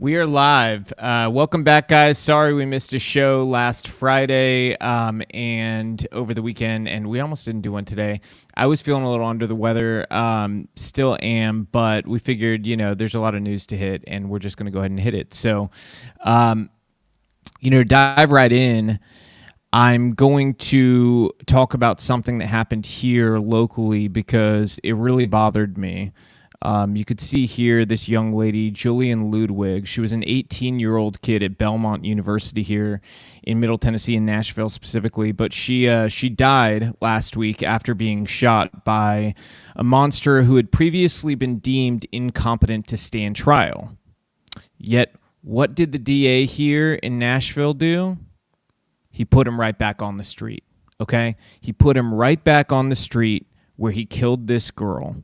We 0.00 0.16
are 0.16 0.24
live. 0.24 0.94
Uh, 0.96 1.28
welcome 1.30 1.62
back, 1.62 1.88
guys. 1.88 2.16
Sorry 2.16 2.54
we 2.54 2.64
missed 2.64 2.94
a 2.94 2.98
show 2.98 3.44
last 3.44 3.86
Friday 3.86 4.74
um, 4.78 5.20
and 5.34 6.06
over 6.10 6.32
the 6.32 6.40
weekend, 6.40 6.88
and 6.88 7.06
we 7.06 7.20
almost 7.20 7.44
didn't 7.44 7.60
do 7.60 7.72
one 7.72 7.84
today. 7.84 8.22
I 8.56 8.66
was 8.66 8.80
feeling 8.80 9.02
a 9.02 9.10
little 9.10 9.26
under 9.26 9.46
the 9.46 9.54
weather, 9.54 10.06
um, 10.10 10.68
still 10.74 11.18
am, 11.20 11.68
but 11.70 12.06
we 12.06 12.18
figured, 12.18 12.64
you 12.64 12.78
know, 12.78 12.94
there's 12.94 13.14
a 13.14 13.20
lot 13.20 13.34
of 13.34 13.42
news 13.42 13.66
to 13.66 13.76
hit, 13.76 14.02
and 14.06 14.30
we're 14.30 14.38
just 14.38 14.56
going 14.56 14.64
to 14.64 14.72
go 14.72 14.78
ahead 14.78 14.90
and 14.90 14.98
hit 14.98 15.12
it. 15.12 15.34
So, 15.34 15.68
um, 16.24 16.70
you 17.60 17.70
know, 17.70 17.84
dive 17.84 18.30
right 18.30 18.52
in. 18.52 18.98
I'm 19.70 20.14
going 20.14 20.54
to 20.54 21.30
talk 21.44 21.74
about 21.74 22.00
something 22.00 22.38
that 22.38 22.46
happened 22.46 22.86
here 22.86 23.38
locally 23.38 24.08
because 24.08 24.80
it 24.82 24.92
really 24.94 25.26
bothered 25.26 25.76
me. 25.76 26.12
Um, 26.62 26.94
you 26.94 27.06
could 27.06 27.20
see 27.20 27.46
here 27.46 27.86
this 27.86 28.06
young 28.06 28.32
lady, 28.32 28.70
Jillian 28.70 29.32
Ludwig. 29.32 29.86
She 29.86 30.02
was 30.02 30.12
an 30.12 30.22
18 30.26 30.78
year 30.78 30.96
old 30.96 31.22
kid 31.22 31.42
at 31.42 31.56
Belmont 31.56 32.04
University 32.04 32.62
here 32.62 33.00
in 33.42 33.60
Middle 33.60 33.78
Tennessee, 33.78 34.16
in 34.16 34.26
Nashville 34.26 34.68
specifically. 34.68 35.32
But 35.32 35.54
she 35.54 35.88
uh, 35.88 36.08
she 36.08 36.28
died 36.28 36.92
last 37.00 37.36
week 37.36 37.62
after 37.62 37.94
being 37.94 38.26
shot 38.26 38.84
by 38.84 39.34
a 39.74 39.84
monster 39.84 40.42
who 40.42 40.56
had 40.56 40.70
previously 40.70 41.34
been 41.34 41.58
deemed 41.58 42.06
incompetent 42.12 42.86
to 42.88 42.98
stand 42.98 43.36
trial. 43.36 43.96
Yet, 44.76 45.14
what 45.42 45.74
did 45.74 45.92
the 45.92 45.98
DA 45.98 46.44
here 46.44 46.94
in 46.94 47.18
Nashville 47.18 47.74
do? 47.74 48.18
He 49.10 49.24
put 49.24 49.46
him 49.46 49.58
right 49.58 49.76
back 49.76 50.02
on 50.02 50.18
the 50.18 50.24
street. 50.24 50.64
Okay, 51.00 51.36
he 51.62 51.72
put 51.72 51.96
him 51.96 52.12
right 52.12 52.42
back 52.44 52.70
on 52.70 52.90
the 52.90 52.96
street 52.96 53.46
where 53.76 53.92
he 53.92 54.04
killed 54.04 54.46
this 54.46 54.70
girl. 54.70 55.16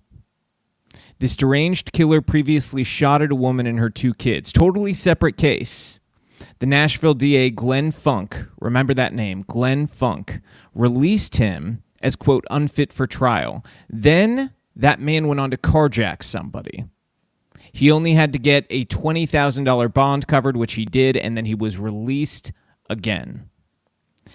This 1.19 1.37
deranged 1.37 1.93
killer 1.93 2.21
previously 2.21 2.85
shot 2.85 3.23
at 3.23 3.33
a 3.33 3.37
woman 3.37 3.67
and 3.67 3.79
her 3.79 3.91
two 3.91 4.13
kids. 4.15 4.53
Totally 4.53 4.93
separate 4.93 5.37
case. 5.37 5.99
The 6.59 6.67
Nashville 6.67 7.15
DA, 7.15 7.51
Glenn 7.51 7.91
Funk, 7.91 8.47
remember 8.61 8.93
that 8.95 9.15
name, 9.15 9.45
Glenn 9.47 9.87
Funk, 9.87 10.41
released 10.75 11.37
him 11.37 11.83
as, 12.03 12.17
quote, 12.17 12.45
unfit 12.51 12.93
for 12.93 13.07
trial. 13.07 13.65
Then 13.89 14.53
that 14.75 15.01
man 15.01 15.27
went 15.27 15.41
on 15.41 15.51
to 15.51 15.57
carjack 15.57 16.23
somebody. 16.23 16.85
He 17.73 17.91
only 17.91 18.15
had 18.15 18.33
to 18.33 18.39
get 18.39 18.67
a 18.71 18.85
$20,000 18.87 19.93
bond 19.93 20.27
covered, 20.27 20.57
which 20.57 20.75
he 20.75 20.85
did, 20.85 21.17
and 21.17 21.37
then 21.37 21.47
he 21.47 21.55
was 21.55 21.79
released 21.79 22.53
again. 22.89 23.49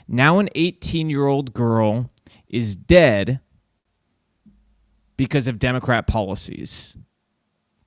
Now, 0.07 0.39
an 0.39 0.49
18 0.55 1.09
year 1.09 1.27
old 1.27 1.53
girl 1.53 2.09
is 2.47 2.75
dead 2.75 3.39
because 5.17 5.47
of 5.47 5.59
Democrat 5.59 6.07
policies. 6.07 6.95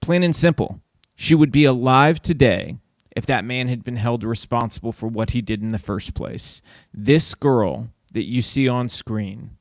Plain 0.01 0.23
and 0.23 0.37
simple. 0.37 0.81
She 1.17 1.35
would 1.35 1.53
be 1.53 1.65
alive 1.65 2.21
today 2.21 2.77
if 3.17 3.27
that 3.27 3.45
man 3.45 3.69
had 3.69 3.85
been 3.85 3.97
held 3.97 4.25
responsible 4.25 4.93
for 4.93 5.07
what 5.07 5.31
he 5.31 5.41
did 5.41 5.63
in 5.63 5.69
the 5.69 5.79
first 5.79 6.15
place. 6.15 6.61
This 6.93 7.35
girl 7.35 7.89
that 8.13 8.25
you 8.25 8.43
see 8.43 8.69
on 8.69 8.89
screen, 8.89 9.57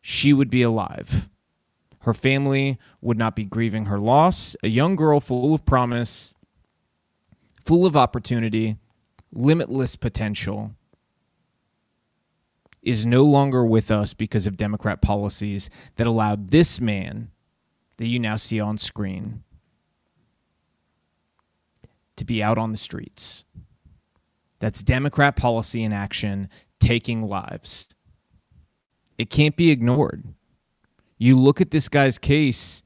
she 0.00 0.32
would 0.32 0.50
be 0.50 0.62
alive. 0.62 1.28
Her 2.00 2.14
family 2.14 2.78
would 3.00 3.18
not 3.18 3.36
be 3.36 3.44
grieving 3.44 3.84
her 3.84 3.98
loss. 3.98 4.56
A 4.62 4.68
young 4.68 4.96
girl 4.96 5.20
full 5.20 5.54
of 5.54 5.66
promise, 5.66 6.34
full 7.62 7.86
of 7.86 7.96
opportunity, 7.96 8.78
limitless 9.32 9.96
potential 9.96 10.74
is 12.82 13.04
no 13.04 13.24
longer 13.24 13.64
with 13.64 13.90
us 13.90 14.14
because 14.14 14.46
of 14.46 14.56
Democrat 14.56 15.02
policies 15.02 15.68
that 15.96 16.06
allowed 16.06 16.50
this 16.50 16.80
man 16.80 17.30
that 17.98 18.06
you 18.06 18.18
now 18.18 18.36
see 18.36 18.60
on 18.60 18.78
screen 18.78 19.42
to 22.16 22.24
be 22.24 22.42
out 22.42 22.58
on 22.58 22.72
the 22.72 22.78
streets. 22.78 23.44
That's 24.58 24.82
Democrat 24.82 25.36
policy 25.36 25.82
in 25.82 25.92
action 25.92 26.48
taking 26.78 27.22
lives. 27.22 27.88
It 29.18 29.30
can't 29.30 29.56
be 29.56 29.70
ignored. 29.70 30.24
You 31.18 31.38
look 31.38 31.60
at 31.60 31.70
this 31.70 31.88
guy's 31.88 32.16
case, 32.18 32.82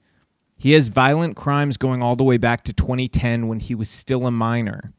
he 0.56 0.72
has 0.72 0.88
violent 0.88 1.37
crimes 1.37 1.76
going 1.76 2.03
all 2.03 2.16
the 2.16 2.25
way 2.25 2.37
back 2.37 2.65
to 2.65 2.72
2010 2.72 3.47
when 3.49 3.61
he 3.61 3.75
was 3.75 3.88
still 3.88 4.26
a 4.26 4.31
minor. 4.31 4.93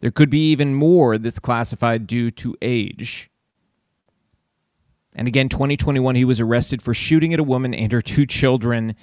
There 0.00 0.10
could 0.10 0.30
be 0.30 0.50
even 0.50 0.74
more 0.74 1.18
that's 1.18 1.38
classified 1.38 2.06
due 2.06 2.30
to 2.32 2.56
age. 2.60 3.30
And 5.18 5.26
again, 5.26 5.48
2021, 5.48 6.14
he 6.14 6.24
was 6.24 6.40
arrested 6.40 6.80
for 6.80 6.94
shooting 6.94 7.34
at 7.34 7.40
a 7.40 7.44
woman 7.44 7.74
and 7.74 7.90
her 7.90 8.00
two 8.00 8.24
children 8.24 8.94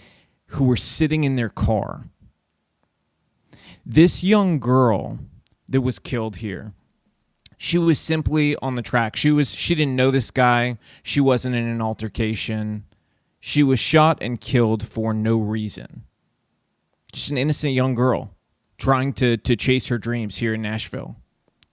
who 0.48 0.64
were 0.64 0.78
sitting 0.78 1.26
in 1.26 1.36
their 1.36 1.50
car. 1.50 2.06
This 3.86 4.24
young 4.24 4.60
girl 4.60 5.20
that 5.68 5.82
was 5.82 6.00
killed 6.00 6.38
here, 6.38 6.72
she 7.58 7.78
was 7.78 8.00
simply 8.00 8.56
on 8.58 8.76
the 8.76 8.82
track. 8.82 9.18
She 9.18 9.30
was 9.30 9.54
she 9.54 9.76
didn't 9.76 9.98
know 9.98 10.10
this 10.10 10.32
guy. 10.32 10.78
She 11.04 11.20
wasn't 11.20 11.56
in 11.56 11.68
an 11.68 11.82
altercation. 11.82 12.86
She 13.42 13.62
was 13.62 13.80
shot 13.80 14.18
and 14.22 14.40
killed 14.40 14.88
for 14.88 15.14
no 15.14 15.38
reason. 15.38 16.04
Just 17.12 17.30
an 17.30 17.38
innocent 17.38 17.74
young 17.74 17.94
girl 17.94 18.32
trying 18.78 19.12
to 19.14 19.36
to 19.38 19.58
chase 19.58 19.88
her 19.88 19.98
dreams 19.98 20.38
here 20.38 20.54
in 20.54 20.62
Nashville 20.62 21.18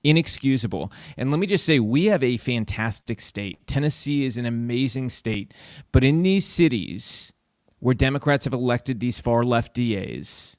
inexcusable. 0.04 0.92
And 1.16 1.30
let 1.30 1.40
me 1.40 1.46
just 1.46 1.64
say, 1.64 1.78
we 1.78 2.06
have 2.06 2.22
a 2.22 2.36
fantastic 2.36 3.20
state. 3.20 3.66
Tennessee 3.66 4.24
is 4.24 4.36
an 4.36 4.46
amazing 4.46 5.08
state. 5.08 5.54
But 5.92 6.04
in 6.04 6.22
these 6.22 6.46
cities 6.46 7.32
where 7.78 7.94
Democrats 7.94 8.44
have 8.44 8.54
elected 8.54 9.00
these 9.00 9.18
far 9.18 9.44
left 9.44 9.74
DAs, 9.74 10.56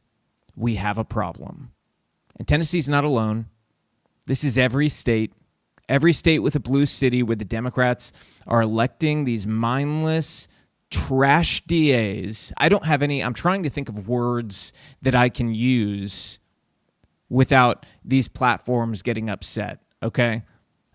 we 0.56 0.76
have 0.76 0.98
a 0.98 1.04
problem. 1.04 1.72
And 2.38 2.48
Tennessee's 2.48 2.90
not 2.90 3.04
alone. 3.04 3.48
This 4.26 4.44
is 4.44 4.58
every 4.58 4.90
state. 4.90 5.34
Every 5.90 6.14
state 6.14 6.40
with 6.40 6.56
a 6.56 6.62
blue 6.62 6.86
city 6.86 7.24
where 7.24 7.36
the 7.36 7.46
Democrats 7.46 8.14
are 8.48 8.62
electing 8.62 9.26
these 9.26 9.46
mindless, 9.46 10.48
trash 10.90 11.62
DAs. 11.66 12.54
I 12.58 12.70
don't 12.70 12.86
have 12.86 13.02
any, 13.02 13.22
I'm 13.22 13.34
trying 13.34 13.64
to 13.64 13.70
think 13.70 13.90
of 13.90 14.08
words 14.08 14.72
that 15.02 15.14
I 15.14 15.28
can 15.28 15.54
use 15.54 16.40
without 17.34 17.88
these 18.06 18.28
platforms 18.28 19.02
getting 19.02 19.28
upset. 19.28 19.80
Okay. 20.04 20.44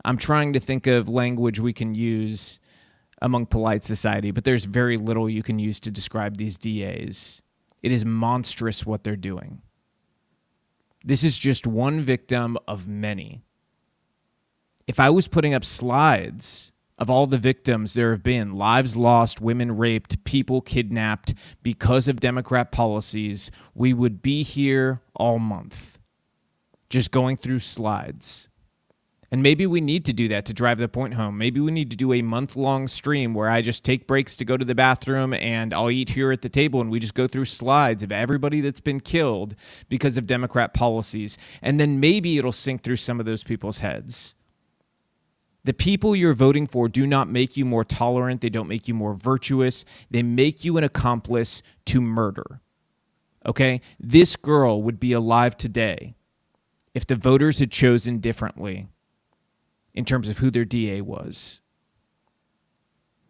I'm 0.05 0.17
trying 0.17 0.53
to 0.53 0.61
think 0.61 0.87
of 0.87 1.09
language 1.09 1.59
we 1.59 1.73
can 1.73 1.97
use 1.97 2.61
among 3.21 3.47
polite 3.47 3.83
society, 3.83 4.31
but 4.31 4.45
there's 4.45 4.65
very 4.65 4.97
little 4.97 5.29
you 5.29 5.43
can 5.43 5.59
use 5.59 5.81
to 5.81 5.91
describe 5.91 6.37
these 6.37 6.57
DAs. 6.57 7.43
It 7.83 7.91
is 7.91 8.05
monstrous 8.05 8.87
what 8.87 9.03
they're 9.03 9.17
doing. 9.17 9.61
This 11.05 11.25
is 11.25 11.37
just 11.37 11.67
one 11.67 12.01
victim 12.01 12.57
of 12.69 12.87
many. 12.87 13.43
If 14.87 15.01
I 15.01 15.11
was 15.11 15.27
putting 15.27 15.55
up 15.55 15.65
slides 15.65 16.73
of 16.99 17.11
all 17.11 17.27
the 17.27 17.39
victims 17.39 17.95
there 17.95 18.13
have 18.13 18.23
been 18.23 18.53
lives 18.53 18.95
lost, 18.95 19.41
women 19.41 19.77
raped, 19.77 20.23
people 20.23 20.61
kidnapped 20.61 21.35
because 21.65 22.07
of 22.07 22.21
Democrat 22.21 22.71
policies 22.71 23.51
we 23.75 23.93
would 23.93 24.23
be 24.23 24.45
here 24.45 25.03
all 25.17 25.41
month 25.41 25.98
just 26.91 27.11
going 27.11 27.37
through 27.37 27.59
slides. 27.59 28.49
And 29.31 29.43
maybe 29.43 29.67
we 29.67 29.83
need 29.83 30.07
to 30.07 30.15
do 30.15 30.29
that 30.29 30.47
to 30.47 30.55
drive 30.55 30.79
the 30.79 30.89
point 30.89 31.13
home. 31.13 31.37
Maybe 31.37 31.61
we 31.61 31.71
need 31.71 31.91
to 31.91 31.97
do 31.97 32.15
a 32.15 32.23
month 32.23 32.57
long 32.57 32.89
stream 32.89 33.35
where 33.35 33.51
I 33.51 33.61
just 33.61 33.85
take 33.85 34.07
breaks 34.07 34.37
to 34.39 34.45
go 34.47 34.57
to 34.57 34.65
the 34.65 34.75
bathroom 34.75 35.35
and 35.35 35.75
I'll 35.75 35.91
eat 35.91 36.09
here 36.09 36.33
at 36.33 36.41
the 36.41 36.49
table 36.49 36.81
and 36.81 36.91
we 36.91 36.99
just 36.99 37.15
go 37.15 37.27
through 37.27 37.45
slides 37.45 38.03
of 38.03 38.11
everybody 38.11 38.63
that's 38.63 38.81
been 38.81 39.01
killed 39.01 39.55
because 39.91 40.17
of 40.17 40.27
Democrat 40.27 40.73
policies. 40.73 41.37
And 41.61 41.79
then 41.79 42.01
maybe 42.01 42.39
it'll 42.39 42.53
sink 42.53 42.83
through 42.83 42.97
some 42.97 43.21
of 43.21 43.27
those 43.27 43.45
people's 43.45 43.79
heads. 43.79 44.35
The 45.65 45.75
people 45.75 46.17
you're 46.17 46.33
voting 46.33 46.67
for 46.67 46.89
do 46.89 47.07
not 47.07 47.29
make 47.29 47.59
you 47.59 47.67
more 47.67 47.85
tolerant, 47.85 48.41
they 48.41 48.49
don't 48.49 48.69
make 48.69 48.89
you 48.89 48.95
more 48.95 49.13
virtuous, 49.13 49.85
they 50.11 50.23
make 50.23 50.65
you 50.65 50.79
an 50.79 50.85
accomplice 50.85 51.63
to 51.87 52.01
murder. 52.01 52.63
Okay? 53.45 53.83
This 54.01 54.37
girl 54.37 54.81
would 54.83 54.99
be 54.99 55.13
alive 55.13 55.59
today 55.59 56.15
if 56.99 57.07
the 57.07 57.15
voters 57.15 57.61
had 57.61 57.71
chosen 57.71 58.19
differently 58.19 58.89
in 59.95 60.05
terms 60.05 60.29
of 60.29 60.39
who 60.39 60.51
their 60.51 60.65
DA 60.65 61.01
was. 61.01 61.61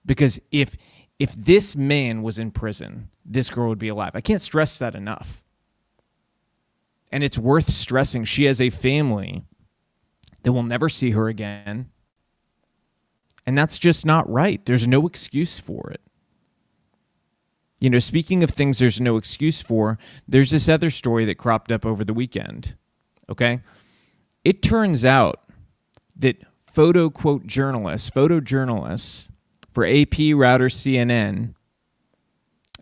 Because 0.07 0.41
if 0.51 0.75
if 1.19 1.35
this 1.35 1.77
man 1.77 2.23
was 2.23 2.39
in 2.39 2.51
prison, 2.51 3.11
this 3.27 3.51
girl 3.51 3.69
would 3.69 3.79
be 3.79 3.89
alive. 3.89 4.13
I 4.15 4.23
can't 4.23 4.41
stress 4.41 4.79
that 4.79 4.95
enough. 4.95 5.45
And 7.13 7.23
it's 7.23 7.37
worth 7.37 7.71
stressing 7.71 8.25
she 8.25 8.45
has 8.45 8.59
a 8.59 8.71
family 8.71 9.45
that 10.45 10.53
will 10.53 10.63
never 10.63 10.89
see 10.89 11.11
her 11.11 11.29
again. 11.29 11.91
And 13.45 13.59
that's 13.59 13.77
just 13.77 14.07
not 14.07 14.31
right. 14.31 14.65
There's 14.65 14.87
no 14.87 15.07
excuse 15.07 15.61
for 15.61 15.91
it. 15.91 16.01
You 17.81 17.91
know, 17.91 17.99
speaking 17.99 18.43
of 18.43 18.51
things 18.51 18.79
there's 18.79 19.01
no 19.01 19.19
excuse 19.19 19.61
for, 19.61 19.99
there's 20.27 20.53
this 20.53 20.71
other 20.71 20.89
story 20.89 21.27
that 21.27 21.37
cropped 21.37 21.71
up 21.71 21.85
over 21.85 22.03
the 22.03 22.15
weekend 22.15 22.75
Okay. 23.31 23.61
It 24.45 24.63
turns 24.63 25.05
out 25.05 25.41
that 26.17 26.43
photo 26.63 27.11
quote 27.11 27.47
journalists, 27.47 28.11
photojournalists 28.11 29.29
for 29.73 29.85
AP, 29.85 30.35
Reuters, 30.35 30.75
CNN, 30.75 31.55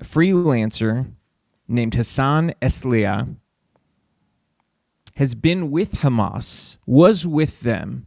a 0.00 0.04
freelancer 0.04 1.10
named 1.66 1.94
Hassan 1.94 2.54
Eslaiah, 2.62 3.36
has 5.16 5.34
been 5.34 5.70
with 5.70 5.92
Hamas, 5.92 6.76
was 6.86 7.26
with 7.26 7.60
them 7.60 8.06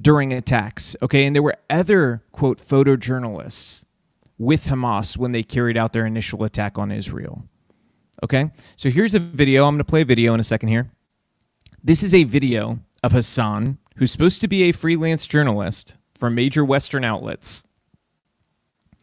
during 0.00 0.32
attacks. 0.32 0.94
Okay. 1.02 1.26
And 1.26 1.34
there 1.34 1.42
were 1.42 1.56
other, 1.68 2.22
quote, 2.32 2.58
photojournalists 2.58 3.84
with 4.38 4.66
Hamas 4.66 5.16
when 5.16 5.32
they 5.32 5.42
carried 5.42 5.76
out 5.76 5.92
their 5.92 6.06
initial 6.06 6.44
attack 6.44 6.78
on 6.78 6.92
Israel. 6.92 7.44
Okay. 8.22 8.50
So 8.76 8.90
here's 8.90 9.14
a 9.14 9.18
video. 9.18 9.64
I'm 9.66 9.74
going 9.74 9.78
to 9.78 9.84
play 9.84 10.02
a 10.02 10.06
video 10.06 10.34
in 10.34 10.40
a 10.40 10.44
second 10.44 10.68
here. 10.68 10.90
This 11.82 12.02
is 12.02 12.12
a 12.12 12.24
video 12.24 12.78
of 13.02 13.12
Hassan, 13.12 13.78
who's 13.96 14.12
supposed 14.12 14.42
to 14.42 14.48
be 14.48 14.64
a 14.64 14.72
freelance 14.72 15.26
journalist 15.26 15.96
for 16.18 16.28
major 16.28 16.62
Western 16.62 17.04
outlets. 17.04 17.64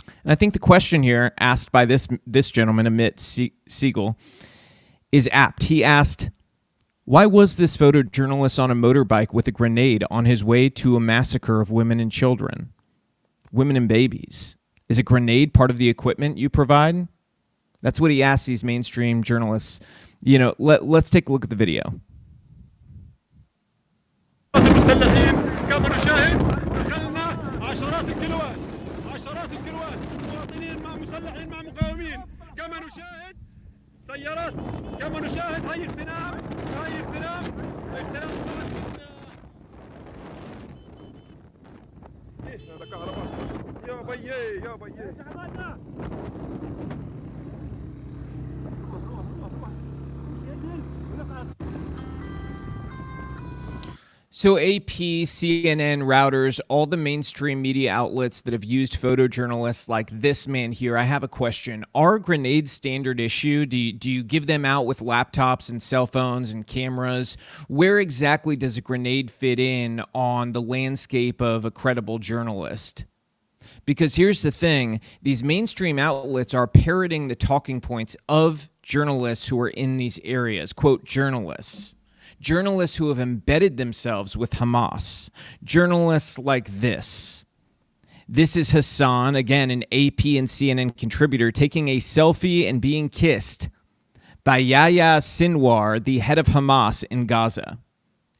And 0.05 0.31
I 0.31 0.35
think 0.35 0.53
the 0.53 0.59
question 0.59 1.01
here 1.01 1.31
asked 1.39 1.71
by 1.71 1.85
this 1.85 2.07
this 2.27 2.51
gentleman, 2.51 2.85
Amit 2.85 3.15
Segal, 3.67 4.15
is 5.11 5.27
apt. 5.31 5.63
He 5.63 5.83
asked, 5.83 6.29
why 7.05 7.25
was 7.25 7.55
this 7.55 7.75
photojournalist 7.75 8.59
on 8.59 8.69
a 8.69 8.75
motorbike 8.75 9.33
with 9.33 9.47
a 9.47 9.51
grenade 9.51 10.03
on 10.11 10.25
his 10.25 10.43
way 10.43 10.69
to 10.69 10.95
a 10.95 10.99
massacre 10.99 11.61
of 11.61 11.71
women 11.71 11.99
and 11.99 12.11
children? 12.11 12.73
Women 13.51 13.75
and 13.75 13.89
babies. 13.89 14.55
Is 14.87 14.99
a 14.99 15.03
grenade 15.03 15.51
part 15.51 15.71
of 15.71 15.77
the 15.77 15.89
equipment 15.89 16.37
you 16.37 16.47
provide? 16.49 17.07
That's 17.81 17.99
what 17.99 18.11
he 18.11 18.21
asked 18.21 18.45
these 18.45 18.63
mainstream 18.63 19.23
journalists. 19.23 19.79
You 20.21 20.37
know, 20.37 20.53
let, 20.59 20.85
let's 20.85 21.09
take 21.09 21.27
a 21.27 21.31
look 21.31 21.43
at 21.43 21.49
the 21.49 21.55
video. 21.55 21.99
المسلحين. 24.67 25.35
كما 25.69 25.95
نشاهد 25.95 26.37
دخلنا 26.87 27.25
عشرات 27.61 28.09
الكيلوات. 28.09 28.57
عشرات 29.13 29.49
الكيلوات. 29.51 29.99
مواطنين 30.33 30.83
مع 30.83 30.95
مسلحين 30.95 31.49
مع 31.49 31.61
مقاومين. 31.61 32.21
كما 32.57 32.77
نشاهد 32.79 33.35
سيارات. 34.11 34.53
كما 34.99 35.19
نشاهد 35.19 35.65
هاي 35.65 35.85
اغتنام 35.85 36.33
هاي 36.77 36.99
اغتنام 36.99 37.43
اغتنام 37.95 38.29
إيه، 42.47 42.57
هذا 42.75 42.85
كهرباء. 42.91 43.27
يا 43.87 44.01
بيي 44.01 44.61
يا 44.65 44.75
بيي. 44.75 45.13
So, 54.39 54.59
AP, 54.59 55.25
CNN, 55.25 56.03
Reuters, 56.03 56.59
all 56.67 56.85
the 56.85 56.95
mainstream 56.95 57.59
media 57.59 57.91
outlets 57.91 58.41
that 58.41 58.53
have 58.53 58.63
used 58.63 59.01
photojournalists 59.01 59.89
like 59.89 60.11
this 60.11 60.47
man 60.47 60.71
here, 60.71 60.95
I 60.95 61.01
have 61.05 61.23
a 61.23 61.27
question. 61.27 61.83
Are 61.95 62.19
grenades 62.19 62.71
standard 62.71 63.19
issue? 63.19 63.65
Do 63.65 63.75
you, 63.75 63.93
do 63.93 64.11
you 64.11 64.21
give 64.21 64.45
them 64.45 64.63
out 64.63 64.85
with 64.85 64.99
laptops 64.99 65.71
and 65.71 65.81
cell 65.81 66.05
phones 66.05 66.51
and 66.51 66.67
cameras? 66.67 67.35
Where 67.67 67.99
exactly 67.99 68.55
does 68.55 68.77
a 68.77 68.81
grenade 68.81 69.31
fit 69.31 69.59
in 69.59 70.03
on 70.13 70.51
the 70.51 70.61
landscape 70.61 71.41
of 71.41 71.65
a 71.65 71.71
credible 71.71 72.19
journalist? 72.19 73.05
Because 73.87 74.13
here's 74.13 74.43
the 74.43 74.51
thing 74.51 75.01
these 75.23 75.43
mainstream 75.43 75.97
outlets 75.97 76.53
are 76.53 76.67
parroting 76.67 77.27
the 77.27 77.35
talking 77.35 77.81
points 77.81 78.15
of 78.29 78.69
journalists 78.83 79.47
who 79.47 79.59
are 79.59 79.69
in 79.69 79.97
these 79.97 80.19
areas. 80.23 80.73
Quote, 80.73 81.03
journalists 81.05 81.95
journalists 82.39 82.97
who 82.97 83.09
have 83.09 83.19
embedded 83.19 83.77
themselves 83.77 84.37
with 84.37 84.51
Hamas, 84.51 85.29
journalists 85.63 86.37
like 86.37 86.79
this. 86.79 87.45
This 88.29 88.57
is 88.57 88.71
Hassan, 88.71 89.35
again, 89.35 89.71
an 89.71 89.83
AP 89.83 90.25
and 90.35 90.47
CNN 90.47 90.97
contributor, 90.97 91.51
taking 91.51 91.87
a 91.87 91.97
selfie 91.97 92.67
and 92.67 92.81
being 92.81 93.07
kissed 93.09 93.69
by 94.43 94.57
Yahya 94.57 95.19
Sinwar, 95.19 96.03
the 96.03 96.19
head 96.19 96.37
of 96.37 96.47
Hamas 96.47 97.03
in 97.09 97.25
Gaza, 97.25 97.79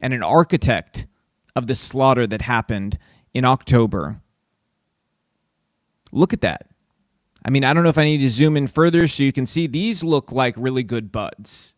and 0.02 0.14
an 0.14 0.24
architect 0.24 1.08
of 1.56 1.68
the 1.68 1.76
slaughter 1.76 2.28
that 2.28 2.42
happened 2.42 2.98
in 3.34 3.46
October. 3.46 4.22
Look 6.12 6.34
at 6.34 6.42
that. 6.42 6.68
I 7.44 7.50
mean, 7.50 7.64
I 7.64 7.74
don't 7.74 7.84
know 7.84 7.90
if 7.90 7.98
I 7.98 8.04
need 8.04 8.22
to 8.22 8.30
zoom 8.30 8.58
in 8.58 8.68
further 8.68 9.08
so 9.08 9.24
you 9.24 9.32
can 9.32 9.46
see 9.46 9.68
these 9.68 10.04
look 10.04 10.32
like 10.32 10.54
really 10.58 10.84
good 10.84 11.12
buds. 11.12 11.76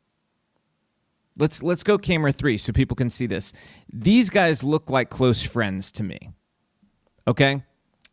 Let's 1.39 1.63
let's 1.63 1.83
go 1.83 1.97
camera 1.97 2.33
3 2.33 2.57
so 2.57 2.73
people 2.73 2.95
can 2.95 3.09
see 3.09 3.25
this. 3.25 3.53
These 3.91 4.29
guys 4.29 4.63
look 4.63 4.89
like 4.89 5.09
close 5.09 5.41
friends 5.41 5.91
to 5.93 6.03
me. 6.03 6.31
Okay? 7.27 7.63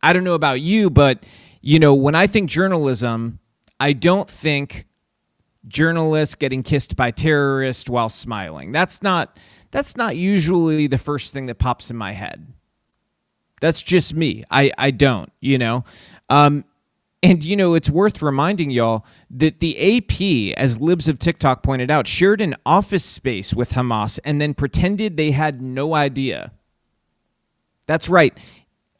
I 0.01 0.13
don't 0.13 0.23
know 0.23 0.33
about 0.33 0.61
you, 0.61 0.89
but 0.89 1.23
you 1.61 1.79
know, 1.79 1.93
when 1.93 2.15
I 2.15 2.27
think 2.27 2.49
journalism, 2.49 3.39
I 3.79 3.93
don't 3.93 4.29
think 4.29 4.85
journalists 5.67 6.35
getting 6.35 6.63
kissed 6.63 6.95
by 6.95 7.11
terrorists 7.11 7.89
while 7.89 8.09
smiling. 8.09 8.71
That's 8.71 9.03
not 9.03 9.37
that's 9.71 9.97
not 9.97 10.15
usually 10.15 10.87
the 10.87 10.97
first 10.97 11.33
thing 11.33 11.47
that 11.47 11.55
pops 11.55 11.91
in 11.91 11.97
my 11.97 12.13
head. 12.13 12.47
That's 13.59 13.81
just 13.81 14.13
me. 14.13 14.45
I 14.49 14.71
I 14.77 14.91
don't, 14.91 15.31
you 15.41 15.57
know. 15.57 15.83
Um 16.29 16.63
and, 17.27 17.43
you 17.43 17.57
know, 17.57 17.73
it's 17.73 17.89
worth 17.89 18.21
reminding 18.21 18.71
y'all 18.71 19.05
that 19.31 19.59
the 19.59 19.97
AP, 19.97 20.57
as 20.57 20.79
Libs 20.79 21.09
of 21.09 21.19
TikTok 21.19 21.61
pointed 21.61 21.91
out, 21.91 22.07
shared 22.07 22.39
an 22.39 22.55
office 22.65 23.03
space 23.03 23.53
with 23.53 23.71
Hamas 23.71 24.17
and 24.23 24.39
then 24.39 24.53
pretended 24.53 25.17
they 25.17 25.31
had 25.31 25.61
no 25.61 25.93
idea. 25.93 26.53
That's 27.85 28.07
right. 28.07 28.37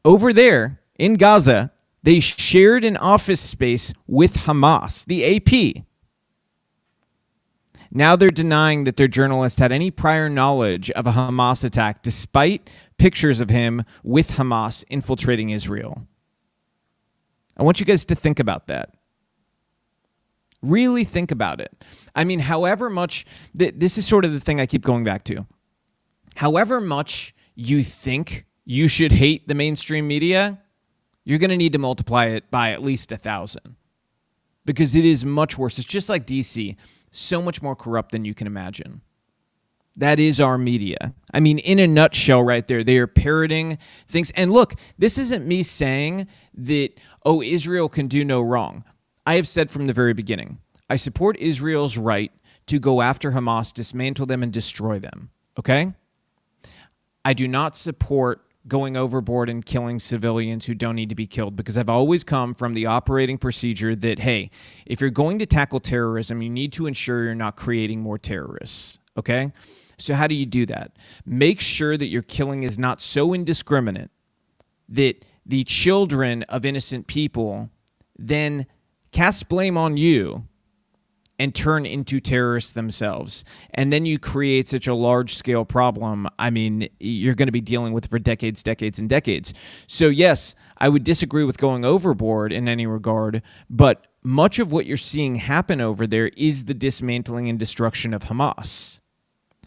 Over 0.04 0.34
there 0.34 0.82
in 1.00 1.14
Gaza, 1.14 1.72
they 2.04 2.20
shared 2.20 2.84
an 2.84 2.98
office 2.98 3.40
space 3.40 3.94
with 4.08 4.34
Hamas, 4.34 5.06
the 5.06 5.38
AP. 5.38 5.86
Now 7.90 8.18
they're 8.18 8.30
denying 8.30 8.84
that 8.84 8.98
their 8.98 9.08
journalist 9.08 9.60
had 9.60 9.72
any 9.72 9.90
prior 9.90 10.28
knowledge 10.28 10.92
of 10.92 11.08
a 11.08 11.14
Hamas 11.14 11.64
attack, 11.64 12.04
despite 12.04 12.70
pictures 12.98 13.40
of 13.40 13.50
him 13.50 13.86
with 14.04 14.32
Hamas 14.32 14.84
infiltrating 14.90 15.52
Israel. 15.52 16.06
I 17.58 17.64
want 17.64 17.80
you 17.80 17.86
guys 17.86 18.06
to 18.06 18.16
think 18.16 18.40
about 18.40 18.68
that. 18.68 18.94
Really 20.62 21.04
think 21.04 21.32
about 21.32 21.60
it. 21.60 21.86
I 22.16 22.24
mean, 22.24 22.40
however 22.40 22.90
much, 22.90 23.26
th- 23.58 23.76
this 23.78 23.98
is 23.98 24.08
sort 24.08 24.26
of 24.26 24.34
the 24.34 24.40
thing 24.40 24.60
I 24.60 24.66
keep 24.66 24.84
going 24.84 25.04
back 25.04 25.24
to. 25.26 25.46
However 26.36 26.80
much 26.80 27.34
you 27.56 27.84
think 27.84 28.46
you 28.66 28.88
should 28.88 29.12
hate 29.12 29.48
the 29.48 29.56
mainstream 29.56 30.08
media, 30.08 30.60
you're 31.24 31.40
going 31.40 31.50
to 31.50 31.58
need 31.58 31.74
to 31.74 31.80
multiply 31.80 32.26
it 32.26 32.50
by 32.52 32.72
at 32.72 32.82
least 32.82 33.12
a 33.12 33.18
thousand 33.18 33.76
because 34.66 34.96
it 34.96 35.06
is 35.06 35.26
much 35.26 35.58
worse. 35.58 35.80
It's 35.80 35.88
just 35.88 36.10
like 36.10 36.28
DC, 36.28 36.76
so 37.12 37.42
much 37.42 37.62
more 37.62 37.76
corrupt 37.76 38.12
than 38.12 38.26
you 38.26 38.34
can 38.34 38.48
imagine. 38.48 39.02
That 39.96 40.20
is 40.20 40.40
our 40.40 40.60
media. 40.60 41.16
I 41.34 41.40
mean, 41.40 41.58
in 41.58 41.80
a 41.80 41.88
nutshell, 41.88 42.44
right 42.44 42.68
there, 42.68 42.84
they 42.84 42.98
are 42.98 43.08
parroting 43.08 43.80
things. 44.08 44.32
And 44.36 44.54
look, 44.54 44.76
this 45.00 45.18
isn't 45.18 45.48
me 45.48 45.64
saying 45.64 46.28
that, 46.54 46.92
oh, 47.28 47.42
Israel 47.42 47.90
can 47.90 48.08
do 48.08 48.24
no 48.24 48.42
wrong. 48.42 48.86
I 49.26 49.36
have 49.36 49.50
said 49.50 49.70
from 49.70 49.86
the 49.86 49.94
very 49.94 50.14
beginning, 50.14 50.60
I 50.90 50.96
support 50.96 51.36
Israel's 51.38 51.98
right 51.98 52.32
to 52.68 52.80
go 52.80 53.02
after 53.02 53.32
Hamas, 53.32 53.74
dismantle 53.74 54.26
them, 54.26 54.44
and 54.44 54.52
destroy 54.52 54.98
them. 54.98 55.30
Okay? 55.60 55.94
I 57.26 57.34
do 57.34 57.46
not 57.46 57.76
support 57.76 58.46
going 58.70 58.96
overboard 58.96 59.50
and 59.50 59.66
killing 59.66 60.00
civilians 60.00 60.66
who 60.66 60.74
don't 60.74 60.96
need 60.96 61.10
to 61.10 61.16
be 61.16 61.28
killed 61.28 61.58
because 61.58 61.78
I've 61.78 61.90
always 61.90 62.24
come 62.24 62.54
from 62.54 62.74
the 62.74 62.86
operating 62.86 63.38
procedure 63.38 63.94
that, 63.94 64.20
hey, 64.20 64.50
if 64.86 65.02
you're 65.02 65.10
going 65.10 65.38
to 65.40 65.46
tackle 65.46 65.82
terrorism, 65.82 66.42
you 66.42 66.50
need 66.50 66.72
to 66.74 66.88
ensure 66.88 67.26
you're 67.26 67.36
not 67.36 67.58
creating 67.58 68.00
more 68.00 68.18
terrorists. 68.18 69.00
Okay? 69.18 69.52
So, 69.98 70.14
how 70.14 70.28
do 70.28 70.36
you 70.36 70.46
do 70.46 70.66
that? 70.68 70.96
Make 71.26 71.60
sure 71.60 71.98
that 71.98 72.06
your 72.06 72.22
killing 72.22 72.64
is 72.64 72.80
not 72.80 73.02
so 73.02 73.34
indiscriminate 73.34 74.12
that 74.90 75.26
the 75.48 75.64
children 75.64 76.44
of 76.44 76.66
innocent 76.66 77.08
people 77.08 77.70
then 78.20 78.66
cast 79.12 79.48
blame 79.48 79.78
on 79.78 79.98
you 79.98 80.44
and 81.40 81.54
turn 81.54 81.86
into 81.86 82.20
terrorists 82.20 82.74
themselves. 82.74 83.44
And 83.74 83.94
then 83.94 84.06
you 84.06 84.18
create 84.18 84.68
such 84.68 84.88
a 84.88 84.94
large 84.94 85.36
scale 85.36 85.66
problem. 85.66 86.28
I 86.40 86.50
mean, 86.50 86.90
you're 87.00 87.36
going 87.36 87.48
to 87.48 87.52
be 87.52 87.62
dealing 87.62 87.94
with 87.94 88.08
for 88.08 88.20
decades, 88.20 88.64
decades, 88.64 89.00
and 89.00 89.08
decades. 89.08 89.54
So, 89.86 90.08
yes, 90.08 90.56
I 90.80 90.90
would 90.90 91.04
disagree 91.04 91.44
with 91.44 91.58
going 91.58 91.86
overboard 91.86 92.52
in 92.52 92.68
any 92.68 92.88
regard, 92.88 93.44
but 93.70 94.08
much 94.24 94.60
of 94.60 94.72
what 94.72 94.86
you're 94.86 94.98
seeing 94.98 95.36
happen 95.36 95.80
over 95.80 96.08
there 96.08 96.30
is 96.36 96.66
the 96.66 96.74
dismantling 96.74 97.50
and 97.50 97.60
destruction 97.60 98.14
of 98.14 98.24
Hamas. 98.24 99.00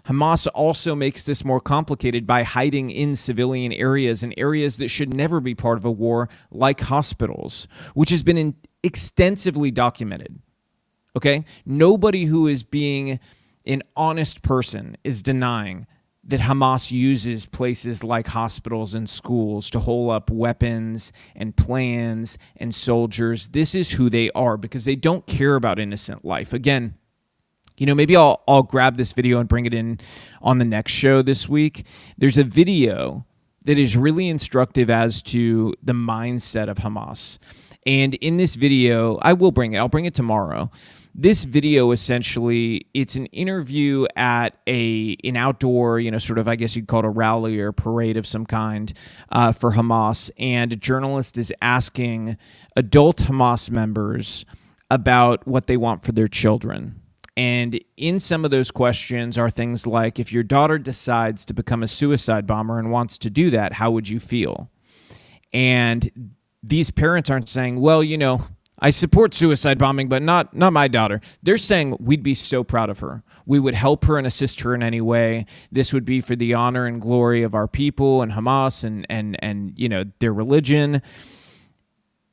Hamas 0.07 0.47
also 0.55 0.95
makes 0.95 1.25
this 1.25 1.45
more 1.45 1.61
complicated 1.61 2.27
by 2.27 2.43
hiding 2.43 2.91
in 2.91 3.15
civilian 3.15 3.73
areas 3.73 4.23
and 4.23 4.35
areas 4.37 4.77
that 4.79 4.89
should 4.89 5.15
never 5.15 5.41
be 5.41 5.55
part 5.55 5.79
of 5.79 5.85
a 5.85 5.91
war, 5.91 6.29
like 6.51 6.81
hospitals, 6.81 7.69
which 7.95 8.11
has 8.11 8.23
been 8.23 8.55
extensively 8.83 9.71
documented. 9.71 10.39
Okay? 11.17 11.45
Nobody 11.67 12.25
who 12.25 12.47
is 12.47 12.63
being 12.63 13.21
an 13.67 13.83
honest 13.97 14.43
person 14.43 14.97
is 15.05 15.23
denying 15.23 15.87
that 16.25 16.41
Hamas 16.41 16.91
uses 16.91 17.47
places 17.47 18.05
like 18.05 18.27
hospitals 18.27 18.95
and 18.95 19.09
schools 19.09 19.71
to 19.71 19.79
hole 19.79 20.11
up 20.11 20.31
weapons 20.31 21.13
and 21.35 21.57
plans 21.57 22.37
and 22.57 22.75
soldiers. 22.75 23.49
This 23.49 23.75
is 23.75 23.91
who 23.91 24.11
they 24.11 24.31
are 24.33 24.57
because 24.57 24.85
they 24.85 24.97
don't 24.97 25.27
care 25.27 25.57
about 25.57 25.79
innocent 25.79 26.25
life. 26.25 26.53
Again, 26.53 26.95
you 27.81 27.87
know, 27.87 27.95
maybe 27.95 28.15
I'll 28.15 28.43
I'll 28.47 28.63
grab 28.63 28.99
this 28.99 29.13
video 29.13 29.41
and 29.41 29.49
bring 29.49 29.65
it 29.65 29.73
in 29.73 29.99
on 30.43 30.59
the 30.59 30.67
next 30.67 30.93
show 30.93 31.23
this 31.23 31.49
week. 31.49 31.87
There's 32.19 32.37
a 32.37 32.45
video 32.45 33.27
that 33.65 33.79
is 33.79 33.97
really 33.97 34.29
instructive 34.29 34.91
as 34.91 35.23
to 35.23 35.75
the 35.83 35.95
mindset 35.95 36.69
of 36.69 36.77
Hamas. 36.77 37.39
And 37.87 38.15
in 38.17 38.37
this 38.37 38.55
video, 38.55 39.17
I 39.23 39.33
will 39.33 39.51
bring 39.51 39.73
it. 39.73 39.79
I'll 39.79 39.89
bring 39.89 40.05
it 40.05 40.13
tomorrow. 40.13 40.71
This 41.15 41.45
video 41.45 41.91
essentially, 41.93 42.87
it's 42.93 43.17
an 43.17 43.27
interview 43.27 44.07
at 44.15 44.59
a 44.67 45.17
an 45.25 45.39
outdoor, 45.39 46.01
you 46.01 46.11
know, 46.11 46.19
sort 46.19 46.39
of 46.39 46.49
I 46.49 46.57
guess 46.57 46.77
you'd 46.77 46.87
call 46.87 47.01
it 47.01 47.07
a 47.07 47.09
rally 47.09 47.59
or 47.59 47.73
parade 47.73 48.19
of 48.19 48.27
some 48.27 48.45
kind 48.45 48.93
uh, 49.33 49.53
for 49.53 49.73
Hamas, 49.73 50.31
and 50.39 50.71
a 50.71 50.77
journalist 50.77 51.39
is 51.39 51.51
asking 51.63 52.37
adult 52.77 53.17
Hamas 53.17 53.71
members 53.71 54.45
about 54.91 55.47
what 55.47 55.67
they 55.67 55.79
want 55.79 56.05
for 56.05 56.13
their 56.13 56.29
children. 56.29 57.00
And 57.41 57.83
in 57.97 58.19
some 58.21 58.45
of 58.45 58.51
those 58.51 58.71
questions 58.71 59.39
are 59.39 59.49
things 59.49 59.87
like 59.87 60.19
if 60.19 60.31
your 60.31 60.43
daughter 60.43 60.79
decides 60.79 61.47
to 61.47 61.55
become 61.55 61.83
a 61.83 61.89
suicide 61.89 62.47
bomber 62.47 62.79
and 62.79 62.91
wants 62.91 63.17
to 63.17 63.31
do 63.31 63.49
that, 63.49 63.73
how 63.73 63.91
would 63.93 64.07
you 64.07 64.21
feel? 64.21 64.71
And 65.51 66.37
these 66.63 66.91
parents 66.91 67.31
aren't 67.31 67.49
saying, 67.49 67.81
well, 67.81 68.05
you 68.05 68.19
know, 68.19 68.47
I 68.79 68.91
support 68.91 69.33
suicide 69.33 69.79
bombing, 69.79 70.07
but 70.07 70.21
not 70.21 70.55
not 70.55 70.75
my 70.75 70.87
daughter. 70.87 71.23
They're 71.43 71.57
saying 71.57 71.97
we'd 71.99 72.23
be 72.23 72.35
so 72.35 72.63
proud 72.63 72.91
of 72.91 72.99
her. 72.99 73.23
We 73.47 73.59
would 73.59 73.75
help 73.75 74.05
her 74.05 74.19
and 74.19 74.27
assist 74.27 74.61
her 74.61 74.75
in 74.75 74.83
any 74.83 75.01
way. 75.01 75.47
This 75.73 75.95
would 75.95 76.05
be 76.05 76.21
for 76.21 76.37
the 76.37 76.53
honor 76.53 76.85
and 76.85 77.01
glory 77.01 77.43
of 77.43 77.55
our 77.55 77.67
people 77.67 78.21
and 78.21 78.31
Hamas 78.31 78.85
and 78.85 79.07
and 79.09 79.43
and 79.43 79.73
you 79.79 79.89
know 79.89 80.05
their 80.19 80.35
religion. 80.35 81.01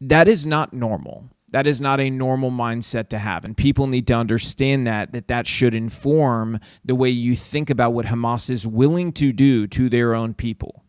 That 0.01 0.27
is 0.27 0.45
not 0.45 0.73
normal. 0.73 1.29
That 1.57 1.65
is 1.65 1.81
not 1.81 1.99
a 1.99 2.11
normal 2.11 2.51
mindset 2.51 3.09
to 3.09 3.17
have, 3.17 3.43
and 3.43 3.57
people 3.57 3.87
need 3.87 4.05
to 4.05 4.13
understand 4.13 4.85
that 4.85 5.13
that 5.13 5.27
that 5.29 5.47
should 5.47 5.73
inform 5.73 6.59
the 6.85 6.93
way 6.93 7.09
you 7.09 7.35
think 7.35 7.71
about 7.71 7.93
what 7.93 8.05
Hamas 8.05 8.51
is 8.51 8.67
willing 8.67 9.11
to 9.13 9.33
do 9.33 9.65
to 9.65 9.89
their 9.89 10.13
own 10.13 10.35
people. 10.35 10.83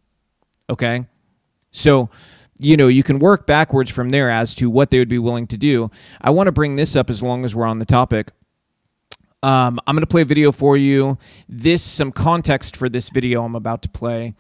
Okay, 0.69 1.07
so 1.71 2.11
you 2.59 2.77
know, 2.77 2.89
you 2.89 3.03
can 3.03 3.19
work 3.19 3.47
backwards 3.47 3.91
from 3.91 4.11
there 4.11 4.29
as 4.29 4.55
to 4.57 4.69
what 4.69 4.91
they 4.91 4.99
would 4.99 5.09
be 5.09 5.19
willing 5.19 5.47
to 5.47 5.57
do. 5.57 5.91
I 6.21 6.29
want 6.29 6.49
to 6.49 6.53
bring 6.53 6.77
this 6.77 6.97
up 6.97 7.09
as 7.09 7.23
long 7.23 7.47
as 7.47 7.57
we're 7.57 7.65
on 7.65 7.79
the 7.79 7.87
topic. 7.87 8.31
Um, 9.43 9.81
I'm 9.87 9.97
going 9.97 10.03
to 10.03 10.07
play 10.07 10.21
a 10.21 10.27
video 10.27 10.53
for 10.53 10.77
you. 10.77 11.17
This, 11.49 11.83
some 11.83 12.13
context 12.13 12.77
for 12.77 12.91
this 12.91 13.09
video 13.09 13.43
I'm 13.43 13.55
about 13.55 13.81
to 13.85 13.89
play. 13.89 14.35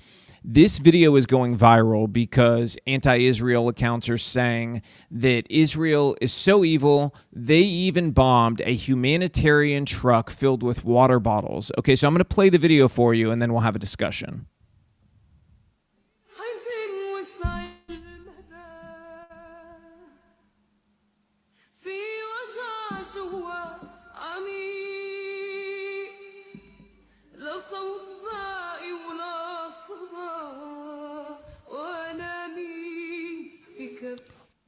This 0.45 0.79
video 0.79 1.17
is 1.17 1.27
going 1.27 1.59
viral 1.59 2.11
because 2.11 2.77
anti 2.87 3.17
Israel 3.27 3.69
accounts 3.69 4.09
are 4.09 4.19
saying 4.19 4.83
that 5.11 5.47
Israel 5.51 6.17
is 6.21 6.33
so 6.33 6.65
evil, 6.65 7.15
they 7.33 7.61
even 7.61 8.13
bombed 8.13 8.61
a 8.65 8.75
humanitarian 8.75 9.85
truck 9.85 10.31
filled 10.31 10.63
with 10.63 10.85
water 10.85 11.19
bottles. 11.19 11.73
Okay, 11.79 11.97
so 11.97 12.07
I'm 12.07 12.15
going 12.15 12.21
to 12.21 12.25
play 12.25 12.49
the 12.51 12.59
video 12.59 12.87
for 12.87 13.15
you 13.15 13.31
and 13.31 13.43
then 13.43 13.53
we'll 13.53 13.63
have 13.63 13.77
a 13.77 13.81
discussion. 13.81 14.47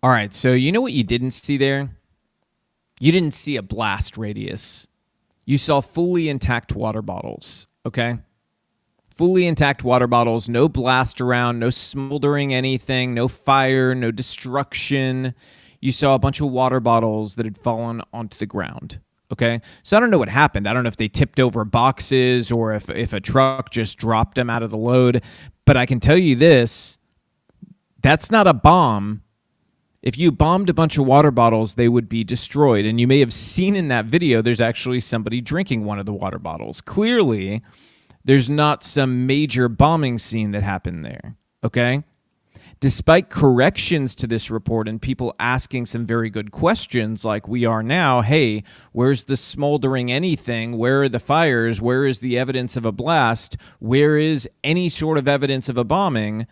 All 0.02 0.11
right, 0.11 0.33
so 0.33 0.52
you 0.52 0.73
know 0.73 0.80
what 0.80 0.92
you 0.92 1.04
didn't 1.04 1.33
see 1.33 1.59
there? 1.59 1.90
You 3.00 3.12
didn't 3.12 3.33
see 3.33 3.57
a 3.57 3.62
blast 3.62 4.16
radius. 4.16 4.88
You 5.45 5.59
saw 5.59 5.80
fully 5.80 6.28
intact 6.28 6.75
water 6.75 7.02
bottles, 7.02 7.66
okay? 7.85 8.19
Fully 9.11 9.47
intact 9.47 9.85
water 9.85 10.07
bottles, 10.07 10.49
no 10.49 10.69
blast 10.69 11.21
around, 11.21 11.59
no 11.59 11.69
smoldering 11.69 12.54
anything, 12.54 13.12
no 13.12 13.28
fire, 13.28 13.95
no 13.95 14.11
destruction. 14.11 15.35
You 15.80 15.92
saw 15.92 16.14
a 16.14 16.19
bunch 16.19 16.40
of 16.40 16.50
water 16.50 16.80
bottles 16.80 17.35
that 17.35 17.45
had 17.45 17.59
fallen 17.59 18.00
onto 18.12 18.38
the 18.38 18.47
ground. 18.47 19.00
Okay. 19.33 19.61
So 19.83 19.97
I 19.97 20.00
don't 20.00 20.11
know 20.11 20.19
what 20.19 20.28
happened. 20.28 20.66
I 20.66 20.73
don't 20.73 20.83
know 20.83 20.88
if 20.88 20.97
they 20.97 21.09
tipped 21.09 21.38
over 21.38 21.64
boxes 21.64 22.50
or 22.50 22.73
if, 22.73 22.90
if 22.90 23.12
a 23.12 23.21
truck 23.21 23.71
just 23.71 23.99
dropped 23.99 24.35
them 24.35 24.50
out 24.50 24.62
of 24.62 24.71
the 24.71 24.78
load. 24.78 25.23
But 25.66 25.76
I 25.76 25.87
can 25.87 26.00
tell 26.00 26.19
you 26.19 26.35
this 26.35 26.99
that's 28.02 28.30
not 28.30 28.47
a 28.47 28.54
bomb 28.54 29.23
if 30.02 30.16
you 30.16 30.33
bombed 30.33 30.71
a 30.71 30.75
bunch 30.75 30.97
of 30.97 31.07
water 31.07 31.30
bottles, 31.30 31.75
they 31.75 31.88
would 31.88 32.09
be 32.09 32.25
destroyed. 32.25 32.87
And 32.87 33.00
you 33.00 33.07
may 33.07 33.21
have 33.21 33.33
seen 33.33 33.76
in 33.76 33.88
that 33.88 34.07
video, 34.07 34.40
there's 34.40 34.61
actually 34.61 35.00
somebody 35.00 35.40
drinking 35.40 35.85
one 35.85 35.99
of 35.99 36.07
the 36.07 36.12
water 36.12 36.38
bottles. 36.38 36.80
Clearly, 36.80 37.62
there's 38.25 38.49
not 38.49 38.83
some 38.83 39.26
major 39.26 39.69
bombing 39.69 40.19
scene 40.19 40.52
that 40.52 40.62
happened 40.62 41.04
there. 41.04 41.37
Okay? 41.62 42.02
Despite 42.80 43.28
corrections 43.28 44.14
to 44.14 44.26
this 44.26 44.50
report 44.50 44.88
and 44.88 45.02
people 45.02 45.35
asking 45.38 45.85
some 45.85 46.07
very 46.07 46.30
good 46.30 46.50
questions, 46.50 47.26
like 47.26 47.47
we 47.47 47.66
are 47.66 47.83
now 47.83 48.23
hey, 48.23 48.64
where's 48.92 49.25
the 49.25 49.37
smoldering 49.37 50.11
anything? 50.11 50.78
Where 50.78 51.02
are 51.02 51.09
the 51.11 51.21
fires? 51.21 51.83
Where 51.83 52.07
is 52.07 52.21
the 52.21 52.38
evidence 52.38 52.78
of 52.78 52.87
a 52.87 52.92
blast? 52.92 53.59
Where 53.80 54.16
is 54.16 54.49
any 54.64 54.88
sort 54.88 55.19
of 55.19 55.28
evidence 55.28 55.69
of 55.69 55.76
a 55.76 55.85
bombing? 55.85 56.47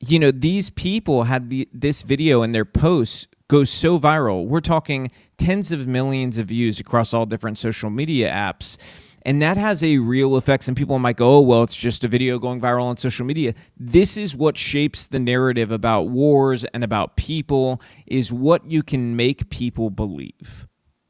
You 0.00 0.18
know, 0.18 0.30
these 0.30 0.70
people 0.70 1.24
had 1.24 1.50
the, 1.50 1.68
this 1.72 2.02
video 2.02 2.42
and 2.42 2.54
their 2.54 2.64
posts 2.64 3.26
go 3.48 3.64
so 3.64 3.98
viral. 3.98 4.46
We're 4.46 4.60
talking 4.60 5.10
tens 5.38 5.72
of 5.72 5.86
millions 5.86 6.38
of 6.38 6.48
views 6.48 6.78
across 6.78 7.12
all 7.12 7.26
different 7.26 7.58
social 7.58 7.90
media 7.90 8.30
apps. 8.30 8.76
And 9.22 9.42
that 9.42 9.56
has 9.56 9.82
a 9.82 9.98
real 9.98 10.36
effect. 10.36 10.68
And 10.68 10.76
people 10.76 10.98
might 10.98 11.16
go, 11.16 11.38
oh, 11.38 11.40
well, 11.40 11.62
it's 11.62 11.74
just 11.74 12.04
a 12.04 12.08
video 12.08 12.38
going 12.38 12.60
viral 12.60 12.84
on 12.84 12.96
social 12.96 13.26
media. 13.26 13.54
This 13.76 14.16
is 14.16 14.36
what 14.36 14.56
shapes 14.56 15.06
the 15.06 15.18
narrative 15.18 15.72
about 15.72 16.08
wars 16.08 16.64
and 16.66 16.84
about 16.84 17.16
people, 17.16 17.82
is 18.06 18.32
what 18.32 18.70
you 18.70 18.82
can 18.82 19.16
make 19.16 19.50
people 19.50 19.90
believe. 19.90 20.66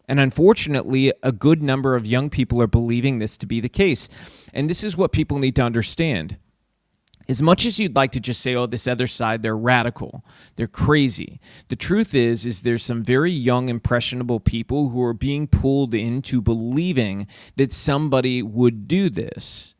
And 0.08 0.18
unfortunately, 0.18 1.12
a 1.22 1.32
good 1.32 1.62
number 1.62 1.94
of 1.94 2.06
young 2.06 2.30
people 2.30 2.62
are 2.62 2.66
believing 2.66 3.18
this 3.18 3.36
to 3.38 3.46
be 3.46 3.60
the 3.60 3.68
case. 3.68 4.08
And 4.54 4.70
this 4.70 4.82
is 4.82 4.96
what 4.96 5.12
people 5.12 5.38
need 5.38 5.54
to 5.56 5.62
understand 5.62 6.38
as 7.28 7.42
much 7.42 7.66
as 7.66 7.78
you'd 7.78 7.96
like 7.96 8.12
to 8.12 8.20
just 8.20 8.40
say 8.40 8.54
oh 8.54 8.66
this 8.66 8.86
other 8.86 9.06
side 9.06 9.42
they're 9.42 9.56
radical 9.56 10.24
they're 10.56 10.66
crazy. 10.66 11.40
The 11.68 11.76
truth 11.76 12.14
is 12.14 12.46
is 12.46 12.62
there's 12.62 12.82
some 12.82 13.02
very 13.02 13.30
young 13.30 13.68
impressionable 13.68 14.40
people 14.40 14.90
who 14.90 15.02
are 15.02 15.12
being 15.12 15.46
pulled 15.46 15.94
into 15.94 16.40
believing 16.40 17.26
that 17.56 17.72
somebody 17.72 18.42
would 18.42 18.88
do 18.88 19.10
this 19.10 19.74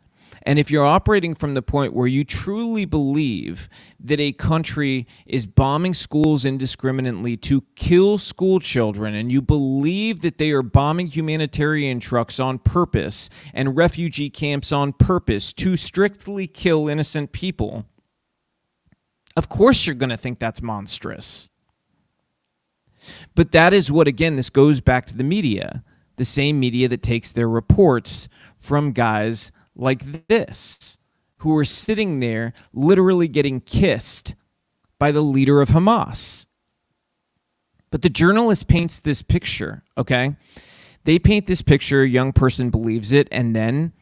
and 0.49 0.59
if 0.59 0.71
you're 0.71 0.87
operating 0.87 1.35
from 1.35 1.53
the 1.53 1.61
point 1.61 1.93
where 1.93 2.07
you 2.07 2.25
truly 2.25 2.87
believe 2.87 3.69
that 4.01 4.19
a 4.19 4.33
country 4.33 5.07
is 5.27 5.45
bombing 5.45 5.93
schools 5.93 6.47
indiscriminately 6.47 7.37
to 7.37 7.63
kill 7.77 8.17
school 8.17 8.59
children, 8.59 9.15
and 9.15 9.31
you 9.31 9.43
believe 9.43 10.21
that 10.21 10.39
they 10.39 10.51
are 10.53 10.63
bombing 10.63 11.07
humanitarian 11.07 12.01
trucks 12.01 12.41
on 12.41 12.59
purpose 12.59 13.29
and 13.53 13.77
refugee 13.77 14.31
camps 14.31 14.73
on 14.73 14.95
purpose 14.95 15.53
to 15.53 15.77
strictly 15.77 16.47
kill 16.47 16.89
innocent 16.89 17.33
people, 17.33 17.85
of 19.37 19.51
course 19.51 19.87
you're 19.87 19.95
going 19.95 20.09
to 20.09 20.17
think 20.17 20.39
that's 20.39 20.63
monstrous. 20.63 21.51
But 23.35 23.53
that 23.53 23.75
is 23.75 23.93
what, 23.93 24.09
again, 24.09 24.37
this 24.37 24.49
goes 24.49 24.81
back 24.81 25.05
to 25.09 25.17
the 25.17 25.25
media, 25.25 25.85
the 26.17 26.25
same 26.25 26.59
media 26.59 26.89
that 26.89 27.03
takes 27.03 27.33
their 27.33 27.51
reports 27.51 28.31
from 28.57 28.93
guys 28.93 29.53
like 29.79 30.27
this 30.29 30.99
who 31.39 31.57
are 31.57 31.65
sitting 31.65 32.21
there 32.21 32.53
literally 32.73 33.29
getting 33.29 33.61
kissed 33.61 34.35
by 34.99 35.13
the 35.13 35.21
leader 35.21 35.61
of 35.61 35.71
Hamas. 35.71 36.47
But 37.91 38.03
the 38.03 38.11
journalist 38.11 38.69
paints 38.69 39.01
this 39.01 39.23
picture, 39.23 39.83
okay? 39.97 40.37
They 41.05 41.19
paint 41.19 41.47
this 41.47 41.63
picture, 41.63 42.03
a 42.03 42.09
young 42.09 42.33
person 42.33 42.71
believes 42.71 43.13
it, 43.13 43.29
and 43.31 43.55
then 43.57 43.93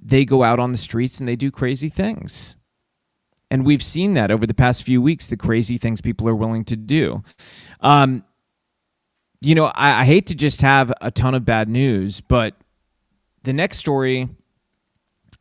they 0.00 0.24
go 0.24 0.44
out 0.44 0.60
on 0.60 0.70
the 0.72 0.78
streets 0.78 1.18
and 1.18 1.26
they 1.26 1.36
do 1.36 1.50
crazy 1.50 1.88
things. 1.88 2.56
And 3.50 3.64
we've 3.64 3.82
seen 3.82 4.14
that 4.14 4.30
over 4.30 4.46
the 4.46 4.54
past 4.54 4.82
few 4.82 5.00
weeks, 5.00 5.26
the 5.26 5.36
crazy 5.36 5.78
things 5.78 6.00
people 6.00 6.28
are 6.28 6.34
willing 6.34 6.64
to 6.66 6.76
do. 6.76 7.22
Um, 7.80 8.24
you 9.40 9.54
know, 9.54 9.66
I, 9.66 10.02
I 10.02 10.04
hate 10.04 10.26
to 10.26 10.34
just 10.34 10.60
have 10.60 10.92
a 11.00 11.10
ton 11.10 11.34
of 11.34 11.44
bad 11.44 11.68
news, 11.68 12.20
but 12.20 12.54
the 13.42 13.52
next 13.52 13.78
story 13.78 14.28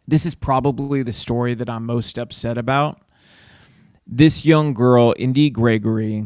this 0.08 0.26
is 0.26 0.36
probably 0.36 1.04
the 1.04 1.12
story 1.12 1.54
that 1.54 1.70
I'm 1.70 1.86
most 1.86 2.18
upset 2.18 2.58
about. 2.58 3.02
This 4.06 4.46
young 4.46 4.74
girl, 4.74 5.14
Indy 5.18 5.50
Gregory, 5.50 6.26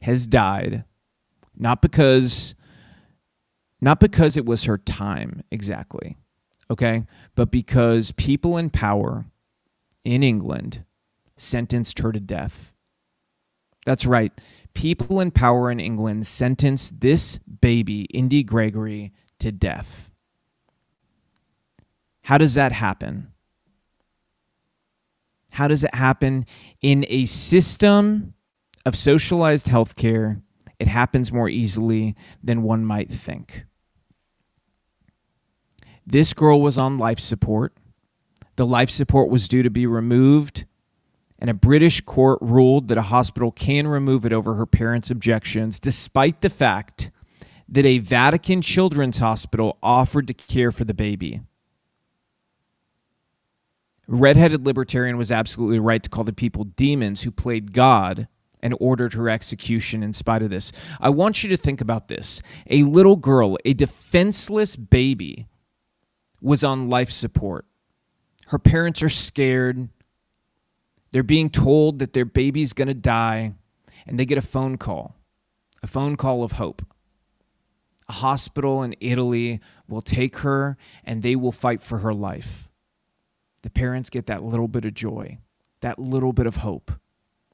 has 0.00 0.26
died 0.26 0.84
not 1.56 1.80
because 1.82 2.54
not 3.80 4.00
because 4.00 4.36
it 4.36 4.46
was 4.46 4.64
her 4.64 4.78
time 4.78 5.42
exactly, 5.50 6.16
okay, 6.70 7.06
but 7.34 7.50
because 7.50 8.12
people 8.12 8.56
in 8.56 8.70
power 8.70 9.26
in 10.04 10.22
England 10.22 10.84
sentenced 11.36 11.98
her 11.98 12.12
to 12.12 12.20
death. 12.20 12.72
That's 13.84 14.06
right. 14.06 14.32
People 14.74 15.20
in 15.20 15.30
power 15.30 15.70
in 15.70 15.78
England 15.78 16.26
sentenced 16.26 17.00
this 17.00 17.38
baby, 17.38 18.02
Indy 18.12 18.42
Gregory, 18.42 19.12
to 19.38 19.52
death. 19.52 20.05
How 22.26 22.38
does 22.38 22.54
that 22.54 22.72
happen? 22.72 23.28
How 25.50 25.68
does 25.68 25.84
it 25.84 25.94
happen 25.94 26.44
in 26.82 27.06
a 27.08 27.24
system 27.26 28.34
of 28.84 28.96
socialized 28.96 29.68
healthcare? 29.68 30.42
It 30.80 30.88
happens 30.88 31.30
more 31.30 31.48
easily 31.48 32.16
than 32.42 32.64
one 32.64 32.84
might 32.84 33.12
think. 33.12 33.64
This 36.04 36.34
girl 36.34 36.60
was 36.60 36.76
on 36.76 36.98
life 36.98 37.20
support. 37.20 37.76
The 38.56 38.66
life 38.66 38.90
support 38.90 39.30
was 39.30 39.46
due 39.46 39.62
to 39.62 39.70
be 39.70 39.86
removed, 39.86 40.64
and 41.38 41.48
a 41.48 41.54
British 41.54 42.00
court 42.00 42.40
ruled 42.42 42.88
that 42.88 42.98
a 42.98 43.02
hospital 43.02 43.52
can 43.52 43.86
remove 43.86 44.26
it 44.26 44.32
over 44.32 44.54
her 44.54 44.66
parents' 44.66 45.12
objections, 45.12 45.78
despite 45.78 46.40
the 46.40 46.50
fact 46.50 47.12
that 47.68 47.84
a 47.84 47.98
Vatican 47.98 48.62
children's 48.62 49.18
hospital 49.18 49.78
offered 49.80 50.26
to 50.26 50.34
care 50.34 50.72
for 50.72 50.84
the 50.84 50.92
baby 50.92 51.42
redheaded 54.06 54.66
libertarian 54.66 55.16
was 55.16 55.32
absolutely 55.32 55.78
right 55.78 56.02
to 56.02 56.10
call 56.10 56.24
the 56.24 56.32
people 56.32 56.64
demons 56.64 57.22
who 57.22 57.30
played 57.30 57.72
God 57.72 58.28
and 58.60 58.74
ordered 58.80 59.14
her 59.14 59.28
execution 59.28 60.02
in 60.02 60.12
spite 60.12 60.42
of 60.42 60.50
this. 60.50 60.72
I 61.00 61.10
want 61.10 61.42
you 61.42 61.48
to 61.50 61.56
think 61.56 61.80
about 61.80 62.08
this. 62.08 62.42
A 62.68 62.82
little 62.84 63.16
girl, 63.16 63.58
a 63.64 63.74
defenseless 63.74 64.76
baby, 64.76 65.46
was 66.40 66.64
on 66.64 66.88
life 66.88 67.10
support. 67.10 67.66
Her 68.46 68.58
parents 68.58 69.02
are 69.02 69.08
scared. 69.08 69.88
They're 71.12 71.22
being 71.22 71.50
told 71.50 71.98
that 71.98 72.12
their 72.12 72.24
baby's 72.24 72.72
going 72.72 72.88
to 72.88 72.94
die, 72.94 73.54
and 74.06 74.18
they 74.18 74.26
get 74.26 74.38
a 74.38 74.42
phone 74.42 74.78
call 74.78 75.16
a 75.82 75.86
phone 75.86 76.16
call 76.16 76.42
of 76.42 76.52
hope. 76.52 76.82
A 78.08 78.12
hospital 78.12 78.82
in 78.82 78.96
Italy 79.00 79.60
will 79.86 80.02
take 80.02 80.38
her 80.38 80.76
and 81.04 81.22
they 81.22 81.36
will 81.36 81.52
fight 81.52 81.80
for 81.80 81.98
her 81.98 82.12
life 82.12 82.68
the 83.66 83.70
parents 83.70 84.10
get 84.10 84.26
that 84.26 84.44
little 84.44 84.68
bit 84.68 84.84
of 84.84 84.94
joy, 84.94 85.38
that 85.80 85.98
little 85.98 86.32
bit 86.32 86.46
of 86.46 86.54
hope, 86.54 86.92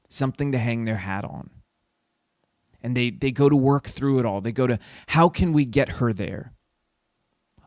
something 0.09 0.51
to 0.51 0.59
hang 0.59 0.85
their 0.85 0.97
hat 0.97 1.25
on. 1.25 1.49
And 2.83 2.95
they, 2.95 3.09
they 3.09 3.31
go 3.31 3.49
to 3.49 3.55
work 3.55 3.87
through 3.87 4.19
it 4.19 4.25
all. 4.27 4.39
They 4.39 4.51
go 4.51 4.67
to, 4.67 4.77
how 5.07 5.27
can 5.27 5.53
we 5.53 5.65
get 5.65 5.89
her 5.93 6.13
there? 6.13 6.53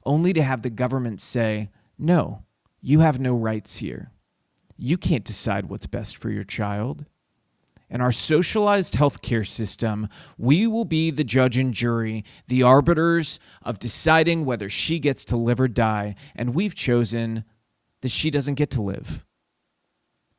Only 0.04 0.32
to 0.32 0.44
have 0.44 0.62
the 0.62 0.70
government 0.70 1.20
say, 1.20 1.70
no, 1.98 2.44
you 2.80 3.00
have 3.00 3.18
no 3.18 3.34
rights 3.34 3.78
here. 3.78 4.12
You 4.76 4.96
can't 4.96 5.24
decide 5.24 5.66
what's 5.66 5.88
best 5.88 6.16
for 6.16 6.30
your 6.30 6.44
child. 6.44 7.04
In 7.90 8.00
our 8.00 8.12
socialized 8.12 8.94
healthcare 8.94 9.44
system, 9.44 10.08
we 10.38 10.68
will 10.68 10.84
be 10.84 11.10
the 11.10 11.24
judge 11.24 11.58
and 11.58 11.74
jury, 11.74 12.24
the 12.46 12.62
arbiters 12.62 13.40
of 13.64 13.80
deciding 13.80 14.44
whether 14.44 14.68
she 14.68 15.00
gets 15.00 15.24
to 15.24 15.36
live 15.36 15.60
or 15.60 15.66
die. 15.66 16.14
And 16.36 16.54
we've 16.54 16.76
chosen 16.76 17.42
that 18.02 18.10
she 18.10 18.30
doesn't 18.30 18.54
get 18.54 18.70
to 18.72 18.82
live. 18.82 19.24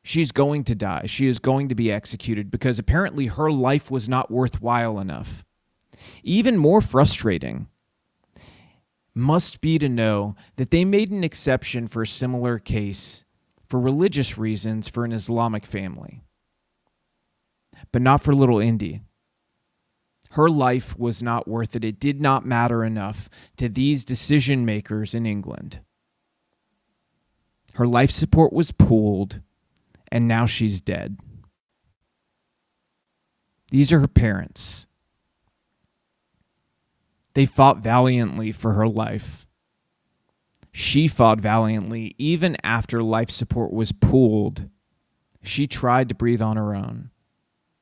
She's 0.02 0.32
going 0.32 0.64
to 0.64 0.74
die. 0.74 1.06
She 1.06 1.26
is 1.26 1.38
going 1.38 1.68
to 1.68 1.74
be 1.74 1.92
executed 1.92 2.50
because 2.50 2.78
apparently 2.78 3.26
her 3.26 3.50
life 3.50 3.90
was 3.90 4.08
not 4.08 4.30
worthwhile 4.30 4.98
enough. 4.98 5.44
Even 6.22 6.56
more 6.56 6.80
frustrating 6.80 7.66
must 9.14 9.60
be 9.60 9.78
to 9.78 9.88
know 9.88 10.36
that 10.56 10.70
they 10.70 10.84
made 10.84 11.10
an 11.10 11.24
exception 11.24 11.86
for 11.86 12.02
a 12.02 12.06
similar 12.06 12.58
case 12.58 13.24
for 13.66 13.80
religious 13.80 14.38
reasons 14.38 14.88
for 14.88 15.04
an 15.04 15.12
Islamic 15.12 15.66
family, 15.66 16.22
but 17.92 18.00
not 18.00 18.22
for 18.22 18.34
little 18.34 18.60
Indy. 18.60 19.02
Her 20.30 20.48
life 20.48 20.98
was 20.98 21.22
not 21.22 21.48
worth 21.48 21.74
it. 21.74 21.84
It 21.84 21.98
did 21.98 22.20
not 22.20 22.46
matter 22.46 22.84
enough 22.84 23.28
to 23.56 23.68
these 23.68 24.04
decision 24.04 24.64
makers 24.64 25.14
in 25.14 25.26
England. 25.26 25.80
Her 27.78 27.86
life 27.86 28.10
support 28.10 28.52
was 28.52 28.72
pooled, 28.72 29.40
and 30.10 30.26
now 30.26 30.46
she's 30.46 30.80
dead. 30.80 31.16
These 33.70 33.92
are 33.92 34.00
her 34.00 34.08
parents. 34.08 34.88
They 37.34 37.46
fought 37.46 37.78
valiantly 37.78 38.50
for 38.50 38.72
her 38.72 38.88
life. 38.88 39.46
She 40.72 41.06
fought 41.06 41.38
valiantly 41.38 42.16
even 42.18 42.56
after 42.64 43.00
life 43.00 43.30
support 43.30 43.72
was 43.72 43.92
pooled. 43.92 44.68
She 45.44 45.68
tried 45.68 46.08
to 46.08 46.16
breathe 46.16 46.42
on 46.42 46.56
her 46.56 46.74
own. 46.74 47.10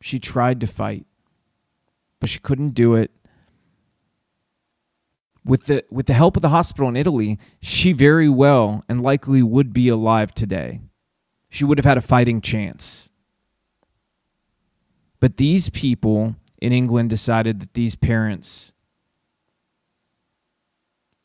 She 0.02 0.18
tried 0.18 0.61
to 0.61 0.66
fight, 0.66 1.06
but 2.20 2.28
she 2.28 2.38
couldn't 2.38 2.74
do 2.74 2.96
it 2.96 3.12
with 5.46 5.66
the 5.66 5.85
with 5.90 6.06
the 6.06 6.12
help 6.12 6.37
of 6.37 6.42
the 6.42 6.48
hospital 6.50 6.88
in 6.88 6.96
Italy, 6.96 7.38
she 7.61 7.92
very 7.92 8.28
well 8.28 8.82
and 8.88 9.00
likely 9.00 9.42
would 9.42 9.72
be 9.72 9.88
alive 9.88 10.35
today. 10.35 10.80
She 11.48 11.64
would 11.64 11.78
have 11.78 11.85
had 11.85 11.96
a 11.96 12.02
fighting 12.02 12.40
chance. 12.40 13.11
But 15.20 15.37
these 15.37 15.70
people 15.70 16.37
in 16.61 16.72
England 16.72 17.11
decided 17.11 17.61
that 17.61 17.74
these 17.74 17.94
parents 17.94 18.72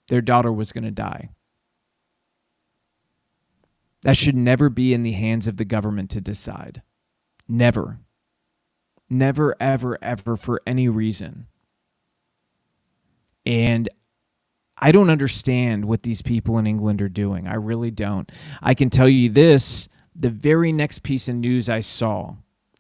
their 0.08 0.22
daughter 0.22 0.52
was 0.52 0.72
going 0.72 0.84
to 0.84 0.92
die. 0.92 1.30
That 4.02 4.18
should 4.18 4.36
never 4.36 4.70
be 4.70 4.94
in 4.94 5.04
the 5.04 5.14
hands 5.14 5.48
of 5.48 5.58
the 5.58 5.66
government 5.66 6.10
to 6.12 6.22
decide. 6.22 6.82
Never. 7.48 8.00
Never, 9.10 9.56
ever, 9.60 9.98
ever, 10.02 10.36
for 10.36 10.62
any 10.68 10.90
reason. 10.90 11.48
And 13.46 13.90
I 14.82 14.92
don't 14.92 15.10
understand 15.12 15.86
what 15.86 16.04
these 16.04 16.22
people 16.22 16.58
in 16.58 16.66
England 16.66 17.02
are 17.02 17.10
doing. 17.10 17.48
I 17.48 17.56
really 17.56 17.92
don't. 17.92 18.30
I 18.62 18.74
can 18.74 18.90
tell 18.90 19.08
you 19.08 19.30
this 19.30 19.88
the 20.16 20.30
very 20.30 20.72
next 20.72 21.04
piece 21.04 21.30
of 21.30 21.36
news 21.36 21.70
I 21.70 21.82
saw 21.82 22.36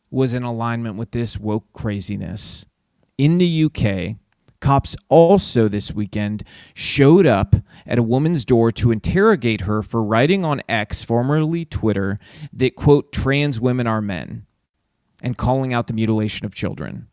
was 0.09 0.33
in 0.33 0.43
alignment 0.43 0.97
with 0.97 1.11
this 1.11 1.39
woke 1.39 1.71
craziness. 1.73 2.65
In 3.17 3.37
the 3.37 3.65
UK, 3.65 4.17
cops 4.59 4.95
also 5.09 5.67
this 5.67 5.93
weekend 5.93 6.43
showed 6.73 7.25
up 7.25 7.55
at 7.85 7.99
a 7.99 8.03
woman's 8.03 8.45
door 8.45 8.71
to 8.71 8.91
interrogate 8.91 9.61
her 9.61 9.81
for 9.81 10.03
writing 10.03 10.43
on 10.43 10.61
X, 10.67 11.03
formerly 11.03 11.65
Twitter, 11.65 12.19
that, 12.53 12.75
quote, 12.75 13.11
trans 13.11 13.61
women 13.61 13.87
are 13.87 14.01
men 14.01 14.45
and 15.21 15.37
calling 15.37 15.73
out 15.73 15.87
the 15.87 15.93
mutilation 15.93 16.45
of 16.45 16.55
children. 16.55 17.07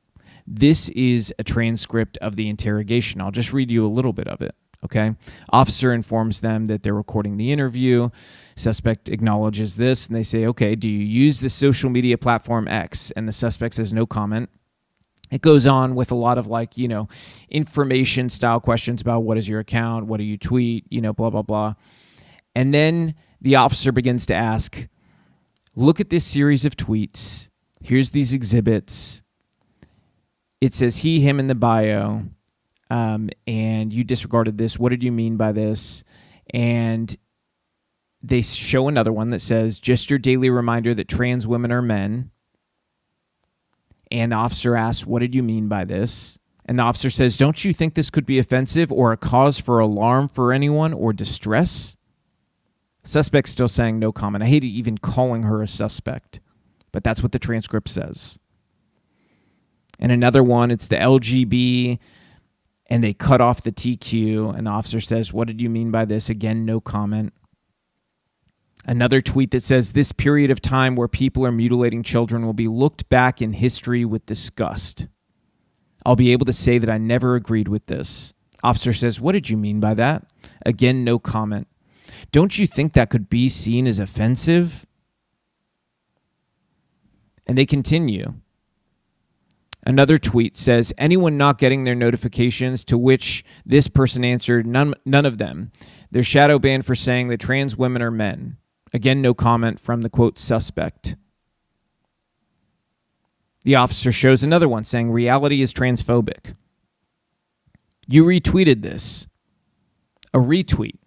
This 0.46 0.88
is 0.90 1.32
a 1.38 1.44
transcript 1.44 2.16
of 2.18 2.36
the 2.36 2.48
interrogation. 2.48 3.20
I'll 3.20 3.30
just 3.30 3.52
read 3.52 3.70
you 3.70 3.86
a 3.86 3.88
little 3.88 4.14
bit 4.14 4.28
of 4.28 4.40
it. 4.40 4.54
Okay. 4.84 5.14
Officer 5.50 5.92
informs 5.92 6.40
them 6.40 6.66
that 6.66 6.82
they're 6.82 6.94
recording 6.94 7.36
the 7.36 7.50
interview. 7.50 8.10
Suspect 8.56 9.08
acknowledges 9.08 9.76
this 9.76 10.06
and 10.06 10.14
they 10.14 10.22
say, 10.22 10.46
okay, 10.46 10.76
do 10.76 10.88
you 10.88 11.04
use 11.04 11.40
the 11.40 11.50
social 11.50 11.90
media 11.90 12.16
platform 12.16 12.68
X? 12.68 13.10
And 13.12 13.26
the 13.26 13.32
suspect 13.32 13.74
says 13.74 13.92
no 13.92 14.06
comment. 14.06 14.50
It 15.30 15.42
goes 15.42 15.66
on 15.66 15.94
with 15.94 16.10
a 16.10 16.14
lot 16.14 16.38
of 16.38 16.46
like, 16.46 16.78
you 16.78 16.88
know, 16.88 17.08
information 17.50 18.28
style 18.28 18.60
questions 18.60 19.00
about 19.00 19.24
what 19.24 19.36
is 19.36 19.48
your 19.48 19.60
account? 19.60 20.06
What 20.06 20.18
do 20.18 20.24
you 20.24 20.38
tweet? 20.38 20.86
You 20.90 21.00
know, 21.00 21.12
blah, 21.12 21.30
blah, 21.30 21.42
blah. 21.42 21.74
And 22.54 22.72
then 22.72 23.14
the 23.40 23.56
officer 23.56 23.92
begins 23.92 24.26
to 24.26 24.34
ask, 24.34 24.86
look 25.74 26.00
at 26.00 26.08
this 26.08 26.24
series 26.24 26.64
of 26.64 26.76
tweets. 26.76 27.48
Here's 27.82 28.10
these 28.10 28.32
exhibits. 28.32 29.22
It 30.60 30.74
says 30.74 30.98
he, 30.98 31.20
him 31.20 31.38
in 31.38 31.46
the 31.46 31.54
bio 31.54 32.24
um, 32.90 33.30
and 33.46 33.92
you 33.92 34.04
disregarded 34.04 34.58
this. 34.58 34.78
What 34.78 34.90
did 34.90 35.02
you 35.02 35.12
mean 35.12 35.36
by 35.36 35.52
this? 35.52 36.04
And 36.50 37.14
they 38.22 38.42
show 38.42 38.88
another 38.88 39.12
one 39.12 39.30
that 39.30 39.42
says, 39.42 39.78
just 39.78 40.10
your 40.10 40.18
daily 40.18 40.50
reminder 40.50 40.94
that 40.94 41.08
trans 41.08 41.46
women 41.46 41.70
are 41.72 41.82
men. 41.82 42.30
And 44.10 44.32
the 44.32 44.36
officer 44.36 44.74
asks, 44.74 45.06
What 45.06 45.20
did 45.20 45.34
you 45.34 45.42
mean 45.42 45.68
by 45.68 45.84
this? 45.84 46.38
And 46.64 46.78
the 46.78 46.82
officer 46.82 47.10
says, 47.10 47.36
Don't 47.36 47.64
you 47.64 47.74
think 47.74 47.94
this 47.94 48.10
could 48.10 48.24
be 48.24 48.38
offensive 48.38 48.90
or 48.90 49.12
a 49.12 49.16
cause 49.16 49.58
for 49.58 49.78
alarm 49.78 50.28
for 50.28 50.52
anyone 50.52 50.94
or 50.94 51.12
distress? 51.12 51.96
Suspect 53.04 53.48
still 53.48 53.68
saying 53.68 53.98
no 53.98 54.12
comment. 54.12 54.44
I 54.44 54.48
hate 54.48 54.64
even 54.64 54.98
calling 54.98 55.44
her 55.44 55.62
a 55.62 55.68
suspect, 55.68 56.40
but 56.92 57.04
that's 57.04 57.22
what 57.22 57.32
the 57.32 57.38
transcript 57.38 57.88
says. 57.88 58.38
And 59.98 60.12
another 60.12 60.42
one, 60.42 60.70
it's 60.70 60.86
the 60.86 60.96
LGB 60.96 61.98
and 62.88 63.04
they 63.04 63.12
cut 63.12 63.40
off 63.40 63.62
the 63.62 63.72
TQ. 63.72 64.56
And 64.56 64.66
the 64.66 64.70
officer 64.70 65.00
says, 65.00 65.32
What 65.32 65.48
did 65.48 65.60
you 65.60 65.68
mean 65.68 65.90
by 65.90 66.04
this? 66.04 66.30
Again, 66.30 66.64
no 66.64 66.80
comment. 66.80 67.32
Another 68.84 69.20
tweet 69.20 69.50
that 69.50 69.62
says, 69.62 69.92
This 69.92 70.12
period 70.12 70.50
of 70.50 70.60
time 70.62 70.96
where 70.96 71.08
people 71.08 71.44
are 71.44 71.52
mutilating 71.52 72.02
children 72.02 72.46
will 72.46 72.54
be 72.54 72.68
looked 72.68 73.08
back 73.08 73.42
in 73.42 73.52
history 73.52 74.04
with 74.04 74.26
disgust. 74.26 75.06
I'll 76.06 76.16
be 76.16 76.32
able 76.32 76.46
to 76.46 76.52
say 76.52 76.78
that 76.78 76.88
I 76.88 76.98
never 76.98 77.34
agreed 77.34 77.68
with 77.68 77.86
this. 77.86 78.32
Officer 78.62 78.92
says, 78.92 79.20
What 79.20 79.32
did 79.32 79.50
you 79.50 79.56
mean 79.56 79.80
by 79.80 79.94
that? 79.94 80.24
Again, 80.64 81.04
no 81.04 81.18
comment. 81.18 81.68
Don't 82.32 82.58
you 82.58 82.66
think 82.66 82.94
that 82.94 83.10
could 83.10 83.28
be 83.28 83.48
seen 83.48 83.86
as 83.86 83.98
offensive? 83.98 84.86
And 87.46 87.56
they 87.56 87.66
continue. 87.66 88.34
Another 89.88 90.18
tweet 90.18 90.54
says, 90.54 90.92
anyone 90.98 91.38
not 91.38 91.56
getting 91.56 91.84
their 91.84 91.94
notifications, 91.94 92.84
to 92.84 92.98
which 92.98 93.42
this 93.64 93.88
person 93.88 94.22
answered, 94.22 94.66
none, 94.66 94.92
none 95.06 95.24
of 95.24 95.38
them. 95.38 95.72
They're 96.10 96.22
shadow 96.22 96.58
banned 96.58 96.84
for 96.84 96.94
saying 96.94 97.28
that 97.28 97.40
trans 97.40 97.78
women 97.78 98.02
are 98.02 98.10
men. 98.10 98.58
Again, 98.92 99.22
no 99.22 99.32
comment 99.32 99.80
from 99.80 100.02
the 100.02 100.10
quote 100.10 100.38
suspect. 100.38 101.16
The 103.64 103.76
officer 103.76 104.12
shows 104.12 104.42
another 104.42 104.68
one 104.68 104.84
saying, 104.84 105.10
reality 105.10 105.62
is 105.62 105.72
transphobic. 105.72 106.54
You 108.06 108.26
retweeted 108.26 108.82
this. 108.82 109.26
A 110.34 110.38
retweet. 110.38 110.98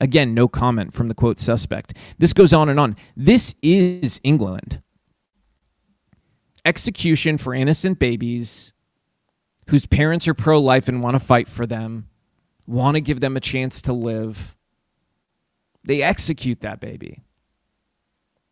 Again, 0.00 0.32
no 0.32 0.48
comment 0.48 0.94
from 0.94 1.08
the 1.08 1.14
quote 1.14 1.40
suspect. 1.40 1.94
This 2.16 2.32
goes 2.32 2.54
on 2.54 2.70
and 2.70 2.80
on. 2.80 2.96
This 3.14 3.54
is 3.62 4.18
England 4.24 4.80
execution 6.64 7.38
for 7.38 7.54
innocent 7.54 7.98
babies 7.98 8.72
whose 9.68 9.86
parents 9.86 10.26
are 10.26 10.34
pro 10.34 10.60
life 10.60 10.88
and 10.88 11.02
want 11.02 11.14
to 11.14 11.24
fight 11.24 11.48
for 11.48 11.66
them, 11.66 12.08
want 12.66 12.96
to 12.96 13.00
give 13.00 13.20
them 13.20 13.36
a 13.36 13.40
chance 13.40 13.82
to 13.82 13.92
live. 13.92 14.56
They 15.84 16.02
execute 16.02 16.60
that 16.60 16.80
baby. 16.80 17.22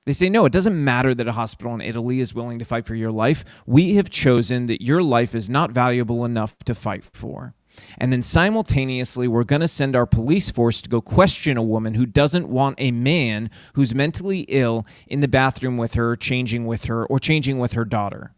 They 0.06 0.14
say, 0.14 0.30
no, 0.30 0.46
it 0.46 0.52
doesn't 0.52 0.82
matter 0.82 1.14
that 1.14 1.28
a 1.28 1.32
hospital 1.32 1.74
in 1.74 1.82
Italy 1.82 2.20
is 2.20 2.34
willing 2.34 2.58
to 2.60 2.64
fight 2.64 2.86
for 2.86 2.94
your 2.94 3.10
life. 3.10 3.44
We 3.66 3.96
have 3.96 4.08
chosen 4.08 4.66
that 4.66 4.80
your 4.80 5.02
life 5.02 5.34
is 5.34 5.50
not 5.50 5.72
valuable 5.72 6.24
enough 6.24 6.56
to 6.64 6.74
fight 6.74 7.04
for. 7.04 7.54
And 7.98 8.12
then 8.12 8.22
simultaneously, 8.22 9.28
we're 9.28 9.44
going 9.44 9.60
to 9.60 9.68
send 9.68 9.96
our 9.96 10.06
police 10.06 10.50
force 10.50 10.80
to 10.82 10.88
go 10.88 11.00
question 11.00 11.56
a 11.56 11.62
woman 11.62 11.94
who 11.94 12.06
doesn't 12.06 12.48
want 12.48 12.76
a 12.78 12.90
man 12.90 13.50
who's 13.74 13.94
mentally 13.94 14.40
ill 14.48 14.86
in 15.06 15.20
the 15.20 15.28
bathroom 15.28 15.76
with 15.76 15.94
her, 15.94 16.16
changing 16.16 16.66
with 16.66 16.84
her, 16.84 17.06
or 17.06 17.18
changing 17.18 17.58
with 17.58 17.72
her 17.72 17.84
daughter. 17.84 18.34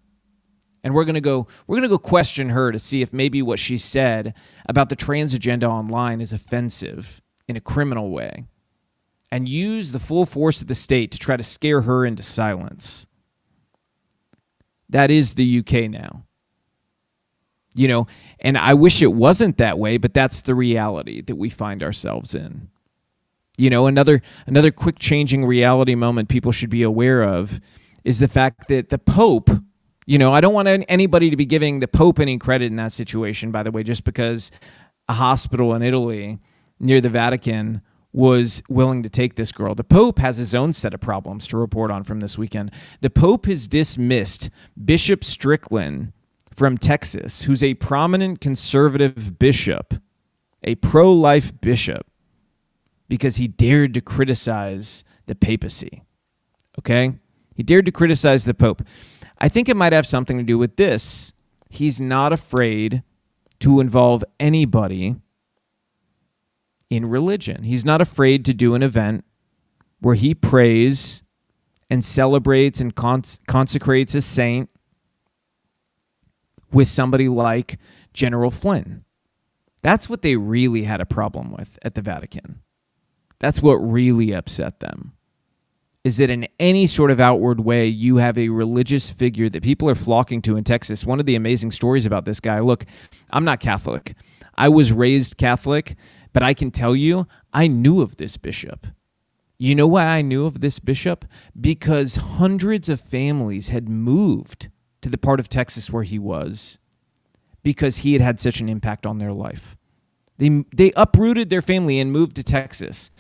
And 0.83 0.95
we're 0.95 1.05
going 1.05 1.15
to 1.15 1.21
go 1.21 1.47
we're 1.67 1.77
going 1.77 1.83
to 1.83 1.89
go 1.89 1.99
question 1.99 2.51
her 2.51 2.73
to 2.73 2.79
see 2.79 3.03
if 3.03 3.13
maybe 3.13 3.43
what 3.43 3.59
she 3.59 3.77
said 3.77 4.35
about 4.67 4.89
the 4.89 4.97
trans 4.97 5.35
agenda 5.35 5.69
online 5.69 6.21
is 6.21 6.33
offensive 6.33 7.21
in 7.49 7.57
a 7.57 7.61
criminal 7.61 8.11
way 8.11 8.47
and 9.31 9.49
use 9.49 9.93
the 9.93 9.99
full 9.99 10.25
force 10.25 10.63
of 10.63 10.69
the 10.69 10.75
state 10.75 11.11
to 11.13 11.19
try 11.19 11.37
to 11.37 11.43
scare 11.43 11.83
her 11.83 12.07
into 12.07 12.23
silence. 12.23 13.07
That 14.89 15.11
is 15.11 15.35
the 15.35 15.59
UK 15.59 15.91
now 15.91 16.25
you 17.75 17.89
know 17.89 18.07
and 18.41 18.59
i 18.59 18.75
wish 18.75 19.03
it 19.03 19.13
wasn't 19.13 19.57
that 19.59 19.79
way 19.79 19.97
but 19.97 20.15
that's 20.15 20.43
the 20.43 20.55
reality 20.55 21.21
that 21.23 21.37
we 21.37 21.49
find 21.49 21.83
ourselves 21.83 22.35
in 22.35 22.69
you 23.57 23.71
know 23.71 23.87
another 23.87 24.23
another 24.47 24.71
quick 24.71 24.99
changing 24.99 25.45
reality 25.45 25.95
moment 25.95 26.29
people 26.29 26.53
should 26.53 26.71
be 26.71 26.83
aware 26.83 27.23
of 27.23 27.61
is 28.05 28.19
the 28.19 28.29
fact 28.29 28.69
that 28.69 28.89
the 28.89 28.99
pope 28.99 29.51
you 30.07 30.19
know 30.19 30.33
i 30.33 30.41
don't 30.41 30.55
want 30.55 30.69
anybody 30.89 31.31
to 31.31 31.37
be 31.37 31.47
giving 31.47 31.81
the 31.81 31.89
pope 31.89 32.19
any 32.19 32.39
credit 32.39 32.67
in 32.67 32.77
that 32.77 32.93
situation 32.93 33.51
by 33.51 33.63
the 33.63 33.71
way 33.71 33.83
just 33.83 34.05
because 34.05 34.51
a 35.09 35.13
hospital 35.13 35.75
in 35.75 35.83
italy 35.83 36.39
near 36.81 37.01
the 37.01 37.09
vatican 37.09 37.83
was 38.13 38.63
willing 38.69 39.03
to 39.03 39.09
take 39.09 39.37
this 39.37 39.53
girl. 39.53 39.75
The 39.75 39.85
Pope 39.85 40.19
has 40.19 40.37
his 40.37 40.55
own 40.55 40.73
set 40.73 40.95
of 40.95 41.01
problems 41.01 41.47
to 41.49 41.57
report 41.57 41.91
on 41.91 42.03
from 42.03 42.21
this 42.21 42.37
weekend. 42.37 42.73
The 43.01 43.11
Pope 43.11 43.47
has 43.47 43.69
dismissed 43.69 44.51
Bishop 44.85 45.23
Strickland 45.23 46.13
from 46.55 46.79
Texas 46.79 47.43
who's 47.43 47.63
a 47.63 47.75
prominent 47.75 48.41
conservative 48.41 49.39
bishop, 49.39 49.95
a 50.63 50.75
pro 50.77 51.13
life 51.13 51.59
bishop, 51.61 52.07
because 53.09 53.37
he 53.37 53.49
dared 53.49 53.95
to 53.95 54.01
criticize 54.01 55.05
the 55.27 55.35
papacy. 55.35 56.05
Okay? 56.79 57.15
He 57.55 57.63
dared 57.63 57.87
to 57.87 57.93
criticize 57.93 58.45
the 58.45 58.55
Pope. 58.55 58.83
I 59.39 59.49
think 59.49 59.69
it 59.69 59.77
might 59.77 59.93
have 59.93 60.07
something 60.07 60.39
to 60.39 60.45
do 60.45 60.59
with 60.59 60.77
this. 60.77 61.33
He's 61.69 62.01
not 62.01 62.33
afraid 62.33 63.03
to 63.61 63.81
involve 63.81 64.25
anybody 64.39 65.17
in 66.89 67.07
religion. 67.07 67.63
He's 67.63 67.85
not 67.85 68.01
afraid 68.01 68.45
to 68.47 68.55
do 68.55 68.75
an 68.75 68.83
event 68.83 69.25
where 70.01 70.15
he 70.15 70.35
prays 70.35 71.23
and 71.89 72.05
celebrates 72.05 72.81
and 72.81 72.95
cons- 72.95 73.39
consecrates 73.47 74.15
a 74.15 74.23
saint 74.23 74.69
with 76.73 76.89
somebody 76.89 77.29
like 77.29 77.79
General 78.13 78.51
Flynn. 78.51 79.05
That's 79.83 80.09
what 80.09 80.23
they 80.23 80.37
really 80.37 80.85
had 80.85 81.01
a 81.01 81.07
problem 81.07 81.53
with 81.53 81.79
at 81.83 81.95
the 81.95 82.03
Vatican. 82.03 82.61
That's 83.39 83.63
what 83.63 83.77
really 83.77 84.33
upset 84.33 84.81
them. 84.81 85.13
Is 86.05 86.17
that 86.19 86.31
in 86.31 86.49
any 86.59 86.87
sort 86.87 87.11
of 87.11 87.21
outward 87.21 87.61
way, 87.61 87.87
you 87.87 88.17
have 88.17 88.39
a 88.39 88.49
religious 88.49 89.11
figure 89.11 89.49
that 89.51 89.63
people 89.63 89.89
are 89.89 89.95
flocking 89.95 90.41
to 90.43 90.57
in 90.57 90.65
Texas. 90.65 91.05
One 91.05 91.21
of 91.21 91.27
the 91.27 91.37
amazing 91.37 91.73
stories 91.73 92.07
about 92.07 92.25
this 92.25 92.41
guy 92.41 92.61
look, 92.61 92.85
I'm 93.31 93.45
not 93.45 93.61
Catholic. 93.61 94.15
I 94.57 94.69
was 94.69 94.93
raised 94.93 95.37
Catholic, 95.37 95.97
but 96.33 96.43
I 96.43 96.55
can 96.55 96.71
tell 96.71 96.95
you, 96.95 97.27
I 97.53 97.67
knew 97.67 98.01
of 98.01 98.17
this 98.17 98.37
bishop. 98.37 98.87
You 99.59 99.75
know 99.75 99.87
why 99.87 100.05
I 100.05 100.23
knew 100.23 100.47
of 100.47 100.61
this 100.61 100.79
bishop? 100.79 101.27
Because 101.59 102.17
hundreds 102.17 102.89
of 102.89 103.01
families 103.01 103.69
had 103.69 103.89
moved 103.89 104.71
to 105.03 105.09
the 105.09 105.19
part 105.19 105.41
of 105.41 105.49
Texas 105.49 105.91
where 105.91 106.03
he 106.03 106.19
was 106.19 106.79
because 107.63 107.99
he 107.99 108.13
had 108.13 108.23
had 108.23 108.41
such 108.41 108.61
an 108.61 108.69
impact 108.69 109.07
on 109.07 109.19
their 109.19 109.33
life. 109.33 109.77
They, 110.39 110.65
they 110.75 110.93
uprooted 110.97 111.51
their 111.51 111.63
family 111.63 112.01
and 112.01 112.13
moved 112.13 112.37
to 112.37 112.43
Texas 112.43 113.11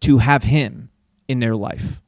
to 0.00 0.18
have 0.18 0.44
him 0.44 0.90
in 1.28 1.40
their 1.40 1.56
life. 1.56 2.02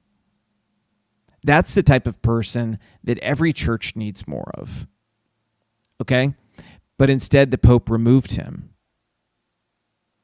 That's 1.44 1.74
the 1.74 1.82
type 1.82 2.06
of 2.06 2.20
person 2.22 2.78
that 3.04 3.18
every 3.18 3.52
church 3.52 3.94
needs 3.94 4.26
more 4.26 4.50
of. 4.54 4.86
Okay? 6.00 6.34
But 6.96 7.10
instead, 7.10 7.50
the 7.50 7.58
Pope 7.58 7.90
removed 7.90 8.32
him. 8.32 8.70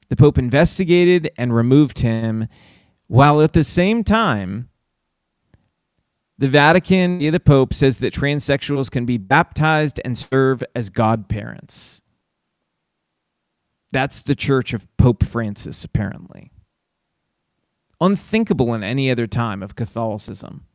The 0.08 0.16
Pope 0.16 0.38
investigated 0.38 1.30
and 1.36 1.54
removed 1.54 2.00
him 2.00 2.48
while 3.06 3.40
at 3.40 3.52
the 3.52 3.64
same 3.64 4.04
time 4.04 4.68
the 6.38 6.48
Vatican, 6.48 7.18
the 7.18 7.40
Pope, 7.40 7.72
says 7.74 7.98
that 7.98 8.12
transsexuals 8.12 8.90
can 8.90 9.06
be 9.06 9.18
baptized 9.18 10.00
and 10.04 10.18
serve 10.18 10.64
as 10.74 10.90
godparents. 10.90 12.02
That's 13.92 14.22
the 14.22 14.34
church 14.34 14.74
of 14.74 14.88
Pope 14.96 15.24
Francis, 15.24 15.84
apparently. 15.84 16.50
Unthinkable 18.00 18.74
in 18.74 18.82
any 18.82 19.10
other 19.10 19.28
time 19.28 19.62
of 19.62 19.76
Catholicism. 19.76 20.66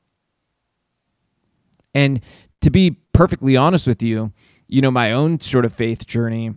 And 1.93 2.22
to 2.62 2.69
be 2.69 2.91
perfectly 3.13 3.58
honest 3.58 3.88
with 3.88 4.02
you, 4.02 4.32
you 4.67 4.82
know, 4.82 4.91
my 4.91 5.12
own 5.12 5.41
sort 5.41 5.65
of 5.65 5.74
faith 5.74 6.06
journey, 6.06 6.54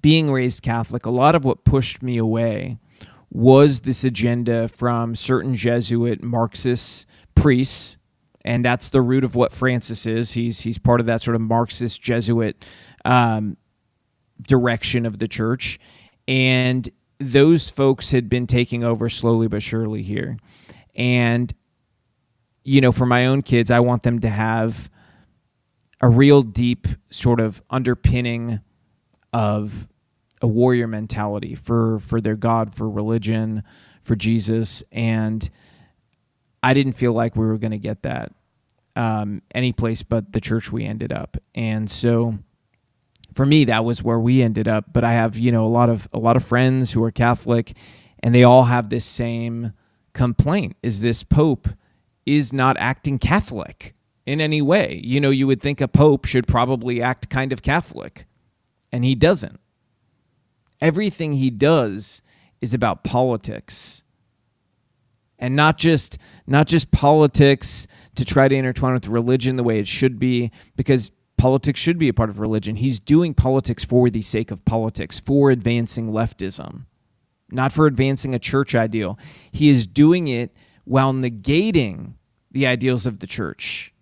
being 0.00 0.32
raised 0.32 0.62
Catholic, 0.62 1.04
a 1.04 1.10
lot 1.10 1.34
of 1.34 1.44
what 1.44 1.64
pushed 1.64 2.02
me 2.02 2.16
away 2.16 2.78
was 3.30 3.80
this 3.80 4.04
agenda 4.04 4.68
from 4.68 5.14
certain 5.14 5.54
Jesuit 5.54 6.22
Marxist 6.22 7.06
priests 7.34 7.95
and 8.46 8.64
that's 8.64 8.90
the 8.90 9.02
root 9.02 9.24
of 9.24 9.34
what 9.34 9.52
Francis 9.52 10.06
is. 10.06 10.32
He's 10.32 10.60
he's 10.60 10.78
part 10.78 11.00
of 11.00 11.06
that 11.06 11.20
sort 11.20 11.34
of 11.34 11.40
Marxist 11.40 12.00
Jesuit 12.00 12.64
um, 13.04 13.56
direction 14.46 15.04
of 15.04 15.18
the 15.18 15.28
church, 15.28 15.78
and 16.28 16.88
those 17.18 17.68
folks 17.68 18.12
had 18.12 18.28
been 18.28 18.46
taking 18.46 18.84
over 18.84 19.08
slowly 19.08 19.48
but 19.48 19.62
surely 19.62 20.02
here, 20.02 20.38
and 20.94 21.52
you 22.62 22.80
know, 22.80 22.92
for 22.92 23.06
my 23.06 23.26
own 23.26 23.42
kids, 23.42 23.70
I 23.70 23.80
want 23.80 24.04
them 24.04 24.20
to 24.20 24.28
have 24.28 24.90
a 26.00 26.08
real 26.08 26.42
deep 26.42 26.86
sort 27.10 27.40
of 27.40 27.62
underpinning 27.68 28.60
of 29.32 29.88
a 30.40 30.46
warrior 30.46 30.86
mentality 30.86 31.56
for 31.56 31.98
for 31.98 32.20
their 32.20 32.36
God, 32.36 32.72
for 32.72 32.88
religion, 32.88 33.64
for 34.02 34.14
Jesus, 34.14 34.84
and 34.92 35.50
I 36.62 36.74
didn't 36.74 36.92
feel 36.92 37.12
like 37.12 37.34
we 37.34 37.46
were 37.46 37.58
going 37.58 37.72
to 37.72 37.78
get 37.78 38.02
that 38.02 38.32
um, 38.96 39.42
any 39.54 39.72
place 39.72 40.02
but 40.02 40.32
the 40.32 40.40
church 40.40 40.72
we 40.72 40.84
ended 40.84 41.12
up. 41.12 41.36
And 41.54 41.88
so 41.88 42.38
for 43.32 43.44
me, 43.44 43.64
that 43.66 43.84
was 43.84 44.02
where 44.02 44.18
we 44.18 44.42
ended 44.42 44.66
up. 44.66 44.86
But 44.92 45.04
I 45.04 45.12
have, 45.12 45.36
you 45.36 45.52
know, 45.52 45.64
a 45.64 45.68
lot 45.68 45.88
of 45.88 46.08
a 46.12 46.18
lot 46.18 46.36
of 46.36 46.44
friends 46.44 46.92
who 46.92 47.04
are 47.04 47.10
Catholic, 47.10 47.76
and 48.22 48.34
they 48.34 48.42
all 48.42 48.64
have 48.64 48.88
this 48.88 49.04
same 49.04 49.72
complaint: 50.14 50.76
is 50.82 51.00
this 51.00 51.22
Pope 51.22 51.68
is 52.24 52.52
not 52.52 52.76
acting 52.78 53.18
Catholic 53.18 53.94
in 54.24 54.40
any 54.40 54.62
way. 54.62 55.00
You 55.04 55.20
know, 55.20 55.30
you 55.30 55.46
would 55.46 55.60
think 55.60 55.80
a 55.80 55.88
Pope 55.88 56.24
should 56.24 56.48
probably 56.48 57.02
act 57.02 57.28
kind 57.28 57.52
of 57.52 57.62
Catholic, 57.62 58.26
and 58.90 59.04
he 59.04 59.14
doesn't. 59.14 59.60
Everything 60.80 61.34
he 61.34 61.50
does 61.50 62.22
is 62.60 62.74
about 62.74 63.04
politics 63.04 64.02
and 65.38 65.54
not 65.54 65.78
just 65.78 66.18
not 66.46 66.66
just 66.66 66.90
politics 66.90 67.86
to 68.16 68.24
try 68.24 68.48
to 68.48 68.54
intertwine 68.54 68.94
with 68.94 69.08
religion 69.08 69.56
the 69.56 69.62
way 69.62 69.78
it 69.78 69.88
should 69.88 70.18
be 70.18 70.50
because 70.76 71.10
politics 71.36 71.78
should 71.78 71.98
be 71.98 72.08
a 72.08 72.14
part 72.14 72.30
of 72.30 72.38
religion. 72.38 72.76
He's 72.76 72.98
doing 72.98 73.34
politics 73.34 73.84
for 73.84 74.10
the 74.10 74.22
sake 74.22 74.50
of 74.50 74.64
politics 74.64 75.18
for 75.18 75.50
advancing 75.50 76.10
leftism 76.10 76.84
not 77.50 77.72
for 77.72 77.86
advancing 77.86 78.34
a 78.34 78.38
church 78.38 78.74
ideal. 78.74 79.18
He 79.52 79.68
is 79.68 79.86
doing 79.86 80.28
it 80.28 80.54
while 80.84 81.12
negating 81.12 82.14
the 82.50 82.66
ideals 82.66 83.06
of 83.06 83.20
the 83.20 83.26
church. 83.26 83.92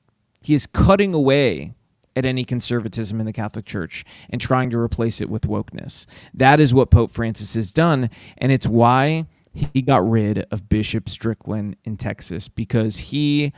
He 0.40 0.54
is 0.54 0.66
cutting 0.66 1.14
away 1.14 1.74
at 2.16 2.24
any 2.24 2.44
conservatism 2.44 3.18
in 3.18 3.26
the 3.26 3.32
Catholic 3.32 3.64
Church 3.64 4.04
and 4.30 4.40
trying 4.40 4.70
to 4.70 4.78
replace 4.78 5.20
it 5.20 5.28
with 5.28 5.42
wokeness. 5.42 6.06
That 6.32 6.60
is 6.60 6.72
what 6.72 6.90
Pope 6.90 7.10
Francis 7.10 7.54
has 7.54 7.72
done, 7.72 8.10
and 8.38 8.52
it's 8.52 8.68
why 8.68 9.26
he 9.52 9.82
got 9.82 10.08
rid 10.08 10.46
of 10.50 10.68
Bishop 10.68 11.08
Strickland 11.08 11.76
in 11.84 11.96
Texas 11.96 12.48
because 12.48 12.96
he 12.96 13.52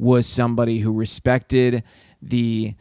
was 0.00 0.26
somebody 0.26 0.78
who 0.78 0.92
respected 0.92 1.84
the 2.22 2.74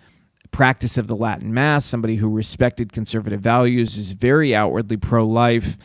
practice 0.51 0.97
of 0.97 1.08
the 1.08 1.15
Latin 1.15 1.53
Mass, 1.53 1.86
somebody 1.86 2.15
who 2.15 2.29
respected 2.29 2.91
conservative 2.91 3.41
values, 3.41 3.97
is 3.97 4.13
very 4.13 4.55
outwardly 4.55 4.97
pro 4.97 5.27
life, 5.27 5.77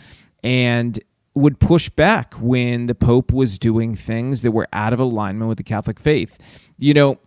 and 0.42 0.98
would 1.34 1.58
push 1.58 1.88
back 1.88 2.34
when 2.34 2.86
the 2.86 2.94
Pope 2.94 3.32
was 3.32 3.58
doing 3.58 3.94
things 3.94 4.42
that 4.42 4.52
were 4.52 4.68
out 4.72 4.92
of 4.92 5.00
alignment 5.00 5.48
with 5.48 5.58
the 5.58 5.64
Catholic 5.64 5.98
faith. 5.98 6.38
You 6.78 6.94
know, 6.94 7.18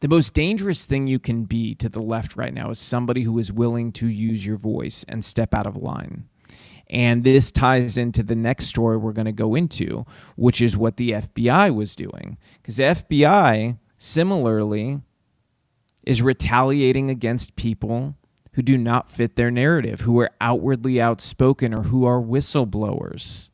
the 0.00 0.08
most 0.08 0.34
dangerous 0.34 0.84
thing 0.84 1.06
you 1.06 1.18
can 1.18 1.44
be 1.44 1.74
to 1.76 1.88
the 1.88 2.02
left 2.02 2.36
right 2.36 2.52
now 2.52 2.70
is 2.70 2.78
somebody 2.78 3.22
who 3.22 3.38
is 3.38 3.52
willing 3.52 3.92
to 3.92 4.08
use 4.08 4.44
your 4.44 4.56
voice 4.56 5.04
and 5.08 5.24
step 5.24 5.54
out 5.54 5.66
of 5.66 5.76
line. 5.76 6.28
And 6.88 7.24
this 7.24 7.50
ties 7.50 7.96
into 7.96 8.22
the 8.22 8.36
next 8.36 8.66
story 8.66 8.96
we're 8.96 9.12
going 9.12 9.26
to 9.26 9.32
go 9.32 9.54
into, 9.54 10.06
which 10.36 10.60
is 10.60 10.76
what 10.76 10.96
the 10.96 11.12
FBI 11.12 11.74
was 11.74 11.96
doing. 11.96 12.38
Because 12.62 12.76
the 12.76 12.84
FBI, 12.84 13.78
similarly, 13.98 15.00
is 16.04 16.22
retaliating 16.22 17.10
against 17.10 17.56
people 17.56 18.14
who 18.52 18.62
do 18.62 18.78
not 18.78 19.10
fit 19.10 19.36
their 19.36 19.50
narrative, 19.50 20.02
who 20.02 20.20
are 20.20 20.30
outwardly 20.40 21.00
outspoken, 21.00 21.74
or 21.74 21.82
who 21.82 22.06
are 22.06 22.20
whistleblowers. 22.22 23.50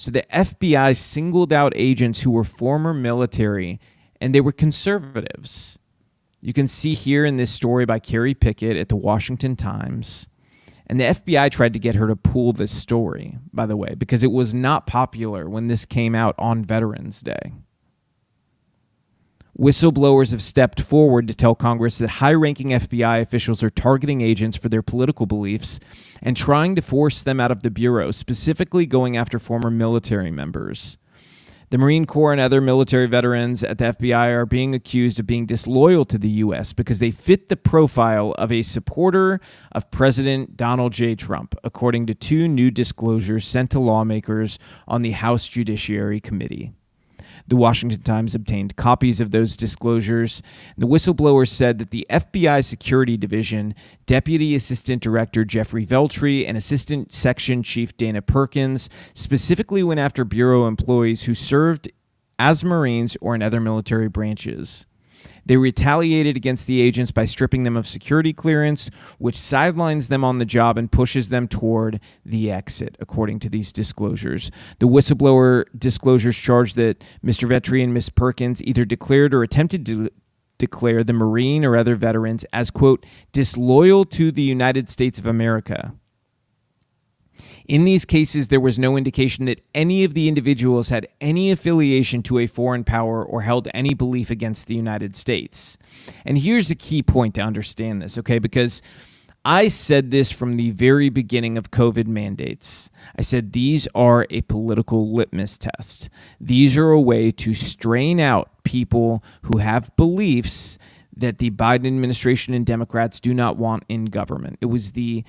So 0.00 0.10
the 0.10 0.24
FBI 0.32 0.96
singled 0.96 1.52
out 1.52 1.74
agents 1.76 2.20
who 2.20 2.30
were 2.30 2.42
former 2.42 2.94
military 2.94 3.78
and 4.18 4.34
they 4.34 4.40
were 4.40 4.50
conservatives. 4.50 5.78
You 6.40 6.54
can 6.54 6.66
see 6.66 6.94
here 6.94 7.26
in 7.26 7.36
this 7.36 7.50
story 7.50 7.84
by 7.84 7.98
Kerry 7.98 8.32
Picket 8.32 8.78
at 8.78 8.88
the 8.88 8.96
Washington 8.96 9.56
Times. 9.56 10.29
And 10.90 10.98
the 10.98 11.04
FBI 11.04 11.52
tried 11.52 11.74
to 11.74 11.78
get 11.78 11.94
her 11.94 12.08
to 12.08 12.16
pull 12.16 12.52
this 12.52 12.76
story, 12.76 13.38
by 13.52 13.64
the 13.64 13.76
way, 13.76 13.94
because 13.96 14.24
it 14.24 14.32
was 14.32 14.56
not 14.56 14.88
popular 14.88 15.48
when 15.48 15.68
this 15.68 15.86
came 15.86 16.16
out 16.16 16.34
on 16.36 16.64
Veterans 16.64 17.20
Day. 17.20 17.52
Whistleblowers 19.56 20.32
have 20.32 20.42
stepped 20.42 20.80
forward 20.80 21.28
to 21.28 21.34
tell 21.34 21.54
Congress 21.54 21.98
that 21.98 22.08
high 22.08 22.32
ranking 22.32 22.70
FBI 22.70 23.20
officials 23.20 23.62
are 23.62 23.70
targeting 23.70 24.20
agents 24.20 24.56
for 24.56 24.68
their 24.68 24.82
political 24.82 25.26
beliefs 25.26 25.78
and 26.22 26.36
trying 26.36 26.74
to 26.74 26.82
force 26.82 27.22
them 27.22 27.38
out 27.38 27.52
of 27.52 27.62
the 27.62 27.70
Bureau, 27.70 28.10
specifically 28.10 28.84
going 28.84 29.16
after 29.16 29.38
former 29.38 29.70
military 29.70 30.32
members. 30.32 30.98
The 31.70 31.78
Marine 31.78 32.04
Corps 32.04 32.32
and 32.32 32.40
other 32.40 32.60
military 32.60 33.06
veterans 33.06 33.62
at 33.62 33.78
the 33.78 33.84
FBI 33.84 34.32
are 34.32 34.44
being 34.44 34.74
accused 34.74 35.20
of 35.20 35.28
being 35.28 35.46
disloyal 35.46 36.04
to 36.06 36.18
the 36.18 36.28
U.S. 36.28 36.72
because 36.72 36.98
they 36.98 37.12
fit 37.12 37.48
the 37.48 37.54
profile 37.56 38.32
of 38.32 38.50
a 38.50 38.62
supporter 38.62 39.40
of 39.70 39.88
President 39.92 40.56
Donald 40.56 40.92
J. 40.92 41.14
Trump, 41.14 41.54
according 41.62 42.06
to 42.06 42.14
two 42.14 42.48
new 42.48 42.72
disclosures 42.72 43.46
sent 43.46 43.70
to 43.70 43.78
lawmakers 43.78 44.58
on 44.88 45.02
the 45.02 45.12
House 45.12 45.46
Judiciary 45.46 46.18
Committee. 46.18 46.72
The 47.50 47.56
Washington 47.56 48.02
Times 48.02 48.36
obtained 48.36 48.76
copies 48.76 49.20
of 49.20 49.32
those 49.32 49.56
disclosures. 49.56 50.40
The 50.78 50.86
whistleblower 50.86 51.46
said 51.48 51.78
that 51.78 51.90
the 51.90 52.06
FBI 52.08 52.64
Security 52.64 53.16
Division 53.16 53.74
Deputy 54.06 54.54
Assistant 54.54 55.02
Director 55.02 55.44
Jeffrey 55.44 55.84
Veltri 55.84 56.48
and 56.48 56.56
Assistant 56.56 57.12
Section 57.12 57.64
Chief 57.64 57.96
Dana 57.96 58.22
Perkins 58.22 58.88
specifically 59.14 59.82
went 59.82 59.98
after 59.98 60.24
Bureau 60.24 60.68
employees 60.68 61.24
who 61.24 61.34
served 61.34 61.90
as 62.38 62.62
Marines 62.62 63.16
or 63.20 63.34
in 63.34 63.42
other 63.42 63.60
military 63.60 64.08
branches. 64.08 64.86
They 65.50 65.56
retaliated 65.56 66.36
against 66.36 66.68
the 66.68 66.80
agents 66.80 67.10
by 67.10 67.24
stripping 67.24 67.64
them 67.64 67.76
of 67.76 67.84
security 67.84 68.32
clearance, 68.32 68.88
which 69.18 69.36
sidelines 69.36 70.06
them 70.06 70.22
on 70.22 70.38
the 70.38 70.44
job 70.44 70.78
and 70.78 70.88
pushes 70.88 71.28
them 71.28 71.48
toward 71.48 71.98
the 72.24 72.52
exit, 72.52 72.96
according 73.00 73.40
to 73.40 73.48
these 73.48 73.72
disclosures. 73.72 74.52
The 74.78 74.86
whistleblower 74.86 75.64
disclosures 75.76 76.36
charge 76.36 76.74
that 76.74 77.02
Mr. 77.24 77.48
Veltri 77.48 77.82
and 77.82 77.92
Ms. 77.92 78.10
Perkins 78.10 78.62
either 78.62 78.84
declared 78.84 79.34
or 79.34 79.42
attempted 79.42 79.84
to 79.86 80.08
declare 80.58 81.02
the 81.02 81.14
Marine 81.14 81.64
or 81.64 81.76
other 81.76 81.96
veterans 81.96 82.44
as, 82.52 82.70
quote, 82.70 83.04
disloyal 83.32 84.04
to 84.04 84.30
the 84.30 84.42
United 84.42 84.88
States 84.88 85.18
of 85.18 85.26
America 85.26 85.92
in 87.70 87.84
these 87.84 88.04
cases, 88.04 88.48
there 88.48 88.58
was 88.58 88.80
no 88.80 88.96
indication 88.96 89.44
that 89.44 89.60
any 89.76 90.02
of 90.02 90.12
the 90.12 90.26
individuals 90.26 90.88
had 90.88 91.06
any 91.20 91.52
affiliation 91.52 92.20
to 92.24 92.40
a 92.40 92.48
foreign 92.48 92.82
power 92.82 93.24
or 93.24 93.42
held 93.42 93.68
any 93.72 93.94
belief 93.94 94.28
against 94.28 94.66
the 94.66 94.74
United 94.74 95.14
States. 95.14 95.78
And 96.24 96.36
here's 96.36 96.72
a 96.72 96.74
key 96.74 97.00
point 97.00 97.36
to 97.36 97.42
understand 97.42 98.02
this, 98.02 98.18
okay? 98.18 98.40
Because 98.40 98.82
I 99.44 99.68
said 99.68 100.10
this 100.10 100.32
from 100.32 100.56
the 100.56 100.72
very 100.72 101.10
beginning 101.10 101.56
of 101.56 101.70
COVID 101.70 102.08
mandates. 102.08 102.90
I 103.16 103.22
said 103.22 103.52
these 103.52 103.86
are 103.94 104.26
a 104.30 104.40
political 104.42 105.14
litmus 105.14 105.56
test. 105.56 106.10
These 106.40 106.76
are 106.76 106.90
a 106.90 107.00
way 107.00 107.30
to 107.30 107.54
strain 107.54 108.18
out 108.18 108.50
people 108.64 109.22
who 109.42 109.58
have 109.58 109.94
beliefs 109.94 110.76
that 111.16 111.38
the 111.38 111.52
Biden 111.52 111.86
administration 111.86 112.52
and 112.52 112.66
Democrats 112.66 113.20
do 113.20 113.32
not 113.32 113.58
want 113.58 113.84
in 113.88 114.06
government. 114.06 114.58
It 114.60 114.66
was 114.66 114.92
the 114.92 115.22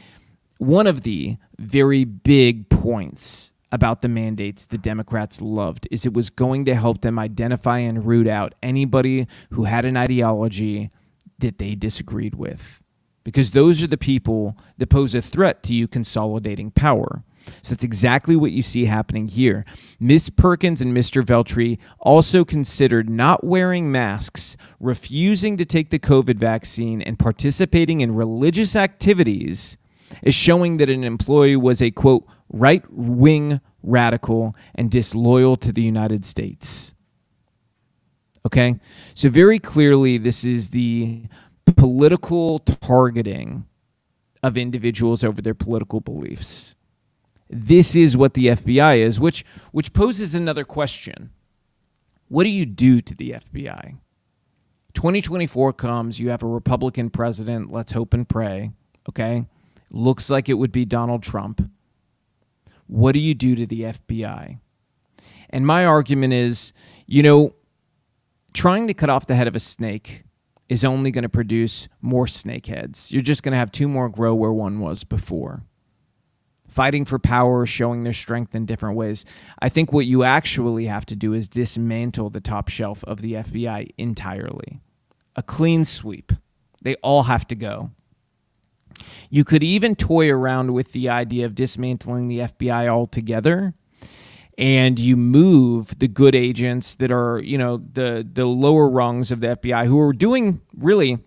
one 0.62 0.86
of 0.86 1.02
the 1.02 1.36
very 1.58 2.04
big 2.04 2.70
points 2.70 3.52
about 3.72 4.04
the 4.04 4.08
mandates 4.08 4.68
the 4.68 4.78
Democrats 4.78 5.42
loved 5.42 5.88
is 5.90 6.06
it 6.06 6.14
was 6.14 6.30
going 6.30 6.66
to 6.66 6.76
help 6.76 7.02
them 7.02 7.18
identify 7.18 7.80
and 7.80 8.06
root 8.06 8.28
out 8.28 8.54
anybody 8.62 9.26
who 9.50 9.64
had 9.64 9.86
an 9.86 9.98
ideology 9.98 10.92
that 11.40 11.58
they 11.58 11.74
disagreed 11.74 12.36
with. 12.36 12.80
Because 13.24 13.52
those 13.52 13.82
are 13.82 13.88
the 13.88 13.98
people 13.98 14.56
that 14.78 14.92
pose 14.92 15.16
a 15.16 15.22
threat 15.24 15.64
to 15.64 15.74
you 15.74 15.88
consolidating 15.88 16.70
power. 16.70 17.24
So 17.64 17.74
that's 17.74 17.84
exactly 17.84 18.36
what 18.36 18.52
you 18.52 18.62
see 18.62 18.86
happening 18.86 19.30
here. 19.30 19.66
Miss 20.00 20.30
Perkins 20.30 20.80
and 20.80 20.96
Mr. 20.96 21.24
Veltri 21.24 21.80
also 22.00 22.46
considered 22.46 23.10
not 23.10 23.44
wearing 23.44 23.92
masks, 23.92 24.58
refusing 24.80 25.58
to 25.58 25.66
take 25.66 25.90
the 25.90 25.98
COVID 25.98 26.38
vaccine, 26.38 27.02
and 27.02 27.18
participating 27.18 28.02
in 28.02 28.14
religious 28.14 28.76
activities 28.76 29.78
is 30.22 30.36
showing 30.36 30.78
that 30.78 30.90
an 30.90 31.04
employee 31.04 31.56
was 31.56 31.82
a 31.82 31.92
quote 31.92 32.26
right 32.50 32.84
wing 32.92 33.62
radical 33.84 34.56
and 34.76 34.92
disloyal 34.92 35.56
to 35.58 35.72
the 35.72 35.82
United 35.82 36.26
States. 36.26 36.94
Okay? 38.46 38.80
So, 39.14 39.30
very 39.30 39.60
clearly, 39.60 40.18
this 40.18 40.44
is 40.44 40.70
the 40.70 41.24
political 41.76 42.60
targeting 42.60 43.66
of 44.44 44.58
individuals 44.58 45.24
over 45.24 45.42
their 45.42 45.54
political 45.54 46.00
beliefs. 46.00 46.76
This 47.50 47.96
is 47.96 48.18
what 48.18 48.34
the 48.34 48.48
FBI 48.48 49.00
is, 49.00 49.20
which, 49.20 49.46
which 49.72 49.94
poses 49.94 50.34
another 50.34 50.64
question. 50.64 51.32
What 52.30 52.44
do 52.46 52.50
you 52.50 52.66
do 52.66 53.02
to 53.02 53.14
the 53.14 53.32
FBI? 53.32 53.98
2024 54.94 55.74
comes, 55.74 56.20
you 56.20 56.30
have 56.30 56.44
a 56.44 56.48
Republican 56.48 57.10
president, 57.10 57.72
let's 57.72 57.92
hope 57.92 58.14
and 58.14 58.28
pray, 58.28 58.72
okay? 59.10 59.46
Looks 59.92 60.30
like 60.30 60.50
it 60.50 60.56
would 60.56 60.72
be 60.72 60.86
Donald 60.86 61.22
Trump. 61.22 61.70
What 62.88 63.14
do 63.14 63.20
you 63.20 63.34
do 63.34 63.56
to 63.56 63.66
the 63.66 63.82
FBI? 63.84 64.60
And 65.50 65.68
my 65.68 65.86
argument 65.86 66.34
is, 66.34 66.74
you 67.06 67.24
know, 67.24 67.54
trying 68.54 68.88
to 68.88 68.94
cut 68.94 69.10
off 69.10 69.28
the 69.28 69.36
head 69.36 69.48
of 69.48 69.56
a 69.56 69.60
snake 69.60 70.24
is 70.70 70.86
only 70.86 71.12
going 71.12 71.24
to 71.24 71.30
produce 71.30 71.90
more 72.02 72.28
snake 72.28 72.68
heads. 72.68 73.12
You're 73.12 73.22
just 73.22 73.44
going 73.44 73.52
to 73.52 73.58
have 73.58 73.72
two 73.72 73.88
more 73.88 74.10
grow 74.10 74.34
where 74.34 74.54
one 74.54 74.80
was 74.80 75.04
before. 75.04 75.64
Fighting 76.68 77.04
for 77.04 77.20
power, 77.20 77.66
showing 77.66 78.04
their 78.04 78.14
strength 78.14 78.56
in 78.56 78.66
different 78.66 78.96
ways. 78.96 79.26
I 79.62 79.68
think 79.68 79.92
what 79.92 80.06
you 80.06 80.24
actually 80.24 80.86
have 80.86 81.06
to 81.08 81.16
do 81.18 81.34
is 81.34 81.50
dismantle 81.50 82.30
the 82.30 82.40
top 82.40 82.70
shelf 82.70 83.04
of 83.04 83.22
the 83.22 83.34
FBI 83.34 83.90
entirely. 83.98 84.80
A 85.36 85.44
clean 85.44 85.84
sweep. 85.84 86.32
They 86.82 86.96
all 86.96 87.24
have 87.24 87.46
to 87.48 87.56
go. 87.56 87.92
You 89.30 89.44
could 89.44 89.64
even 89.64 89.96
toy 89.96 90.30
around 90.30 90.74
with 90.74 90.92
the 90.92 91.10
idea 91.10 91.46
of 91.46 91.56
dismantling 91.56 92.28
the 92.28 92.40
FBI 92.40 92.88
altogether 92.88 93.74
and 94.58 95.00
you 95.00 95.18
move 95.18 95.98
the 96.00 96.08
good 96.08 96.36
agents 96.36 96.96
that 96.96 97.12
are, 97.12 97.40
you 97.40 97.58
know, 97.58 97.78
the 97.78 98.28
the 98.32 98.46
lower 98.46 98.90
rungs 98.90 99.32
of 99.32 99.40
the 99.40 99.56
FBI 99.56 99.88
who 99.88 100.00
are 100.00 100.14
doing 100.14 100.62
really 100.78 101.20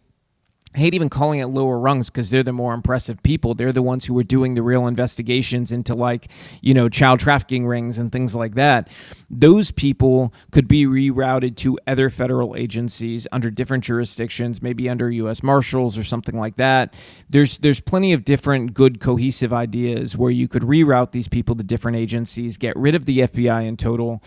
I 0.75 0.79
hate 0.79 0.95
even 0.95 1.09
calling 1.09 1.39
it 1.39 1.47
lower 1.47 1.79
rungs 1.79 2.11
because 2.11 2.31
they're 2.31 2.43
the 2.43 2.53
more 2.53 2.75
impressive 2.75 3.23
people. 3.23 3.55
They're 3.55 3.73
the 3.73 3.83
ones 3.83 4.05
who 4.05 4.19
are 4.19 4.25
doing 4.25 4.55
the 4.55 4.63
real 4.63 4.89
investigations 4.89 5.71
into, 5.71 5.95
like, 5.95 6.33
you 6.63 6.75
know, 6.75 6.89
child 6.89 7.21
trafficking 7.21 7.65
rings 7.65 7.97
and 7.97 8.11
things 8.11 8.35
like 8.35 8.57
that. 8.57 8.89
Those 9.31 9.71
people 9.71 10.35
could 10.51 10.67
be 10.67 10.85
rerouted 10.85 11.57
to 11.59 11.79
other 11.87 12.11
federal 12.11 12.57
agencies 12.57 13.29
under 13.31 13.53
different 13.53 13.85
jurisdictions, 13.85 14.63
maybe 14.63 14.89
under 14.89 15.11
U.S. 15.13 15.45
Marshals 15.45 15.97
or 15.97 16.03
something 16.03 16.39
like 16.39 16.57
that. 16.57 16.95
There's 17.31 17.59
there's 17.59 17.81
plenty 17.81 18.13
of 18.13 18.25
different 18.25 18.75
good 18.75 18.99
cohesive 18.99 19.53
ideas 19.53 20.17
where 20.17 20.33
you 20.33 20.49
could 20.49 20.63
reroute 20.63 21.13
these 21.13 21.29
people 21.29 21.55
to 21.55 21.63
different 21.63 21.99
agencies, 21.99 22.57
get 22.57 22.77
rid 22.77 22.97
of 22.97 23.05
the 23.05 23.21
FBI 23.21 23.65
in 23.65 23.77
total 23.77 24.23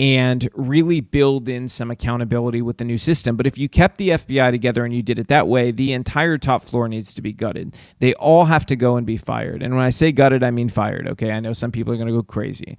and 0.00 0.48
really 0.54 1.02
build 1.02 1.46
in 1.46 1.68
some 1.68 1.90
accountability 1.90 2.62
with 2.62 2.78
the 2.78 2.86
new 2.86 2.96
system. 2.96 3.36
But 3.36 3.46
if 3.46 3.58
you 3.58 3.68
kept 3.68 3.98
the 3.98 4.08
FBI 4.08 4.50
together 4.50 4.82
and 4.86 4.94
you 4.94 5.02
did 5.02 5.18
it 5.18 5.28
that 5.28 5.46
way, 5.46 5.72
the 5.72 5.92
entire 5.92 6.38
top 6.38 6.64
floor 6.64 6.88
needs 6.88 7.12
to 7.12 7.20
be 7.20 7.34
gutted. 7.34 7.76
They 7.98 8.14
all 8.14 8.46
have 8.46 8.64
to 8.66 8.76
go 8.76 8.96
and 8.96 9.06
be 9.06 9.18
fired. 9.18 9.62
And 9.62 9.76
when 9.76 9.84
I 9.84 9.90
say 9.90 10.10
gutted, 10.10 10.42
I 10.42 10.52
mean 10.52 10.70
fired, 10.70 11.06
okay? 11.06 11.32
I 11.32 11.40
know 11.40 11.52
some 11.52 11.70
people 11.70 11.92
are 11.92 11.96
going 11.96 12.08
to 12.08 12.14
go 12.14 12.22
crazy. 12.22 12.78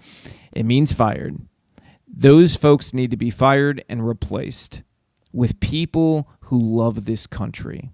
It 0.52 0.64
means 0.64 0.94
fired. 0.94 1.38
Those 2.08 2.56
folks 2.56 2.92
need 2.92 3.12
to 3.12 3.18
be 3.18 3.30
fired 3.30 3.86
and 3.88 4.08
replaced 4.08 4.82
with 5.32 5.60
people 5.60 6.28
who 6.46 6.60
love 6.60 7.06
this 7.06 7.28
country. 7.28 7.92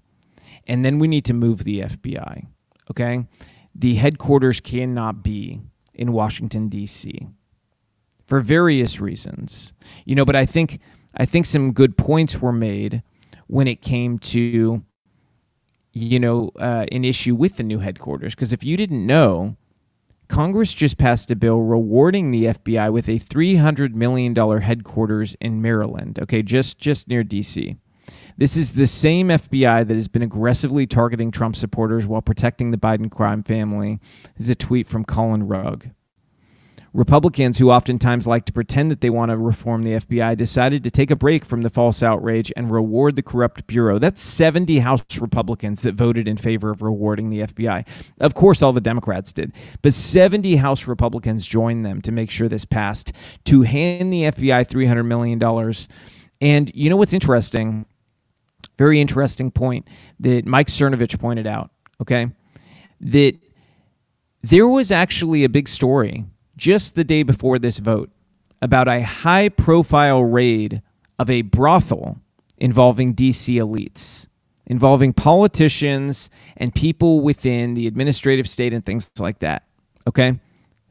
And 0.67 0.85
then 0.85 0.99
we 0.99 1.09
need 1.09 1.25
to 1.25 1.33
move 1.33 1.65
the 1.65 1.81
FBI, 1.81 2.45
okay? 2.91 3.27
The 3.75 3.95
headquarters 3.95 4.61
cannot 4.61 5.21
be 5.21 5.59
in 5.93 6.13
Washington, 6.13 6.69
D.C 6.69 7.27
for 8.27 8.41
various 8.41 8.99
reasons. 8.99 9.73
You 10.05 10.15
know, 10.15 10.25
but 10.25 10.35
I 10.35 10.45
think 10.45 10.79
I 11.15 11.25
think 11.25 11.45
some 11.45 11.71
good 11.71 11.97
points 11.97 12.39
were 12.39 12.53
made 12.53 13.01
when 13.47 13.67
it 13.67 13.81
came 13.81 14.19
to 14.19 14.83
you 15.93 16.19
know 16.19 16.51
uh, 16.59 16.85
an 16.91 17.03
issue 17.03 17.33
with 17.33 17.57
the 17.57 17.63
new 17.63 17.79
headquarters 17.79 18.35
because 18.35 18.53
if 18.53 18.63
you 18.63 18.77
didn't 18.77 19.05
know 19.05 19.55
congress 20.27 20.73
just 20.73 20.97
passed 20.97 21.31
a 21.31 21.35
bill 21.35 21.61
rewarding 21.61 22.29
the 22.29 22.45
fbi 22.45 22.91
with 22.91 23.07
a 23.07 23.17
$300 23.17 23.93
million 23.93 24.35
headquarters 24.61 25.35
in 25.41 25.61
maryland 25.61 26.19
okay 26.19 26.43
just 26.43 26.77
just 26.77 27.07
near 27.07 27.23
dc 27.23 27.77
this 28.37 28.55
is 28.55 28.73
the 28.73 28.87
same 28.87 29.29
FBI 29.29 29.87
that 29.87 29.95
has 29.95 30.07
been 30.07 30.21
aggressively 30.21 30.85
targeting 30.85 31.31
Trump 31.31 31.55
supporters 31.55 32.05
while 32.05 32.21
protecting 32.21 32.69
the 32.71 32.77
Biden 32.77 33.11
crime 33.11 33.41
family. 33.43 33.99
This 34.37 34.45
is 34.45 34.49
a 34.49 34.55
tweet 34.55 34.87
from 34.87 35.05
Colin 35.05 35.47
Rugg. 35.47 35.89
Republicans, 36.93 37.57
who 37.57 37.71
oftentimes 37.71 38.25
like 38.25 38.45
to 38.45 38.53
pretend 38.53 38.89
that 38.91 39.01
they 39.01 39.09
want 39.09 39.29
to 39.29 39.37
reform 39.37 39.83
the 39.83 39.91
FBI, 39.91 40.35
decided 40.37 40.83
to 40.83 40.91
take 40.91 41.11
a 41.11 41.15
break 41.15 41.45
from 41.45 41.61
the 41.61 41.69
false 41.69 42.01
outrage 42.01 42.51
and 42.55 42.71
reward 42.71 43.15
the 43.15 43.21
corrupt 43.21 43.67
Bureau. 43.67 43.99
That's 43.99 44.21
70 44.21 44.79
House 44.79 45.03
Republicans 45.19 45.81
that 45.81 45.95
voted 45.95 46.27
in 46.27 46.37
favor 46.37 46.71
of 46.71 46.81
rewarding 46.81 47.29
the 47.29 47.41
FBI. 47.41 47.87
Of 48.19 48.33
course, 48.33 48.61
all 48.61 48.73
the 48.73 48.81
Democrats 48.81 49.33
did, 49.33 49.53
but 49.81 49.93
70 49.93 50.55
House 50.55 50.87
Republicans 50.87 51.45
joined 51.45 51.85
them 51.85 52.01
to 52.01 52.11
make 52.11 52.31
sure 52.31 52.47
this 52.47 52.65
passed 52.65 53.11
to 53.45 53.61
hand 53.61 54.11
the 54.11 54.23
FBI 54.23 54.67
$300 54.67 55.05
million. 55.05 55.41
And 56.41 56.71
you 56.73 56.89
know 56.89 56.97
what's 56.97 57.13
interesting? 57.13 57.85
Very 58.77 59.01
interesting 59.01 59.51
point 59.51 59.87
that 60.19 60.45
Mike 60.45 60.67
Cernovich 60.67 61.19
pointed 61.19 61.47
out, 61.47 61.71
okay? 62.01 62.29
That 63.01 63.37
there 64.43 64.67
was 64.67 64.91
actually 64.91 65.43
a 65.43 65.49
big 65.49 65.67
story 65.67 66.25
just 66.57 66.95
the 66.95 67.03
day 67.03 67.23
before 67.23 67.59
this 67.59 67.77
vote 67.77 68.09
about 68.61 68.87
a 68.87 69.03
high 69.03 69.47
profile 69.47 70.23
raid 70.23 70.81
of 71.19 71.29
a 71.29 71.43
brothel 71.43 72.19
involving 72.57 73.13
DC 73.13 73.55
elites, 73.55 74.27
involving 74.65 75.13
politicians 75.13 76.29
and 76.57 76.73
people 76.73 77.21
within 77.21 77.75
the 77.75 77.87
administrative 77.87 78.49
state 78.49 78.73
and 78.73 78.85
things 78.85 79.09
like 79.19 79.39
that. 79.39 79.63
Okay? 80.07 80.39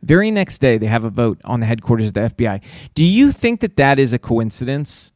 Very 0.02 0.30
next 0.30 0.58
day, 0.58 0.78
they 0.78 0.86
have 0.86 1.04
a 1.04 1.10
vote 1.10 1.40
on 1.44 1.60
the 1.60 1.66
headquarters 1.66 2.08
of 2.08 2.14
the 2.14 2.20
FBI. 2.20 2.62
Do 2.94 3.04
you 3.04 3.32
think 3.32 3.60
that 3.60 3.76
that 3.76 3.98
is 3.98 4.12
a 4.12 4.18
coincidence? 4.18 5.12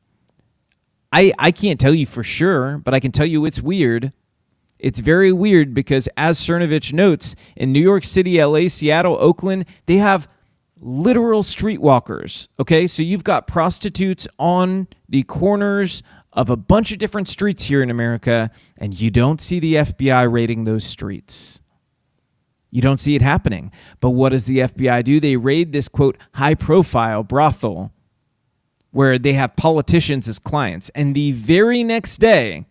I, 1.12 1.32
I 1.38 1.52
can't 1.52 1.78
tell 1.78 1.94
you 1.94 2.06
for 2.06 2.24
sure, 2.24 2.78
but 2.78 2.94
I 2.94 3.00
can 3.00 3.12
tell 3.12 3.26
you 3.26 3.44
it's 3.44 3.60
weird. 3.60 4.12
It's 4.78 5.00
very 5.00 5.32
weird 5.32 5.74
because, 5.74 6.08
as 6.16 6.40
Cernovich 6.40 6.92
notes, 6.92 7.36
in 7.54 7.72
New 7.72 7.80
York 7.82 8.04
City, 8.04 8.42
LA, 8.42 8.68
Seattle, 8.68 9.16
Oakland, 9.20 9.66
they 9.86 9.98
have 9.98 10.26
literal 10.80 11.42
streetwalkers. 11.42 12.48
Okay, 12.58 12.86
so 12.86 13.02
you've 13.02 13.24
got 13.24 13.46
prostitutes 13.46 14.26
on 14.38 14.88
the 15.08 15.22
corners 15.24 16.02
of 16.32 16.50
a 16.50 16.56
bunch 16.56 16.92
of 16.92 16.98
different 16.98 17.28
streets 17.28 17.64
here 17.64 17.82
in 17.82 17.90
America, 17.90 18.50
and 18.78 18.98
you 18.98 19.10
don't 19.10 19.40
see 19.40 19.60
the 19.60 19.74
FBI 19.74 20.30
raiding 20.30 20.64
those 20.64 20.84
streets. 20.84 21.60
You 22.70 22.80
don't 22.80 22.98
see 22.98 23.14
it 23.14 23.22
happening. 23.22 23.72
But 24.00 24.10
what 24.10 24.30
does 24.30 24.44
the 24.44 24.58
FBI 24.58 25.04
do? 25.04 25.20
They 25.20 25.36
raid 25.36 25.72
this 25.72 25.88
quote 25.88 26.16
high 26.34 26.54
profile 26.54 27.22
brothel 27.22 27.92
where 28.92 29.18
they 29.18 29.34
have 29.34 29.56
politicians 29.56 30.28
as 30.28 30.38
clients. 30.38 30.88
And 30.94 31.14
the 31.14 31.32
very 31.32 31.82
next 31.82 32.18
day, 32.18 32.66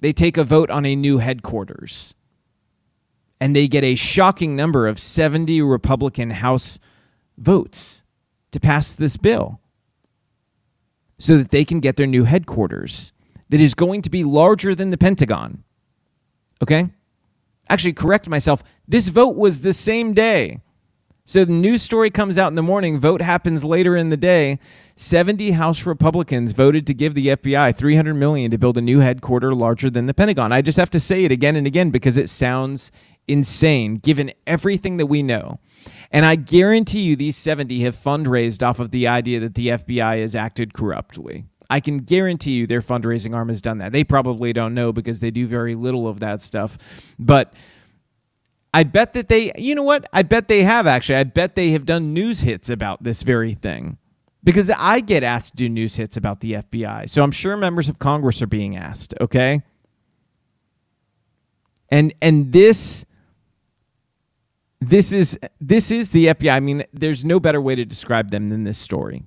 they 0.00 0.12
take 0.12 0.36
a 0.36 0.44
vote 0.44 0.70
on 0.70 0.84
a 0.84 0.94
new 0.96 1.18
headquarters. 1.18 2.14
And 3.40 3.54
they 3.54 3.68
get 3.68 3.84
a 3.84 3.94
shocking 3.94 4.56
number 4.56 4.86
of 4.86 4.98
70 4.98 5.62
Republican 5.62 6.30
House 6.30 6.78
votes 7.38 8.02
to 8.50 8.60
pass 8.60 8.94
this 8.94 9.16
bill 9.16 9.60
so 11.18 11.36
that 11.36 11.50
they 11.50 11.64
can 11.64 11.80
get 11.80 11.96
their 11.96 12.06
new 12.06 12.24
headquarters 12.24 13.12
that 13.48 13.60
is 13.60 13.74
going 13.74 14.02
to 14.02 14.10
be 14.10 14.24
larger 14.24 14.74
than 14.74 14.90
the 14.90 14.98
Pentagon. 14.98 15.62
Okay? 16.62 16.90
Actually, 17.68 17.92
correct 17.92 18.28
myself. 18.28 18.62
This 18.86 19.08
vote 19.08 19.36
was 19.36 19.60
the 19.60 19.72
same 19.72 20.12
day. 20.12 20.60
So 21.28 21.44
the 21.44 21.52
news 21.52 21.82
story 21.82 22.08
comes 22.10 22.38
out 22.38 22.48
in 22.48 22.54
the 22.54 22.62
morning, 22.62 22.98
vote 22.98 23.20
happens 23.20 23.64
later 23.64 23.96
in 23.96 24.10
the 24.10 24.16
day. 24.16 24.60
70 24.94 25.50
House 25.52 25.84
Republicans 25.84 26.52
voted 26.52 26.86
to 26.86 26.94
give 26.94 27.14
the 27.14 27.28
FBI 27.28 27.76
300 27.76 28.14
million 28.14 28.52
to 28.52 28.58
build 28.58 28.78
a 28.78 28.80
new 28.80 29.00
headquarters 29.00 29.56
larger 29.56 29.90
than 29.90 30.06
the 30.06 30.14
Pentagon. 30.14 30.52
I 30.52 30.62
just 30.62 30.78
have 30.78 30.90
to 30.90 31.00
say 31.00 31.24
it 31.24 31.32
again 31.32 31.56
and 31.56 31.66
again 31.66 31.90
because 31.90 32.16
it 32.16 32.28
sounds 32.28 32.92
insane 33.26 33.96
given 33.96 34.32
everything 34.46 34.98
that 34.98 35.06
we 35.06 35.24
know. 35.24 35.58
And 36.10 36.24
I 36.24 36.36
guarantee 36.36 37.00
you 37.00 37.16
these 37.16 37.36
70 37.36 37.80
have 37.82 37.96
fundraised 37.96 38.66
off 38.66 38.78
of 38.78 38.90
the 38.90 39.08
idea 39.08 39.40
that 39.40 39.54
the 39.54 39.68
FBI 39.68 40.20
has 40.20 40.34
acted 40.34 40.74
corruptly. 40.74 41.44
I 41.68 41.80
can 41.80 41.98
guarantee 41.98 42.52
you 42.52 42.66
their 42.66 42.80
fundraising 42.80 43.34
arm 43.34 43.48
has 43.48 43.60
done 43.60 43.78
that. 43.78 43.92
They 43.92 44.04
probably 44.04 44.52
don't 44.52 44.74
know 44.74 44.92
because 44.92 45.20
they 45.20 45.30
do 45.30 45.46
very 45.46 45.74
little 45.74 46.06
of 46.06 46.20
that 46.20 46.40
stuff. 46.40 46.78
But 47.18 47.54
I 48.72 48.84
bet 48.84 49.14
that 49.14 49.28
they, 49.28 49.52
you 49.56 49.74
know 49.74 49.82
what? 49.82 50.06
I 50.12 50.22
bet 50.22 50.48
they 50.48 50.62
have 50.62 50.86
actually. 50.86 51.16
I 51.16 51.24
bet 51.24 51.54
they 51.54 51.70
have 51.70 51.86
done 51.86 52.12
news 52.12 52.40
hits 52.40 52.68
about 52.68 53.02
this 53.02 53.22
very 53.22 53.54
thing. 53.54 53.98
Because 54.44 54.70
I 54.70 55.00
get 55.00 55.24
asked 55.24 55.52
to 55.52 55.56
do 55.56 55.68
news 55.68 55.96
hits 55.96 56.16
about 56.16 56.40
the 56.40 56.52
FBI. 56.52 57.10
So 57.10 57.22
I'm 57.24 57.32
sure 57.32 57.56
members 57.56 57.88
of 57.88 57.98
Congress 57.98 58.40
are 58.42 58.46
being 58.46 58.76
asked, 58.76 59.12
okay? 59.20 59.62
And 61.88 62.14
and 62.22 62.52
this 62.52 63.04
this 64.80 65.12
is 65.12 65.38
this 65.60 65.90
is 65.90 66.10
the 66.10 66.26
FBI. 66.26 66.52
I 66.52 66.60
mean, 66.60 66.84
there's 66.92 67.24
no 67.24 67.40
better 67.40 67.60
way 67.60 67.74
to 67.74 67.84
describe 67.84 68.30
them 68.30 68.48
than 68.48 68.64
this 68.64 68.78
story. 68.78 69.24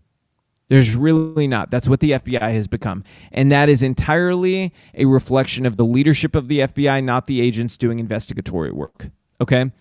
There's 0.70 0.96
really 0.96 1.48
not. 1.48 1.72
That's 1.72 1.90
what 1.90 2.00
the 2.00 2.12
FBI 2.12 2.54
has 2.54 2.68
become. 2.68 3.04
And 3.32 3.52
that 3.52 3.70
is 3.70 3.82
entirely 3.82 4.72
a 4.94 5.06
reflection 5.06 5.66
of 5.66 5.78
the 5.78 5.86
leadership 5.86 6.36
of 6.36 6.48
the 6.48 6.60
FBI, 6.60 7.04
not 7.04 7.26
the 7.26 7.42
agents 7.42 7.76
doing 7.76 8.00
investigatory 8.00 8.72
work. 8.72 9.08
Okay? 9.42 9.72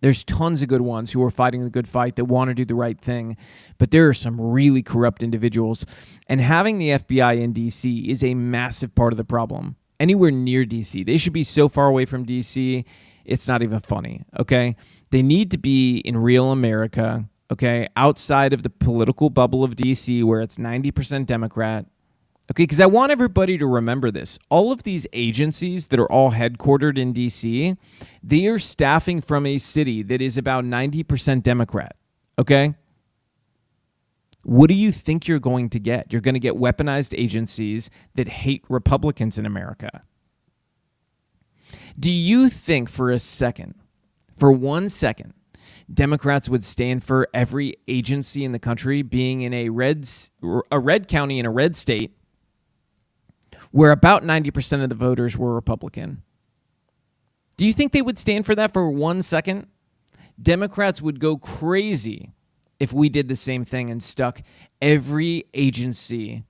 There's 0.00 0.24
tons 0.24 0.62
of 0.62 0.68
good 0.68 0.80
ones 0.80 1.10
who 1.10 1.22
are 1.22 1.30
fighting 1.30 1.62
the 1.64 1.70
good 1.70 1.88
fight 1.88 2.16
that 2.16 2.24
want 2.24 2.48
to 2.48 2.54
do 2.54 2.64
the 2.64 2.74
right 2.74 2.98
thing, 2.98 3.36
but 3.78 3.90
there 3.90 4.08
are 4.08 4.14
some 4.14 4.40
really 4.40 4.82
corrupt 4.82 5.22
individuals. 5.22 5.84
And 6.28 6.40
having 6.40 6.78
the 6.78 6.90
FBI 6.90 7.40
in 7.40 7.52
DC 7.52 8.06
is 8.08 8.22
a 8.22 8.34
massive 8.34 8.94
part 8.94 9.12
of 9.12 9.16
the 9.16 9.24
problem. 9.24 9.76
Anywhere 10.00 10.30
near 10.30 10.64
DC, 10.64 11.04
they 11.04 11.16
should 11.16 11.32
be 11.32 11.42
so 11.42 11.68
far 11.68 11.88
away 11.88 12.06
from 12.06 12.24
DC 12.24 12.84
it's 13.28 13.46
not 13.46 13.62
even 13.62 13.80
funny. 13.80 14.24
Okay. 14.38 14.76
They 15.10 15.22
need 15.22 15.50
to 15.52 15.58
be 15.58 15.98
in 15.98 16.16
real 16.16 16.50
America. 16.50 17.28
Okay. 17.50 17.88
Outside 17.96 18.52
of 18.52 18.62
the 18.62 18.70
political 18.70 19.30
bubble 19.30 19.62
of 19.62 19.76
DC 19.76 20.24
where 20.24 20.40
it's 20.40 20.58
90% 20.58 21.26
Democrat. 21.26 21.86
Okay. 22.50 22.64
Because 22.64 22.80
I 22.80 22.86
want 22.86 23.12
everybody 23.12 23.58
to 23.58 23.66
remember 23.66 24.10
this. 24.10 24.38
All 24.48 24.72
of 24.72 24.82
these 24.82 25.06
agencies 25.12 25.88
that 25.88 26.00
are 26.00 26.10
all 26.10 26.32
headquartered 26.32 26.98
in 26.98 27.12
DC, 27.12 27.76
they 28.22 28.46
are 28.46 28.58
staffing 28.58 29.20
from 29.20 29.46
a 29.46 29.58
city 29.58 30.02
that 30.02 30.20
is 30.20 30.36
about 30.36 30.64
90% 30.64 31.42
Democrat. 31.42 31.96
Okay. 32.38 32.74
What 34.44 34.68
do 34.68 34.74
you 34.74 34.92
think 34.92 35.28
you're 35.28 35.40
going 35.40 35.68
to 35.70 35.78
get? 35.78 36.12
You're 36.12 36.22
going 36.22 36.34
to 36.34 36.40
get 36.40 36.54
weaponized 36.54 37.14
agencies 37.18 37.90
that 38.14 38.28
hate 38.28 38.64
Republicans 38.68 39.36
in 39.36 39.44
America. 39.44 40.02
Do 41.98 42.12
you 42.12 42.48
think 42.48 42.88
for 42.88 43.10
a 43.10 43.18
second, 43.18 43.74
for 44.36 44.52
one 44.52 44.88
second, 44.88 45.34
Democrats 45.92 46.48
would 46.48 46.62
stand 46.62 47.02
for 47.02 47.28
every 47.34 47.76
agency 47.88 48.44
in 48.44 48.52
the 48.52 48.58
country 48.58 49.02
being 49.02 49.40
in 49.40 49.52
a 49.54 49.68
red 49.70 50.08
a 50.70 50.78
red 50.78 51.08
county 51.08 51.38
in 51.38 51.46
a 51.46 51.50
red 51.50 51.74
state 51.74 52.14
where 53.70 53.90
about 53.90 54.22
90% 54.22 54.82
of 54.82 54.88
the 54.88 54.94
voters 54.94 55.36
were 55.36 55.54
Republican? 55.54 56.22
Do 57.56 57.66
you 57.66 57.72
think 57.72 57.92
they 57.92 58.02
would 58.02 58.18
stand 58.18 58.46
for 58.46 58.54
that 58.54 58.72
for 58.72 58.90
one 58.90 59.22
second? 59.22 59.66
Democrats 60.40 61.02
would 61.02 61.18
go 61.18 61.36
crazy 61.36 62.32
if 62.78 62.92
we 62.92 63.08
did 63.08 63.28
the 63.28 63.36
same 63.36 63.64
thing 63.64 63.90
and 63.90 64.02
stuck 64.02 64.40
every 64.80 65.44
agency 65.52 66.44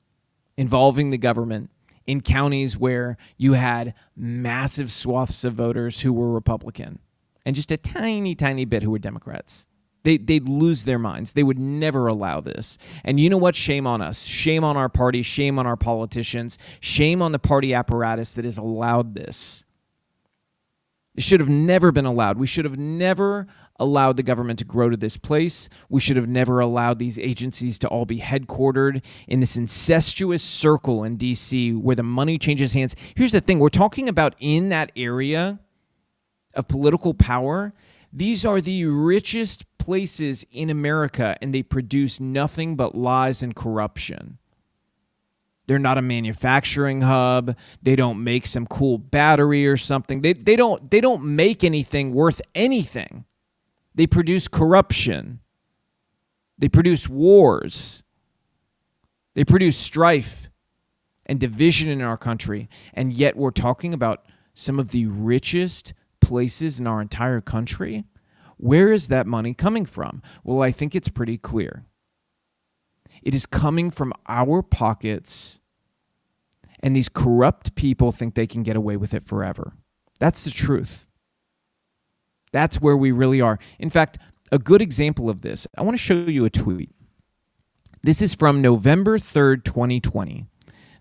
involving 0.56 1.10
the 1.10 1.18
government 1.18 1.70
in 2.08 2.22
counties 2.22 2.76
where 2.76 3.18
you 3.36 3.52
had 3.52 3.94
massive 4.16 4.90
swaths 4.90 5.44
of 5.44 5.52
voters 5.52 6.00
who 6.00 6.12
were 6.12 6.32
Republican 6.32 6.98
and 7.44 7.54
just 7.54 7.70
a 7.70 7.76
tiny, 7.76 8.34
tiny 8.34 8.64
bit 8.64 8.82
who 8.82 8.90
were 8.90 8.98
Democrats. 8.98 9.66
They, 10.04 10.16
they'd 10.16 10.48
lose 10.48 10.84
their 10.84 10.98
minds. 10.98 11.34
They 11.34 11.42
would 11.42 11.58
never 11.58 12.06
allow 12.06 12.40
this. 12.40 12.78
And 13.04 13.20
you 13.20 13.28
know 13.28 13.36
what? 13.36 13.54
Shame 13.54 13.86
on 13.86 14.00
us. 14.00 14.24
Shame 14.24 14.64
on 14.64 14.74
our 14.76 14.88
party. 14.88 15.22
Shame 15.22 15.58
on 15.58 15.66
our 15.66 15.76
politicians. 15.76 16.56
Shame 16.80 17.20
on 17.20 17.32
the 17.32 17.38
party 17.38 17.74
apparatus 17.74 18.32
that 18.32 18.46
has 18.46 18.56
allowed 18.56 19.14
this. 19.14 19.64
It 21.14 21.22
should 21.22 21.40
have 21.40 21.48
never 21.48 21.92
been 21.92 22.06
allowed. 22.06 22.38
We 22.38 22.46
should 22.46 22.64
have 22.64 22.78
never 22.78 23.48
allowed 23.78 24.16
the 24.16 24.22
government 24.22 24.58
to 24.58 24.64
grow 24.64 24.90
to 24.90 24.96
this 24.96 25.16
place. 25.16 25.68
We 25.88 26.00
should 26.00 26.16
have 26.16 26.28
never 26.28 26.60
allowed 26.60 26.98
these 26.98 27.18
agencies 27.18 27.78
to 27.80 27.88
all 27.88 28.04
be 28.04 28.18
headquartered 28.18 29.02
in 29.26 29.40
this 29.40 29.56
incestuous 29.56 30.42
circle 30.42 31.04
in 31.04 31.16
DC 31.16 31.80
where 31.80 31.96
the 31.96 32.02
money 32.02 32.38
changes 32.38 32.72
hands. 32.72 32.96
Here's 33.14 33.32
the 33.32 33.40
thing 33.40 33.58
we're 33.58 33.68
talking 33.68 34.08
about 34.08 34.34
in 34.40 34.70
that 34.70 34.92
area 34.96 35.60
of 36.54 36.68
political 36.68 37.14
power. 37.14 37.72
These 38.12 38.44
are 38.44 38.60
the 38.60 38.86
richest 38.86 39.64
places 39.78 40.46
in 40.50 40.70
America, 40.70 41.36
and 41.40 41.54
they 41.54 41.62
produce 41.62 42.20
nothing 42.20 42.76
but 42.76 42.94
lies 42.94 43.42
and 43.42 43.54
corruption. 43.54 44.38
They're 45.66 45.78
not 45.78 45.98
a 45.98 46.02
manufacturing 46.02 47.02
hub. 47.02 47.54
They 47.82 47.94
don't 47.94 48.24
make 48.24 48.46
some 48.46 48.66
cool 48.66 48.96
battery 48.96 49.68
or 49.68 49.76
something. 49.76 50.22
They, 50.22 50.32
they 50.32 50.56
don't 50.56 50.90
they 50.90 51.02
don't 51.02 51.22
make 51.22 51.62
anything 51.62 52.14
worth 52.14 52.40
anything. 52.54 53.26
They 53.98 54.06
produce 54.06 54.46
corruption. 54.46 55.40
They 56.56 56.68
produce 56.68 57.08
wars. 57.08 58.04
They 59.34 59.44
produce 59.44 59.76
strife 59.76 60.48
and 61.26 61.40
division 61.40 61.88
in 61.88 62.00
our 62.00 62.16
country. 62.16 62.68
And 62.94 63.12
yet 63.12 63.36
we're 63.36 63.50
talking 63.50 63.92
about 63.92 64.24
some 64.54 64.78
of 64.78 64.90
the 64.90 65.06
richest 65.06 65.94
places 66.20 66.78
in 66.78 66.86
our 66.86 67.00
entire 67.00 67.40
country. 67.40 68.04
Where 68.56 68.92
is 68.92 69.08
that 69.08 69.26
money 69.26 69.52
coming 69.52 69.84
from? 69.84 70.22
Well, 70.44 70.62
I 70.62 70.70
think 70.70 70.94
it's 70.94 71.08
pretty 71.08 71.36
clear. 71.36 71.84
It 73.20 73.34
is 73.34 73.46
coming 73.46 73.90
from 73.90 74.12
our 74.28 74.62
pockets, 74.62 75.58
and 76.78 76.94
these 76.94 77.08
corrupt 77.08 77.74
people 77.74 78.12
think 78.12 78.36
they 78.36 78.46
can 78.46 78.62
get 78.62 78.76
away 78.76 78.96
with 78.96 79.12
it 79.12 79.24
forever. 79.24 79.72
That's 80.20 80.44
the 80.44 80.50
truth. 80.50 81.07
That's 82.52 82.80
where 82.80 82.96
we 82.96 83.12
really 83.12 83.40
are. 83.40 83.58
In 83.78 83.90
fact, 83.90 84.18
a 84.52 84.58
good 84.58 84.82
example 84.82 85.28
of 85.28 85.42
this, 85.42 85.66
I 85.76 85.82
want 85.82 85.96
to 85.96 86.02
show 86.02 86.14
you 86.14 86.44
a 86.44 86.50
tweet. 86.50 86.90
This 88.02 88.22
is 88.22 88.34
from 88.34 88.62
November 88.62 89.18
3rd, 89.18 89.64
2020. 89.64 90.46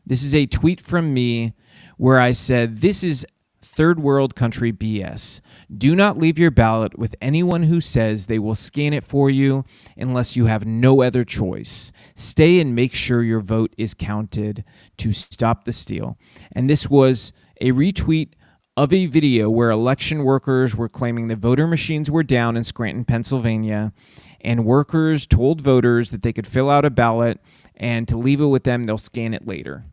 This 0.06 0.24
is 0.24 0.34
a 0.34 0.46
tweet 0.46 0.82
from 0.82 1.14
me 1.14 1.54
where 1.98 2.20
I 2.20 2.32
said, 2.32 2.82
This 2.82 3.04
is 3.04 3.26
third 3.62 4.00
world 4.00 4.36
country 4.36 4.72
BS. 4.72 5.42
Do 5.78 5.96
not 5.96 6.18
leave 6.18 6.40
your 6.40 6.52
ballot 6.52 6.98
with 6.98 7.16
anyone 7.22 7.64
who 7.64 7.82
says 7.82 8.26
they 8.26 8.40
will 8.40 8.56
scan 8.56 8.94
it 8.94 9.04
for 9.04 9.30
you 9.30 9.66
unless 9.98 10.36
you 10.36 10.46
have 10.46 10.66
no 10.66 11.02
other 11.02 11.24
choice. 11.24 11.92
Stay 12.16 12.60
and 12.60 12.74
make 12.74 12.94
sure 12.94 13.22
your 13.22 13.40
vote 13.40 13.74
is 13.78 13.94
counted 13.94 14.64
to 14.98 15.12
stop 15.12 15.66
the 15.66 15.74
steal. 15.74 16.18
And 16.54 16.70
this 16.70 16.90
was 16.90 17.34
a 17.62 17.72
retweet 17.72 18.34
of 18.78 18.94
a 18.94 19.08
video 19.08 19.50
where 19.50 19.70
election 19.70 20.24
workers 20.24 20.74
were 20.74 20.88
claiming 20.88 21.28
the 21.28 21.36
voter 21.36 21.68
machines 21.68 22.10
were 22.10 22.24
down 22.24 22.56
in 22.56 22.64
Scranton, 22.64 23.04
Pennsylvania, 23.04 23.92
and 24.40 24.64
workers 24.64 25.28
told 25.28 25.60
voters 25.60 26.12
that 26.12 26.22
they 26.22 26.32
could 26.32 26.48
fill 26.48 26.70
out 26.70 26.86
a 26.86 26.90
ballot 26.90 27.42
and 27.76 28.08
to 28.08 28.18
leave 28.18 28.40
it 28.40 28.46
with 28.46 28.64
them, 28.64 28.86
they'll 28.86 28.98
scan 28.98 29.34
it 29.34 29.46
later. 29.46 29.84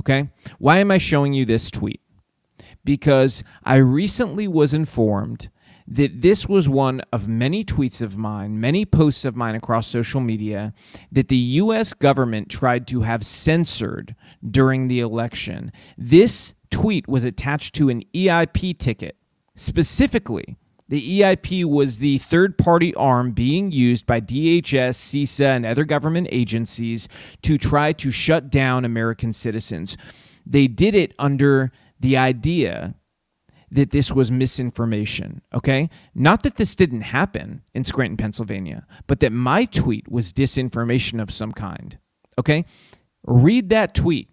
Okay? 0.00 0.30
Why 0.58 0.78
am 0.78 0.90
I 0.90 0.98
showing 0.98 1.32
you 1.32 1.44
this 1.44 1.70
tweet? 1.70 2.00
because 2.84 3.42
I 3.64 3.76
recently 3.76 4.46
was 4.46 4.74
informed 4.74 5.50
that 5.86 6.22
this 6.22 6.48
was 6.48 6.68
one 6.68 7.02
of 7.12 7.28
many 7.28 7.62
tweets 7.62 8.00
of 8.00 8.16
mine, 8.16 8.58
many 8.58 8.86
posts 8.86 9.24
of 9.26 9.36
mine 9.36 9.54
across 9.54 9.86
social 9.86 10.20
media 10.20 10.72
that 11.12 11.28
the 11.28 11.36
US 11.36 11.92
government 11.92 12.48
tried 12.48 12.86
to 12.88 13.02
have 13.02 13.26
censored 13.26 14.14
during 14.50 14.88
the 14.88 15.00
election. 15.00 15.72
This 15.98 16.54
tweet 16.74 17.06
was 17.08 17.24
attached 17.24 17.72
to 17.76 17.88
an 17.88 18.02
EIP 18.12 18.76
ticket. 18.78 19.16
Specifically, 19.54 20.56
the 20.88 21.20
EIP 21.20 21.64
was 21.64 21.98
the 21.98 22.18
third 22.18 22.58
party 22.58 22.92
arm 22.96 23.30
being 23.30 23.70
used 23.70 24.06
by 24.06 24.20
DHS, 24.20 24.96
CISA, 24.96 25.56
and 25.56 25.64
other 25.64 25.84
government 25.84 26.26
agencies 26.32 27.08
to 27.42 27.56
try 27.58 27.92
to 27.92 28.10
shut 28.10 28.50
down 28.50 28.84
American 28.84 29.32
citizens. 29.32 29.96
They 30.44 30.66
did 30.66 30.96
it 30.96 31.14
under 31.16 31.70
the 32.00 32.16
idea 32.16 32.96
that 33.70 33.92
this 33.92 34.10
was 34.10 34.32
misinformation, 34.32 35.42
okay? 35.54 35.88
Not 36.12 36.42
that 36.42 36.56
this 36.56 36.74
didn't 36.74 37.02
happen 37.02 37.62
in 37.72 37.84
Scranton, 37.84 38.16
Pennsylvania, 38.16 38.84
but 39.06 39.20
that 39.20 39.32
my 39.32 39.64
tweet 39.66 40.08
was 40.10 40.32
disinformation 40.32 41.22
of 41.22 41.30
some 41.30 41.52
kind, 41.52 41.98
okay? 42.36 42.64
Read 43.24 43.70
that 43.70 43.94
tweet. 43.94 44.28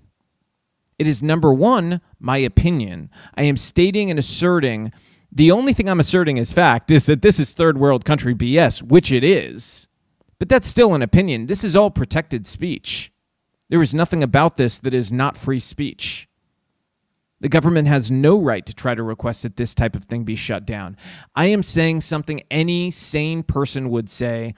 It 0.99 1.07
is 1.07 1.23
number 1.23 1.53
one, 1.53 2.01
my 2.19 2.37
opinion. 2.37 3.09
I 3.35 3.43
am 3.43 3.57
stating 3.57 4.09
and 4.09 4.19
asserting 4.19 4.91
the 5.31 5.51
only 5.51 5.73
thing 5.73 5.89
I'm 5.89 5.99
asserting 5.99 6.37
as 6.39 6.51
fact 6.51 6.91
is 6.91 7.05
that 7.05 7.21
this 7.21 7.39
is 7.39 7.53
third 7.53 7.77
world 7.77 8.03
country 8.03 8.35
BS, 8.35 8.83
which 8.83 9.11
it 9.11 9.23
is. 9.23 9.87
But 10.39 10.49
that's 10.49 10.67
still 10.67 10.93
an 10.93 11.01
opinion. 11.01 11.45
This 11.45 11.63
is 11.63 11.75
all 11.75 11.89
protected 11.89 12.45
speech. 12.45 13.13
There 13.69 13.81
is 13.81 13.93
nothing 13.93 14.23
about 14.23 14.57
this 14.57 14.79
that 14.79 14.93
is 14.93 15.11
not 15.11 15.37
free 15.37 15.59
speech. 15.59 16.27
The 17.39 17.49
government 17.49 17.87
has 17.87 18.11
no 18.11 18.39
right 18.39 18.65
to 18.65 18.73
try 18.73 18.93
to 18.93 19.01
request 19.01 19.43
that 19.43 19.55
this 19.55 19.73
type 19.73 19.95
of 19.95 20.03
thing 20.03 20.23
be 20.25 20.35
shut 20.35 20.65
down. 20.65 20.97
I 21.35 21.45
am 21.45 21.63
saying 21.63 22.01
something 22.01 22.41
any 22.51 22.91
sane 22.91 23.41
person 23.41 23.89
would 23.89 24.09
say 24.09 24.53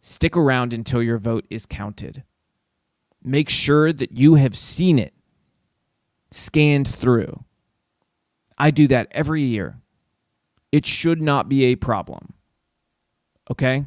stick 0.00 0.36
around 0.36 0.72
until 0.72 1.02
your 1.02 1.18
vote 1.18 1.46
is 1.48 1.66
counted. 1.66 2.24
Make 3.22 3.48
sure 3.48 3.92
that 3.92 4.12
you 4.12 4.34
have 4.34 4.56
seen 4.56 4.98
it 4.98 5.14
scanned 6.36 6.88
through. 6.88 7.44
I 8.58 8.70
do 8.70 8.86
that 8.88 9.08
every 9.10 9.42
year. 9.42 9.80
It 10.70 10.86
should 10.86 11.20
not 11.20 11.48
be 11.48 11.64
a 11.64 11.76
problem. 11.76 12.34
Okay? 13.50 13.86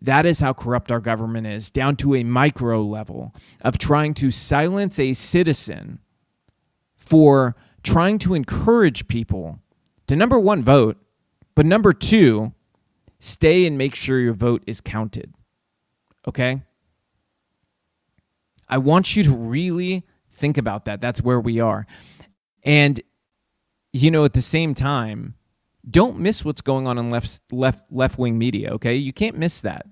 That 0.00 0.26
is 0.26 0.40
how 0.40 0.52
corrupt 0.52 0.92
our 0.92 1.00
government 1.00 1.46
is, 1.46 1.70
down 1.70 1.96
to 1.96 2.14
a 2.14 2.22
micro 2.22 2.82
level 2.82 3.34
of 3.62 3.78
trying 3.78 4.14
to 4.14 4.30
silence 4.30 4.98
a 4.98 5.12
citizen 5.12 5.98
for 6.96 7.56
trying 7.82 8.18
to 8.20 8.34
encourage 8.34 9.08
people 9.08 9.58
to 10.06 10.16
number 10.16 10.38
one, 10.38 10.62
vote, 10.62 10.96
but 11.54 11.66
number 11.66 11.92
two, 11.92 12.52
stay 13.18 13.66
and 13.66 13.76
make 13.76 13.94
sure 13.94 14.20
your 14.20 14.34
vote 14.34 14.62
is 14.66 14.80
counted. 14.80 15.34
Okay? 16.26 16.62
I 18.68 18.78
want 18.78 19.16
you 19.16 19.24
to 19.24 19.34
really 19.34 20.04
think 20.38 20.58
about 20.58 20.84
that. 20.86 21.00
That's 21.00 21.22
where 21.22 21.40
we 21.40 21.60
are. 21.60 21.86
And, 22.62 23.00
you 23.92 24.10
know, 24.10 24.24
at 24.24 24.32
the 24.32 24.42
same 24.42 24.74
time, 24.74 25.34
don't 25.88 26.18
miss 26.18 26.44
what's 26.44 26.60
going 26.60 26.86
on 26.86 26.98
in 26.98 27.10
left 27.10 27.40
left 27.50 27.84
left 27.90 28.18
wing 28.18 28.38
media, 28.38 28.72
okay? 28.72 28.94
You 28.94 29.12
can't 29.12 29.38
miss 29.38 29.60
that. 29.62 29.86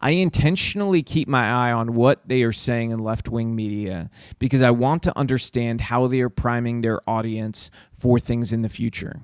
I 0.00 0.10
intentionally 0.10 1.02
keep 1.02 1.28
my 1.28 1.50
eye 1.50 1.72
on 1.72 1.94
what 1.94 2.28
they 2.28 2.42
are 2.42 2.52
saying 2.52 2.90
in 2.90 2.98
left 2.98 3.28
wing 3.28 3.54
media 3.54 4.10
because 4.38 4.62
I 4.62 4.70
want 4.70 5.02
to 5.04 5.16
understand 5.18 5.80
how 5.82 6.06
they 6.06 6.20
are 6.20 6.28
priming 6.28 6.80
their 6.80 7.00
audience 7.08 7.70
for 7.92 8.18
things 8.18 8.52
in 8.52 8.62
the 8.62 8.68
future. 8.68 9.20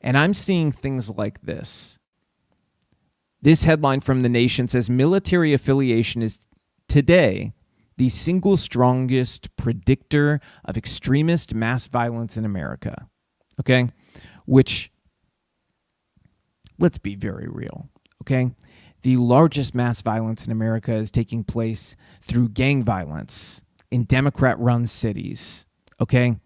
And 0.00 0.18
I'm 0.18 0.34
seeing 0.34 0.70
things 0.70 1.10
like 1.10 1.42
this. 1.42 1.98
This 3.42 3.64
headline 3.64 4.00
from 4.00 4.22
The 4.22 4.28
Nation 4.28 4.68
says 4.68 4.88
military 4.88 5.52
affiliation 5.52 6.22
is 6.22 6.40
today 6.88 7.52
the 7.96 8.08
single 8.08 8.56
strongest 8.56 9.54
predictor 9.56 10.40
of 10.64 10.76
extremist 10.76 11.54
mass 11.54 11.86
violence 11.86 12.36
in 12.36 12.44
America. 12.44 13.08
Okay? 13.60 13.90
Which, 14.46 14.90
let's 16.78 16.98
be 16.98 17.14
very 17.14 17.48
real. 17.48 17.88
Okay? 18.22 18.50
the 19.04 19.18
largest 19.18 19.74
mass 19.74 20.00
violence 20.00 20.46
in 20.46 20.52
America 20.52 20.94
is 20.94 21.10
taking 21.10 21.44
place 21.44 21.94
through 22.26 22.48
gang 22.48 22.82
violence 22.82 23.62
in 23.90 24.04
Democrat 24.04 24.58
run 24.58 24.86
cities. 24.86 25.66
Okay. 26.00 26.36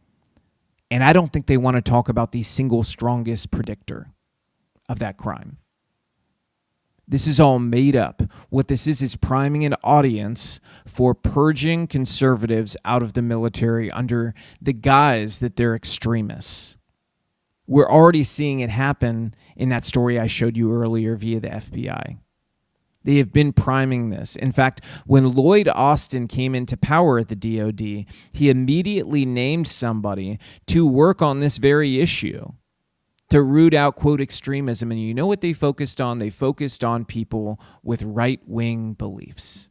And 0.90 1.04
I 1.04 1.12
don't 1.12 1.32
think 1.32 1.46
they 1.46 1.56
want 1.56 1.76
to 1.76 1.82
talk 1.82 2.08
about 2.08 2.32
the 2.32 2.42
single 2.42 2.82
strongest 2.82 3.52
predictor 3.52 4.10
of 4.88 4.98
that 4.98 5.18
crime. 5.18 5.58
This 7.10 7.26
is 7.26 7.40
all 7.40 7.58
made 7.58 7.96
up. 7.96 8.22
What 8.50 8.68
this 8.68 8.86
is 8.86 9.00
is 9.00 9.16
priming 9.16 9.64
an 9.64 9.74
audience 9.82 10.60
for 10.84 11.14
purging 11.14 11.86
conservatives 11.86 12.76
out 12.84 13.02
of 13.02 13.14
the 13.14 13.22
military 13.22 13.90
under 13.90 14.34
the 14.60 14.74
guise 14.74 15.38
that 15.38 15.56
they're 15.56 15.74
extremists. 15.74 16.76
We're 17.66 17.90
already 17.90 18.24
seeing 18.24 18.60
it 18.60 18.68
happen 18.68 19.34
in 19.56 19.70
that 19.70 19.86
story 19.86 20.20
I 20.20 20.26
showed 20.26 20.58
you 20.58 20.70
earlier 20.70 21.16
via 21.16 21.40
the 21.40 21.48
FBI. 21.48 22.18
They 23.04 23.16
have 23.16 23.32
been 23.32 23.54
priming 23.54 24.10
this. 24.10 24.36
In 24.36 24.52
fact, 24.52 24.84
when 25.06 25.32
Lloyd 25.32 25.68
Austin 25.68 26.28
came 26.28 26.54
into 26.54 26.76
power 26.76 27.18
at 27.18 27.28
the 27.28 27.36
DoD, 27.36 28.04
he 28.32 28.50
immediately 28.50 29.24
named 29.24 29.66
somebody 29.66 30.38
to 30.66 30.86
work 30.86 31.22
on 31.22 31.40
this 31.40 31.56
very 31.56 32.00
issue 32.00 32.52
to 33.30 33.42
root 33.42 33.74
out 33.74 33.96
quote 33.96 34.20
extremism. 34.20 34.90
And 34.90 35.00
you 35.00 35.14
know 35.14 35.26
what 35.26 35.40
they 35.40 35.52
focused 35.52 36.00
on? 36.00 36.18
They 36.18 36.30
focused 36.30 36.84
on 36.84 37.04
people 37.04 37.60
with 37.82 38.02
right 38.02 38.40
wing 38.46 38.94
beliefs. 38.94 39.70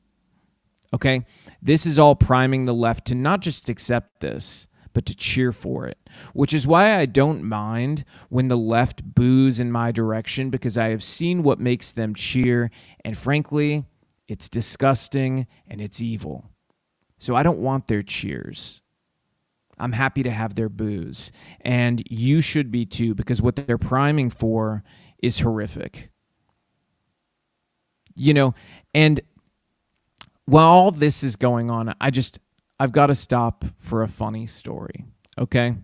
Okay? 0.94 1.26
This 1.62 1.86
is 1.86 2.00
all 2.00 2.16
priming 2.16 2.66
the 2.66 2.74
left 2.74 3.06
to 3.08 3.16
not 3.16 3.42
just 3.42 3.70
accept 3.70 4.22
this, 4.22 4.68
but 4.94 5.06
to 5.06 5.16
cheer 5.16 5.52
for 5.52 5.86
it, 5.86 5.98
which 6.34 6.54
is 6.54 6.66
why 6.66 6.96
I 6.96 7.06
don't 7.06 7.44
mind 7.44 8.04
when 8.30 8.48
the 8.48 8.58
left 8.58 9.04
boos 9.04 9.60
in 9.60 9.72
my 9.72 9.92
direction 9.92 10.50
because 10.50 10.78
I 10.78 10.88
have 10.88 11.04
seen 11.04 11.44
what 11.44 11.60
makes 11.60 11.94
them 11.94 12.16
cheer. 12.16 12.72
And 13.06 13.16
frankly, 13.16 13.86
it's 14.28 14.50
disgusting 14.50 15.46
and 15.68 15.82
it's 15.82 16.02
evil. 16.02 16.50
So 17.20 17.36
I 17.36 17.44
don't 17.44 17.60
want 17.60 17.88
their 17.88 18.02
cheers. 18.02 18.82
I'm 19.78 19.92
happy 19.92 20.24
to 20.24 20.32
have 20.32 20.56
their 20.56 20.70
boos. 20.70 21.32
And 21.62 22.02
you 22.10 22.42
should 22.42 22.72
be 22.72 22.86
too, 22.86 23.16
because 23.16 23.42
what 23.42 23.56
they're 23.56 23.78
priming 23.78 24.30
for 24.30 24.84
is 25.22 25.40
horrific. 25.40 26.10
You 28.16 28.34
know, 28.34 28.56
and 28.94 29.22
while 30.46 30.68
all 30.68 30.92
this 30.92 31.24
is 31.24 31.36
going 31.36 31.70
on, 31.70 31.94
I 32.02 32.10
just, 32.10 32.40
I've 32.80 32.92
got 32.92 33.08
to 33.08 33.16
stop 33.16 33.66
for 33.78 34.02
a 34.02 34.08
funny 34.08 34.48
story. 34.48 35.06
Okay. 35.38 35.76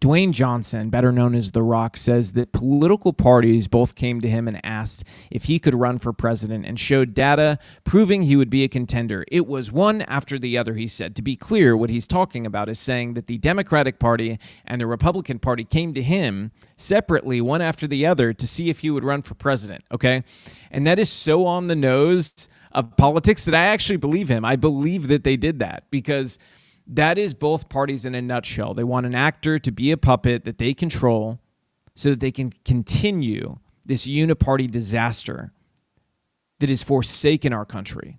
Dwayne 0.00 0.32
Johnson, 0.32 0.88
better 0.88 1.12
known 1.12 1.34
as 1.34 1.52
The 1.52 1.62
Rock, 1.62 1.98
says 1.98 2.32
that 2.32 2.52
political 2.52 3.12
parties 3.12 3.68
both 3.68 3.94
came 3.94 4.22
to 4.22 4.30
him 4.30 4.48
and 4.48 4.58
asked 4.64 5.04
if 5.30 5.44
he 5.44 5.58
could 5.58 5.74
run 5.74 5.98
for 5.98 6.14
president 6.14 6.64
and 6.64 6.80
showed 6.80 7.12
data 7.12 7.58
proving 7.84 8.22
he 8.22 8.34
would 8.34 8.48
be 8.48 8.64
a 8.64 8.68
contender. 8.68 9.26
It 9.30 9.46
was 9.46 9.70
one 9.70 10.00
after 10.02 10.38
the 10.38 10.56
other, 10.56 10.72
he 10.72 10.86
said. 10.86 11.14
To 11.16 11.22
be 11.22 11.36
clear, 11.36 11.76
what 11.76 11.90
he's 11.90 12.06
talking 12.06 12.46
about 12.46 12.70
is 12.70 12.78
saying 12.78 13.12
that 13.12 13.26
the 13.26 13.36
Democratic 13.36 13.98
Party 13.98 14.38
and 14.64 14.80
the 14.80 14.86
Republican 14.86 15.38
Party 15.38 15.64
came 15.64 15.92
to 15.92 16.02
him 16.02 16.50
separately, 16.78 17.42
one 17.42 17.60
after 17.60 17.86
the 17.86 18.06
other, 18.06 18.32
to 18.32 18.46
see 18.46 18.70
if 18.70 18.80
he 18.80 18.90
would 18.90 19.04
run 19.04 19.20
for 19.20 19.34
president. 19.34 19.84
Okay. 19.92 20.24
And 20.70 20.86
that 20.86 20.98
is 20.98 21.10
so 21.10 21.44
on 21.44 21.66
the 21.66 21.76
nose 21.76 22.48
of 22.72 22.96
politics 22.96 23.44
that 23.44 23.54
I 23.54 23.66
actually 23.66 23.98
believe 23.98 24.30
him. 24.30 24.46
I 24.46 24.56
believe 24.56 25.08
that 25.08 25.24
they 25.24 25.36
did 25.36 25.58
that 25.58 25.84
because 25.90 26.38
that 26.86 27.18
is 27.18 27.34
both 27.34 27.68
parties 27.68 28.04
in 28.04 28.14
a 28.14 28.22
nutshell. 28.22 28.74
They 28.74 28.84
want 28.84 29.06
an 29.06 29.14
actor 29.14 29.58
to 29.58 29.70
be 29.70 29.90
a 29.90 29.96
puppet 29.96 30.44
that 30.44 30.58
they 30.58 30.74
control 30.74 31.38
so 31.94 32.10
that 32.10 32.20
they 32.20 32.32
can 32.32 32.52
continue 32.64 33.58
this 33.84 34.06
uniparty 34.06 34.70
disaster 34.70 35.52
that 36.58 36.68
has 36.68 36.82
forsaken 36.82 37.52
our 37.52 37.64
country. 37.64 38.18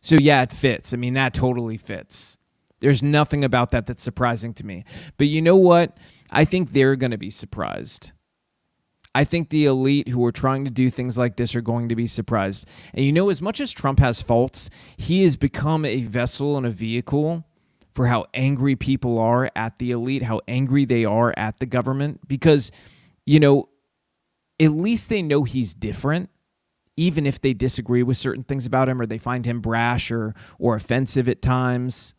So, 0.00 0.16
yeah, 0.18 0.42
it 0.42 0.52
fits. 0.52 0.94
I 0.94 0.96
mean, 0.96 1.14
that 1.14 1.34
totally 1.34 1.76
fits. 1.76 2.38
There's 2.80 3.02
nothing 3.02 3.44
about 3.44 3.70
that 3.72 3.86
that's 3.86 4.02
surprising 4.02 4.54
to 4.54 4.66
me. 4.66 4.84
But 5.18 5.26
you 5.26 5.42
know 5.42 5.56
what? 5.56 5.98
I 6.30 6.44
think 6.44 6.72
they're 6.72 6.96
going 6.96 7.10
to 7.10 7.18
be 7.18 7.30
surprised. 7.30 8.12
I 9.14 9.24
think 9.24 9.48
the 9.48 9.64
elite 9.66 10.08
who 10.08 10.24
are 10.24 10.32
trying 10.32 10.64
to 10.64 10.70
do 10.70 10.88
things 10.88 11.18
like 11.18 11.36
this 11.36 11.54
are 11.56 11.60
going 11.60 11.88
to 11.88 11.96
be 11.96 12.06
surprised. 12.06 12.68
And 12.94 13.04
you 13.04 13.12
know, 13.12 13.28
as 13.28 13.42
much 13.42 13.60
as 13.60 13.72
Trump 13.72 13.98
has 13.98 14.20
faults, 14.20 14.70
he 14.96 15.24
has 15.24 15.36
become 15.36 15.84
a 15.84 16.02
vessel 16.02 16.56
and 16.56 16.64
a 16.64 16.70
vehicle 16.70 17.44
for 17.92 18.06
how 18.06 18.26
angry 18.34 18.76
people 18.76 19.18
are 19.18 19.50
at 19.56 19.78
the 19.78 19.90
elite, 19.90 20.22
how 20.22 20.40
angry 20.46 20.84
they 20.84 21.04
are 21.04 21.34
at 21.36 21.58
the 21.58 21.66
government, 21.66 22.20
because, 22.28 22.70
you 23.26 23.40
know, 23.40 23.68
at 24.60 24.70
least 24.70 25.08
they 25.08 25.22
know 25.22 25.42
he's 25.42 25.74
different. 25.74 26.30
Even 26.96 27.26
if 27.26 27.40
they 27.40 27.54
disagree 27.54 28.02
with 28.02 28.16
certain 28.16 28.44
things 28.44 28.66
about 28.66 28.88
him 28.88 29.00
or 29.00 29.06
they 29.06 29.18
find 29.18 29.46
him 29.46 29.60
brash 29.60 30.10
or, 30.10 30.34
or 30.58 30.76
offensive 30.76 31.28
at 31.28 31.40
times, 31.40 32.14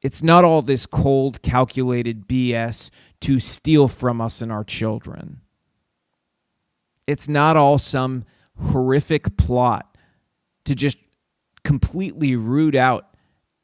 it's 0.00 0.22
not 0.22 0.44
all 0.44 0.62
this 0.62 0.86
cold, 0.86 1.42
calculated 1.42 2.26
BS 2.26 2.90
to 3.20 3.38
steal 3.38 3.88
from 3.88 4.20
us 4.20 4.42
and 4.42 4.50
our 4.50 4.64
children. 4.64 5.40
It's 7.06 7.28
not 7.28 7.56
all 7.56 7.78
some 7.78 8.24
horrific 8.72 9.36
plot 9.36 9.96
to 10.64 10.74
just 10.74 10.98
completely 11.64 12.36
root 12.36 12.74
out 12.74 13.06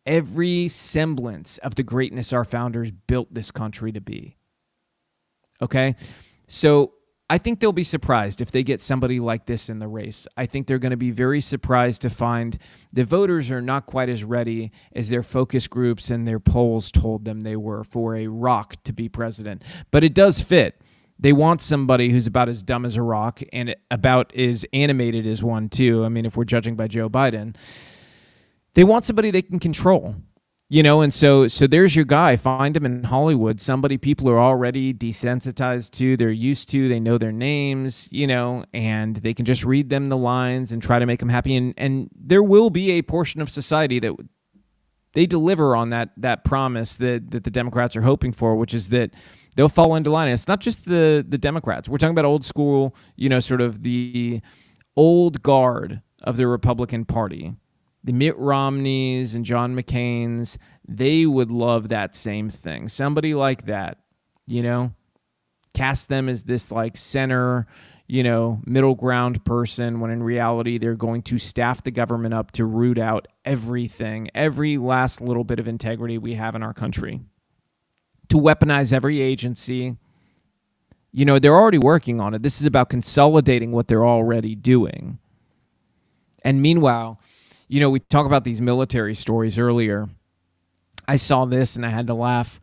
every 0.04 0.68
semblance 0.68 1.59
of 1.59 1.74
the 1.74 1.82
greatness 1.82 2.32
our 2.32 2.44
founders 2.44 2.90
built 2.90 3.32
this 3.32 3.50
country 3.50 3.92
to 3.92 4.00
be. 4.00 4.36
Okay? 5.61 5.96
So 6.48 6.92
I 7.29 7.39
think 7.39 7.59
they'll 7.59 7.72
be 7.72 7.83
surprised 7.83 8.41
if 8.41 8.53
they 8.53 8.62
get 8.62 8.81
somebody 8.81 9.18
like 9.18 9.47
this 9.47 9.68
in 9.68 9.81
the 9.81 9.89
race. 9.89 10.29
I 10.37 10.47
think 10.47 10.66
they're 10.66 10.79
going 10.79 10.93
to 10.93 10.97
be 10.97 11.11
very 11.11 11.41
surprised 11.41 12.03
to 12.03 12.11
find 12.11 12.57
the 12.93 13.03
voters 13.03 13.51
are 13.51 13.61
not 13.61 13.87
quite 13.87 14.09
as 14.09 14.22
ready 14.22 14.70
as 14.95 15.09
their 15.09 15.24
focus 15.24 15.66
groups 15.66 16.11
and 16.11 16.27
their 16.27 16.39
polls 16.39 16.93
told 16.93 17.24
them 17.24 17.41
they 17.41 17.57
were 17.57 17.83
for 17.83 18.14
a 18.14 18.29
rock 18.29 18.77
to 18.85 18.93
be 18.93 19.09
president. 19.09 19.64
But 19.91 20.05
it 20.05 20.14
does 20.14 20.41
fit. 20.41 20.81
They 21.18 21.33
want 21.33 21.62
somebody 21.62 22.11
who's 22.11 22.29
about 22.29 22.49
as 22.49 22.62
dumb 22.62 22.85
as 22.85 22.97
a 22.97 23.03
rock 23.03 23.41
and 23.53 23.74
about 23.91 24.35
as 24.37 24.64
animated 24.72 25.27
as 25.27 25.43
one, 25.43 25.68
too. 25.68 26.05
I 26.05 26.09
mean, 26.09 26.27
if 26.27 26.37
we're 26.37 26.45
judging 26.45 26.77
by 26.77 26.87
Joe 26.87 27.09
Biden, 27.09 27.57
they 28.74 28.85
want 28.85 29.05
somebody 29.05 29.33
they 29.33 29.43
can 29.43 29.59
control 29.59 30.14
you 30.69 30.83
know 30.83 31.01
and 31.01 31.14
so 31.14 31.47
so 31.47 31.67
there's 31.67 31.95
your 31.95 32.05
guy. 32.05 32.37
Find 32.37 32.77
him 32.77 32.85
in 32.85 33.05
hollywood 33.05 33.61
somebody 33.61 33.97
people 33.99 34.29
are 34.29 34.41
already 34.41 34.93
desensitized 34.93 35.91
to 35.93 36.17
they're 36.17 36.31
used 36.31 36.69
to 36.71 36.89
they 36.89 36.99
know 37.01 37.19
their 37.19 37.33
names 37.33 38.09
you 38.11 38.27
know 38.27 38.64
and 38.73 39.17
they 39.17 39.33
can 39.33 39.45
just 39.45 39.64
read 39.64 39.91
them 39.91 40.09
the 40.09 40.17
lines 40.17 40.73
and 40.73 40.83
try 40.83 40.99
to 40.99 41.07
make 41.07 41.21
them 41.21 41.29
happy. 41.29 41.55
And 41.57 41.75
and 41.77 42.09
there 42.14 42.43
will 42.43 42.71
be 42.71 42.93
a 42.93 43.03
portion 43.03 43.41
of 43.41 43.51
society 43.51 44.01
that 44.01 44.14
they 45.12 45.27
deliver 45.27 45.77
on 45.77 45.91
that 45.91 46.11
that 46.17 46.45
promise 46.45 46.97
that 46.97 47.31
that 47.31 47.45
the 47.45 47.51
democrats 47.51 47.97
are 47.97 48.03
hoping 48.03 48.33
for 48.33 48.57
which 48.57 48.75
is 48.75 48.89
that 48.89 49.11
they'll 49.55 49.69
fall 49.69 49.95
into 49.95 50.11
line. 50.11 50.29
And 50.29 50.35
it's 50.35 50.49
not 50.49 50.61
just 50.61 50.85
the 50.85 51.25
the 51.27 51.39
democrats. 51.39 51.89
We're 51.89 51.99
talking 51.99 52.14
about 52.14 52.25
old 52.25 52.45
school 52.45 52.97
you 53.14 53.29
know 53.29 53.41
sort 53.41 53.61
of 53.61 53.83
the 53.83 54.41
old 54.97 55.43
guard 55.43 56.03
of 56.23 56.37
the 56.37 56.47
republican 56.49 57.05
party 57.05 57.55
the 58.07 58.12
Mitt 58.12 58.38
Romneys 58.38 59.34
and 59.34 59.44
John 59.44 59.74
McCain's, 59.74 60.59
they 60.86 61.26
would 61.26 61.50
love 61.50 61.88
that 61.88 62.14
same 62.14 62.48
thing. 62.48 62.88
Somebody 62.88 63.34
like 63.34 63.66
that, 63.66 63.98
you 64.46 64.62
know, 64.62 64.92
cast 65.74 66.09
them 66.09 66.28
as 66.28 66.44
this 66.44 66.70
like 66.70 66.96
center, 66.96 67.66
you 68.07 68.22
know, 68.22 68.61
middle 68.64 68.94
ground 68.94 69.44
person 69.44 69.98
when 69.98 70.12
in 70.12 70.22
reality 70.22 70.78
they're 70.78 70.94
going 70.94 71.22
to 71.22 71.36
staff 71.36 71.82
the 71.82 71.90
government 71.90 72.32
up 72.32 72.52
to 72.52 72.64
root 72.64 72.96
out 72.96 73.26
everything, 73.44 74.30
every 74.36 74.78
last 74.78 75.20
little 75.20 75.42
bit 75.42 75.59
of 75.59 75.66
integrity 75.66 76.16
we 76.16 76.34
have 76.34 76.54
in 76.54 76.62
our 76.62 76.72
country, 76.72 77.20
to 78.28 78.36
weaponize 78.36 78.92
every 78.92 79.20
agency. 79.20 79.96
You 81.11 81.24
know, 81.24 81.40
they're 81.40 81.57
already 81.57 81.78
working 81.78 82.20
on 82.20 82.34
it. 82.34 82.42
This 82.42 82.61
is 82.61 82.66
about 82.66 82.88
consolidating 82.88 83.72
what 83.72 83.88
they're 83.88 84.07
already 84.07 84.54
doing. 84.54 85.18
And 86.42 86.62
meanwhile, 86.62 87.20
you 87.69 87.81
know, 87.81 87.91
we 87.91 88.01
talk 88.01 88.27
about 88.27 88.45
these 88.45 88.61
military 88.61 89.14
stories 89.14 89.59
earlier. 89.59 90.09
I 91.09 91.17
saw 91.17 91.45
this 91.45 91.77
and 91.77 91.85
I 91.85 91.91
had 91.91 92.07
to 92.09 92.14
laugh. 92.14 92.61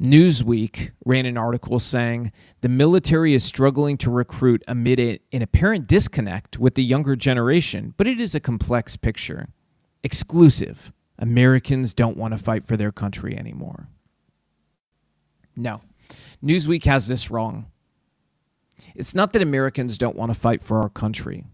Newsweek 0.00 0.90
ran 1.04 1.24
an 1.24 1.38
article 1.38 1.78
saying 1.78 2.32
the 2.60 2.68
military 2.68 3.34
is 3.34 3.44
struggling 3.44 3.96
to 3.98 4.10
recruit 4.10 4.62
amid 4.66 4.98
an 4.98 5.42
apparent 5.42 5.86
disconnect 5.86 6.58
with 6.58 6.74
the 6.74 6.82
younger 6.82 7.14
generation, 7.16 7.94
but 7.96 8.06
it 8.06 8.20
is 8.20 8.34
a 8.34 8.40
complex 8.40 8.96
picture. 8.96 9.48
Exclusive. 10.02 10.92
Americans 11.18 11.94
don't 11.94 12.16
want 12.16 12.36
to 12.36 12.42
fight 12.42 12.64
for 12.64 12.76
their 12.76 12.90
country 12.90 13.38
anymore. 13.38 13.88
No. 15.56 15.80
Newsweek 16.44 16.84
has 16.84 17.06
this 17.06 17.30
wrong. 17.30 17.66
It's 18.96 19.14
not 19.14 19.32
that 19.32 19.42
Americans 19.42 19.96
don't 19.96 20.16
want 20.16 20.34
to 20.34 20.38
fight 20.38 20.60
for 20.60 20.82
our 20.82 20.88
country. 20.88 21.46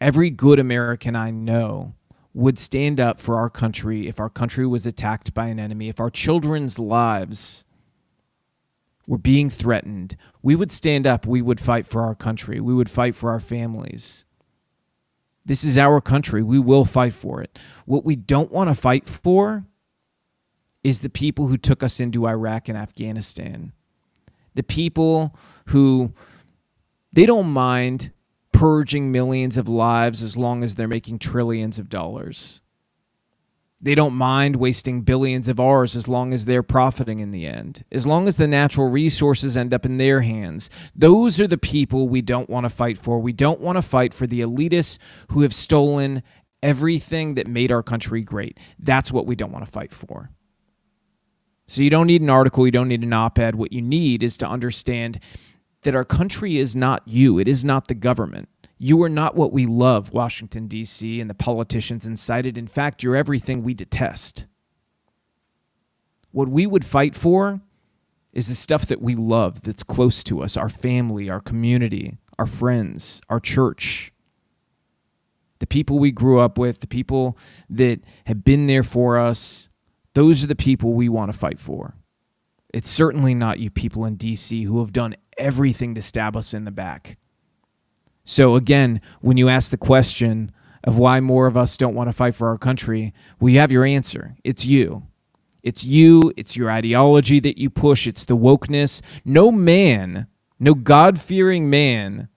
Every 0.00 0.30
good 0.30 0.58
American 0.58 1.16
I 1.16 1.30
know 1.30 1.94
would 2.34 2.58
stand 2.58 3.00
up 3.00 3.18
for 3.18 3.36
our 3.36 3.48
country 3.48 4.06
if 4.06 4.20
our 4.20 4.30
country 4.30 4.66
was 4.66 4.86
attacked 4.86 5.34
by 5.34 5.46
an 5.46 5.58
enemy, 5.58 5.88
if 5.88 5.98
our 5.98 6.10
children's 6.10 6.78
lives 6.78 7.64
were 9.06 9.18
being 9.18 9.48
threatened. 9.48 10.16
We 10.42 10.54
would 10.54 10.70
stand 10.70 11.06
up, 11.06 11.26
we 11.26 11.42
would 11.42 11.58
fight 11.58 11.86
for 11.86 12.02
our 12.02 12.14
country, 12.14 12.60
we 12.60 12.74
would 12.74 12.90
fight 12.90 13.14
for 13.14 13.30
our 13.30 13.40
families. 13.40 14.26
This 15.48 15.64
is 15.64 15.78
our 15.78 16.02
country. 16.02 16.42
We 16.42 16.58
will 16.58 16.84
fight 16.84 17.14
for 17.14 17.40
it. 17.40 17.58
What 17.86 18.04
we 18.04 18.16
don't 18.16 18.52
want 18.52 18.68
to 18.68 18.74
fight 18.74 19.08
for 19.08 19.64
is 20.84 21.00
the 21.00 21.08
people 21.08 21.46
who 21.46 21.56
took 21.56 21.82
us 21.82 22.00
into 22.00 22.28
Iraq 22.28 22.68
and 22.68 22.76
Afghanistan. 22.76 23.72
The 24.54 24.62
people 24.62 25.34
who 25.68 26.12
they 27.12 27.24
don't 27.24 27.48
mind 27.48 28.12
purging 28.58 29.12
millions 29.12 29.56
of 29.56 29.68
lives 29.68 30.20
as 30.20 30.36
long 30.36 30.64
as 30.64 30.74
they're 30.74 30.88
making 30.88 31.16
trillions 31.16 31.78
of 31.78 31.88
dollars. 31.88 32.60
They 33.80 33.94
don't 33.94 34.14
mind 34.14 34.56
wasting 34.56 35.02
billions 35.02 35.46
of 35.46 35.60
ours 35.60 35.94
as 35.94 36.08
long 36.08 36.34
as 36.34 36.44
they're 36.44 36.64
profiting 36.64 37.20
in 37.20 37.30
the 37.30 37.46
end. 37.46 37.84
As 37.92 38.04
long 38.04 38.26
as 38.26 38.36
the 38.36 38.48
natural 38.48 38.90
resources 38.90 39.56
end 39.56 39.72
up 39.72 39.84
in 39.84 39.96
their 39.96 40.22
hands. 40.22 40.70
Those 40.96 41.40
are 41.40 41.46
the 41.46 41.56
people 41.56 42.08
we 42.08 42.20
don't 42.20 42.50
want 42.50 42.64
to 42.64 42.68
fight 42.68 42.98
for. 42.98 43.20
We 43.20 43.32
don't 43.32 43.60
want 43.60 43.76
to 43.76 43.82
fight 43.82 44.12
for 44.12 44.26
the 44.26 44.40
elitists 44.40 44.98
who 45.30 45.42
have 45.42 45.54
stolen 45.54 46.24
everything 46.60 47.34
that 47.34 47.46
made 47.46 47.70
our 47.70 47.84
country 47.84 48.22
great. 48.22 48.58
That's 48.80 49.12
what 49.12 49.26
we 49.26 49.36
don't 49.36 49.52
want 49.52 49.66
to 49.66 49.70
fight 49.70 49.94
for. 49.94 50.30
So 51.68 51.82
you 51.82 51.90
don't 51.90 52.08
need 52.08 52.22
an 52.22 52.30
article, 52.30 52.66
you 52.66 52.72
don't 52.72 52.88
need 52.88 53.04
an 53.04 53.12
op 53.12 53.38
ed. 53.38 53.54
What 53.54 53.72
you 53.72 53.82
need 53.82 54.24
is 54.24 54.36
to 54.38 54.48
understand 54.48 55.20
that 55.82 55.94
our 55.94 56.04
country 56.04 56.58
is 56.58 56.74
not 56.74 57.02
you, 57.06 57.38
it 57.38 57.48
is 57.48 57.64
not 57.64 57.88
the 57.88 57.94
government. 57.94 58.48
You 58.78 59.02
are 59.02 59.08
not 59.08 59.34
what 59.34 59.52
we 59.52 59.66
love, 59.66 60.12
Washington, 60.12 60.68
D.C., 60.68 61.20
and 61.20 61.28
the 61.28 61.34
politicians 61.34 62.06
inside 62.06 62.46
it. 62.46 62.56
In 62.56 62.68
fact, 62.68 63.02
you're 63.02 63.16
everything 63.16 63.62
we 63.62 63.74
detest. 63.74 64.46
What 66.30 66.48
we 66.48 66.66
would 66.66 66.84
fight 66.84 67.16
for 67.16 67.60
is 68.32 68.48
the 68.48 68.54
stuff 68.54 68.86
that 68.86 69.02
we 69.02 69.16
love, 69.16 69.62
that's 69.62 69.82
close 69.82 70.22
to 70.24 70.42
us 70.42 70.56
our 70.56 70.68
family, 70.68 71.28
our 71.28 71.40
community, 71.40 72.18
our 72.38 72.46
friends, 72.46 73.20
our 73.28 73.40
church, 73.40 74.12
the 75.58 75.66
people 75.66 75.98
we 75.98 76.12
grew 76.12 76.38
up 76.38 76.56
with, 76.56 76.80
the 76.80 76.86
people 76.86 77.36
that 77.68 78.00
have 78.26 78.44
been 78.44 78.66
there 78.66 78.84
for 78.84 79.18
us, 79.18 79.70
those 80.14 80.44
are 80.44 80.46
the 80.46 80.54
people 80.54 80.92
we 80.92 81.08
want 81.08 81.32
to 81.32 81.38
fight 81.38 81.58
for. 81.58 81.94
It's 82.72 82.90
certainly 82.90 83.34
not 83.34 83.58
you 83.58 83.70
people 83.70 84.04
in 84.04 84.16
DC 84.16 84.64
who 84.64 84.78
have 84.80 84.92
done 84.92 85.16
everything 85.38 85.94
to 85.94 86.02
stab 86.02 86.36
us 86.36 86.54
in 86.54 86.64
the 86.64 86.70
back. 86.70 87.16
So, 88.24 88.56
again, 88.56 89.00
when 89.20 89.36
you 89.36 89.48
ask 89.48 89.70
the 89.70 89.76
question 89.76 90.52
of 90.84 90.98
why 90.98 91.20
more 91.20 91.46
of 91.46 91.56
us 91.56 91.76
don't 91.76 91.94
want 91.94 92.08
to 92.08 92.12
fight 92.12 92.34
for 92.34 92.48
our 92.48 92.58
country, 92.58 93.14
well, 93.40 93.50
you 93.50 93.58
have 93.58 93.72
your 93.72 93.84
answer. 93.84 94.36
It's 94.44 94.66
you. 94.66 95.06
It's 95.62 95.84
you, 95.84 96.32
it's 96.36 96.56
your 96.56 96.70
ideology 96.70 97.40
that 97.40 97.58
you 97.58 97.70
push, 97.70 98.06
it's 98.06 98.24
the 98.24 98.36
wokeness. 98.36 99.00
No 99.24 99.50
man, 99.50 100.26
no 100.60 100.74
God 100.74 101.20
fearing 101.20 101.68
man 101.68 102.28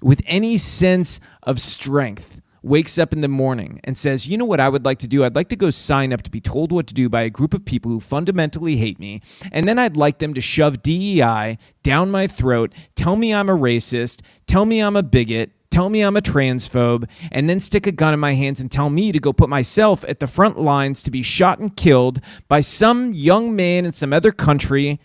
with 0.00 0.22
any 0.26 0.56
sense 0.56 1.18
of 1.42 1.60
strength 1.60 2.37
wakes 2.62 2.98
up 2.98 3.12
in 3.12 3.20
the 3.20 3.28
morning 3.28 3.80
and 3.84 3.96
says, 3.96 4.28
You 4.28 4.36
know 4.36 4.44
what 4.44 4.60
I 4.60 4.68
would 4.68 4.84
like 4.84 4.98
to 5.00 5.08
do? 5.08 5.24
I'd 5.24 5.34
like 5.34 5.48
to 5.50 5.56
go 5.56 5.70
sign 5.70 6.12
up 6.12 6.22
to 6.22 6.30
be 6.30 6.40
told 6.40 6.72
what 6.72 6.86
to 6.88 6.94
do 6.94 7.08
by 7.08 7.22
a 7.22 7.30
group 7.30 7.54
of 7.54 7.64
people 7.64 7.90
who 7.90 8.00
fundamentally 8.00 8.76
hate 8.76 8.98
me. 8.98 9.22
And 9.52 9.68
then 9.68 9.78
I'd 9.78 9.96
like 9.96 10.18
them 10.18 10.34
to 10.34 10.40
shove 10.40 10.82
DEI 10.82 11.58
down 11.82 12.10
my 12.10 12.26
throat, 12.26 12.72
tell 12.94 13.16
me 13.16 13.32
I'm 13.32 13.48
a 13.48 13.56
racist, 13.56 14.20
tell 14.46 14.64
me 14.64 14.80
I'm 14.80 14.96
a 14.96 15.02
bigot. 15.02 15.52
Tell 15.70 15.90
me 15.90 16.00
I'm 16.00 16.16
a 16.16 16.22
transphobe, 16.22 17.06
and 17.30 17.48
then 17.48 17.60
stick 17.60 17.86
a 17.86 17.92
gun 17.92 18.14
in 18.14 18.20
my 18.20 18.32
hands 18.32 18.58
and 18.58 18.70
tell 18.70 18.88
me 18.88 19.12
to 19.12 19.20
go 19.20 19.34
put 19.34 19.50
myself 19.50 20.02
at 20.08 20.18
the 20.18 20.26
front 20.26 20.58
lines 20.58 21.02
to 21.02 21.10
be 21.10 21.22
shot 21.22 21.58
and 21.58 21.76
killed 21.76 22.22
by 22.48 22.62
some 22.62 23.12
young 23.12 23.54
man 23.54 23.84
in 23.84 23.92
some 23.92 24.14
other 24.14 24.32
country 24.32 24.98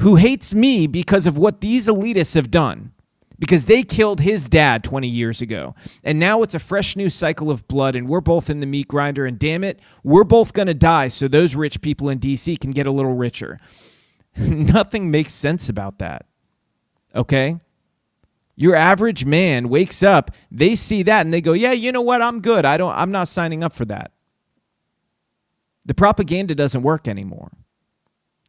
who 0.00 0.14
hates 0.14 0.54
me 0.54 0.86
because 0.86 1.26
of 1.26 1.36
what 1.36 1.60
these 1.60 1.88
elitists 1.88 2.36
have 2.36 2.52
done 2.52 2.92
because 3.38 3.66
they 3.66 3.82
killed 3.82 4.20
his 4.20 4.48
dad 4.48 4.82
20 4.82 5.08
years 5.08 5.42
ago. 5.42 5.74
And 6.02 6.18
now 6.18 6.42
it's 6.42 6.54
a 6.54 6.58
fresh 6.58 6.96
new 6.96 7.10
cycle 7.10 7.50
of 7.50 7.66
blood, 7.68 7.96
and 7.96 8.08
we're 8.08 8.20
both 8.20 8.48
in 8.48 8.60
the 8.60 8.66
meat 8.66 8.88
grinder. 8.88 9.26
And 9.26 9.38
damn 9.38 9.64
it, 9.64 9.80
we're 10.02 10.24
both 10.24 10.52
going 10.52 10.68
to 10.68 10.74
die 10.74 11.08
so 11.08 11.28
those 11.28 11.54
rich 11.54 11.80
people 11.80 12.08
in 12.08 12.18
DC 12.18 12.58
can 12.60 12.70
get 12.70 12.86
a 12.86 12.92
little 12.92 13.14
richer. 13.14 13.60
Nothing 14.36 15.10
makes 15.10 15.32
sense 15.32 15.68
about 15.68 15.98
that. 15.98 16.26
Okay? 17.14 17.58
Your 18.56 18.74
average 18.74 19.26
man 19.26 19.68
wakes 19.68 20.02
up, 20.02 20.30
they 20.50 20.74
see 20.74 21.02
that 21.02 21.26
and 21.26 21.32
they 21.32 21.42
go, 21.42 21.52
"Yeah, 21.52 21.72
you 21.72 21.92
know 21.92 22.00
what? 22.00 22.22
I'm 22.22 22.40
good. 22.40 22.64
I 22.64 22.78
don't 22.78 22.94
I'm 22.94 23.10
not 23.10 23.28
signing 23.28 23.62
up 23.62 23.74
for 23.74 23.84
that." 23.84 24.12
The 25.84 25.92
propaganda 25.92 26.54
doesn't 26.54 26.82
work 26.82 27.06
anymore. 27.06 27.52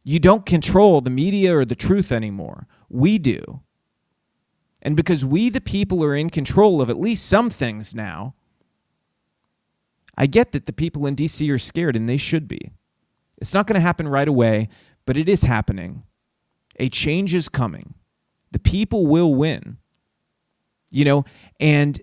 You 0.04 0.18
don't 0.18 0.46
control 0.46 1.02
the 1.02 1.10
media 1.10 1.54
or 1.54 1.66
the 1.66 1.74
truth 1.74 2.10
anymore. 2.10 2.66
We 2.88 3.18
do. 3.18 3.60
And 4.80 4.96
because 4.96 5.24
we, 5.24 5.50
the 5.50 5.60
people, 5.60 6.04
are 6.04 6.14
in 6.14 6.30
control 6.30 6.80
of 6.80 6.88
at 6.88 7.00
least 7.00 7.26
some 7.26 7.50
things 7.50 7.94
now, 7.94 8.34
I 10.16 10.26
get 10.26 10.52
that 10.52 10.66
the 10.66 10.72
people 10.72 11.06
in 11.06 11.16
DC 11.16 11.48
are 11.52 11.58
scared, 11.58 11.96
and 11.96 12.08
they 12.08 12.16
should 12.16 12.48
be. 12.48 12.72
It's 13.38 13.54
not 13.54 13.66
going 13.66 13.74
to 13.74 13.80
happen 13.80 14.08
right 14.08 14.28
away, 14.28 14.68
but 15.06 15.16
it 15.16 15.28
is 15.28 15.42
happening. 15.42 16.02
A 16.78 16.88
change 16.88 17.34
is 17.34 17.48
coming. 17.48 17.94
The 18.50 18.58
people 18.58 19.06
will 19.06 19.34
win. 19.34 19.78
You 20.90 21.04
know, 21.04 21.24
and 21.60 22.00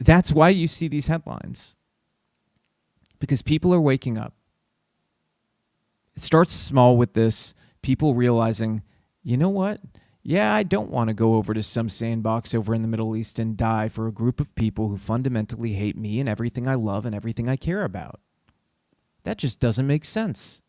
that's 0.00 0.32
why 0.32 0.50
you 0.50 0.68
see 0.68 0.88
these 0.88 1.08
headlines. 1.08 1.76
Because 3.18 3.42
people 3.42 3.74
are 3.74 3.80
waking 3.80 4.18
up. 4.18 4.34
It 6.14 6.22
starts 6.22 6.54
small 6.54 6.96
with 6.96 7.14
this 7.14 7.54
people 7.82 8.14
realizing, 8.14 8.82
you 9.22 9.36
know 9.36 9.48
what? 9.48 9.80
Yeah, 10.28 10.52
I 10.52 10.64
don't 10.64 10.90
want 10.90 11.06
to 11.06 11.14
go 11.14 11.36
over 11.36 11.54
to 11.54 11.62
some 11.62 11.88
sandbox 11.88 12.52
over 12.52 12.74
in 12.74 12.82
the 12.82 12.88
Middle 12.88 13.14
East 13.14 13.38
and 13.38 13.56
die 13.56 13.88
for 13.88 14.08
a 14.08 14.12
group 14.12 14.40
of 14.40 14.52
people 14.56 14.88
who 14.88 14.96
fundamentally 14.96 15.74
hate 15.74 15.96
me 15.96 16.18
and 16.18 16.28
everything 16.28 16.66
I 16.66 16.74
love 16.74 17.06
and 17.06 17.14
everything 17.14 17.48
I 17.48 17.54
care 17.54 17.84
about. 17.84 18.18
That 19.22 19.38
just 19.38 19.60
doesn't 19.60 19.86
make 19.86 20.04
sense. 20.04 20.62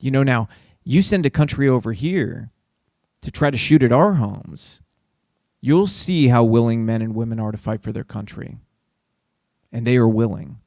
You 0.00 0.10
know, 0.10 0.22
now, 0.22 0.48
you 0.82 1.02
send 1.02 1.26
a 1.26 1.30
country 1.30 1.68
over 1.68 1.92
here 1.92 2.52
to 3.20 3.30
try 3.30 3.50
to 3.50 3.58
shoot 3.58 3.82
at 3.82 3.92
our 3.92 4.14
homes, 4.14 4.80
you'll 5.60 5.88
see 5.88 6.28
how 6.28 6.42
willing 6.42 6.86
men 6.86 7.02
and 7.02 7.14
women 7.14 7.38
are 7.38 7.52
to 7.52 7.58
fight 7.58 7.82
for 7.82 7.92
their 7.92 8.02
country. 8.02 8.56
And 9.70 9.86
they 9.86 9.98
are 9.98 10.08
willing. 10.08 10.58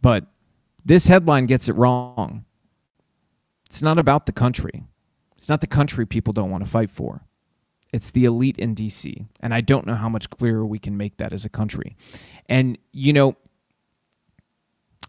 But 0.00 0.26
this 0.84 1.08
headline 1.08 1.46
gets 1.46 1.68
it 1.68 1.74
wrong. 1.74 2.44
It's 3.66 3.82
not 3.82 3.98
about 3.98 4.26
the 4.26 4.32
country. 4.32 4.84
It's 5.40 5.48
not 5.48 5.62
the 5.62 5.66
country 5.66 6.04
people 6.04 6.34
don't 6.34 6.50
want 6.50 6.66
to 6.66 6.70
fight 6.70 6.90
for. 6.90 7.22
It's 7.94 8.10
the 8.10 8.26
elite 8.26 8.58
in 8.58 8.74
DC. 8.74 9.24
And 9.40 9.54
I 9.54 9.62
don't 9.62 9.86
know 9.86 9.94
how 9.94 10.10
much 10.10 10.28
clearer 10.28 10.66
we 10.66 10.78
can 10.78 10.98
make 10.98 11.16
that 11.16 11.32
as 11.32 11.46
a 11.46 11.48
country. 11.48 11.96
And, 12.46 12.76
you 12.92 13.14
know, 13.14 13.38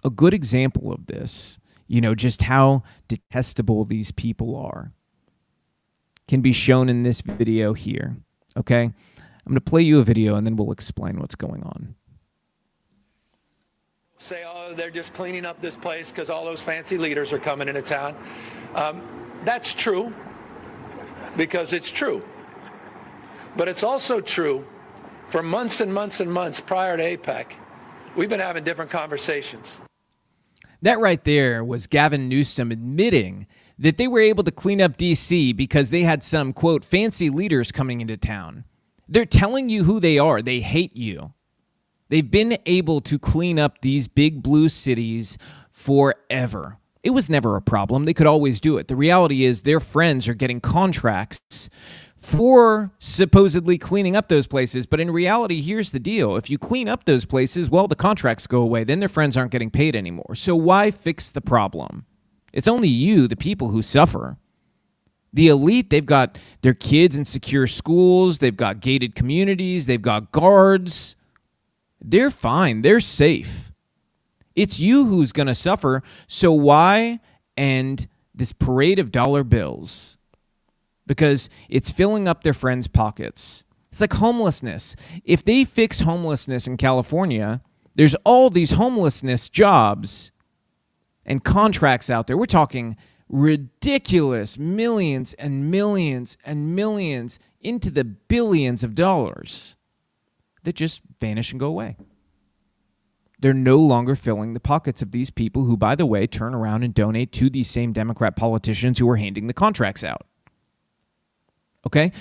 a 0.06 0.10
good 0.10 0.34
example 0.34 0.94
of 0.94 1.08
this, 1.08 1.60
you 1.86 2.00
know, 2.00 2.16
just 2.16 2.44
how 2.44 2.84
detestable 3.10 3.84
these 3.84 4.12
people 4.12 4.56
are, 4.56 4.94
can 6.30 6.40
be 6.40 6.54
shown 6.54 6.88
in 6.88 7.04
this 7.04 7.20
video 7.20 7.74
here. 7.74 8.16
Okay? 8.56 8.84
I'm 8.84 8.94
going 9.46 9.56
to 9.56 9.60
play 9.60 9.82
you 9.82 10.00
a 10.00 10.04
video 10.04 10.36
and 10.36 10.48
then 10.48 10.56
we'll 10.56 10.72
explain 10.72 11.20
what's 11.20 11.36
going 11.36 11.64
on. 11.64 11.96
Say, 14.18 14.46
oh, 14.48 14.74
they're 14.76 14.92
just 14.92 15.14
cleaning 15.14 15.46
up 15.46 15.60
this 15.60 15.76
place 15.76 16.10
because 16.10 16.30
all 16.30 16.46
those 16.46 16.62
fancy 16.62 16.98
leaders 16.98 17.34
are 17.34 17.40
coming 17.40 17.68
into 17.68 17.82
town. 17.82 18.16
Um, 18.76 19.21
that's 19.46 19.74
true 19.74 20.14
because 21.38 21.74
it's 21.74 21.92
true. 21.92 22.24
But 23.56 23.68
it's 23.68 23.84
also 23.84 24.22
true 24.22 24.66
for 25.32 25.42
months 25.42 25.80
and 25.80 25.94
months 25.94 26.20
and 26.20 26.32
months 26.32 26.60
prior 26.60 26.98
to 26.98 27.18
APEC, 27.18 27.54
we've 28.16 28.30
been 28.30 28.42
having 28.42 28.64
different 28.64 28.92
conversations. 28.92 29.80
That 30.82 31.00
right 31.00 31.24
there 31.24 31.64
was 31.64 31.88
Gavin 31.88 32.28
Newsom 32.28 32.72
admitting 32.72 33.48
that 33.78 33.98
they 33.98 34.08
were 34.08 34.20
able 34.20 34.44
to 34.44 34.52
clean 34.52 34.82
up 34.82 34.98
DC 34.98 35.56
because 35.56 35.90
they 35.90 36.02
had 36.02 36.24
some, 36.24 36.54
quote, 36.54 36.84
fancy 36.84 37.30
leaders 37.30 37.72
coming 37.72 38.02
into 38.02 38.18
town. 38.18 38.66
They're 39.08 39.26
telling 39.26 39.70
you 39.70 39.84
who 39.84 40.00
they 40.00 40.18
are. 40.18 40.42
They 40.42 40.60
hate 40.60 40.96
you. 40.98 41.34
They've 42.10 42.30
been 42.30 42.58
able 42.66 43.00
to 43.02 43.18
clean 43.18 43.58
up 43.58 43.80
these 43.82 44.08
big 44.08 44.44
blue 44.44 44.70
cities 44.70 45.38
forever. 45.70 46.78
It 47.04 47.12
was 47.12 47.30
never 47.30 47.56
a 47.56 47.62
problem. 47.62 48.06
They 48.06 48.14
could 48.14 48.28
always 48.28 48.60
do 48.60 48.78
it. 48.78 48.88
The 48.88 48.96
reality 48.96 49.44
is 49.46 49.62
their 49.62 49.80
friends 49.80 50.28
are 50.28 50.34
getting 50.34 50.62
contracts 50.62 51.70
for 52.16 52.92
supposedly 53.00 53.80
cleaning 53.80 54.16
up 54.16 54.28
those 54.28 54.46
places. 54.46 54.86
But 54.86 55.00
in 55.00 55.10
reality, 55.10 55.62
here's 55.62 55.92
the 55.92 56.00
deal. 56.00 56.36
If 56.36 56.52
you 56.52 56.60
clean 56.60 56.88
up 56.88 57.06
those 57.06 57.26
places, 57.26 57.72
well, 57.72 57.88
the 57.88 57.96
contracts 57.96 58.46
go 58.46 58.62
away. 58.62 58.84
Then 58.84 59.00
their 59.00 59.10
friends 59.10 59.36
aren't 59.36 59.52
getting 59.52 59.72
paid 59.72 59.96
anymore. 59.96 60.36
So 60.36 60.56
why 60.56 60.92
fix 60.92 61.32
the 61.32 61.42
problem? 61.42 62.06
It's 62.54 62.68
only 62.68 62.90
you, 62.90 63.28
the 63.28 63.36
people, 63.36 63.70
who 63.70 63.82
suffer. 63.82 64.38
The 65.34 65.48
elite, 65.48 65.90
they've 65.90 66.06
got 66.06 66.38
their 66.62 66.74
kids 66.74 67.16
in 67.16 67.26
secure 67.26 67.66
schools, 67.66 68.40
they've 68.40 68.56
got 68.56 68.82
gated 68.82 69.16
communities, 69.16 69.86
they've 69.86 70.02
got 70.02 70.32
guards. 70.32 71.16
They're 72.02 72.30
fine, 72.32 72.82
they're 72.82 73.00
safe. 73.00 73.71
It's 74.56 74.80
you 74.80 75.06
who's 75.06 75.32
going 75.32 75.48
to 75.48 75.56
suffer. 75.56 76.04
So 76.28 76.52
why 76.52 77.20
end 77.58 78.08
this 78.34 78.54
parade 78.54 79.00
of 79.00 79.12
dollar 79.12 79.44
bills? 79.44 80.18
Because 81.08 81.50
it's 81.70 81.92
filling 81.92 82.28
up 82.28 82.44
their 82.44 82.54
friends' 82.54 82.88
pockets. 82.88 83.66
It's 83.92 84.02
like 84.02 84.14
homelessness. 84.14 84.96
If 85.26 85.44
they 85.44 85.64
fix 85.66 86.00
homelessness 86.00 86.68
in 86.68 86.78
California, 86.78 87.62
there's 87.96 88.16
all 88.24 88.50
these 88.50 88.72
homelessness 88.72 89.50
jobs 89.50 90.32
and 91.26 91.44
contracts 91.44 92.10
out 92.10 92.28
there. 92.28 92.38
We're 92.38 92.46
talking 92.46 92.96
ridiculous 93.28 94.58
millions 94.58 95.34
and 95.34 95.72
millions 95.72 96.38
and 96.46 96.76
millions 96.76 97.40
into 97.62 97.90
the 97.90 98.04
billions 98.04 98.84
of 98.84 98.96
dollars 98.96 99.76
that 100.64 100.76
just 100.76 101.02
vanish 101.20 101.52
and 101.52 101.60
go 101.60 101.68
away 101.68 101.96
they're 103.42 103.54
no 103.54 103.78
longer 103.78 104.16
filling 104.16 104.54
the 104.54 104.60
pockets 104.60 105.02
of 105.02 105.12
these 105.12 105.30
people 105.30 105.66
who, 105.66 105.76
by 105.76 105.96
the 105.96 106.06
way, 106.06 106.28
turn 106.28 106.54
around 106.54 106.84
and 106.84 106.94
donate 106.94 107.32
to 107.34 107.50
these 107.50 107.70
same 107.70 107.92
Democrat 107.92 108.36
politicians 108.36 109.00
who 109.00 109.10
are 109.10 109.18
handing 109.18 109.48
the 109.48 109.54
contracts 109.54 110.04
out. 110.04 110.26
Okay? 111.86 112.12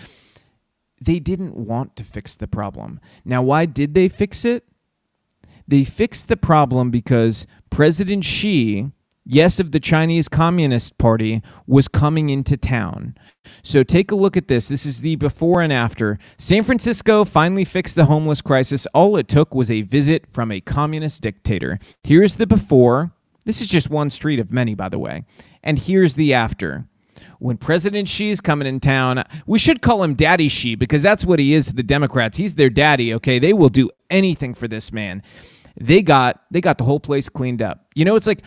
They 1.00 1.18
didn't 1.18 1.54
want 1.54 1.94
to 1.96 2.04
fix 2.04 2.34
the 2.34 2.46
problem. 2.46 3.00
Now, 3.24 3.42
why 3.42 3.66
did 3.66 3.94
they 3.94 4.08
fix 4.08 4.44
it? 4.44 4.66
They 5.68 5.84
fixed 5.84 6.28
the 6.28 6.36
problem 6.36 6.90
because 6.90 7.46
President 7.68 8.24
Xi 8.24 8.90
yes, 9.24 9.60
of 9.60 9.72
the 9.72 9.80
Chinese 9.80 10.28
Communist 10.28 10.98
Party, 10.98 11.42
was 11.66 11.88
coming 11.88 12.30
into 12.30 12.56
town. 12.56 13.16
So 13.62 13.82
take 13.82 14.10
a 14.10 14.16
look 14.16 14.36
at 14.36 14.48
this. 14.48 14.68
This 14.68 14.86
is 14.86 15.00
the 15.00 15.16
before 15.16 15.62
and 15.62 15.72
after. 15.72 16.18
San 16.38 16.64
Francisco 16.64 17.24
finally 17.24 17.64
fixed 17.64 17.94
the 17.94 18.06
homeless 18.06 18.42
crisis. 18.42 18.86
All 18.94 19.16
it 19.16 19.28
took 19.28 19.54
was 19.54 19.70
a 19.70 19.82
visit 19.82 20.26
from 20.26 20.50
a 20.50 20.60
communist 20.60 21.22
dictator. 21.22 21.78
Here's 22.04 22.36
the 22.36 22.46
before. 22.46 23.12
This 23.44 23.60
is 23.60 23.68
just 23.68 23.90
one 23.90 24.10
street 24.10 24.38
of 24.38 24.52
many, 24.52 24.74
by 24.74 24.88
the 24.88 24.98
way. 24.98 25.24
And 25.62 25.78
here's 25.78 26.14
the 26.14 26.34
after. 26.34 26.86
When 27.38 27.56
President 27.56 28.08
Xi 28.08 28.30
is 28.30 28.40
coming 28.40 28.68
in 28.68 28.80
town, 28.80 29.24
we 29.46 29.58
should 29.58 29.82
call 29.82 30.02
him 30.02 30.14
Daddy 30.14 30.48
Xi 30.48 30.74
because 30.74 31.02
that's 31.02 31.24
what 31.24 31.38
he 31.38 31.54
is 31.54 31.66
to 31.66 31.74
the 31.74 31.82
Democrats. 31.82 32.36
He's 32.36 32.54
their 32.54 32.70
daddy, 32.70 33.14
okay? 33.14 33.38
They 33.38 33.52
will 33.52 33.68
do 33.68 33.90
anything 34.10 34.54
for 34.54 34.68
this 34.68 34.92
man. 34.92 35.22
They 35.80 36.02
got 36.02 36.42
they 36.50 36.60
got 36.60 36.78
the 36.78 36.84
whole 36.84 37.00
place 37.00 37.28
cleaned 37.28 37.62
up. 37.62 37.86
You 37.94 38.04
know, 38.04 38.16
it's 38.16 38.26
like 38.26 38.42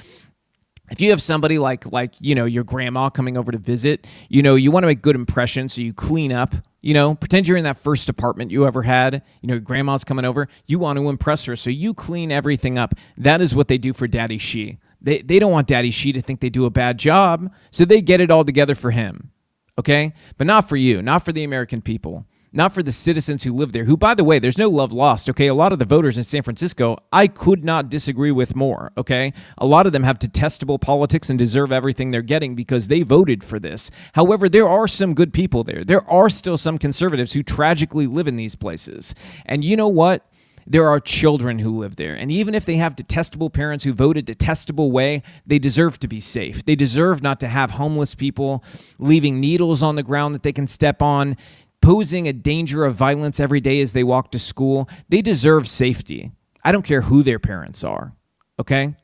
if 0.92 1.02
you 1.02 1.10
have 1.10 1.22
somebody 1.22 1.58
like 1.58 1.92
like 1.92 2.14
you 2.20 2.36
know 2.36 2.46
your 2.46 2.64
grandma 2.64 3.10
coming 3.10 3.38
over 3.38 3.52
to 3.52 3.58
visit 3.58 4.06
you 4.30 4.42
know 4.44 4.56
you 4.56 4.72
want 4.72 4.84
to 4.84 4.88
make 4.88 5.02
good 5.02 5.16
impression 5.16 5.70
so 5.70 5.82
you 5.82 5.94
clean 5.94 6.32
up 6.32 6.56
you 6.82 6.94
know? 6.94 7.16
Pretend 7.16 7.48
you're 7.48 7.56
in 7.56 7.64
that 7.64 7.78
first 7.78 8.10
apartment 8.10 8.52
you 8.52 8.68
ever 8.68 8.84
had 8.84 9.24
you 9.42 9.48
know 9.48 9.54
your 9.54 9.62
grandma's 9.62 10.04
coming 10.04 10.26
over 10.26 10.48
you 10.68 10.80
want 10.80 11.00
to 11.00 11.10
impress 11.10 11.46
her 11.46 11.56
so 11.56 11.70
you 11.70 11.94
clean 11.94 12.32
everything 12.32 12.78
up. 12.78 12.96
That 13.18 13.42
is 13.42 13.56
what 13.56 13.68
they 13.68 13.78
do 13.78 13.94
for 13.94 14.08
daddy 14.08 14.38
Xi 14.38 14.78
they, 15.02 15.22
they 15.22 15.40
don't 15.40 15.52
want 15.52 15.68
daddy 15.68 15.92
Xi 15.92 16.14
to 16.14 16.22
think 16.22 16.40
they 16.40 16.50
do 16.50 16.66
a 16.66 16.70
bad 16.70 16.98
job 16.98 17.52
so 17.72 17.86
they 17.86 18.02
get 18.02 18.22
it 18.22 18.32
all 18.32 18.44
together 18.44 18.76
for 18.76 18.92
him 18.92 19.32
okay? 19.80 20.14
But 20.38 20.48
not 20.48 20.68
for 20.68 20.76
you 20.76 21.02
not 21.02 21.24
for 21.24 21.32
the 21.32 21.44
american 21.44 21.82
people 21.82 22.26
not 22.54 22.72
for 22.72 22.84
the 22.84 22.92
citizens 22.92 23.44
who 23.44 23.52
live 23.52 23.74
there, 23.74 23.84
who, 23.84 23.98
by 23.98 24.14
the 24.14 24.24
way, 24.24 24.40
there's 24.40 24.58
no 24.58 24.70
love 24.70 24.94
lost, 24.94 25.30
okay? 25.30 25.48
A 25.48 25.54
lot 25.54 25.74
of 25.74 25.80
the 25.80 25.86
voters 25.86 26.18
in 26.18 26.24
San 26.24 26.44
Francisco, 26.44 26.98
I 27.12 27.28
could 27.28 27.66
not 27.66 27.90
disagree 27.90 28.32
with 28.32 28.56
more, 28.56 28.92
okay? 28.96 29.34
A 29.58 29.66
lot 29.66 29.88
of 29.88 29.92
them 29.92 30.04
have 30.04 30.20
detestable 30.20 30.78
politics 30.78 31.30
and 31.30 31.40
deserve 31.40 31.72
everything 31.72 32.12
they're 32.12 32.22
getting 32.22 32.54
because 32.56 32.88
they 32.88 33.02
voted 33.02 33.44
for 33.44 33.60
this. 33.60 33.90
However, 34.14 34.48
there 34.48 34.70
are 34.70 34.88
some 34.88 35.16
good 35.16 35.34
people 35.34 35.64
there. 35.64 35.84
There 35.84 36.08
are 36.10 36.30
still 36.30 36.58
some 36.58 36.78
conservatives 36.78 37.34
who 37.34 37.42
tragically 37.42 38.06
live 38.06 38.28
in 38.28 38.36
these 38.36 38.56
places. 38.56 39.16
And 39.46 39.64
you 39.64 39.76
know 39.76 39.90
what? 39.90 40.24
there 40.68 40.88
are 40.88 41.00
children 41.00 41.60
who 41.60 41.78
live 41.78 41.96
there. 41.96 42.16
And 42.16 42.32
even 42.32 42.56
if 42.56 42.66
they 42.66 42.78
have 42.78 42.96
detestable 42.96 43.50
parents 43.50 43.84
who 43.84 43.94
vote 43.94 44.18
a 44.18 44.22
detestable 44.22 44.92
way, 44.92 45.24
they 45.46 45.60
deserve 45.60 46.00
to 46.00 46.08
be 46.08 46.20
safe. 46.20 46.66
They 46.66 46.76
deserve 46.76 47.22
not 47.22 47.40
to 47.42 47.48
have 47.48 47.72
homeless 47.72 48.16
people 48.16 48.64
leaving 49.00 49.40
needles 49.40 49.84
on 49.84 49.96
the 49.96 50.04
ground 50.04 50.36
that 50.36 50.44
they 50.44 50.54
can 50.54 50.68
step 50.68 51.02
on 51.02 51.38
posing 51.84 52.28
a 52.28 52.34
danger 52.34 52.86
of 52.86 52.96
violence 52.96 53.42
every 53.42 53.60
day 53.60 53.82
as 53.82 53.92
they 53.92 54.06
walk 54.06 54.32
to 54.32 54.40
school, 54.40 54.90
they 55.10 55.22
deserve 55.22 55.68
safety. 55.68 56.32
I 56.64 56.72
don't 56.72 56.86
care 56.86 57.02
who 57.02 57.24
their 57.24 57.40
parents 57.40 57.84
are. 57.84 58.14
Okay? 58.58 58.96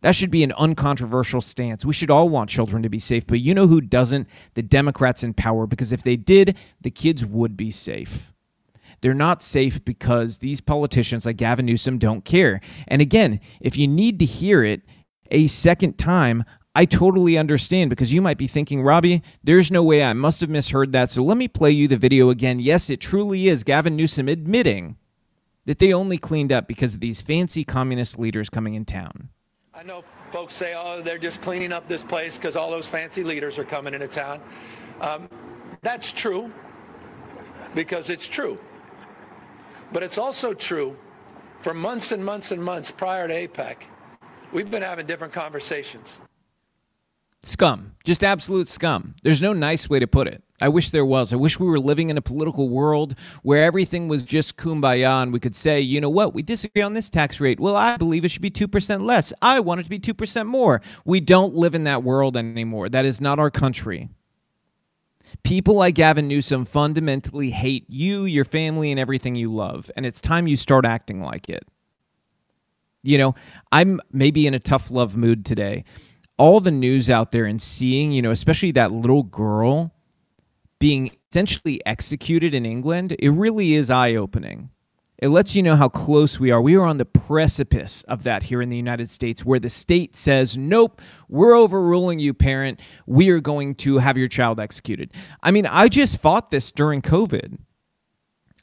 That 0.00 0.14
should 0.14 0.30
be 0.30 0.42
an 0.42 0.52
uncontroversial 0.52 1.42
stance. 1.42 1.84
We 1.84 1.92
should 1.92 2.10
all 2.10 2.30
want 2.30 2.48
children 2.48 2.82
to 2.82 2.88
be 2.88 2.98
safe, 2.98 3.26
but 3.26 3.40
you 3.40 3.54
know 3.54 3.66
who 3.66 3.82
doesn't? 3.82 4.28
The 4.54 4.62
Democrats 4.62 5.22
in 5.22 5.34
power, 5.34 5.66
because 5.66 5.92
if 5.92 6.02
they 6.02 6.16
did, 6.16 6.56
the 6.80 6.90
kids 6.90 7.26
would 7.26 7.58
be 7.58 7.70
safe. 7.70 8.32
They're 9.02 9.12
not 9.12 9.42
safe 9.42 9.84
because 9.84 10.38
these 10.38 10.62
politicians 10.62 11.26
like 11.26 11.36
Gavin 11.36 11.66
Newsom 11.66 11.98
don't 11.98 12.24
care. 12.24 12.62
And 12.88 13.02
again, 13.02 13.40
if 13.60 13.76
you 13.76 13.86
need 13.86 14.18
to 14.20 14.24
hear 14.24 14.64
it 14.64 14.80
a 15.30 15.46
second 15.46 15.98
time, 15.98 16.44
I 16.76 16.86
totally 16.86 17.38
understand 17.38 17.90
because 17.90 18.12
you 18.12 18.20
might 18.20 18.36
be 18.36 18.48
thinking, 18.48 18.82
Robby, 18.82 19.22
there's 19.44 19.70
no 19.70 19.82
way 19.82 20.02
I 20.02 20.12
must 20.12 20.40
have 20.40 20.50
misheard 20.50 20.90
that. 20.92 21.10
So 21.10 21.22
let 21.22 21.36
me 21.36 21.46
play 21.46 21.70
you 21.70 21.86
the 21.86 21.96
video 21.96 22.30
again. 22.30 22.58
Yes, 22.58 22.90
it 22.90 23.00
truly 23.00 23.48
is 23.48 23.62
Gavin 23.62 23.94
Newsom 23.94 24.28
admitting 24.28 24.96
that 25.66 25.78
they 25.78 25.92
only 25.92 26.18
cleaned 26.18 26.52
up 26.52 26.66
because 26.66 26.94
of 26.94 27.00
these 27.00 27.22
fancy 27.22 27.64
communist 27.64 28.18
leaders 28.18 28.50
coming 28.50 28.74
in 28.74 28.84
town. 28.84 29.28
I 29.72 29.84
know 29.84 30.02
folks 30.30 30.54
say, 30.54 30.74
oh, 30.76 31.00
they're 31.00 31.18
just 31.18 31.42
cleaning 31.42 31.72
up 31.72 31.86
this 31.86 32.02
place 32.02 32.36
because 32.36 32.56
all 32.56 32.70
those 32.70 32.88
fancy 32.88 33.22
leaders 33.22 33.56
are 33.58 33.64
coming 33.64 33.94
into 33.94 34.08
town. 34.08 34.40
Um, 35.00 35.28
that's 35.82 36.10
true 36.10 36.52
because 37.74 38.10
it's 38.10 38.26
true. 38.26 38.58
But 39.92 40.02
it's 40.02 40.18
also 40.18 40.54
true 40.54 40.96
for 41.60 41.72
months 41.72 42.10
and 42.10 42.24
months 42.24 42.50
and 42.50 42.62
months 42.62 42.90
prior 42.90 43.28
to 43.28 43.48
APEC, 43.48 43.76
we've 44.52 44.70
been 44.70 44.82
having 44.82 45.06
different 45.06 45.32
conversations. 45.32 46.20
Scum. 47.46 47.94
Just 48.04 48.24
absolute 48.24 48.68
scum. 48.68 49.14
There's 49.22 49.42
no 49.42 49.52
nice 49.52 49.88
way 49.88 49.98
to 49.98 50.06
put 50.06 50.26
it. 50.26 50.42
I 50.60 50.68
wish 50.68 50.90
there 50.90 51.04
was. 51.04 51.32
I 51.32 51.36
wish 51.36 51.58
we 51.60 51.66
were 51.66 51.78
living 51.78 52.08
in 52.08 52.16
a 52.16 52.22
political 52.22 52.70
world 52.70 53.18
where 53.42 53.62
everything 53.62 54.08
was 54.08 54.24
just 54.24 54.56
kumbaya 54.56 55.22
and 55.22 55.32
we 55.32 55.40
could 55.40 55.54
say, 55.54 55.80
you 55.80 56.00
know 56.00 56.08
what, 56.08 56.32
we 56.32 56.42
disagree 56.42 56.82
on 56.82 56.94
this 56.94 57.10
tax 57.10 57.40
rate. 57.40 57.60
Well, 57.60 57.76
I 57.76 57.96
believe 57.96 58.24
it 58.24 58.30
should 58.30 58.40
be 58.40 58.50
2% 58.50 59.02
less. 59.02 59.32
I 59.42 59.60
want 59.60 59.80
it 59.80 59.84
to 59.84 59.90
be 59.90 59.98
2% 59.98 60.46
more. 60.46 60.80
We 61.04 61.20
don't 61.20 61.54
live 61.54 61.74
in 61.74 61.84
that 61.84 62.02
world 62.02 62.36
anymore. 62.36 62.88
That 62.88 63.04
is 63.04 63.20
not 63.20 63.38
our 63.38 63.50
country. 63.50 64.08
People 65.42 65.74
like 65.74 65.96
Gavin 65.96 66.28
Newsom 66.28 66.64
fundamentally 66.64 67.50
hate 67.50 67.84
you, 67.88 68.24
your 68.24 68.44
family, 68.44 68.90
and 68.90 69.00
everything 69.00 69.34
you 69.34 69.52
love. 69.52 69.90
And 69.96 70.06
it's 70.06 70.20
time 70.20 70.46
you 70.46 70.56
start 70.56 70.86
acting 70.86 71.20
like 71.20 71.48
it. 71.48 71.66
You 73.02 73.18
know, 73.18 73.34
I'm 73.72 74.00
maybe 74.12 74.46
in 74.46 74.54
a 74.54 74.60
tough 74.60 74.90
love 74.90 75.16
mood 75.16 75.44
today 75.44 75.84
all 76.36 76.60
the 76.60 76.70
news 76.70 77.10
out 77.10 77.32
there 77.32 77.44
and 77.44 77.60
seeing, 77.60 78.12
you 78.12 78.22
know, 78.22 78.30
especially 78.30 78.72
that 78.72 78.90
little 78.90 79.22
girl 79.22 79.94
being 80.78 81.10
essentially 81.30 81.80
executed 81.86 82.54
in 82.54 82.66
England, 82.66 83.16
it 83.18 83.30
really 83.30 83.74
is 83.74 83.90
eye 83.90 84.14
opening. 84.14 84.70
It 85.18 85.28
lets 85.28 85.54
you 85.54 85.62
know 85.62 85.76
how 85.76 85.88
close 85.88 86.40
we 86.40 86.50
are. 86.50 86.60
We 86.60 86.76
are 86.76 86.84
on 86.84 86.98
the 86.98 87.04
precipice 87.04 88.02
of 88.02 88.24
that 88.24 88.42
here 88.42 88.60
in 88.60 88.68
the 88.68 88.76
United 88.76 89.08
States, 89.08 89.44
where 89.44 89.60
the 89.60 89.70
state 89.70 90.16
says, 90.16 90.58
Nope, 90.58 91.00
we're 91.28 91.56
overruling 91.56 92.18
you, 92.18 92.34
parent. 92.34 92.80
We 93.06 93.30
are 93.30 93.40
going 93.40 93.76
to 93.76 93.98
have 93.98 94.18
your 94.18 94.28
child 94.28 94.58
executed. 94.58 95.12
I 95.42 95.52
mean, 95.52 95.66
I 95.66 95.88
just 95.88 96.20
fought 96.20 96.50
this 96.50 96.72
during 96.72 97.00
COVID. 97.00 97.58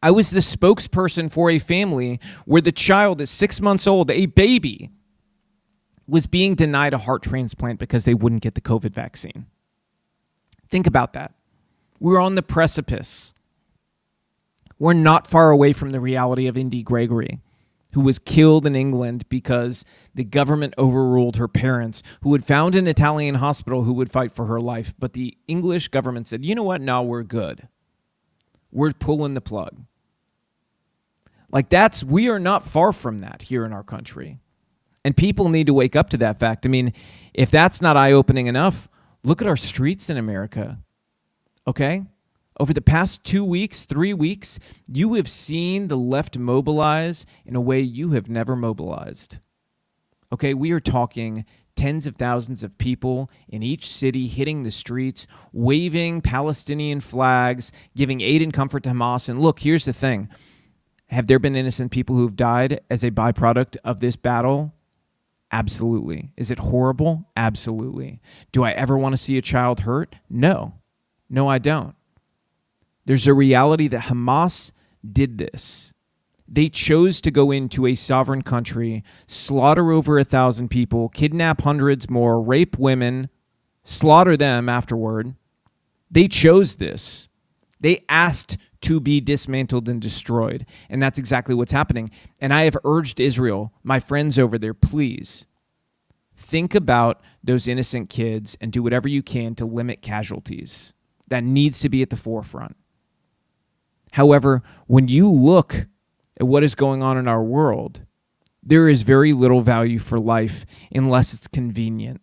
I 0.03 0.11
was 0.11 0.29
the 0.29 0.39
spokesperson 0.39 1.31
for 1.31 1.49
a 1.49 1.59
family 1.59 2.19
where 2.45 2.61
the 2.61 2.71
child 2.71 3.21
is 3.21 3.29
six 3.29 3.61
months 3.61 3.87
old, 3.87 4.11
a 4.11 4.25
baby, 4.25 4.91
was 6.07 6.25
being 6.25 6.55
denied 6.55 6.93
a 6.93 6.97
heart 6.97 7.23
transplant 7.23 7.79
because 7.79 8.05
they 8.05 8.13
wouldn't 8.13 8.41
get 8.41 8.55
the 8.55 8.61
COVID 8.61 8.91
vaccine. 8.91 9.45
Think 10.69 10.87
about 10.87 11.13
that. 11.13 11.33
We're 11.99 12.19
on 12.21 12.35
the 12.35 12.41
precipice. 12.41 13.33
We're 14.79 14.93
not 14.93 15.27
far 15.27 15.51
away 15.51 15.73
from 15.73 15.91
the 15.91 15.99
reality 15.99 16.47
of 16.47 16.57
Indi 16.57 16.81
Gregory, 16.81 17.39
who 17.93 18.01
was 18.01 18.17
killed 18.17 18.65
in 18.65 18.75
England 18.75 19.29
because 19.29 19.85
the 20.15 20.23
government 20.23 20.73
overruled 20.77 21.37
her 21.37 21.47
parents, 21.47 22.01
who 22.23 22.33
had 22.33 22.43
found 22.43 22.73
an 22.75 22.87
Italian 22.87 23.35
hospital 23.35 23.83
who 23.83 23.93
would 23.93 24.09
fight 24.09 24.31
for 24.31 24.47
her 24.47 24.59
life. 24.59 24.95
But 24.97 25.13
the 25.13 25.37
English 25.47 25.89
government 25.89 26.27
said, 26.27 26.43
you 26.43 26.55
know 26.55 26.63
what? 26.63 26.81
Now 26.81 27.03
we're 27.03 27.23
good. 27.23 27.67
We're 28.71 28.91
pulling 28.91 29.33
the 29.33 29.41
plug. 29.41 29.77
Like 31.51 31.69
that's, 31.69 32.03
we 32.03 32.29
are 32.29 32.39
not 32.39 32.63
far 32.63 32.93
from 32.93 33.19
that 33.19 33.43
here 33.43 33.65
in 33.65 33.73
our 33.73 33.83
country. 33.83 34.39
And 35.03 35.17
people 35.17 35.49
need 35.49 35.67
to 35.67 35.73
wake 35.73 35.95
up 35.95 36.09
to 36.11 36.17
that 36.17 36.37
fact. 36.37 36.65
I 36.65 36.69
mean, 36.69 36.93
if 37.33 37.49
that's 37.49 37.81
not 37.81 37.97
eye 37.97 38.11
opening 38.11 38.47
enough, 38.47 38.87
look 39.23 39.41
at 39.41 39.47
our 39.47 39.57
streets 39.57 40.09
in 40.09 40.17
America. 40.17 40.79
Okay? 41.67 42.03
Over 42.59 42.73
the 42.73 42.81
past 42.81 43.23
two 43.23 43.43
weeks, 43.43 43.83
three 43.83 44.13
weeks, 44.13 44.59
you 44.87 45.15
have 45.15 45.27
seen 45.27 45.87
the 45.87 45.97
left 45.97 46.37
mobilize 46.37 47.25
in 47.45 47.55
a 47.55 47.61
way 47.61 47.79
you 47.79 48.11
have 48.11 48.29
never 48.29 48.55
mobilized. 48.55 49.39
Okay? 50.31 50.53
We 50.53 50.71
are 50.71 50.79
talking 50.79 51.45
tens 51.75 52.05
of 52.05 52.15
thousands 52.15 52.63
of 52.63 52.77
people 52.77 53.31
in 53.47 53.63
each 53.63 53.89
city 53.89 54.27
hitting 54.27 54.61
the 54.61 54.69
streets, 54.71 55.25
waving 55.51 56.21
Palestinian 56.21 56.99
flags, 56.99 57.71
giving 57.95 58.21
aid 58.21 58.41
and 58.41 58.53
comfort 58.53 58.83
to 58.83 58.91
Hamas. 58.91 59.29
And 59.29 59.41
look, 59.41 59.61
here's 59.61 59.85
the 59.85 59.93
thing 59.93 60.29
have 61.07 61.27
there 61.27 61.39
been 61.39 61.55
innocent 61.55 61.91
people 61.91 62.15
who've 62.15 62.35
died 62.35 62.81
as 62.89 63.03
a 63.03 63.11
byproduct 63.11 63.77
of 63.83 63.99
this 63.99 64.15
battle? 64.15 64.73
Absolutely. 65.51 66.31
Is 66.37 66.49
it 66.49 66.59
horrible? 66.59 67.27
Absolutely. 67.35 68.21
Do 68.51 68.63
I 68.63 68.71
ever 68.71 68.97
want 68.97 69.13
to 69.13 69.21
see 69.21 69.37
a 69.37 69.41
child 69.41 69.81
hurt? 69.81 70.15
No. 70.29 70.75
No, 71.29 71.47
I 71.47 71.57
don't. 71.57 71.95
There's 73.05 73.27
a 73.27 73.33
reality 73.33 73.87
that 73.89 74.03
Hamas 74.03 74.71
did 75.09 75.37
this. 75.37 75.93
They 76.47 76.69
chose 76.69 77.21
to 77.21 77.31
go 77.31 77.51
into 77.51 77.87
a 77.87 77.95
sovereign 77.95 78.41
country, 78.41 79.03
slaughter 79.25 79.91
over 79.91 80.19
a 80.19 80.23
thousand 80.25 80.69
people, 80.69 81.09
kidnap 81.09 81.61
hundreds 81.61 82.09
more, 82.09 82.41
rape 82.41 82.77
women, 82.77 83.29
slaughter 83.83 84.35
them 84.35 84.67
afterward. 84.67 85.33
They 86.09 86.27
chose 86.27 86.75
this. 86.75 87.29
They 87.79 88.03
asked 88.09 88.57
to 88.81 88.99
be 88.99 89.21
dismantled 89.21 89.87
and 89.87 90.01
destroyed. 90.01 90.65
And 90.89 91.01
that's 91.01 91.19
exactly 91.19 91.55
what's 91.55 91.71
happening. 91.71 92.11
And 92.39 92.53
I 92.53 92.63
have 92.63 92.77
urged 92.83 93.19
Israel, 93.19 93.73
my 93.83 93.99
friends 93.99 94.39
over 94.39 94.57
there, 94.57 94.73
please 94.73 95.45
think 96.35 96.73
about 96.73 97.21
those 97.43 97.67
innocent 97.67 98.09
kids 98.09 98.57
and 98.59 98.71
do 98.71 98.81
whatever 98.83 99.07
you 99.07 99.21
can 99.21 99.55
to 99.55 99.65
limit 99.65 100.01
casualties. 100.01 100.93
That 101.27 101.43
needs 101.43 101.79
to 101.81 101.89
be 101.89 102.01
at 102.01 102.09
the 102.09 102.17
forefront. 102.17 102.75
However, 104.11 104.63
when 104.87 105.07
you 105.07 105.31
look 105.31 105.87
at 106.39 106.47
what 106.47 106.63
is 106.63 106.75
going 106.75 107.01
on 107.01 107.17
in 107.17 107.27
our 107.27 107.43
world, 107.43 108.01
there 108.63 108.89
is 108.89 109.03
very 109.03 109.31
little 109.31 109.61
value 109.61 109.99
for 109.99 110.19
life 110.19 110.65
unless 110.93 111.33
it's 111.33 111.47
convenient. 111.47 112.21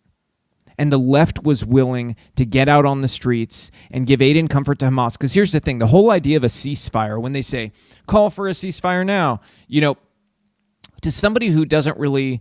And 0.79 0.93
the 0.93 0.99
left 0.99 1.43
was 1.43 1.65
willing 1.65 2.17
to 2.37 2.47
get 2.47 2.69
out 2.69 2.87
on 2.87 3.03
the 3.03 3.09
streets 3.09 3.71
and 3.91 4.07
give 4.07 4.23
aid 4.23 4.37
and 4.37 4.49
comfort 4.49 4.79
to 4.79 4.87
Hamas. 4.87 5.13
Because 5.13 5.35
here's 5.35 5.53
the 5.53 5.61
thing 5.61 5.79
the 5.79 5.89
whole 5.89 6.11
idea 6.11 6.37
of 6.37 6.45
a 6.45 6.49
ceasefire, 6.49 7.21
when 7.21 7.33
they 7.33 7.43
say, 7.43 7.73
call 8.07 8.31
for 8.31 8.49
a 8.49 8.53
ceasefire 8.53 9.05
now, 9.05 9.41
you 9.67 9.81
know, 9.81 9.97
to 11.03 11.11
somebody 11.11 11.49
who 11.49 11.65
doesn't 11.65 11.99
really 11.99 12.41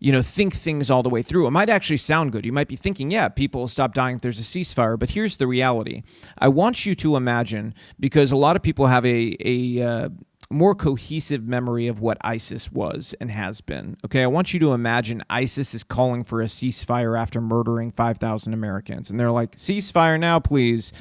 you 0.00 0.12
know, 0.12 0.22
think 0.22 0.54
things 0.54 0.90
all 0.90 1.02
the 1.02 1.08
way 1.08 1.22
through. 1.22 1.46
It 1.46 1.50
might 1.50 1.68
actually 1.68 1.96
sound 1.96 2.30
good. 2.30 2.46
You 2.46 2.52
might 2.52 2.68
be 2.68 2.76
thinking, 2.76 3.10
yeah, 3.10 3.28
people 3.28 3.62
will 3.62 3.68
stop 3.68 3.94
dying 3.94 4.16
if 4.16 4.22
there's 4.22 4.38
a 4.38 4.44
ceasefire. 4.44 4.98
But 4.98 5.10
here's 5.10 5.38
the 5.38 5.46
reality. 5.46 6.04
I 6.38 6.48
want 6.48 6.86
you 6.86 6.94
to 6.96 7.16
imagine, 7.16 7.74
because 7.98 8.30
a 8.30 8.36
lot 8.36 8.54
of 8.54 8.62
people 8.62 8.86
have 8.86 9.04
a, 9.04 9.36
a 9.40 9.82
uh, 9.82 10.08
more 10.50 10.74
cohesive 10.74 11.46
memory 11.46 11.88
of 11.88 12.00
what 12.00 12.16
ISIS 12.22 12.72
was 12.72 13.14
and 13.20 13.30
has 13.30 13.60
been. 13.60 13.96
Okay, 14.04 14.22
I 14.22 14.26
want 14.26 14.54
you 14.54 14.60
to 14.60 14.72
imagine 14.72 15.22
ISIS 15.28 15.74
is 15.74 15.84
calling 15.84 16.24
for 16.24 16.40
a 16.40 16.46
ceasefire 16.46 17.18
after 17.18 17.40
murdering 17.40 17.90
5,000 17.90 18.54
Americans. 18.54 19.10
And 19.10 19.20
they're 19.20 19.30
like, 19.30 19.56
ceasefire 19.56 20.18
now, 20.18 20.40
please. 20.40 20.92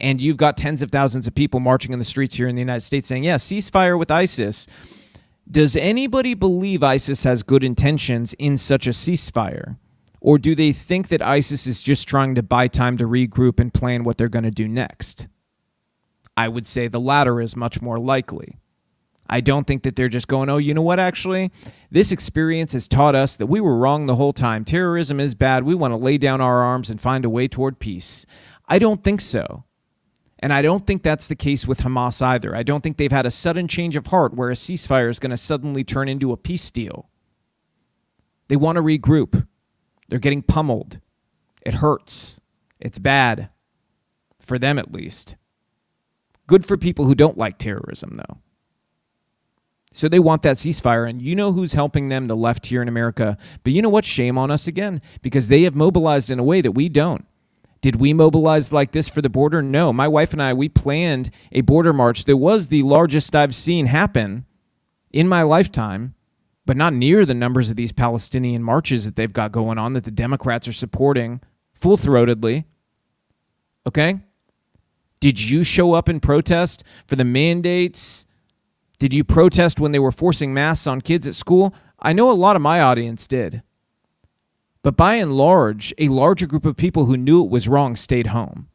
And 0.00 0.20
you've 0.20 0.36
got 0.36 0.56
tens 0.56 0.82
of 0.82 0.90
thousands 0.90 1.26
of 1.26 1.34
people 1.34 1.60
marching 1.60 1.92
in 1.92 1.98
the 1.98 2.04
streets 2.04 2.34
here 2.34 2.48
in 2.48 2.56
the 2.56 2.60
United 2.60 2.82
States 2.82 3.08
saying, 3.08 3.24
yeah, 3.24 3.36
ceasefire 3.36 3.98
with 3.98 4.10
ISIS. 4.10 4.66
Does 5.50 5.76
anybody 5.76 6.34
believe 6.34 6.82
ISIS 6.82 7.24
has 7.24 7.42
good 7.42 7.64
intentions 7.64 8.34
in 8.34 8.56
such 8.56 8.86
a 8.86 8.90
ceasefire? 8.90 9.76
Or 10.20 10.38
do 10.38 10.56
they 10.56 10.72
think 10.72 11.08
that 11.08 11.22
ISIS 11.22 11.66
is 11.66 11.80
just 11.80 12.08
trying 12.08 12.34
to 12.34 12.42
buy 12.42 12.66
time 12.66 12.96
to 12.98 13.04
regroup 13.04 13.60
and 13.60 13.72
plan 13.72 14.02
what 14.02 14.18
they're 14.18 14.28
going 14.28 14.44
to 14.44 14.50
do 14.50 14.66
next? 14.66 15.28
I 16.36 16.48
would 16.48 16.66
say 16.66 16.88
the 16.88 17.00
latter 17.00 17.40
is 17.40 17.56
much 17.56 17.80
more 17.80 17.98
likely. 17.98 18.56
I 19.28 19.40
don't 19.40 19.66
think 19.66 19.82
that 19.82 19.94
they're 19.94 20.08
just 20.08 20.28
going, 20.28 20.48
oh, 20.48 20.56
you 20.56 20.72
know 20.72 20.82
what, 20.82 20.98
actually? 20.98 21.50
This 21.90 22.12
experience 22.12 22.72
has 22.72 22.88
taught 22.88 23.14
us 23.14 23.36
that 23.36 23.46
we 23.46 23.60
were 23.60 23.76
wrong 23.76 24.06
the 24.06 24.16
whole 24.16 24.32
time. 24.32 24.64
Terrorism 24.64 25.20
is 25.20 25.34
bad. 25.34 25.64
We 25.64 25.74
want 25.74 25.92
to 25.92 25.96
lay 25.96 26.16
down 26.16 26.40
our 26.40 26.62
arms 26.62 26.88
and 26.90 27.00
find 27.00 27.24
a 27.24 27.30
way 27.30 27.46
toward 27.46 27.78
peace. 27.78 28.24
I 28.66 28.78
don't 28.78 29.04
think 29.04 29.20
so. 29.20 29.64
And 30.40 30.52
I 30.52 30.62
don't 30.62 30.86
think 30.86 31.02
that's 31.02 31.28
the 31.28 31.36
case 31.36 31.66
with 31.66 31.80
Hamas 31.80 32.22
either. 32.22 32.54
I 32.54 32.62
don't 32.62 32.82
think 32.82 32.96
they've 32.96 33.10
had 33.10 33.26
a 33.26 33.30
sudden 33.30 33.66
change 33.68 33.96
of 33.96 34.06
heart 34.06 34.34
where 34.34 34.50
a 34.50 34.54
ceasefire 34.54 35.10
is 35.10 35.18
going 35.18 35.30
to 35.30 35.36
suddenly 35.36 35.84
turn 35.84 36.08
into 36.08 36.32
a 36.32 36.36
peace 36.36 36.70
deal. 36.70 37.10
They 38.46 38.56
want 38.56 38.76
to 38.76 38.82
regroup. 38.82 39.46
They're 40.08 40.18
getting 40.18 40.42
pummeled. 40.42 41.00
It 41.66 41.74
hurts. 41.74 42.40
It's 42.80 42.98
bad. 42.98 43.50
For 44.40 44.58
them, 44.58 44.78
at 44.78 44.92
least. 44.92 45.36
Good 46.46 46.64
for 46.64 46.78
people 46.78 47.04
who 47.04 47.14
don't 47.14 47.36
like 47.36 47.58
terrorism, 47.58 48.16
though. 48.16 48.38
So 49.92 50.08
they 50.08 50.18
want 50.18 50.42
that 50.42 50.56
ceasefire. 50.56 51.08
And 51.08 51.22
you 51.22 51.34
know 51.34 51.52
who's 51.52 51.72
helping 51.72 52.08
them? 52.08 52.26
The 52.26 52.36
left 52.36 52.66
here 52.66 52.82
in 52.82 52.88
America. 52.88 53.38
But 53.64 53.72
you 53.72 53.82
know 53.82 53.88
what? 53.88 54.04
Shame 54.04 54.38
on 54.38 54.50
us 54.50 54.66
again 54.66 55.00
because 55.22 55.48
they 55.48 55.62
have 55.62 55.74
mobilized 55.74 56.30
in 56.30 56.38
a 56.38 56.44
way 56.44 56.60
that 56.60 56.72
we 56.72 56.88
don't. 56.88 57.24
Did 57.80 57.96
we 57.96 58.12
mobilize 58.12 58.72
like 58.72 58.92
this 58.92 59.08
for 59.08 59.22
the 59.22 59.30
border? 59.30 59.62
No. 59.62 59.92
My 59.92 60.08
wife 60.08 60.32
and 60.32 60.42
I, 60.42 60.52
we 60.52 60.68
planned 60.68 61.30
a 61.52 61.60
border 61.60 61.92
march 61.92 62.24
that 62.24 62.36
was 62.36 62.68
the 62.68 62.82
largest 62.82 63.36
I've 63.36 63.54
seen 63.54 63.86
happen 63.86 64.46
in 65.12 65.28
my 65.28 65.42
lifetime, 65.42 66.14
but 66.66 66.76
not 66.76 66.92
near 66.92 67.24
the 67.24 67.34
numbers 67.34 67.70
of 67.70 67.76
these 67.76 67.92
Palestinian 67.92 68.62
marches 68.62 69.04
that 69.04 69.16
they've 69.16 69.32
got 69.32 69.52
going 69.52 69.78
on 69.78 69.92
that 69.92 70.04
the 70.04 70.10
Democrats 70.10 70.66
are 70.66 70.72
supporting 70.72 71.40
full 71.72 71.96
throatedly. 71.96 72.64
Okay? 73.86 74.18
Did 75.20 75.40
you 75.40 75.64
show 75.64 75.94
up 75.94 76.08
in 76.08 76.20
protest 76.20 76.82
for 77.06 77.16
the 77.16 77.24
mandates 77.24 78.26
did 78.98 79.14
you 79.14 79.22
protest 79.24 79.78
when 79.78 79.92
they 79.92 79.98
were 79.98 80.12
forcing 80.12 80.52
masks 80.52 80.86
on 80.86 81.00
kids 81.00 81.26
at 81.26 81.34
school? 81.34 81.74
I 82.00 82.12
know 82.12 82.30
a 82.30 82.32
lot 82.32 82.56
of 82.56 82.62
my 82.62 82.80
audience 82.80 83.26
did. 83.26 83.62
But 84.82 84.96
by 84.96 85.14
and 85.14 85.36
large, 85.36 85.92
a 85.98 86.08
larger 86.08 86.46
group 86.46 86.64
of 86.64 86.76
people 86.76 87.04
who 87.04 87.16
knew 87.16 87.44
it 87.44 87.50
was 87.50 87.68
wrong 87.68 87.96
stayed 87.96 88.28
home. 88.28 88.68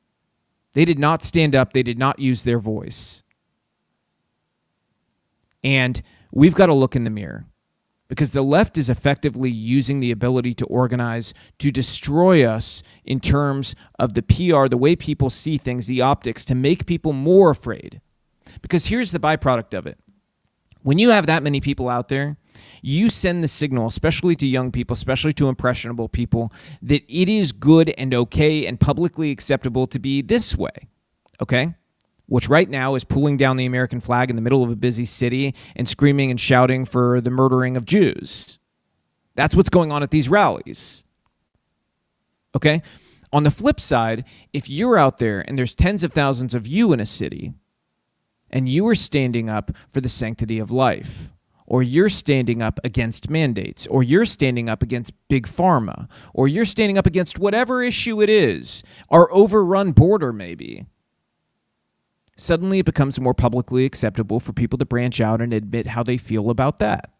They 0.73 0.85
did 0.85 0.99
not 0.99 1.23
stand 1.23 1.55
up, 1.55 1.73
they 1.73 1.83
did 1.83 1.99
not 1.99 2.19
use 2.19 2.43
their 2.43 2.59
voice. 2.59 3.23
And 5.63 6.01
we've 6.31 6.55
got 6.55 6.65
to 6.67 6.73
look 6.73 6.95
in 6.95 7.03
the 7.03 7.09
mirror 7.09 7.45
because 8.09 8.31
the 8.31 8.41
left 8.41 8.77
is 8.77 8.89
effectively 8.89 9.49
using 9.49 9.99
the 9.99 10.11
ability 10.11 10.53
to 10.55 10.65
organize 10.65 11.33
to 11.59 11.71
destroy 11.71 12.45
us 12.45 12.83
in 13.05 13.19
terms 13.19 13.75
of 13.97 14.13
the 14.13 14.21
PR, 14.21 14.67
the 14.67 14.77
way 14.77 14.95
people 14.95 15.29
see 15.29 15.57
things, 15.57 15.87
the 15.87 16.01
optics, 16.01 16.43
to 16.45 16.55
make 16.55 16.85
people 16.85 17.13
more 17.13 17.49
afraid. 17.49 18.01
Because 18.61 18.87
here's 18.87 19.11
the 19.11 19.19
byproduct 19.19 19.73
of 19.73 19.87
it 19.87 19.97
when 20.83 20.99
you 20.99 21.09
have 21.09 21.25
that 21.25 21.43
many 21.43 21.59
people 21.59 21.89
out 21.89 22.09
there, 22.09 22.37
you 22.81 23.09
send 23.09 23.43
the 23.43 23.47
signal, 23.47 23.87
especially 23.87 24.35
to 24.35 24.45
young 24.45 24.71
people, 24.71 24.93
especially 24.93 25.33
to 25.33 25.49
impressionable 25.49 26.09
people, 26.09 26.53
that 26.81 27.03
it 27.07 27.29
is 27.29 27.51
good 27.51 27.93
and 27.97 28.13
okay 28.13 28.67
and 28.67 28.79
publicly 28.79 29.31
acceptable 29.31 29.87
to 29.87 29.99
be 29.99 30.21
this 30.21 30.55
way. 30.55 30.89
Okay? 31.41 31.73
Which 32.27 32.47
right 32.47 32.69
now 32.69 32.95
is 32.95 33.03
pulling 33.03 33.37
down 33.37 33.57
the 33.57 33.65
American 33.65 33.99
flag 33.99 34.29
in 34.29 34.35
the 34.35 34.41
middle 34.41 34.63
of 34.63 34.71
a 34.71 34.75
busy 34.75 35.05
city 35.05 35.55
and 35.75 35.87
screaming 35.87 36.29
and 36.29 36.39
shouting 36.39 36.85
for 36.85 37.21
the 37.21 37.31
murdering 37.31 37.75
of 37.75 37.85
Jews. 37.85 38.59
That's 39.35 39.55
what's 39.55 39.69
going 39.69 39.91
on 39.91 40.03
at 40.03 40.11
these 40.11 40.29
rallies. 40.29 41.03
Okay? 42.55 42.81
On 43.31 43.43
the 43.43 43.51
flip 43.51 43.79
side, 43.79 44.25
if 44.51 44.69
you're 44.69 44.97
out 44.97 45.17
there 45.17 45.41
and 45.41 45.57
there's 45.57 45.73
tens 45.73 46.03
of 46.03 46.13
thousands 46.13 46.53
of 46.53 46.67
you 46.67 46.93
in 46.93 46.99
a 46.99 47.05
city, 47.05 47.53
and 48.53 48.69
you 48.69 48.87
are 48.87 48.95
standing 48.95 49.49
up 49.49 49.71
for 49.89 49.99
the 49.99 50.07
sanctity 50.07 50.59
of 50.59 50.71
life, 50.71 51.31
or 51.65 51.81
you're 51.81 52.07
standing 52.07 52.61
up 52.61 52.79
against 52.83 53.29
mandates, 53.29 53.87
or 53.87 54.03
you're 54.03 54.27
standing 54.27 54.69
up 54.69 54.83
against 54.83 55.11
big 55.27 55.47
pharma, 55.47 56.07
or 56.33 56.47
you're 56.47 56.63
standing 56.63 56.97
up 56.97 57.07
against 57.07 57.39
whatever 57.39 57.81
issue 57.81 58.21
it 58.21 58.29
is, 58.29 58.83
our 59.09 59.33
overrun 59.33 59.91
border, 59.91 60.31
maybe. 60.31 60.85
Suddenly 62.37 62.79
it 62.79 62.85
becomes 62.85 63.19
more 63.19 63.33
publicly 63.33 63.85
acceptable 63.85 64.39
for 64.39 64.53
people 64.53 64.77
to 64.77 64.85
branch 64.85 65.19
out 65.19 65.41
and 65.41 65.51
admit 65.51 65.87
how 65.87 66.03
they 66.03 66.17
feel 66.17 66.51
about 66.51 66.77
that. 66.79 67.12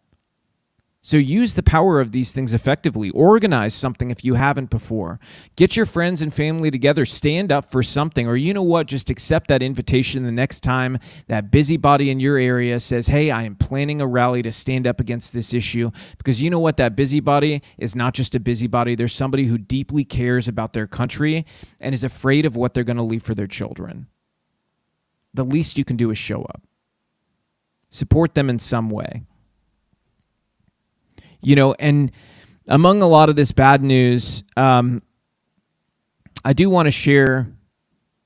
So 1.06 1.18
use 1.18 1.54
the 1.56 1.64
power 1.64 1.99
of 1.99 2.14
these 2.14 2.32
things 2.32 2.54
effectively. 2.54 3.10
Organize 3.10 3.74
something 3.74 4.10
if 4.10 4.24
you 4.24 4.36
haven't 4.36 4.70
before. 4.70 5.20
Get 5.58 5.76
your 5.76 5.86
friends 5.86 6.22
and 6.22 6.34
family 6.34 6.72
together. 6.72 7.06
Stand 7.06 7.51
up 7.51 7.70
for 7.70 7.84
something. 7.84 8.26
Or 8.26 8.38
you 8.38 8.54
know 8.54 8.64
what? 8.64 8.88
Just 8.88 9.10
accept 9.10 9.49
that 9.49 9.62
invitation 9.62 10.24
the 10.24 10.32
next 10.32 10.62
time 10.62 10.97
that 11.28 11.51
busybody 11.51 12.10
in 12.10 12.22
your 12.22 12.38
area 12.38 12.80
says, 12.80 13.08
Hey, 13.08 13.32
I 13.32 13.43
am 13.43 13.56
planning 13.56 13.99
a 13.99 14.08
rally 14.08 14.41
to 14.43 14.51
stand 14.54 14.88
up 14.88 15.01
against 15.01 15.34
this 15.34 15.54
issue. 15.54 15.91
Because 16.18 16.41
you 16.41 16.49
know 16.49 16.60
what? 16.60 16.78
That 16.78 16.95
busybody 16.95 17.62
is 17.78 17.97
not 17.97 18.14
just 18.14 18.34
a 18.36 18.39
busybody. 18.39 18.95
There's 18.95 19.14
somebody 19.14 19.47
who 19.47 19.58
deeply 19.58 20.06
cares 20.06 20.47
about 20.47 20.72
their 20.72 20.88
country 20.88 21.45
and 21.82 21.93
is 21.93 22.06
afraid 22.06 22.45
of 22.45 22.56
what 22.56 22.74
they're 22.74 22.86
going 22.86 22.95
to 22.95 23.04
leave 23.04 23.24
for 23.24 23.36
their 23.36 23.45
children. 23.45 24.08
The 25.34 25.43
least 25.43 25.78
you 25.78 25.84
can 25.84 25.97
do 25.97 26.12
is 26.12 26.18
show 26.18 26.43
up. 26.43 26.62
Support 27.89 28.36
them 28.36 28.49
in 28.49 28.58
some 28.58 28.89
way 28.89 29.24
you 31.44 31.56
know, 31.56 31.74
and 31.74 32.12
among 32.68 33.02
a 33.02 33.08
lot 33.08 33.30
of 33.30 33.36
this 33.36 33.52
bad 33.52 33.84
news, 33.84 34.44
um, 34.58 35.02
I 36.46 36.54
do 36.54 36.70
want 36.70 36.88
to 36.88 36.91
share, 36.91 37.52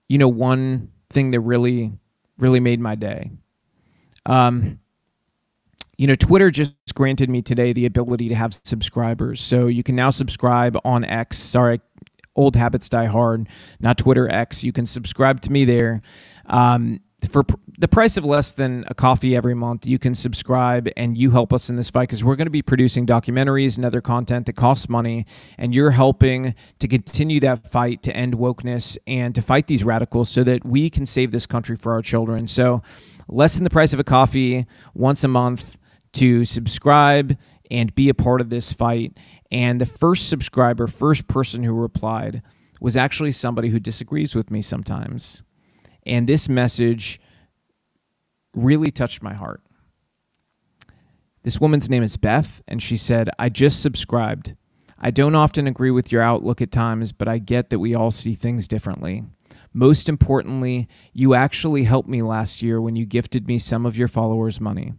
you 0.07 0.17
know, 0.17 0.27
one 0.27 0.91
thing 1.09 1.31
that 1.31 1.39
really, 1.39 1.93
really 2.37 2.59
made 2.59 2.79
my 2.79 2.95
day. 2.95 3.31
Um, 4.25 4.79
you 5.97 6.05
know, 6.05 6.15
Twitter 6.15 6.51
just 6.51 6.75
granted 6.93 7.29
me 7.29 7.41
today 7.41 7.73
the 7.73 7.87
ability 7.87 8.29
to 8.29 8.35
have 8.35 8.59
subscribers. 8.63 9.41
So 9.41 9.67
you 9.67 9.83
can 9.83 9.95
now 9.95 10.11
subscribe 10.11 10.77
on 10.85 11.03
X. 11.03 11.37
Sorry, 11.39 11.81
old 12.35 12.55
habits 12.55 12.87
die 12.87 13.05
hard, 13.05 13.49
not 13.79 13.97
Twitter 13.97 14.31
X. 14.31 14.63
You 14.63 14.71
can 14.71 14.85
subscribe 14.85 15.41
to 15.41 15.51
me 15.51 15.65
there. 15.65 16.01
Um, 16.45 16.99
for 17.29 17.43
pr- 17.43 17.55
the 17.79 17.87
price 17.87 18.17
of 18.17 18.25
less 18.25 18.53
than 18.53 18.85
a 18.87 18.93
coffee 18.93 19.35
every 19.35 19.53
month, 19.53 19.85
you 19.85 19.99
can 19.99 20.15
subscribe 20.15 20.89
and 20.95 21.17
you 21.17 21.31
help 21.31 21.51
us 21.51 21.69
in 21.69 21.75
this 21.75 21.89
fight 21.89 22.03
because 22.03 22.23
we're 22.23 22.35
going 22.35 22.47
to 22.47 22.51
be 22.51 22.61
producing 22.61 23.05
documentaries 23.05 23.75
and 23.75 23.85
other 23.85 24.01
content 24.01 24.45
that 24.45 24.55
costs 24.55 24.89
money. 24.89 25.25
And 25.57 25.73
you're 25.73 25.91
helping 25.91 26.55
to 26.79 26.87
continue 26.87 27.39
that 27.41 27.67
fight 27.67 28.03
to 28.03 28.15
end 28.15 28.35
wokeness 28.35 28.97
and 29.07 29.33
to 29.35 29.41
fight 29.41 29.67
these 29.67 29.83
radicals 29.83 30.29
so 30.29 30.43
that 30.43 30.65
we 30.65 30.89
can 30.89 31.05
save 31.05 31.31
this 31.31 31.45
country 31.45 31.75
for 31.75 31.91
our 31.93 32.01
children. 32.01 32.47
So, 32.47 32.81
less 33.27 33.55
than 33.55 33.63
the 33.65 33.69
price 33.69 33.93
of 33.93 33.99
a 33.99 34.05
coffee 34.05 34.65
once 34.93 35.23
a 35.23 35.27
month 35.27 35.77
to 36.13 36.45
subscribe 36.45 37.37
and 37.69 37.93
be 37.93 38.09
a 38.09 38.13
part 38.13 38.41
of 38.41 38.49
this 38.49 38.71
fight. 38.71 39.17
And 39.51 39.81
the 39.81 39.85
first 39.85 40.29
subscriber, 40.29 40.87
first 40.87 41.27
person 41.27 41.63
who 41.63 41.73
replied, 41.73 42.41
was 42.79 42.95
actually 42.95 43.31
somebody 43.33 43.69
who 43.69 43.79
disagrees 43.79 44.35
with 44.35 44.49
me 44.49 44.61
sometimes. 44.61 45.43
And 46.07 46.27
this 46.27 46.47
message 46.47 47.19
really 48.55 48.91
touched 48.91 49.21
my 49.21 49.33
heart. 49.33 49.61
This 51.43 51.59
woman's 51.59 51.89
name 51.89 52.01
is 52.01 52.17
Beth, 52.17 52.61
and 52.67 52.81
she 52.81 52.97
said, 52.97 53.29
I 53.37 53.49
just 53.49 53.81
subscribed. 53.81 54.55
I 54.97 55.11
don't 55.11 55.35
often 55.35 55.67
agree 55.67 55.91
with 55.91 56.11
your 56.11 56.21
outlook 56.21 56.61
at 56.61 56.71
times, 56.71 57.11
but 57.11 57.27
I 57.27 57.37
get 57.37 57.69
that 57.69 57.79
we 57.79 57.93
all 57.93 58.09
see 58.09 58.33
things 58.33 58.67
differently. 58.67 59.25
Most 59.73 60.09
importantly, 60.09 60.87
you 61.13 61.35
actually 61.35 61.83
helped 61.83 62.09
me 62.09 62.21
last 62.21 62.61
year 62.61 62.81
when 62.81 62.95
you 62.95 63.05
gifted 63.05 63.47
me 63.47 63.59
some 63.59 63.85
of 63.85 63.97
your 63.97 64.07
followers' 64.07 64.59
money. 64.61 64.93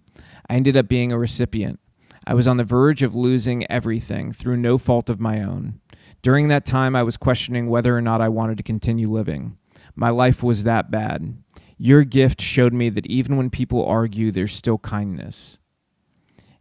I 0.48 0.54
ended 0.54 0.76
up 0.76 0.88
being 0.88 1.10
a 1.10 1.18
recipient. 1.18 1.80
I 2.26 2.34
was 2.34 2.46
on 2.46 2.58
the 2.58 2.64
verge 2.64 3.02
of 3.02 3.16
losing 3.16 3.68
everything 3.70 4.32
through 4.32 4.58
no 4.58 4.78
fault 4.78 5.10
of 5.10 5.20
my 5.20 5.42
own. 5.42 5.80
During 6.22 6.48
that 6.48 6.64
time, 6.64 6.94
I 6.94 7.02
was 7.02 7.16
questioning 7.16 7.68
whether 7.68 7.96
or 7.96 8.02
not 8.02 8.20
I 8.20 8.28
wanted 8.28 8.58
to 8.58 8.62
continue 8.62 9.08
living. 9.10 9.57
My 9.98 10.10
life 10.10 10.44
was 10.44 10.62
that 10.62 10.92
bad. 10.92 11.36
Your 11.76 12.04
gift 12.04 12.40
showed 12.40 12.72
me 12.72 12.88
that 12.90 13.06
even 13.06 13.36
when 13.36 13.50
people 13.50 13.84
argue, 13.84 14.30
there's 14.30 14.54
still 14.54 14.78
kindness. 14.78 15.58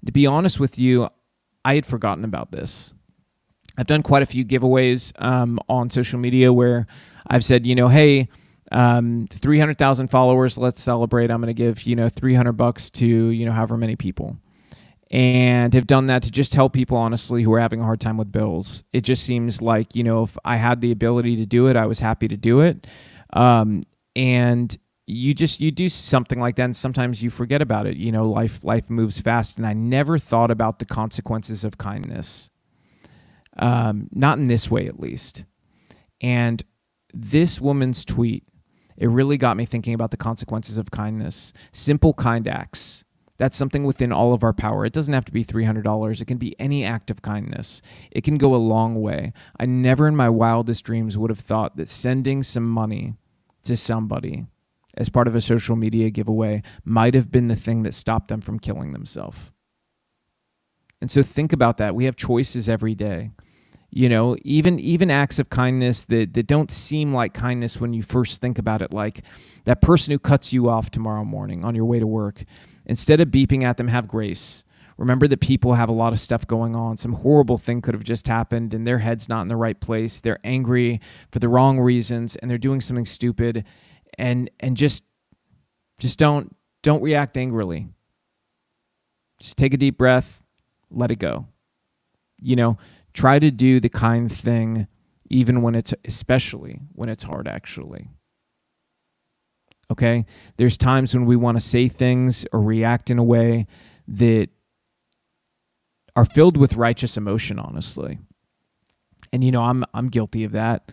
To 0.07 0.11
be 0.11 0.25
honest 0.25 0.59
with 0.59 0.79
you, 0.79 1.07
I 1.63 1.75
had 1.75 1.85
forgotten 1.85 2.23
about 2.23 2.51
this. 2.51 2.95
I've 3.77 3.85
done 3.85 4.01
quite 4.01 4.23
a 4.23 4.25
few 4.25 4.43
giveaways 4.43 5.13
um, 5.21 5.59
on 5.69 5.91
social 5.91 6.17
media 6.17 6.51
where 6.51 6.87
I've 7.27 7.45
said, 7.45 7.67
you 7.67 7.75
know, 7.75 7.89
hey, 7.89 8.27
um, 8.71 9.27
300,000 9.29 10.07
followers, 10.07 10.57
let's 10.57 10.81
celebrate. 10.81 11.29
I'm 11.29 11.39
going 11.39 11.47
to 11.47 11.53
give, 11.53 11.83
you 11.83 11.95
know, 11.95 12.09
300 12.09 12.53
bucks 12.53 12.89
to, 12.91 13.05
you 13.05 13.45
know, 13.45 13.51
however 13.51 13.77
many 13.77 13.95
people. 13.95 14.35
And 15.11 15.75
have 15.75 15.85
done 15.85 16.07
that 16.07 16.23
to 16.23 16.31
just 16.31 16.55
help 16.55 16.73
people, 16.73 16.97
honestly, 16.97 17.43
who 17.43 17.53
are 17.53 17.59
having 17.59 17.81
a 17.81 17.83
hard 17.83 18.01
time 18.01 18.17
with 18.17 18.31
bills. 18.31 18.83
It 18.93 19.01
just 19.01 19.23
seems 19.23 19.61
like, 19.61 19.95
you 19.95 20.03
know, 20.03 20.23
if 20.23 20.37
I 20.43 20.57
had 20.57 20.81
the 20.81 20.91
ability 20.91 21.35
to 21.35 21.45
do 21.45 21.67
it, 21.67 21.75
I 21.75 21.85
was 21.85 21.99
happy 21.99 22.27
to 22.27 22.35
do 22.35 22.61
it. 22.61 22.87
Um, 23.37 23.83
and 24.15 24.75
you 25.05 25.35
just 25.35 25.61
you 25.61 25.71
do 25.71 25.89
something 25.89 26.39
like 26.39 26.55
that 26.55 26.65
and 26.65 26.75
sometimes 26.75 27.21
you 27.23 27.29
forget 27.29 27.61
about 27.61 27.85
it 27.87 27.95
you 27.95 28.11
know 28.11 28.29
life 28.29 28.63
life 28.65 28.89
moves 28.89 29.21
fast 29.21 29.57
and 29.57 29.65
i 29.65 29.71
never 29.71 30.19
thought 30.19 30.51
about 30.51 30.79
the 30.79 30.85
consequences 30.85 31.63
of 31.63 31.77
kindness 31.77 32.49
um, 33.59 34.09
not 34.11 34.37
in 34.37 34.45
this 34.45 34.69
way 34.69 34.85
at 34.85 34.99
least 34.99 35.45
and 36.19 36.61
this 37.13 37.61
woman's 37.61 38.03
tweet 38.03 38.43
it 38.97 39.09
really 39.09 39.37
got 39.37 39.55
me 39.55 39.65
thinking 39.65 39.93
about 39.93 40.11
the 40.11 40.17
consequences 40.17 40.77
of 40.77 40.91
kindness 40.91 41.53
simple 41.71 42.13
kind 42.13 42.47
acts 42.47 43.05
that's 43.37 43.55
something 43.55 43.83
within 43.83 44.11
all 44.11 44.33
of 44.33 44.43
our 44.43 44.53
power. 44.53 44.83
It 44.83 44.93
doesn't 44.93 45.13
have 45.13 45.25
to 45.25 45.31
be 45.31 45.45
$300. 45.45 46.21
It 46.21 46.25
can 46.25 46.37
be 46.37 46.59
any 46.59 46.83
act 46.83 47.11
of 47.11 47.21
kindness. 47.21 47.81
It 48.09 48.23
can 48.23 48.37
go 48.37 48.55
a 48.55 48.57
long 48.57 48.99
way. 48.99 49.31
I 49.59 49.67
never 49.67 50.07
in 50.07 50.15
my 50.15 50.27
wildest 50.27 50.83
dreams 50.83 51.17
would 51.17 51.29
have 51.29 51.39
thought 51.39 51.77
that 51.77 51.87
sending 51.87 52.41
some 52.41 52.67
money 52.67 53.13
to 53.67 53.77
somebody 53.77 54.47
as 54.95 55.09
part 55.09 55.27
of 55.27 55.35
a 55.35 55.41
social 55.41 55.75
media 55.75 56.09
giveaway 56.09 56.63
might 56.83 57.13
have 57.13 57.31
been 57.31 57.47
the 57.47 57.55
thing 57.55 57.83
that 57.83 57.93
stopped 57.93 58.27
them 58.27 58.41
from 58.41 58.59
killing 58.59 58.91
themselves. 58.93 59.51
And 60.99 61.11
so 61.11 61.21
think 61.21 61.53
about 61.53 61.77
that. 61.77 61.95
We 61.95 62.05
have 62.05 62.15
choices 62.15 62.67
every 62.67 62.95
day. 62.95 63.31
You 63.89 64.09
know, 64.09 64.35
even 64.41 64.79
even 64.79 65.09
acts 65.09 65.39
of 65.39 65.49
kindness 65.49 66.03
that, 66.05 66.33
that 66.33 66.47
don't 66.47 66.69
seem 66.69 67.13
like 67.13 67.33
kindness 67.33 67.79
when 67.79 67.93
you 67.93 68.03
first 68.03 68.41
think 68.41 68.59
about 68.59 68.81
it, 68.81 68.91
like 68.91 69.23
that 69.63 69.81
person 69.81 70.11
who 70.11 70.19
cuts 70.19 70.51
you 70.51 70.69
off 70.69 70.91
tomorrow 70.91 71.23
morning 71.23 71.63
on 71.63 71.73
your 71.73 71.85
way 71.85 71.99
to 71.99 72.07
work. 72.07 72.43
Instead 72.85 73.21
of 73.21 73.29
beeping 73.29 73.63
at 73.63 73.77
them, 73.77 73.87
have 73.87 74.07
grace. 74.07 74.65
Remember 74.97 75.27
that 75.27 75.39
people 75.39 75.75
have 75.75 75.89
a 75.89 75.93
lot 75.93 76.11
of 76.11 76.19
stuff 76.19 76.47
going 76.47 76.75
on. 76.75 76.97
Some 76.97 77.13
horrible 77.13 77.57
thing 77.57 77.81
could 77.81 77.93
have 77.93 78.03
just 78.03 78.27
happened 78.27 78.73
and 78.73 78.85
their 78.85 78.99
head's 78.99 79.29
not 79.29 79.41
in 79.41 79.47
the 79.47 79.55
right 79.55 79.79
place. 79.79 80.19
They're 80.19 80.39
angry 80.43 81.01
for 81.31 81.39
the 81.39 81.49
wrong 81.49 81.79
reasons 81.79 82.35
and 82.35 82.49
they're 82.49 82.57
doing 82.57 82.81
something 82.81 83.05
stupid 83.05 83.63
and 84.17 84.49
and 84.59 84.75
just 84.75 85.03
just 85.99 86.17
don't 86.17 86.55
don't 86.81 87.01
react 87.01 87.37
angrily. 87.37 87.89
Just 89.39 89.57
take 89.57 89.73
a 89.73 89.77
deep 89.77 89.99
breath, 89.99 90.41
let 90.89 91.11
it 91.11 91.19
go. 91.19 91.47
You 92.39 92.55
know, 92.55 92.77
try 93.13 93.37
to 93.37 93.51
do 93.51 93.79
the 93.79 93.89
kind 93.89 94.31
thing 94.31 94.87
even 95.29 95.61
when 95.61 95.75
it's 95.75 95.93
especially 96.05 96.79
when 96.93 97.09
it's 97.09 97.23
hard 97.23 97.47
actually. 97.47 98.09
Okay? 99.91 100.25
There's 100.57 100.75
times 100.75 101.13
when 101.13 101.25
we 101.25 101.35
want 101.35 101.57
to 101.57 101.61
say 101.61 101.87
things 101.87 102.45
or 102.51 102.61
react 102.61 103.09
in 103.09 103.19
a 103.19 103.23
way 103.23 103.67
that 104.07 104.49
are 106.17 106.25
filled 106.25 106.57
with 106.57 106.73
righteous 106.73 107.15
emotion 107.15 107.59
honestly. 107.59 108.17
And 109.31 109.43
you 109.43 109.51
know, 109.51 109.63
I'm 109.63 109.85
I'm 109.93 110.09
guilty 110.09 110.43
of 110.43 110.51
that. 110.53 110.91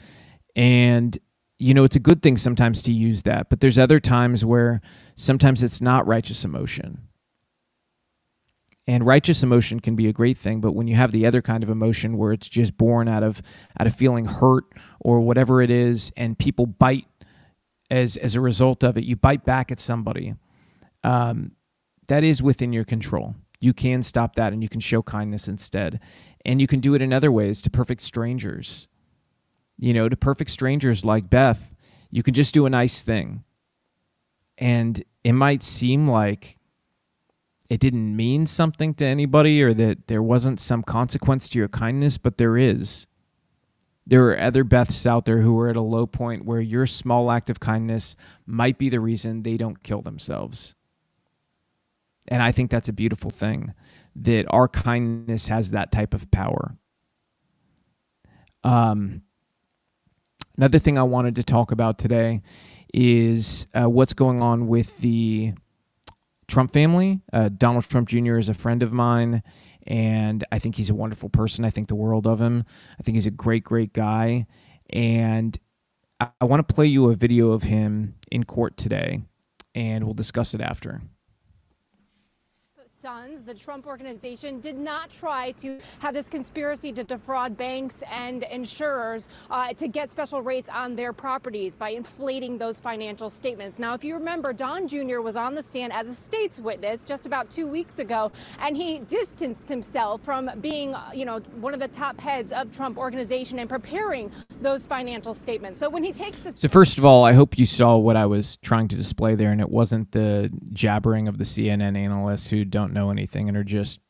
And 0.54 1.16
you 1.58 1.72
know, 1.72 1.84
it's 1.84 1.96
a 1.96 2.00
good 2.00 2.22
thing 2.22 2.36
sometimes 2.36 2.82
to 2.82 2.92
use 2.92 3.22
that, 3.22 3.48
but 3.48 3.60
there's 3.60 3.78
other 3.78 3.98
times 3.98 4.44
where 4.44 4.82
sometimes 5.16 5.62
it's 5.62 5.80
not 5.80 6.06
righteous 6.06 6.44
emotion. 6.44 7.08
And 8.86 9.06
righteous 9.06 9.42
emotion 9.42 9.80
can 9.80 9.96
be 9.96 10.08
a 10.08 10.12
great 10.12 10.36
thing, 10.36 10.60
but 10.60 10.72
when 10.72 10.88
you 10.88 10.96
have 10.96 11.10
the 11.10 11.24
other 11.24 11.40
kind 11.40 11.62
of 11.62 11.70
emotion 11.70 12.18
where 12.18 12.32
it's 12.32 12.48
just 12.48 12.76
born 12.76 13.08
out 13.08 13.22
of 13.22 13.40
out 13.80 13.86
of 13.86 13.94
feeling 13.94 14.26
hurt 14.26 14.64
or 15.00 15.20
whatever 15.20 15.62
it 15.62 15.70
is, 15.70 16.12
and 16.18 16.38
people 16.38 16.66
bite 16.66 17.06
as 17.90 18.18
as 18.18 18.34
a 18.34 18.42
result 18.42 18.84
of 18.84 18.98
it, 18.98 19.04
you 19.04 19.16
bite 19.16 19.44
back 19.46 19.72
at 19.72 19.80
somebody. 19.80 20.34
Um, 21.02 21.52
that 22.08 22.24
is 22.24 22.42
within 22.42 22.74
your 22.74 22.84
control. 22.84 23.34
You 23.64 23.72
can 23.72 24.02
stop 24.02 24.36
that, 24.36 24.52
and 24.52 24.62
you 24.62 24.68
can 24.68 24.80
show 24.80 25.02
kindness 25.02 25.48
instead, 25.48 26.00
and 26.44 26.60
you 26.60 26.66
can 26.66 26.80
do 26.80 26.94
it 26.94 27.02
in 27.02 27.12
other 27.12 27.32
ways 27.32 27.62
to 27.62 27.70
perfect 27.70 28.02
strangers 28.02 28.88
you 29.78 29.92
know, 29.92 30.08
to 30.08 30.16
perfect 30.16 30.50
strangers 30.50 31.04
like 31.04 31.30
Beth, 31.30 31.74
you 32.10 32.22
can 32.22 32.34
just 32.34 32.54
do 32.54 32.66
a 32.66 32.70
nice 32.70 33.02
thing. 33.02 33.44
And 34.58 35.02
it 35.24 35.32
might 35.32 35.62
seem 35.62 36.08
like 36.08 36.58
it 37.68 37.80
didn't 37.80 38.14
mean 38.14 38.46
something 38.46 38.94
to 38.94 39.04
anybody 39.04 39.62
or 39.62 39.74
that 39.74 40.06
there 40.06 40.22
wasn't 40.22 40.60
some 40.60 40.82
consequence 40.82 41.48
to 41.50 41.58
your 41.58 41.68
kindness, 41.68 42.18
but 42.18 42.38
there 42.38 42.56
is. 42.56 43.06
There 44.06 44.28
are 44.28 44.38
other 44.38 44.64
Beths 44.64 45.06
out 45.06 45.24
there 45.24 45.40
who 45.40 45.58
are 45.58 45.68
at 45.68 45.76
a 45.76 45.80
low 45.80 46.06
point 46.06 46.44
where 46.44 46.60
your 46.60 46.86
small 46.86 47.30
act 47.30 47.50
of 47.50 47.58
kindness 47.58 48.14
might 48.46 48.78
be 48.78 48.90
the 48.90 49.00
reason 49.00 49.42
they 49.42 49.56
don't 49.56 49.82
kill 49.82 50.02
themselves. 50.02 50.74
And 52.28 52.42
I 52.42 52.52
think 52.52 52.70
that's 52.70 52.88
a 52.88 52.92
beautiful 52.92 53.30
thing 53.30 53.74
that 54.16 54.46
our 54.48 54.68
kindness 54.68 55.48
has 55.48 55.72
that 55.72 55.92
type 55.92 56.14
of 56.14 56.30
power. 56.30 56.76
Um, 58.62 59.22
Another 60.56 60.78
thing 60.78 60.98
I 60.98 61.02
wanted 61.02 61.36
to 61.36 61.42
talk 61.42 61.72
about 61.72 61.98
today 61.98 62.40
is 62.92 63.66
uh, 63.74 63.90
what's 63.90 64.12
going 64.12 64.40
on 64.40 64.68
with 64.68 64.96
the 64.98 65.52
Trump 66.46 66.72
family. 66.72 67.22
Uh, 67.32 67.48
Donald 67.48 67.88
Trump 67.88 68.08
Jr. 68.08 68.38
is 68.38 68.48
a 68.48 68.54
friend 68.54 68.84
of 68.84 68.92
mine, 68.92 69.42
and 69.84 70.44
I 70.52 70.60
think 70.60 70.76
he's 70.76 70.90
a 70.90 70.94
wonderful 70.94 71.28
person. 71.28 71.64
I 71.64 71.70
think 71.70 71.88
the 71.88 71.96
world 71.96 72.28
of 72.28 72.40
him. 72.40 72.64
I 73.00 73.02
think 73.02 73.16
he's 73.16 73.26
a 73.26 73.32
great, 73.32 73.64
great 73.64 73.92
guy. 73.92 74.46
And 74.90 75.58
I, 76.20 76.28
I 76.40 76.44
want 76.44 76.66
to 76.66 76.72
play 76.72 76.86
you 76.86 77.10
a 77.10 77.16
video 77.16 77.50
of 77.50 77.64
him 77.64 78.14
in 78.30 78.44
court 78.44 78.76
today, 78.76 79.22
and 79.74 80.04
we'll 80.04 80.14
discuss 80.14 80.54
it 80.54 80.60
after 80.60 81.02
sons, 83.04 83.42
the 83.42 83.52
Trump 83.52 83.86
organization, 83.86 84.60
did 84.60 84.78
not 84.78 85.10
try 85.10 85.50
to 85.50 85.78
have 85.98 86.14
this 86.14 86.26
conspiracy 86.26 86.90
to 86.90 87.04
defraud 87.04 87.54
banks 87.54 88.02
and 88.10 88.44
insurers 88.44 89.26
uh, 89.50 89.74
to 89.74 89.88
get 89.88 90.10
special 90.10 90.40
rates 90.40 90.70
on 90.70 90.96
their 90.96 91.12
properties 91.12 91.76
by 91.76 91.90
inflating 91.90 92.56
those 92.56 92.80
financial 92.80 93.28
statements. 93.28 93.78
Now, 93.78 93.92
if 93.92 94.04
you 94.04 94.14
remember, 94.14 94.54
Don 94.54 94.88
Jr. 94.88 95.20
was 95.20 95.36
on 95.36 95.54
the 95.54 95.62
stand 95.62 95.92
as 95.92 96.08
a 96.08 96.14
state's 96.14 96.58
witness 96.58 97.04
just 97.04 97.26
about 97.26 97.50
two 97.50 97.66
weeks 97.66 97.98
ago, 97.98 98.32
and 98.58 98.74
he 98.74 99.00
distanced 99.00 99.68
himself 99.68 100.22
from 100.22 100.50
being, 100.62 100.96
you 101.12 101.26
know, 101.26 101.40
one 101.60 101.74
of 101.74 101.80
the 101.80 101.88
top 101.88 102.18
heads 102.18 102.52
of 102.52 102.74
Trump 102.74 102.96
organization 102.96 103.58
and 103.58 103.68
preparing 103.68 104.32
those 104.62 104.86
financial 104.86 105.34
statements. 105.34 105.78
So 105.78 105.90
when 105.90 106.04
he 106.04 106.12
takes 106.12 106.40
this. 106.40 106.58
So, 106.58 106.68
first 106.68 106.96
of 106.96 107.04
all, 107.04 107.22
I 107.22 107.34
hope 107.34 107.58
you 107.58 107.66
saw 107.66 107.98
what 107.98 108.16
I 108.16 108.24
was 108.24 108.56
trying 108.62 108.88
to 108.88 108.96
display 108.96 109.34
there, 109.34 109.52
and 109.52 109.60
it 109.60 109.68
wasn't 109.68 110.10
the 110.12 110.50
jabbering 110.72 111.28
of 111.28 111.36
the 111.36 111.44
CNN 111.44 111.98
analysts 111.98 112.48
who 112.48 112.64
don't 112.64 112.93
know 112.94 113.10
anything 113.10 113.48
and 113.48 113.56
are 113.56 113.64
just 113.64 114.00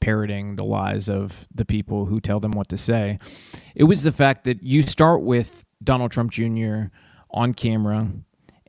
parroting 0.00 0.56
the 0.56 0.64
lies 0.64 1.08
of 1.08 1.46
the 1.54 1.64
people 1.64 2.06
who 2.06 2.20
tell 2.20 2.40
them 2.40 2.50
what 2.52 2.68
to 2.68 2.76
say. 2.76 3.18
It 3.74 3.84
was 3.84 4.02
the 4.02 4.12
fact 4.12 4.44
that 4.44 4.62
you 4.62 4.82
start 4.82 5.22
with 5.22 5.64
Donald 5.82 6.10
Trump 6.10 6.32
Jr. 6.32 6.86
on 7.30 7.54
camera 7.54 8.08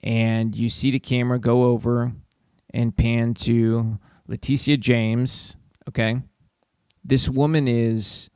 and 0.04 0.56
you 0.56 0.70
see 0.70 0.92
the 0.92 1.00
camera 1.00 1.40
go 1.40 1.64
over 1.66 2.14
and 2.74 2.96
pan 2.96 3.34
to 3.34 4.00
Letitia 4.28 4.78
James. 4.78 5.56
Okay. 5.90 6.22
This 7.04 7.28
woman 7.28 7.68
is, 7.68 8.30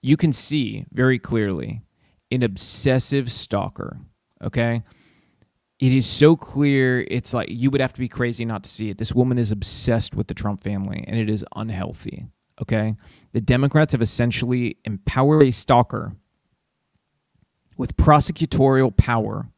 you 0.00 0.16
can 0.16 0.32
see 0.32 0.86
very 0.92 1.18
clearly, 1.18 1.82
an 2.30 2.42
obsessive 2.42 3.30
stalker. 3.30 3.98
Okay 4.42 4.82
it 5.84 5.92
is 5.92 6.06
so 6.06 6.34
clear. 6.34 7.06
It's 7.10 7.34
like 7.34 7.50
you 7.50 7.70
would 7.70 7.82
have 7.82 7.92
to 7.92 8.00
be 8.00 8.08
crazy 8.08 8.46
not 8.46 8.64
to 8.64 8.70
see 8.70 8.88
it. 8.88 8.96
This 8.96 9.14
woman 9.14 9.36
is 9.36 9.52
obsessed 9.52 10.14
with 10.14 10.28
the 10.28 10.34
Trump 10.34 10.62
family, 10.62 11.04
and 11.06 11.14
it 11.18 11.28
is 11.28 11.44
unhealthy. 11.56 12.24
Okay. 12.62 12.96
The 13.34 13.42
Democrats 13.42 13.92
have 13.92 14.00
essentially 14.00 14.78
empowered 14.86 15.42
a 15.42 15.50
stalker 15.50 16.14
with 17.76 17.98
prosecutorial 17.98 18.96
power 18.96 19.48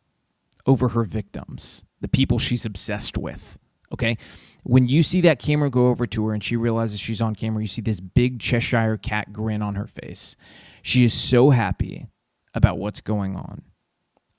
over 0.66 0.88
her 0.88 1.04
victims, 1.04 1.84
the 2.00 2.08
people 2.08 2.40
she's 2.40 2.66
obsessed 2.66 3.16
with. 3.16 3.56
Okay. 3.92 4.18
When 4.64 4.88
you 4.88 5.04
see 5.04 5.20
that 5.20 5.38
camera 5.38 5.70
go 5.70 5.86
over 5.86 6.08
to 6.08 6.26
her 6.26 6.34
and 6.34 6.42
she 6.42 6.56
realizes 6.56 6.98
she's 6.98 7.22
on 7.22 7.36
camera, 7.36 7.62
you 7.62 7.68
see 7.68 7.82
this 7.82 8.00
big 8.00 8.40
Cheshire 8.40 8.96
cat 8.96 9.32
grin 9.32 9.62
on 9.62 9.76
her 9.76 9.86
face. 9.86 10.34
She 10.82 11.04
is 11.04 11.14
so 11.14 11.50
happy 11.50 12.08
about 12.52 12.78
what's 12.78 13.00
going 13.00 13.36
on. 13.36 13.62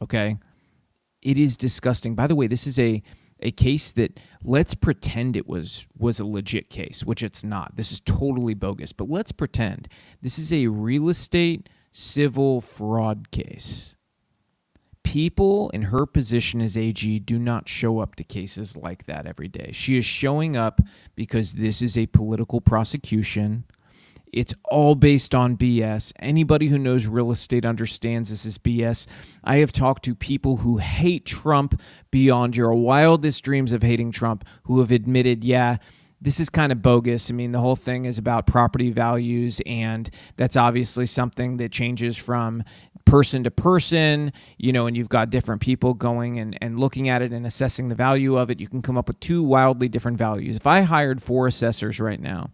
Okay 0.02 0.38
it 1.22 1.38
is 1.38 1.58
disgusting. 1.58 2.16
By 2.16 2.28
the 2.28 2.36
way, 2.36 2.48
this 2.48 2.68
is 2.68 2.80
a 2.80 3.02
a 3.40 3.52
case 3.52 3.92
that 3.92 4.20
let's 4.44 4.74
pretend 4.74 5.36
it 5.36 5.48
was 5.48 5.88
was 5.98 6.20
a 6.20 6.26
legit 6.26 6.70
case, 6.70 7.04
which 7.04 7.24
it's 7.24 7.44
not. 7.44 7.76
This 7.76 7.92
is 7.92 8.00
totally 8.00 8.54
bogus, 8.54 8.92
but 8.92 9.10
let's 9.10 9.32
pretend 9.32 9.88
this 10.22 10.40
is 10.40 10.52
a 10.52 10.68
real 10.68 11.10
estate 11.10 11.70
civil 11.92 12.62
fraud 12.62 13.32
case. 13.32 13.96
People 15.04 15.70
in 15.70 15.84
her 15.84 16.06
position 16.06 16.62
as 16.62 16.76
AG 16.76 17.20
do 17.20 17.40
not 17.40 17.70
show 17.70 18.00
up 18.00 18.16
to 18.16 18.24
cases 18.24 18.76
like 18.76 19.06
that 19.06 19.26
every 19.26 19.48
day. 19.48 19.72
She 19.74 19.98
is 19.98 20.06
showing 20.06 20.58
up 20.58 20.82
because 21.16 21.54
this 21.54 21.82
is 21.82 21.98
a 21.98 22.08
political 22.08 22.60
prosecution. 22.60 23.64
It's 24.34 24.54
all 24.70 24.96
based 24.96 25.34
on 25.34 25.58
BS. 25.58 26.12
Anybody 26.20 26.68
who 26.68 26.78
knows 26.78 27.08
real 27.08 27.32
estate 27.32 27.66
understands 27.66 28.30
this 28.30 28.46
is 28.46 28.58
BS. 28.58 29.08
I 29.44 29.58
have 29.58 29.72
talked 29.72 30.04
to 30.06 30.16
people 30.16 30.58
who 30.58 30.78
hate 30.78 31.26
Trump 31.26 31.80
beyond 32.12 32.56
your 32.56 32.74
wildest 32.74 33.44
dreams 33.44 33.72
of 33.72 33.84
hating 33.84 34.12
Trump 34.12 34.46
who 34.64 34.80
have 34.80 34.92
admitted, 34.92 35.44
yeah, 35.44 35.78
this 36.20 36.40
is 36.40 36.50
kind 36.50 36.72
of 36.72 36.82
bogus. 36.82 37.30
I 37.30 37.34
mean, 37.34 37.52
the 37.52 37.60
whole 37.60 37.76
thing 37.76 38.06
is 38.06 38.18
about 38.18 38.48
property 38.48 38.92
values, 38.92 39.62
and 39.66 40.10
that's 40.36 40.56
obviously 40.56 41.06
something 41.06 41.58
that 41.58 41.72
changes 41.72 42.18
from 42.18 42.64
person 43.06 43.44
to 43.44 43.52
person, 43.52 44.34
you 44.58 44.74
know, 44.74 44.86
and 44.86 44.98
you've 44.98 45.10
got 45.10 45.30
different 45.30 45.62
people 45.62 45.94
going 45.94 46.40
and, 46.40 46.58
and 46.62 46.78
looking 46.80 47.08
at 47.08 47.22
it 47.22 47.32
and 47.32 47.46
assessing 47.46 47.88
the 47.88 47.96
value 47.96 48.36
of 48.36 48.50
it. 48.50 48.60
You 48.60 48.68
can 48.68 48.82
come 48.82 48.98
up 48.98 49.08
with 49.08 49.20
two 49.22 49.44
wildly 49.44 49.88
different 49.88 50.18
values. 50.18 50.58
If 50.58 50.68
I 50.68 50.82
hired 50.82 51.22
four 51.24 51.48
assessors 51.48 52.00
right 52.00 52.20
now 52.20 52.50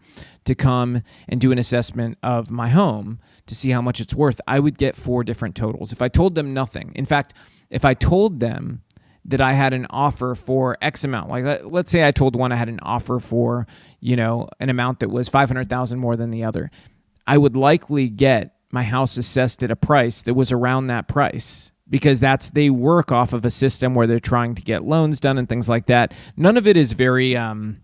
to 0.45 0.53
come 0.53 1.01
and 1.27 1.41
do 1.41 1.51
an 1.51 1.57
assessment 1.57 2.17
of 2.21 2.51
my 2.51 2.69
home 2.69 3.19
to 3.47 3.55
see 3.55 3.71
how 3.71 3.81
much 3.81 3.99
it's 3.99 4.13
worth, 4.13 4.39
I 4.47 4.59
would 4.59 4.77
get 4.77 4.95
four 4.95 5.23
different 5.23 5.55
totals. 5.55 5.91
If 5.91 6.01
I 6.01 6.07
told 6.07 6.35
them 6.35 6.53
nothing, 6.53 6.91
in 6.95 7.05
fact, 7.05 7.33
if 7.69 7.83
I 7.83 7.95
told 7.95 8.39
them 8.39 8.83
that 9.25 9.41
I 9.41 9.53
had 9.53 9.73
an 9.73 9.87
offer 9.89 10.35
for 10.35 10.77
X 10.81 11.03
amount. 11.03 11.29
Like 11.29 11.61
let's 11.63 11.91
say 11.91 12.05
I 12.05 12.11
told 12.11 12.35
one 12.35 12.51
I 12.51 12.55
had 12.55 12.69
an 12.69 12.79
offer 12.81 13.19
for, 13.19 13.67
you 13.99 14.15
know, 14.15 14.49
an 14.59 14.69
amount 14.69 14.99
that 14.99 15.09
was 15.09 15.29
500,000 15.29 15.99
more 15.99 16.15
than 16.15 16.31
the 16.31 16.43
other. 16.43 16.71
I 17.25 17.37
would 17.37 17.55
likely 17.55 18.09
get 18.09 18.55
my 18.71 18.83
house 18.83 19.17
assessed 19.17 19.63
at 19.63 19.71
a 19.71 19.75
price 19.75 20.23
that 20.23 20.33
was 20.33 20.51
around 20.51 20.87
that 20.87 21.07
price 21.07 21.71
because 21.89 22.19
that's 22.19 22.49
they 22.49 22.69
work 22.69 23.11
off 23.11 23.33
of 23.33 23.45
a 23.45 23.51
system 23.51 23.93
where 23.93 24.07
they're 24.07 24.19
trying 24.19 24.55
to 24.55 24.61
get 24.61 24.83
loans 24.83 25.19
done 25.19 25.37
and 25.37 25.47
things 25.47 25.69
like 25.69 25.85
that. 25.85 26.13
None 26.35 26.57
of 26.57 26.67
it 26.67 26.75
is 26.75 26.93
very 26.93 27.37
um 27.37 27.79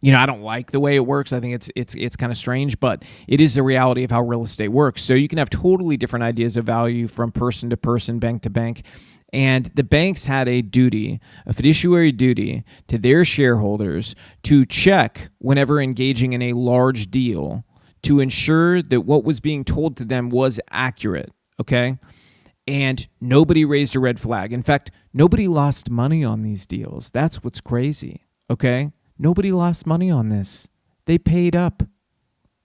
you 0.00 0.12
know, 0.12 0.18
I 0.18 0.26
don't 0.26 0.42
like 0.42 0.70
the 0.70 0.78
way 0.80 0.94
it 0.94 1.04
works. 1.04 1.32
I 1.32 1.40
think 1.40 1.54
it's 1.54 1.70
it's 1.74 1.94
it's 1.96 2.16
kind 2.16 2.30
of 2.30 2.38
strange, 2.38 2.78
but 2.78 3.04
it 3.26 3.40
is 3.40 3.54
the 3.54 3.62
reality 3.62 4.04
of 4.04 4.10
how 4.10 4.22
real 4.22 4.44
estate 4.44 4.68
works. 4.68 5.02
So 5.02 5.14
you 5.14 5.28
can 5.28 5.38
have 5.38 5.50
totally 5.50 5.96
different 5.96 6.22
ideas 6.22 6.56
of 6.56 6.64
value 6.64 7.08
from 7.08 7.32
person 7.32 7.70
to 7.70 7.76
person, 7.76 8.18
bank 8.18 8.42
to 8.42 8.50
bank. 8.50 8.84
And 9.32 9.66
the 9.74 9.82
banks 9.82 10.24
had 10.24 10.48
a 10.48 10.62
duty, 10.62 11.20
a 11.46 11.52
fiduciary 11.52 12.12
duty 12.12 12.64
to 12.86 12.96
their 12.96 13.24
shareholders 13.24 14.14
to 14.44 14.64
check 14.64 15.28
whenever 15.38 15.80
engaging 15.80 16.32
in 16.32 16.40
a 16.40 16.54
large 16.54 17.10
deal 17.10 17.64
to 18.02 18.20
ensure 18.20 18.80
that 18.80 19.02
what 19.02 19.24
was 19.24 19.40
being 19.40 19.64
told 19.64 19.96
to 19.98 20.04
them 20.04 20.30
was 20.30 20.60
accurate. 20.70 21.30
Okay. 21.60 21.98
And 22.66 23.06
nobody 23.20 23.64
raised 23.64 23.96
a 23.96 24.00
red 24.00 24.18
flag. 24.18 24.52
In 24.52 24.62
fact, 24.62 24.90
nobody 25.12 25.48
lost 25.48 25.90
money 25.90 26.24
on 26.24 26.42
these 26.42 26.66
deals. 26.66 27.10
That's 27.10 27.42
what's 27.42 27.60
crazy. 27.60 28.22
Okay. 28.50 28.92
Nobody 29.18 29.52
lost 29.52 29.86
money 29.86 30.10
on 30.10 30.28
this. 30.28 30.68
They 31.06 31.18
paid 31.18 31.56
up. 31.56 31.82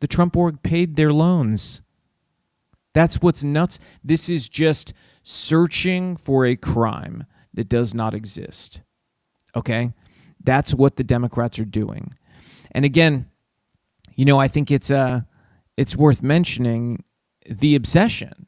The 0.01 0.07
Trump 0.07 0.35
org 0.35 0.63
paid 0.63 0.95
their 0.95 1.13
loans. 1.13 1.81
That's 2.93 3.21
what's 3.21 3.43
nuts. 3.43 3.79
This 4.03 4.29
is 4.29 4.47
just 4.47 4.93
searching 5.23 6.15
for 6.15 6.45
a 6.45 6.55
crime 6.55 7.25
that 7.53 7.69
does 7.69 7.93
not 7.93 8.13
exist. 8.13 8.81
Okay? 9.55 9.93
That's 10.43 10.73
what 10.73 10.95
the 10.95 11.03
Democrats 11.03 11.59
are 11.59 11.65
doing. 11.65 12.15
And 12.71 12.85
again, 12.85 13.29
you 14.15 14.25
know, 14.25 14.39
I 14.39 14.47
think 14.47 14.71
it's 14.71 14.91
uh 14.91 15.21
it's 15.77 15.95
worth 15.95 16.21
mentioning 16.21 17.03
the 17.49 17.75
obsession. 17.75 18.47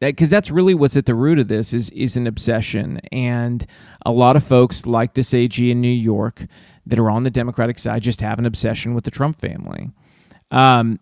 Cuz 0.00 0.28
that's 0.28 0.50
really 0.50 0.74
what's 0.74 0.96
at 0.96 1.06
the 1.06 1.14
root 1.14 1.38
of 1.38 1.48
this 1.48 1.72
is 1.72 1.88
is 1.90 2.16
an 2.16 2.26
obsession 2.26 3.00
and 3.10 3.66
a 4.04 4.12
lot 4.12 4.36
of 4.36 4.44
folks 4.44 4.86
like 4.86 5.14
this 5.14 5.32
AG 5.32 5.70
in 5.70 5.80
New 5.80 5.88
York 5.88 6.46
that 6.86 6.98
are 6.98 7.10
on 7.10 7.22
the 7.22 7.30
Democratic 7.30 7.78
side 7.78 8.02
just 8.02 8.20
have 8.20 8.38
an 8.38 8.44
obsession 8.44 8.94
with 8.94 9.04
the 9.04 9.10
Trump 9.10 9.38
family. 9.38 9.90
Um, 10.50 11.00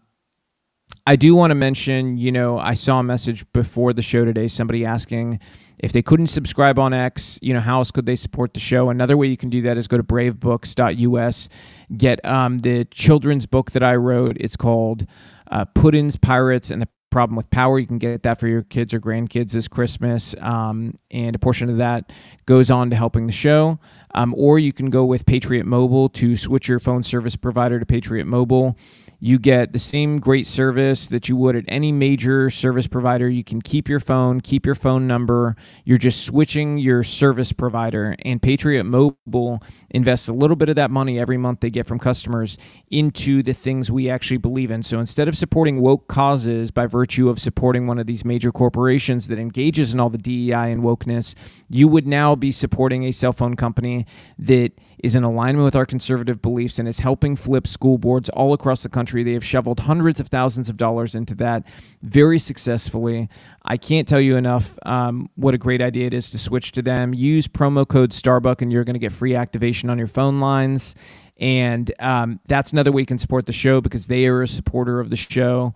I 1.07 1.17
do 1.17 1.35
want 1.35 1.51
to 1.51 1.55
mention, 1.55 2.17
you 2.17 2.31
know, 2.31 2.59
I 2.59 2.75
saw 2.75 3.01
a 3.01 3.03
message 3.03 3.45
before 3.53 3.93
the 3.93 4.03
show 4.03 4.25
today, 4.25 4.47
somebody 4.47 4.87
asking 4.87 5.41
if 5.83 5.93
they 5.93 6.01
couldn't 6.01 6.29
subscribe 6.29 6.79
on 6.79 6.95
X, 6.95 7.41
you 7.43 7.53
know, 7.53 7.61
how 7.61 7.79
else 7.79 7.91
could 7.91 8.07
they 8.07 8.15
support 8.15 8.55
the 8.55 8.61
show? 8.61 8.89
Another 8.89 9.17
way 9.17 9.27
you 9.27 9.37
can 9.37 9.51
do 9.51 9.63
that 9.63 9.77
is 9.77 9.89
go 9.89 9.97
to 9.97 10.05
bravebooks.us, 10.05 11.49
get 11.97 12.25
um, 12.25 12.59
the 12.59 12.85
children's 12.87 13.47
book 13.47 13.73
that 13.73 13.83
I 13.83 13.97
wrote. 13.97 14.37
It's 14.39 14.57
called 14.57 15.07
uh, 15.51 15.65
Pirates 15.65 16.71
and 16.71 16.81
the 16.81 16.89
Problem 17.11 17.37
with 17.37 17.51
Power. 17.51 17.81
You 17.81 17.87
can 17.87 17.99
get 17.99 18.23
that 18.23 18.39
for 18.39 18.47
your 18.47 18.63
kids 18.63 18.95
or 18.95 19.01
grandkids 19.01 19.53
this 19.53 19.67
Christmas. 19.69 20.37
Um, 20.41 20.99
and 21.11 21.35
a 21.35 21.39
portion 21.39 21.69
of 21.69 21.79
that 21.79 22.13
goes 22.47 22.71
on 22.71 22.91
to 22.91 22.97
helping 22.97 23.27
the 23.27 23.33
show. 23.33 23.79
Um, 24.15 24.35
or 24.37 24.61
you 24.61 24.73
can 24.73 24.89
go 24.89 25.05
with 25.05 25.27
Patriot 25.27 25.67
Mobile 25.67 26.09
to 26.11 26.37
switch 26.37 26.69
your 26.69 26.79
phone 26.79 27.03
service 27.03 27.35
provider 27.35 27.81
to 27.81 27.85
Patriot 27.85 28.27
Mobile. 28.27 28.79
You 29.25 29.39
get 29.39 29.73
the 29.73 29.79
same 29.79 30.19
great 30.19 30.49
service 30.49 31.07
that 31.07 31.29
you 31.29 31.37
would 31.37 31.55
at 31.55 31.65
any 31.69 31.93
major 31.93 32.51
service 32.51 32.89
provider. 32.89 33.29
You 33.29 33.45
can 33.45 33.63
keep 33.63 33.89
your 33.89 34.01
phone, 34.01 34.41
keep 34.41 34.67
your 34.67 34.75
phone 34.75 35.07
number. 35.07 35.55
You're 35.85 35.97
just 35.97 36.25
switching 36.25 36.77
your 36.77 37.05
service 37.05 37.53
provider. 37.53 38.17
And 38.25 38.43
Patriot 38.43 38.83
Mobile 38.83 39.63
invests 39.91 40.27
a 40.27 40.33
little 40.33 40.57
bit 40.57 40.71
of 40.71 40.75
that 40.75 40.91
money 40.91 41.21
every 41.21 41.37
month 41.37 41.61
they 41.61 41.71
get 41.71 41.87
from 41.87 42.01
customers 42.01 42.59
into 42.91 43.45
the 43.45 43.53
things 43.53 43.93
we 43.93 44.11
actually 44.11 44.39
believe 44.39 44.73
in. 44.73 44.83
So 44.83 44.99
instead 44.99 45.29
of 45.29 45.37
supporting 45.37 45.81
woke 45.81 46.09
causes 46.09 46.73
by 46.73 46.87
virtue 46.87 47.29
of 47.29 47.39
supporting 47.39 47.87
one 47.87 48.01
of 48.01 48.09
these 48.09 48.25
major 48.25 48.51
corporations 48.51 49.29
that 49.29 49.39
engages 49.39 49.95
in 49.95 50.01
all 50.01 50.11
the 50.11 50.19
DEI 50.19 50.73
and 50.73 50.83
wokeness, 50.83 51.37
you 51.71 51.87
would 51.87 52.09
now 52.09 52.35
be 52.35 52.51
supporting 52.51 53.05
a 53.05 53.13
cell 53.13 53.33
phone 53.33 53.55
company 53.55 54.05
that 54.37 54.73
is 55.03 55.17
in 55.17 55.25
alignment 55.25 55.65
with 55.65 55.75
our 55.75 55.85
conservative 55.85 56.41
beliefs 56.41 56.79
and 56.79 56.89
is 56.89 57.01
helping 57.01 57.35
flip 57.35 57.67
school 57.67 57.99
boards 57.99 58.29
all 58.31 58.53
across 58.53 58.85
the 58.85 58.89
country. 58.89 59.25
They 59.25 59.33
have 59.33 59.45
shoveled 59.45 59.81
hundreds 59.81 60.21
of 60.21 60.29
thousands 60.29 60.69
of 60.69 60.77
dollars 60.77 61.17
into 61.17 61.35
that 61.37 61.67
very 62.03 62.39
successfully. 62.39 63.29
I 63.65 63.77
can't 63.77 64.07
tell 64.07 64.21
you 64.21 64.37
enough 64.37 64.79
um, 64.87 65.29
what 65.35 65.55
a 65.55 65.59
great 65.59 65.83
idea 65.83 66.07
it 66.07 66.15
is 66.15 66.31
to 66.31 66.39
switch 66.39 66.71
to 66.73 66.83
them. 66.83 67.13
Use 67.13 67.49
promo 67.49 67.87
code 67.87 68.13
Starbuck 68.13 68.63
and 68.63 68.73
you're 68.73 68.85
going 68.85 68.95
to 68.95 69.01
get 69.01 69.13
free 69.13 69.35
activation 69.35 69.91
on 69.91 69.99
your 69.99 70.07
phone 70.07 70.39
lines. 70.39 70.95
And 71.37 71.93
um, 71.99 72.39
that's 72.47 72.73
another 72.73 72.93
way 72.93 73.03
you 73.03 73.07
can 73.07 73.19
support 73.19 73.47
the 73.47 73.53
show 73.53 73.81
because 73.81 74.07
they 74.07 74.27
are 74.27 74.43
a 74.43 74.49
supporter 74.49 75.01
of 75.01 75.11
the 75.11 75.17
show. 75.17 75.75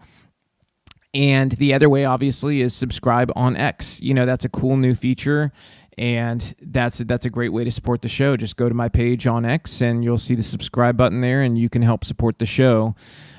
And 1.15 1.51
the 1.53 1.73
other 1.73 1.89
way, 1.89 2.05
obviously, 2.05 2.61
is 2.61 2.75
subscribe 2.75 3.33
on 3.35 3.57
X. 3.57 4.01
You 4.03 4.13
know, 4.13 4.27
that's 4.27 4.45
a 4.45 4.51
cool 4.51 4.77
new 4.77 4.95
feature 4.95 5.51
and 5.99 6.55
that's 6.61 6.99
that's 6.99 7.25
a 7.25 7.31
great 7.31 7.51
way 7.51 7.65
to 7.65 7.71
support 7.71 8.03
the 8.03 8.09
show. 8.09 8.37
Just 8.37 8.57
go 8.57 8.69
to 8.69 8.75
my 8.75 8.89
page 8.89 9.27
on 9.27 9.45
X, 9.45 9.81
and 9.81 10.05
you'll 10.05 10.19
see 10.19 10.35
the 10.35 10.43
subscribe 10.43 10.97
button 10.97 11.21
there, 11.21 11.43
and 11.43 11.57
you 11.57 11.69
can 11.69 11.83
help 11.83 12.05
support 12.05 12.39
the 12.39 12.47
show. 12.47 12.95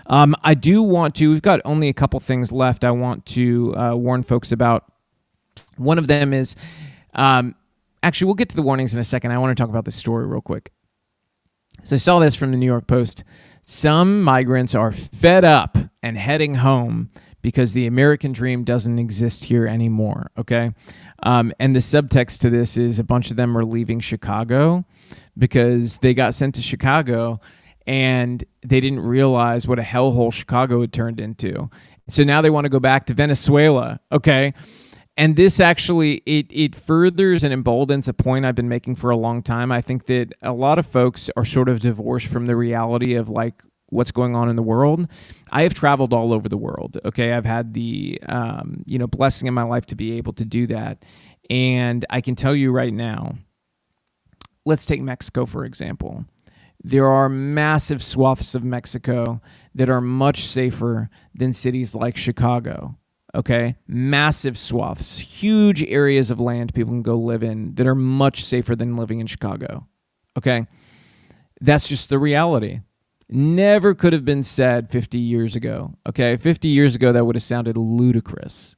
Um, 0.07 0.36
I 0.44 0.53
do 0.53 0.82
want 0.82 1.15
to. 1.15 1.32
We've 1.32 1.41
got 1.41 1.61
only 1.65 1.90
a 1.90 1.94
couple 1.94 2.19
things 2.19 2.52
left. 2.52 2.84
I 2.84 2.91
want 2.91 3.26
to 3.27 3.76
uh, 3.76 3.95
warn 3.95 4.23
folks 4.23 4.52
about. 4.52 4.86
One 5.76 5.99
of 5.99 6.07
them 6.07 6.34
is, 6.34 6.56
um, 7.14 7.56
actually, 8.02 8.26
we'll 8.26 8.36
get 8.36 8.49
to 8.49 8.56
the 8.56 8.64
warnings 8.64 8.95
in 8.95 8.99
a 8.99 9.03
second. 9.03 9.32
I 9.32 9.38
want 9.38 9.56
to 9.56 9.61
talk 9.61 9.69
about 9.69 9.86
this 9.86 9.95
story 9.95 10.26
real 10.26 10.41
quick. 10.41 10.72
So 11.84 11.95
I 11.95 11.99
saw 11.99 12.19
this 12.19 12.34
from 12.34 12.52
the 12.52 12.57
New 12.57 12.65
York 12.65 12.88
Post. 12.88 13.23
Some 13.65 14.23
migrants 14.23 14.73
are 14.73 14.91
fed 14.91 15.45
up 15.45 15.77
and 16.02 16.18
heading 16.18 16.56
home 16.56 17.11
because 17.41 17.73
the 17.73 17.88
American 17.88 18.31
dream 18.31 18.64
doesn't 18.64 18.99
exist 18.99 19.45
here 19.45 19.68
anymore. 19.68 20.31
Okay. 20.38 20.72
Um, 21.23 21.53
and 21.59 21.76
the 21.76 21.80
subtext 21.80 22.39
to 22.39 22.49
this 22.49 22.77
is 22.77 22.99
a 22.99 23.03
bunch 23.03 23.31
of 23.31 23.38
them 23.38 23.57
are 23.57 23.65
leaving 23.65 23.99
Chicago 23.99 24.85
because 25.38 25.99
they 25.99 26.14
got 26.14 26.34
sent 26.34 26.55
to 26.55 26.61
Chicago 26.61 27.39
and 27.85 28.43
they 28.64 28.81
didn't 28.81 28.99
realize 28.99 29.68
what 29.68 29.80
a 29.80 29.84
hellhole 29.84 30.34
Chicago 30.34 30.81
had 30.81 30.91
turned 30.91 31.19
into. 31.19 31.69
So 32.09 32.23
now 32.23 32.41
they 32.41 32.49
want 32.49 32.65
to 32.65 32.69
go 32.69 32.80
back 32.80 33.05
to 33.05 33.14
Venezuela. 33.14 33.99
Okay. 34.11 34.53
And 35.15 35.35
this 35.35 35.59
actually 35.59 36.22
it 36.27 36.45
it 36.51 36.76
furthers 36.76 37.43
and 37.43 37.51
emboldens 37.51 38.07
a 38.07 38.14
point 38.14 38.45
I've 38.45 38.55
been 38.55 38.69
making 38.69 38.95
for 38.97 39.09
a 39.09 39.18
long 39.18 39.41
time. 39.41 39.72
I 39.72 39.81
think 39.81 40.05
that 40.05 40.34
a 40.43 40.51
lot 40.51 40.77
of 40.77 40.85
folks 40.85 41.30
are 41.35 41.45
sort 41.45 41.69
of 41.69 41.80
divorced 41.80 42.27
from 42.27 42.45
the 42.45 42.55
reality 42.55 43.15
of 43.15 43.30
like 43.30 43.64
what's 43.89 44.11
going 44.11 44.35
on 44.35 44.49
in 44.49 44.55
the 44.55 44.64
world. 44.64 45.07
I 45.51 45.64
have 45.64 45.73
traveled 45.73 46.14
all 46.14 46.34
over 46.34 46.49
the 46.49 46.57
world. 46.57 46.97
Okay, 47.05 47.34
I've 47.34 47.45
had 47.45 47.73
the 47.73 48.19
um, 48.27 48.84
you 48.85 48.99
know 48.99 49.07
blessing 49.07 49.47
in 49.47 49.53
my 49.53 49.64
life 49.64 49.85
to 49.88 49.95
be 49.95 50.14
able 50.14 50.34
to 50.34 50.45
do 50.45 50.68
that, 50.68 51.03
and 51.49 52.05
I 52.09 52.22
can 52.22 52.35
tell 52.35 52.55
you 52.55 52.72
right 52.72 52.93
now. 52.93 53.35
Let's 54.65 54.85
take 54.85 55.01
Mexico 55.01 55.45
for 55.45 55.65
example. 55.65 56.26
There 56.84 57.07
are 57.07 57.30
massive 57.30 58.03
swaths 58.03 58.53
of 58.53 58.64
Mexico 58.64 59.41
that 59.76 59.89
are 59.89 60.01
much 60.01 60.45
safer 60.45 61.09
than 61.34 61.53
cities 61.53 61.95
like 61.95 62.15
Chicago. 62.15 62.95
Okay, 63.35 63.76
massive 63.88 64.57
swaths, 64.57 65.18
huge 65.18 65.84
areas 65.84 66.31
of 66.31 66.39
land 66.39 66.73
people 66.73 66.93
can 66.93 67.01
go 67.01 67.18
live 67.18 67.43
in 67.43 67.76
that 67.76 67.88
are 67.88 67.95
much 67.95 68.43
safer 68.43 68.76
than 68.76 68.95
living 68.95 69.19
in 69.19 69.27
Chicago. 69.27 69.88
Okay, 70.38 70.65
that's 71.61 71.88
just 71.88 72.09
the 72.09 72.19
reality 72.19 72.81
never 73.30 73.94
could 73.94 74.14
have 74.14 74.26
been 74.26 74.44
said 74.44 74.90
50 74.90 75.18
years 75.18 75.56
ago. 75.56 75.94
Okay, 76.08 76.38
50 76.38 76.68
years 76.68 76.95
ago, 76.95 77.12
that 77.12 77.26
would 77.26 77.36
have 77.36 77.44
sounded 77.44 77.78
ludicrous. 77.78 78.76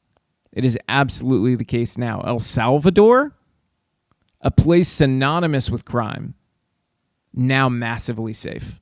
It 0.52 0.66
is 0.66 0.78
absolutely 0.88 1.56
the 1.56 1.66
case 1.66 1.98
now. 1.98 2.22
El 2.22 2.40
Salvador, 2.40 3.36
a 4.42 4.52
place 4.52 4.90
synonymous 4.90 5.70
with 5.70 5.86
crime, 5.86 6.34
now 7.34 7.70
massively 7.70 8.34
safe. 8.34 8.80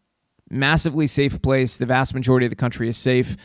Massively 0.49 1.07
safe 1.07 1.41
place. 1.41 1.77
The 1.77 1.85
vast 1.85 2.13
majority 2.13 2.45
of 2.45 2.49
the 2.51 2.55
country 2.55 2.87
is 2.87 2.95
safe, 2.95 3.35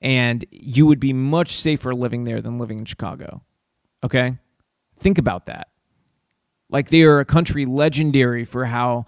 and 0.00 0.44
you 0.50 0.86
would 0.86 1.00
be 1.00 1.12
much 1.12 1.56
safer 1.56 1.94
living 1.94 2.24
there 2.24 2.40
than 2.40 2.58
living 2.58 2.78
in 2.78 2.84
Chicago. 2.84 3.42
Okay? 4.04 4.38
Think 5.00 5.18
about 5.18 5.46
that. 5.46 5.68
Like 6.70 6.90
they 6.90 7.02
are 7.02 7.18
a 7.18 7.24
country 7.24 7.66
legendary 7.66 8.44
for 8.44 8.64
how 8.64 9.06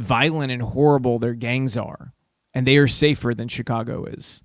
violent 0.00 0.52
and 0.52 0.62
horrible 0.62 1.18
their 1.18 1.34
gangs 1.34 1.76
are, 1.76 2.12
and 2.54 2.66
they 2.66 2.76
are 2.76 2.86
safer 2.86 3.32
than 3.34 3.48
Chicago 3.48 4.04
is. 4.04 4.42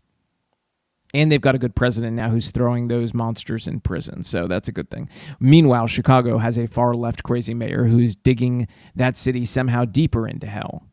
And 1.13 1.31
they've 1.31 1.41
got 1.41 1.55
a 1.55 1.59
good 1.59 1.75
president 1.75 2.17
now 2.17 2.29
who's 2.29 2.51
throwing 2.51 2.89
those 2.89 3.13
monsters 3.13 3.67
in 3.67 3.79
prison. 3.79 4.23
So 4.23 4.47
that's 4.47 4.67
a 4.67 4.73
good 4.73 4.89
thing. 4.89 5.09
Meanwhile, 5.39 5.87
Chicago 5.87 6.37
has 6.39 6.57
a 6.57 6.67
far 6.67 6.93
left 6.93 7.23
crazy 7.23 7.53
mayor 7.53 7.85
who's 7.85 8.15
digging 8.15 8.67
that 8.95 9.15
city 9.15 9.45
somehow 9.45 9.85
deeper 9.85 10.27
into 10.27 10.47
hell. 10.47 10.83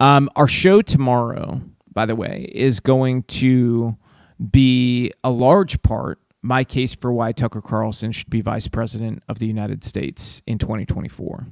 Um, 0.00 0.28
our 0.34 0.48
show 0.48 0.82
tomorrow, 0.82 1.62
by 1.92 2.04
the 2.04 2.16
way, 2.16 2.50
is 2.52 2.80
going 2.80 3.22
to 3.24 3.96
be 4.50 5.12
a 5.22 5.30
large 5.30 5.80
part 5.82 6.18
my 6.42 6.62
case 6.62 6.94
for 6.94 7.10
why 7.10 7.32
Tucker 7.32 7.62
Carlson 7.62 8.12
should 8.12 8.28
be 8.28 8.42
vice 8.42 8.68
president 8.68 9.22
of 9.28 9.38
the 9.38 9.46
United 9.46 9.82
States 9.82 10.42
in 10.46 10.58
2024. 10.58 11.46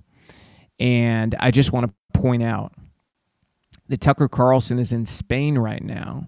And 0.83 1.37
I 1.39 1.53
just 1.53 1.73
want 1.73 1.87
to 1.87 2.19
point 2.19 2.43
out 2.43 2.73
that 3.87 4.01
Tucker 4.01 4.27
Carlson 4.27 4.81
is 4.81 4.91
in 4.91 5.07
Spain 5.07 5.57
right 5.57 5.83
now, 5.83 6.27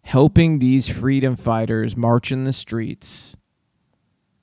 helping 0.00 0.58
these 0.58 0.88
freedom 0.88 1.36
fighters 1.36 1.98
march 1.98 2.32
in 2.32 2.44
the 2.44 2.52
streets 2.54 3.36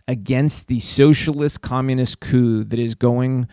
against 0.08 0.68
the 0.68 0.80
socialist 0.80 1.62
communist 1.62 2.20
coup 2.20 2.64
that 2.66 2.78
is 2.78 2.94
going 2.94 3.48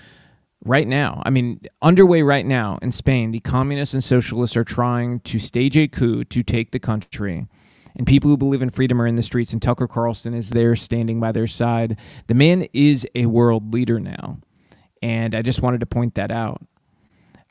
right 0.62 0.86
now. 0.86 1.22
I 1.24 1.30
mean, 1.30 1.58
underway 1.80 2.20
right 2.20 2.44
now 2.44 2.78
in 2.82 2.92
Spain. 2.92 3.30
The 3.30 3.40
communists 3.40 3.94
and 3.94 4.04
socialists 4.04 4.58
are 4.58 4.64
trying 4.64 5.20
to 5.20 5.38
stage 5.38 5.74
a 5.78 5.88
coup 5.88 6.24
to 6.24 6.42
take 6.42 6.70
the 6.70 6.78
country 6.78 7.48
and 7.96 8.06
people 8.06 8.28
who 8.28 8.36
believe 8.36 8.60
in 8.60 8.70
freedom 8.70 9.00
are 9.00 9.06
in 9.06 9.16
the 9.16 9.22
streets, 9.22 9.52
and 9.52 9.62
Tucker 9.62 9.86
Carlson 9.86 10.34
is 10.34 10.50
there 10.50 10.74
standing 10.76 11.20
by 11.20 11.32
their 11.32 11.46
side. 11.46 11.98
The 12.26 12.34
man 12.34 12.66
is 12.72 13.06
a 13.14 13.26
world 13.26 13.72
leader 13.72 14.00
now, 14.00 14.38
and 15.04 15.34
I 15.34 15.42
just 15.42 15.60
wanted 15.60 15.80
to 15.80 15.86
point 15.86 16.14
that 16.14 16.30
out. 16.30 16.64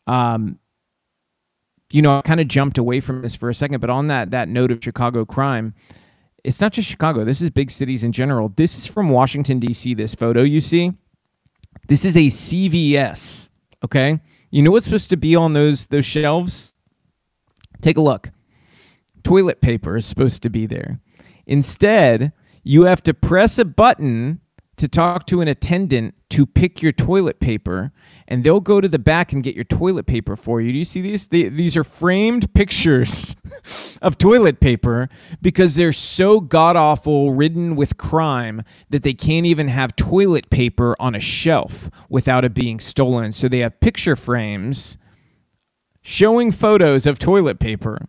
Um, 0.08 0.58
you 1.92 2.02
know, 2.02 2.18
I 2.18 2.22
kind 2.24 2.40
of 2.40 2.48
jumped 2.48 2.80
away 2.80 3.00
from 3.00 3.22
this 3.22 3.36
for 3.36 3.52
a 3.52 3.54
second, 3.54 3.80
but 3.80 3.92
on 3.92 4.08
that 4.08 4.32
that 4.32 4.50
note 4.50 4.72
of 4.72 4.84
Chicago 4.84 5.24
crime, 5.24 5.76
it's 6.44 6.60
not 6.60 6.74
just 6.74 6.90
Chicago. 6.90 7.24
This 7.24 7.42
is 7.44 7.52
big 7.52 7.70
cities 7.70 8.04
in 8.04 8.12
general. 8.12 8.50
This 8.56 8.76
is 8.76 8.88
from 8.88 9.10
Washington 9.10 9.60
D.C. 9.60 9.94
This 9.94 10.16
photo 10.16 10.42
you 10.42 10.62
see, 10.62 10.94
this 11.88 12.04
is 12.04 12.18
a 12.18 12.28
CVS. 12.28 13.52
Okay, 13.86 14.20
you 14.50 14.64
know 14.64 14.72
what's 14.72 14.86
supposed 14.86 15.12
to 15.12 15.18
be 15.18 15.36
on 15.36 15.54
those 15.54 15.86
those 15.86 16.06
shelves? 16.06 16.74
Take 17.82 17.98
a 17.98 18.02
look 18.02 18.32
toilet 19.24 19.62
paper 19.62 19.98
is 19.98 20.06
supposed 20.06 20.44
to 20.44 20.50
be 20.50 20.66
there. 20.66 21.00
Instead, 21.46 22.34
you 22.64 22.84
have 22.84 23.04
to 23.04 23.14
press 23.14 23.58
a 23.58 23.66
button 23.66 24.40
to 24.78 24.88
talk 24.88 25.28
to 25.28 25.42
an 25.42 25.48
attendant 25.48 26.16
to 26.30 26.46
pick 26.46 26.82
your 26.82 26.92
toilet 26.92 27.40
paper 27.40 27.92
and 28.28 28.44
they'll 28.44 28.60
go 28.60 28.82
to 28.82 28.88
the 28.88 28.98
back 28.98 29.32
and 29.32 29.44
get 29.44 29.54
your 29.54 29.64
toilet 29.64 30.06
paper 30.08 30.36
for 30.36 30.62
you. 30.62 30.72
Do 30.72 30.78
you 30.78 30.86
see 30.86 31.02
these? 31.02 31.28
They, 31.28 31.50
these 31.50 31.78
are 31.78 31.84
framed 31.84 32.54
pictures 32.54 33.36
of 34.02 34.18
toilet 34.18 34.60
paper 34.60 35.10
because 35.42 35.76
they're 35.76 35.94
so 35.94 36.40
god 36.40 36.76
awful, 36.76 37.34
ridden 37.34 37.76
with 37.76 37.98
crime, 37.98 38.64
that 38.90 39.04
they 39.04 39.14
can't 39.14 39.46
even 39.46 39.68
have 39.68 39.96
toilet 39.96 40.50
paper 40.50 40.96
on 41.00 41.14
a 41.14 41.20
shelf 41.20 41.92
without 42.10 42.44
it 42.44 42.54
being 42.54 42.80
stolen. 42.80 43.32
So 43.32 43.48
they 43.48 43.60
have 43.60 43.80
picture 43.80 44.16
frames 44.16 44.98
showing 46.02 46.52
photos 46.52 47.06
of 47.06 47.20
toilet 47.20 47.60
paper 47.60 48.08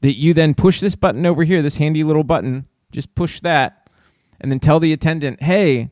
that 0.00 0.16
you 0.16 0.32
then 0.32 0.54
push 0.54 0.80
this 0.80 0.94
button 0.94 1.26
over 1.26 1.42
here, 1.42 1.60
this 1.60 1.76
handy 1.78 2.04
little 2.04 2.24
button, 2.24 2.66
just 2.92 3.14
push 3.14 3.40
that, 3.40 3.87
and 4.40 4.50
then 4.50 4.60
tell 4.60 4.80
the 4.80 4.92
attendant, 4.92 5.42
hey, 5.42 5.90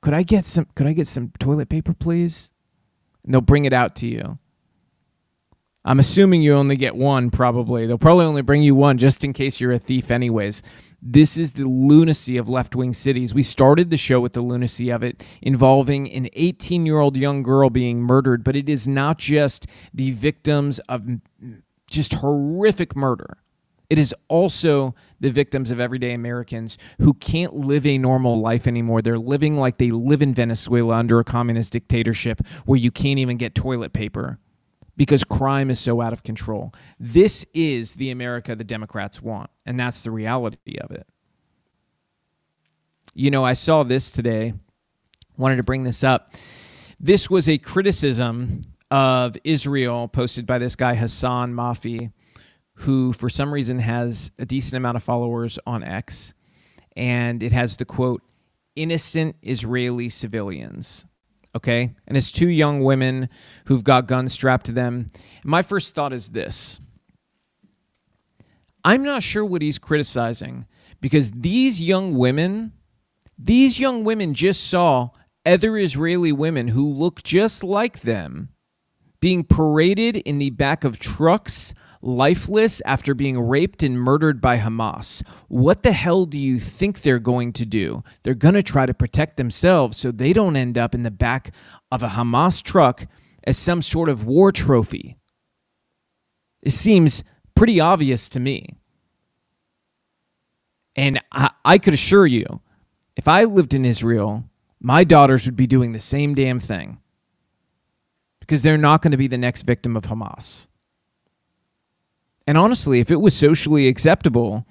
could 0.00 0.14
I 0.14 0.22
get 0.22 0.46
some 0.46 0.66
could 0.74 0.86
I 0.86 0.92
get 0.92 1.06
some 1.06 1.32
toilet 1.38 1.68
paper, 1.68 1.94
please? 1.94 2.52
And 3.24 3.34
they'll 3.34 3.40
bring 3.40 3.64
it 3.64 3.72
out 3.72 3.96
to 3.96 4.06
you. 4.06 4.38
I'm 5.84 5.98
assuming 5.98 6.42
you 6.42 6.54
only 6.54 6.76
get 6.76 6.96
one, 6.96 7.30
probably. 7.30 7.86
They'll 7.86 7.98
probably 7.98 8.26
only 8.26 8.42
bring 8.42 8.62
you 8.62 8.74
one 8.74 8.98
just 8.98 9.24
in 9.24 9.32
case 9.32 9.60
you're 9.60 9.72
a 9.72 9.78
thief, 9.78 10.10
anyways. 10.10 10.62
This 11.00 11.36
is 11.36 11.52
the 11.52 11.64
lunacy 11.64 12.36
of 12.36 12.48
left 12.48 12.74
wing 12.74 12.92
cities. 12.92 13.32
We 13.32 13.42
started 13.42 13.90
the 13.90 13.96
show 13.96 14.20
with 14.20 14.32
the 14.32 14.40
lunacy 14.40 14.90
of 14.90 15.02
it 15.02 15.22
involving 15.40 16.10
an 16.10 16.28
18 16.32 16.84
year 16.84 16.98
old 16.98 17.16
young 17.16 17.42
girl 17.42 17.70
being 17.70 18.00
murdered, 18.02 18.44
but 18.44 18.56
it 18.56 18.68
is 18.68 18.88
not 18.88 19.18
just 19.18 19.66
the 19.94 20.10
victims 20.10 20.78
of 20.88 21.06
just 21.88 22.14
horrific 22.14 22.96
murder. 22.96 23.38
It 23.90 23.98
is 23.98 24.14
also 24.28 24.94
the 25.18 25.30
victims 25.30 25.70
of 25.70 25.80
everyday 25.80 26.12
Americans 26.12 26.76
who 27.00 27.14
can't 27.14 27.54
live 27.54 27.86
a 27.86 27.96
normal 27.96 28.40
life 28.40 28.66
anymore. 28.66 29.00
They're 29.00 29.18
living 29.18 29.56
like 29.56 29.78
they 29.78 29.90
live 29.90 30.20
in 30.20 30.34
Venezuela 30.34 30.96
under 30.96 31.18
a 31.18 31.24
communist 31.24 31.72
dictatorship 31.72 32.46
where 32.66 32.78
you 32.78 32.90
can't 32.90 33.18
even 33.18 33.38
get 33.38 33.54
toilet 33.54 33.94
paper 33.94 34.38
because 34.98 35.24
crime 35.24 35.70
is 35.70 35.80
so 35.80 36.02
out 36.02 36.12
of 36.12 36.22
control. 36.22 36.74
This 37.00 37.46
is 37.54 37.94
the 37.94 38.10
America 38.10 38.54
the 38.54 38.64
Democrats 38.64 39.22
want, 39.22 39.48
and 39.64 39.80
that's 39.80 40.02
the 40.02 40.10
reality 40.10 40.76
of 40.80 40.90
it. 40.90 41.06
You 43.14 43.30
know, 43.30 43.44
I 43.44 43.54
saw 43.54 43.84
this 43.84 44.10
today, 44.10 44.52
wanted 45.38 45.56
to 45.56 45.62
bring 45.62 45.84
this 45.84 46.04
up. 46.04 46.34
This 47.00 47.30
was 47.30 47.48
a 47.48 47.56
criticism 47.56 48.62
of 48.90 49.36
Israel 49.44 50.08
posted 50.08 50.46
by 50.46 50.58
this 50.58 50.76
guy 50.76 50.94
Hassan 50.94 51.54
Mafi, 51.54 52.12
who 52.78 53.12
for 53.12 53.28
some 53.28 53.52
reason 53.52 53.78
has 53.78 54.30
a 54.38 54.46
decent 54.46 54.76
amount 54.76 54.96
of 54.96 55.02
followers 55.02 55.58
on 55.66 55.82
X, 55.82 56.32
and 56.96 57.42
it 57.42 57.52
has 57.52 57.76
the 57.76 57.84
quote 57.84 58.22
innocent 58.76 59.36
Israeli 59.42 60.08
civilians. 60.08 61.06
Okay, 61.56 61.94
and 62.06 62.16
it's 62.16 62.30
two 62.30 62.48
young 62.48 62.84
women 62.84 63.30
who've 63.64 63.82
got 63.82 64.06
guns 64.06 64.32
strapped 64.32 64.66
to 64.66 64.72
them. 64.72 65.08
My 65.42 65.62
first 65.62 65.94
thought 65.94 66.12
is 66.12 66.28
this. 66.28 66.78
I'm 68.84 69.02
not 69.02 69.22
sure 69.22 69.44
what 69.44 69.60
he's 69.60 69.78
criticizing 69.78 70.66
because 71.00 71.32
these 71.32 71.82
young 71.82 72.16
women, 72.16 72.72
these 73.36 73.80
young 73.80 74.04
women 74.04 74.34
just 74.34 74.70
saw 74.70 75.10
other 75.44 75.76
Israeli 75.76 76.30
women 76.32 76.68
who 76.68 76.88
look 76.88 77.22
just 77.24 77.64
like 77.64 78.00
them 78.00 78.50
being 79.20 79.42
paraded 79.42 80.16
in 80.16 80.38
the 80.38 80.50
back 80.50 80.84
of 80.84 80.98
trucks, 80.98 81.74
lifeless 82.00 82.80
after 82.84 83.14
being 83.14 83.38
raped 83.38 83.82
and 83.82 83.98
murdered 83.98 84.40
by 84.40 84.58
Hamas. 84.58 85.22
What 85.48 85.82
the 85.82 85.92
hell 85.92 86.26
do 86.26 86.38
you 86.38 86.58
think 86.60 87.00
they're 87.00 87.18
going 87.18 87.52
to 87.54 87.66
do? 87.66 88.02
They're 88.22 88.34
going 88.34 88.54
to 88.54 88.62
try 88.62 88.86
to 88.86 88.94
protect 88.94 89.36
themselves 89.36 89.96
so 89.96 90.10
they 90.10 90.32
don't 90.32 90.56
end 90.56 90.78
up 90.78 90.94
in 90.94 91.02
the 91.02 91.10
back 91.10 91.52
of 91.90 92.02
a 92.02 92.08
Hamas 92.08 92.62
truck 92.62 93.06
as 93.44 93.56
some 93.56 93.82
sort 93.82 94.08
of 94.08 94.26
war 94.26 94.52
trophy. 94.52 95.16
It 96.62 96.70
seems 96.70 97.24
pretty 97.54 97.80
obvious 97.80 98.28
to 98.30 98.40
me. 98.40 98.76
And 100.96 101.20
I, 101.32 101.50
I 101.64 101.78
could 101.78 101.94
assure 101.94 102.26
you, 102.26 102.60
if 103.16 103.28
I 103.28 103.44
lived 103.44 103.74
in 103.74 103.84
Israel, 103.84 104.44
my 104.80 105.04
daughters 105.04 105.46
would 105.46 105.56
be 105.56 105.66
doing 105.66 105.92
the 105.92 106.00
same 106.00 106.34
damn 106.34 106.60
thing 106.60 106.98
because 108.40 108.62
they're 108.62 108.78
not 108.78 109.02
going 109.02 109.12
to 109.12 109.18
be 109.18 109.28
the 109.28 109.38
next 109.38 109.62
victim 109.62 109.96
of 109.96 110.04
Hamas. 110.04 110.68
And 112.48 112.56
honestly, 112.56 112.98
if 112.98 113.10
it 113.10 113.20
was 113.20 113.36
socially 113.36 113.88
acceptable 113.88 114.66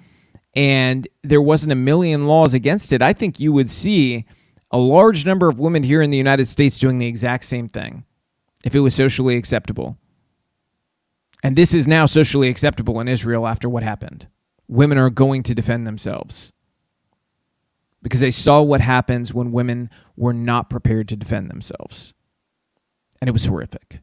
and 0.56 1.06
there 1.22 1.40
wasn't 1.40 1.70
a 1.70 1.76
million 1.76 2.26
laws 2.26 2.52
against 2.52 2.92
it, 2.92 3.02
I 3.02 3.12
think 3.12 3.38
you 3.38 3.52
would 3.52 3.70
see 3.70 4.24
a 4.72 4.78
large 4.78 5.24
number 5.24 5.48
of 5.48 5.60
women 5.60 5.84
here 5.84 6.02
in 6.02 6.10
the 6.10 6.16
United 6.16 6.48
States 6.48 6.80
doing 6.80 6.98
the 6.98 7.06
exact 7.06 7.44
same 7.44 7.68
thing 7.68 8.04
if 8.64 8.74
it 8.74 8.80
was 8.80 8.96
socially 8.96 9.36
acceptable. 9.36 9.96
And 11.44 11.54
this 11.54 11.72
is 11.72 11.86
now 11.86 12.06
socially 12.06 12.48
acceptable 12.48 12.98
in 12.98 13.06
Israel 13.06 13.46
after 13.46 13.68
what 13.68 13.84
happened. 13.84 14.26
Women 14.66 14.98
are 14.98 15.08
going 15.08 15.44
to 15.44 15.54
defend 15.54 15.86
themselves 15.86 16.52
because 18.02 18.18
they 18.18 18.32
saw 18.32 18.60
what 18.60 18.80
happens 18.80 19.32
when 19.32 19.52
women 19.52 19.88
were 20.16 20.34
not 20.34 20.68
prepared 20.68 21.08
to 21.10 21.16
defend 21.16 21.48
themselves 21.48 22.12
and 23.20 23.28
it 23.28 23.32
was 23.32 23.44
horrific. 23.44 24.00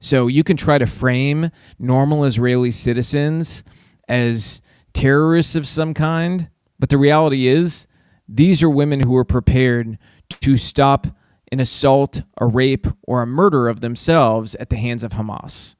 So 0.00 0.26
you 0.26 0.44
can 0.44 0.56
try 0.56 0.78
to 0.78 0.86
frame 0.86 1.50
normal 1.78 2.24
Israeli 2.24 2.70
citizens 2.70 3.64
as 4.08 4.60
terrorists 4.92 5.56
of 5.56 5.66
some 5.66 5.94
kind, 5.94 6.48
but 6.78 6.88
the 6.88 6.98
reality 6.98 7.48
is 7.48 7.86
these 8.28 8.62
are 8.62 8.70
women 8.70 9.02
who 9.02 9.16
are 9.16 9.24
prepared 9.24 9.98
to 10.40 10.56
stop 10.56 11.06
an 11.52 11.60
assault, 11.60 12.22
a 12.38 12.46
rape, 12.46 12.86
or 13.02 13.22
a 13.22 13.26
murder 13.26 13.68
of 13.68 13.80
themselves 13.80 14.54
at 14.56 14.70
the 14.70 14.76
hands 14.76 15.02
of 15.02 15.12
Hamas. 15.12 15.76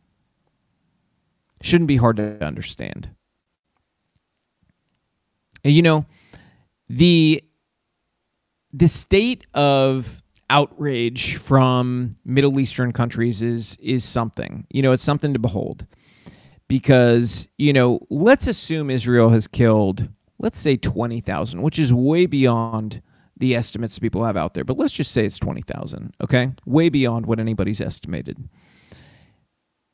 Shouldn't 1.60 1.88
be 1.88 1.96
hard 1.96 2.16
to 2.16 2.44
understand. 2.44 3.10
And 5.64 5.74
you 5.74 5.82
know, 5.82 6.06
the 6.88 7.42
the 8.72 8.88
state 8.88 9.46
of 9.54 10.22
outrage 10.50 11.36
from 11.36 12.16
Middle 12.24 12.58
Eastern 12.60 12.92
countries 12.92 13.42
is 13.42 13.76
is 13.80 14.04
something. 14.04 14.66
You 14.70 14.82
know, 14.82 14.92
it's 14.92 15.02
something 15.02 15.32
to 15.32 15.38
behold. 15.38 15.86
Because, 16.68 17.46
you 17.58 17.72
know, 17.72 18.00
let's 18.10 18.48
assume 18.48 18.90
Israel 18.90 19.28
has 19.28 19.46
killed, 19.46 20.08
let's 20.40 20.58
say 20.58 20.76
20,000, 20.76 21.62
which 21.62 21.78
is 21.78 21.92
way 21.92 22.26
beyond 22.26 23.00
the 23.36 23.54
estimates 23.54 23.98
people 23.98 24.24
have 24.24 24.36
out 24.36 24.54
there, 24.54 24.64
but 24.64 24.76
let's 24.76 24.92
just 24.92 25.12
say 25.12 25.24
it's 25.24 25.38
20,000, 25.38 26.14
okay? 26.22 26.52
Way 26.64 26.88
beyond 26.88 27.26
what 27.26 27.38
anybody's 27.38 27.80
estimated. 27.80 28.48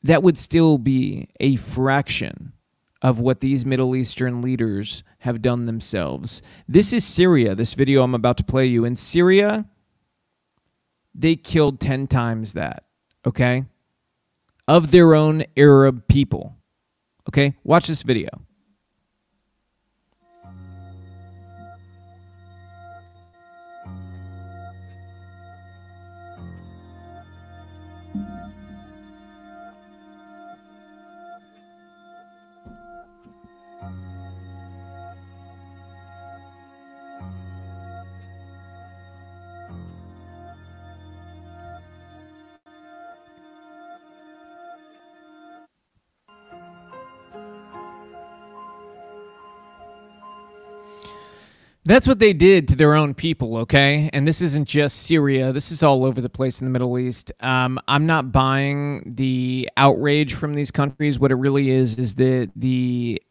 That 0.01 0.23
would 0.23 0.37
still 0.37 0.77
be 0.77 1.29
a 1.39 1.57
fraction 1.57 2.53
of 3.01 3.19
what 3.19 3.41
these 3.41 3.65
Middle 3.65 3.95
Eastern 3.95 4.41
leaders 4.41 5.03
have 5.19 5.41
done 5.41 5.65
themselves. 5.65 6.41
This 6.67 6.93
is 6.93 7.05
Syria, 7.05 7.53
this 7.53 7.73
video 7.73 8.01
I'm 8.01 8.15
about 8.15 8.37
to 8.37 8.43
play 8.43 8.65
you. 8.65 8.85
In 8.85 8.95
Syria, 8.95 9.65
they 11.15 11.35
killed 11.35 11.79
10 11.79 12.07
times 12.07 12.53
that, 12.53 12.83
okay? 13.25 13.65
Of 14.67 14.91
their 14.91 15.13
own 15.13 15.43
Arab 15.57 16.07
people. 16.07 16.55
Okay? 17.29 17.55
Watch 17.63 17.87
this 17.87 18.03
video. 18.03 18.29
That's 51.85 52.07
what 52.07 52.19
they 52.19 52.31
did 52.31 52.69
to 52.69 52.75
their 52.77 52.95
own 52.95 53.13
people, 53.13 53.57
okay? 53.57 54.09
And 54.13 54.25
this 54.25 54.41
isn't 54.41 54.65
just 54.65 55.03
Syria. 55.03 55.51
This 55.51 55.69
is 55.69 55.83
all 55.83 56.05
over 56.05 56.21
the 56.21 56.29
place 56.29 56.61
in 56.61 56.65
the 56.65 56.71
Middle 56.71 56.97
East. 56.97 57.33
Um, 57.41 57.77
I'm 57.89 58.05
not 58.05 58.31
buying 58.31 59.13
the 59.15 59.69
outrage 59.75 60.33
from 60.33 60.53
these 60.53 60.71
countries. 60.71 61.19
What 61.19 61.31
it 61.31 61.35
really 61.35 61.71
is 61.71 61.99
is 61.99 62.15
that 62.15 62.51
the 62.55 63.21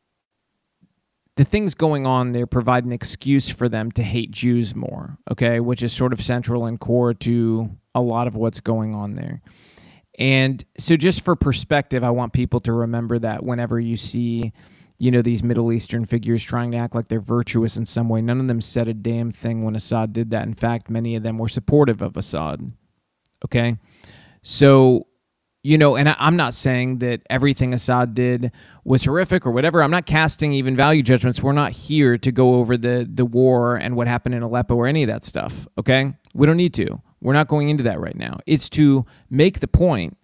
the 1.36 1.44
things 1.44 1.74
going 1.74 2.04
on 2.04 2.32
there 2.32 2.46
provide 2.46 2.84
an 2.84 2.92
excuse 2.92 3.48
for 3.48 3.66
them 3.66 3.90
to 3.92 4.02
hate 4.02 4.30
Jews 4.30 4.74
more, 4.74 5.16
okay? 5.30 5.60
Which 5.60 5.82
is 5.82 5.90
sort 5.90 6.12
of 6.12 6.22
central 6.22 6.66
and 6.66 6.78
core 6.78 7.14
to 7.14 7.70
a 7.94 8.02
lot 8.02 8.26
of 8.26 8.36
what's 8.36 8.60
going 8.60 8.94
on 8.94 9.14
there. 9.14 9.40
And 10.18 10.62
so, 10.78 10.94
just 10.96 11.22
for 11.22 11.34
perspective, 11.34 12.04
I 12.04 12.10
want 12.10 12.34
people 12.34 12.60
to 12.60 12.72
remember 12.72 13.18
that 13.18 13.42
whenever 13.42 13.80
you 13.80 13.96
see 13.96 14.52
you 15.02 15.10
know, 15.10 15.20
these 15.20 15.42
Middle 15.42 15.72
Eastern 15.72 16.04
figures 16.04 16.44
trying 16.44 16.70
to 16.70 16.76
act 16.76 16.94
like 16.94 17.08
they're 17.08 17.18
virtuous 17.18 17.76
in 17.76 17.84
some 17.84 18.08
way. 18.08 18.22
None 18.22 18.38
of 18.38 18.46
them 18.46 18.60
said 18.60 18.86
a 18.86 18.94
damn 18.94 19.32
thing 19.32 19.64
when 19.64 19.74
Assad 19.74 20.12
did 20.12 20.30
that. 20.30 20.46
In 20.46 20.54
fact, 20.54 20.88
many 20.88 21.16
of 21.16 21.24
them 21.24 21.38
were 21.38 21.48
supportive 21.48 22.00
of 22.00 22.16
Assad. 22.16 22.70
Okay? 23.44 23.78
So, 24.44 25.08
you 25.64 25.76
know, 25.76 25.96
and 25.96 26.08
I, 26.08 26.14
am 26.20 26.36
not 26.36 26.54
saying 26.54 26.98
that 26.98 27.22
everything 27.28 27.74
Assad 27.74 28.14
did 28.14 28.52
was 28.84 29.04
horrific 29.04 29.44
or 29.44 29.50
whatever. 29.50 29.82
I'm 29.82 29.90
not 29.90 30.06
casting 30.06 30.52
even 30.52 30.76
value 30.76 31.02
judgments. 31.02 31.42
We're 31.42 31.50
not 31.50 31.72
here 31.72 32.16
to 32.18 32.30
go 32.30 32.54
over 32.54 32.76
the 32.76 33.04
the 33.12 33.24
war 33.24 33.74
and 33.74 33.96
what 33.96 34.06
happened 34.06 34.36
in 34.36 34.42
Aleppo 34.44 34.76
or 34.76 34.86
any 34.86 35.02
of 35.02 35.08
that 35.08 35.24
stuff. 35.24 35.66
Okay? 35.76 36.14
We 36.32 36.46
don't 36.46 36.56
need 36.56 36.74
to. 36.74 37.02
We're 37.20 37.32
not 37.32 37.48
going 37.48 37.70
into 37.70 37.82
that 37.82 37.98
right 37.98 38.16
now. 38.16 38.38
It's 38.46 38.68
to 38.70 39.04
make 39.28 39.58
the 39.58 39.66
point 39.66 40.16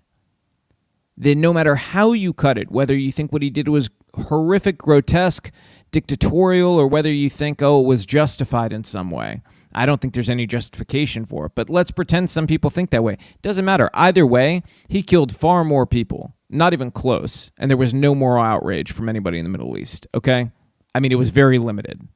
that 1.17 1.35
no 1.35 1.53
matter 1.53 1.75
how 1.75 2.13
you 2.13 2.33
cut 2.33 2.59
it, 2.59 2.71
whether 2.71 2.97
you 2.97 3.11
think 3.11 3.33
what 3.33 3.43
he 3.43 3.51
did 3.51 3.67
was 3.67 3.91
horrific, 4.15 4.79
grotesque, 4.79 5.51
dictatorial, 5.91 6.75
or 6.75 6.87
whether 6.87 7.11
you 7.11 7.31
think, 7.31 7.63
oh, 7.63 7.81
it 7.81 7.87
was 7.87 8.07
justified 8.07 8.73
in 8.73 8.85
some 8.85 9.11
way. 9.11 9.43
I 9.73 9.87
don't 9.87 10.01
think 10.01 10.15
there's 10.15 10.31
any 10.31 10.47
justification 10.47 11.25
for 11.25 11.47
it, 11.47 11.53
but 11.55 11.71
let's 11.71 11.91
pretend 11.91 12.31
some 12.31 12.47
people 12.47 12.71
think 12.71 12.91
that 12.91 13.05
way. 13.05 13.19
Doesn't 13.43 13.65
matter. 13.65 13.91
Either 13.95 14.27
way, 14.27 14.63
he 14.89 15.03
killed 15.03 15.35
far 15.35 15.63
more 15.65 15.87
people, 15.87 16.35
not 16.49 16.73
even 16.73 16.91
close, 16.91 17.53
and 17.59 17.71
there 17.71 17.77
was 17.77 17.95
no 17.95 18.15
moral 18.15 18.43
outrage 18.43 18.93
from 18.93 19.09
anybody 19.09 19.39
in 19.39 19.45
the 19.45 19.51
Middle 19.51 19.77
East, 19.77 20.07
okay? 20.15 20.51
I 20.95 21.01
mean, 21.01 21.13
it 21.13 21.17
was 21.17 21.31
very 21.31 21.59
limited. 21.59 22.07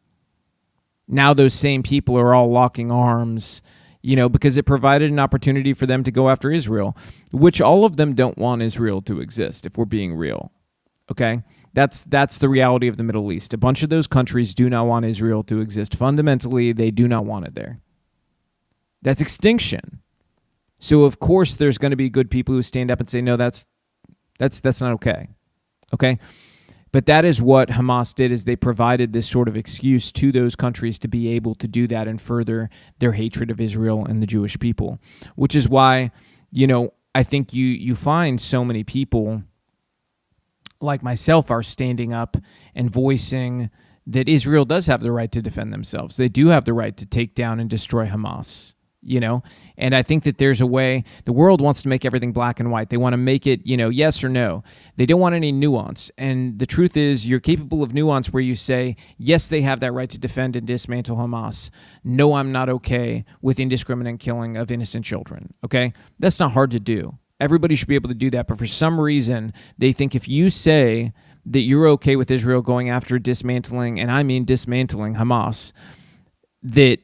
Now 1.07 1.35
those 1.35 1.55
same 1.55 1.83
people 1.83 2.19
are 2.19 2.35
all 2.35 2.51
locking 2.51 2.91
arms, 2.91 3.61
you 4.01 4.17
know, 4.17 4.29
because 4.29 4.57
it 4.57 4.65
provided 4.65 5.11
an 5.11 5.19
opportunity 5.19 5.73
for 5.73 5.87
them 5.87 6.03
to 6.05 6.11
go 6.11 6.31
after 6.31 6.51
Israel, 6.51 6.97
which 7.33 7.61
all 7.61 7.85
of 7.85 7.97
them 7.97 8.15
don't 8.15 8.39
want 8.39 8.63
Israel 8.63 9.03
to 9.03 9.21
exist, 9.21 9.67
if 9.67 9.77
we're 9.77 9.85
being 9.85 10.15
real, 10.15 10.53
okay? 11.11 11.43
That's 11.75 12.03
that's 12.03 12.39
the 12.39 12.49
reality 12.49 12.89
of 12.89 12.97
the 12.97 13.05
Middle 13.05 13.33
East. 13.33 13.55
A 13.55 13.59
bunch 13.59 13.83
of 13.83 13.89
those 13.89 14.07
countries 14.07 14.55
do 14.55 14.69
not 14.69 14.87
want 14.87 15.07
Israel 15.07 15.43
to 15.45 15.61
exist. 15.61 15.95
Fundamentally, 15.95 16.73
they 16.73 16.91
do 16.91 17.09
not 17.09 17.25
want 17.25 17.47
it 17.47 17.55
there. 17.55 17.81
That's 19.01 19.21
extinction. 19.21 20.01
So 20.79 21.05
of 21.05 21.19
course 21.19 21.55
there's 21.55 21.79
going 21.79 21.91
to 21.91 21.97
be 21.97 22.11
good 22.11 22.31
people 22.31 22.55
who 22.55 22.63
stand 22.63 22.91
up 22.91 23.01
and 23.01 23.09
say 23.09 23.23
no 23.23 23.37
that's 23.37 23.67
that's 24.39 24.61
that's 24.61 24.81
not 24.81 24.93
okay. 24.95 25.29
Okay? 25.95 26.19
But 26.93 27.07
that 27.07 27.25
is 27.25 27.41
what 27.41 27.71
Hamas 27.71 28.15
did 28.15 28.31
is 28.31 28.45
they 28.45 28.57
provided 28.57 29.13
this 29.13 29.27
sort 29.27 29.49
of 29.49 29.57
excuse 29.57 30.13
to 30.13 30.31
those 30.31 30.55
countries 30.55 30.99
to 31.01 31.09
be 31.09 31.29
able 31.29 31.55
to 31.57 31.67
do 31.67 31.87
that 31.87 32.07
and 32.07 32.21
further 32.21 32.69
their 32.99 33.13
hatred 33.13 33.51
of 33.51 33.63
Israel 33.63 34.05
and 34.05 34.23
the 34.23 34.27
Jewish 34.27 34.59
people, 34.59 34.99
which 35.35 35.55
is 35.55 35.71
why, 35.71 36.11
you 36.51 36.67
know, 36.67 36.93
I 37.15 37.23
think 37.23 37.55
you 37.55 37.67
you 37.67 37.95
find 37.95 38.41
so 38.41 38.65
many 38.65 38.85
people 38.85 39.43
like 40.83 41.03
myself 41.03 41.51
are 41.51 41.63
standing 41.63 42.13
up 42.13 42.37
and 42.75 42.91
voicing 42.91 43.71
that 44.07 44.29
Israel 44.29 44.65
does 44.65 44.87
have 44.87 45.01
the 45.01 45.13
right 45.13 45.31
to 45.33 45.43
defend 45.43 45.73
themselves. 45.73 46.17
They 46.17 46.29
do 46.29 46.49
have 46.49 46.65
the 46.65 46.73
right 46.73 46.97
to 46.97 47.07
take 47.07 47.35
down 47.35 47.61
and 47.61 47.71
destroy 47.71 48.07
Hamas, 48.07 48.75
you 49.01 49.21
know? 49.21 49.45
And 49.77 49.95
I 49.95 50.03
think 50.03 50.25
that 50.25 50.39
there's 50.39 50.61
a 50.61 50.67
way 50.67 51.05
the 51.25 51.33
world 51.33 51.61
wants 51.61 51.83
to 51.83 51.89
make 51.89 52.05
everything 52.05 52.33
black 52.33 52.59
and 52.59 52.73
white. 52.73 52.91
They 52.91 52.97
want 52.97 53.13
to 53.13 53.19
make 53.19 53.47
it, 53.47 53.65
you 53.65 53.77
know, 53.77 53.91
yes 53.91 54.25
or 54.25 54.29
no. 54.29 54.65
They 54.97 55.07
don't 55.07 55.21
want 55.21 55.37
any 55.37 55.53
nuance. 55.53 56.11
And 56.19 56.59
the 56.59 56.67
truth 56.67 56.97
is 56.97 57.27
you're 57.27 57.41
capable 57.41 57.83
of 57.83 57.95
nuance 57.95 58.33
where 58.33 58.43
you 58.43 58.57
say, 58.57 58.97
yes, 59.19 59.47
they 59.47 59.63
have 59.63 59.81
that 59.81 59.93
right 59.93 60.11
to 60.11 60.19
defend 60.19 60.57
and 60.57 60.67
dismantle 60.67 61.17
Hamas. 61.17 61.71
No, 62.03 62.35
I'm 62.35 62.51
not 62.51 62.69
okay 62.69 63.25
with 63.41 63.61
indiscriminate 63.61 64.19
killing 64.19 64.57
of 64.57 64.73
innocent 64.73 65.05
children. 65.05 65.55
Okay? 65.65 65.93
That's 66.19 66.41
not 66.41 66.53
hard 66.53 66.73
to 66.73 66.81
do. 66.81 67.19
Everybody 67.43 67.75
should 67.75 67.89
be 67.89 67.97
able 67.97 68.09
to 68.09 68.15
do 68.15 68.31
that. 68.31 68.47
But 68.47 68.57
for 68.57 68.67
some 68.67 69.01
reason, 69.01 69.53
they 69.77 69.93
think 69.93 70.15
if 70.15 70.29
you 70.29 70.49
say 70.49 71.13
that 71.45 71.61
you're 71.61 71.89
okay 71.89 72.15
with 72.15 72.31
Israel 72.31 72.63
going 72.63 72.89
after 72.89 73.19
dismantling, 73.19 73.99
and 73.99 74.11
I 74.11 74.23
mean 74.23 74.45
dismantling 74.45 75.17
Hamas, 75.17 75.73
that 76.63 77.01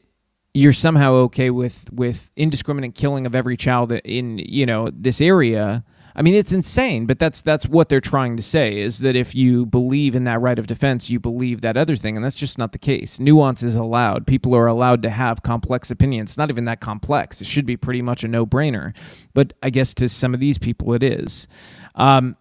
you're 0.54 0.72
somehow 0.72 1.12
okay 1.12 1.50
with 1.50 1.90
with 1.92 2.30
indiscriminate 2.36 2.94
killing 2.94 3.26
of 3.26 3.34
every 3.34 3.56
child 3.56 3.92
in 3.92 4.38
you 4.38 4.64
know 4.64 4.88
this 4.92 5.20
area 5.20 5.84
I 6.18 6.22
mean, 6.22 6.34
it's 6.34 6.52
insane, 6.52 7.06
but 7.06 7.20
that's 7.20 7.42
that's 7.42 7.64
what 7.64 7.88
they're 7.88 8.00
trying 8.00 8.36
to 8.38 8.42
say 8.42 8.80
is 8.80 8.98
that 8.98 9.14
if 9.14 9.36
you 9.36 9.64
believe 9.64 10.16
in 10.16 10.24
that 10.24 10.40
right 10.40 10.58
of 10.58 10.66
defense, 10.66 11.08
you 11.08 11.20
believe 11.20 11.60
that 11.60 11.76
other 11.76 11.94
thing, 11.94 12.16
and 12.16 12.24
that's 12.24 12.34
just 12.34 12.58
not 12.58 12.72
the 12.72 12.78
case. 12.78 13.20
Nuance 13.20 13.62
is 13.62 13.76
allowed. 13.76 14.26
People 14.26 14.52
are 14.56 14.66
allowed 14.66 15.00
to 15.02 15.10
have 15.10 15.44
complex 15.44 15.92
opinions. 15.92 16.30
It's 16.30 16.36
not 16.36 16.50
even 16.50 16.64
that 16.64 16.80
complex. 16.80 17.40
It 17.40 17.46
should 17.46 17.66
be 17.66 17.76
pretty 17.76 18.02
much 18.02 18.24
a 18.24 18.28
no-brainer, 18.28 18.96
but 19.32 19.52
I 19.62 19.70
guess 19.70 19.94
to 19.94 20.08
some 20.08 20.34
of 20.34 20.40
these 20.40 20.58
people, 20.58 20.92
it 20.92 21.04
is. 21.04 21.46
Um, 21.94 22.36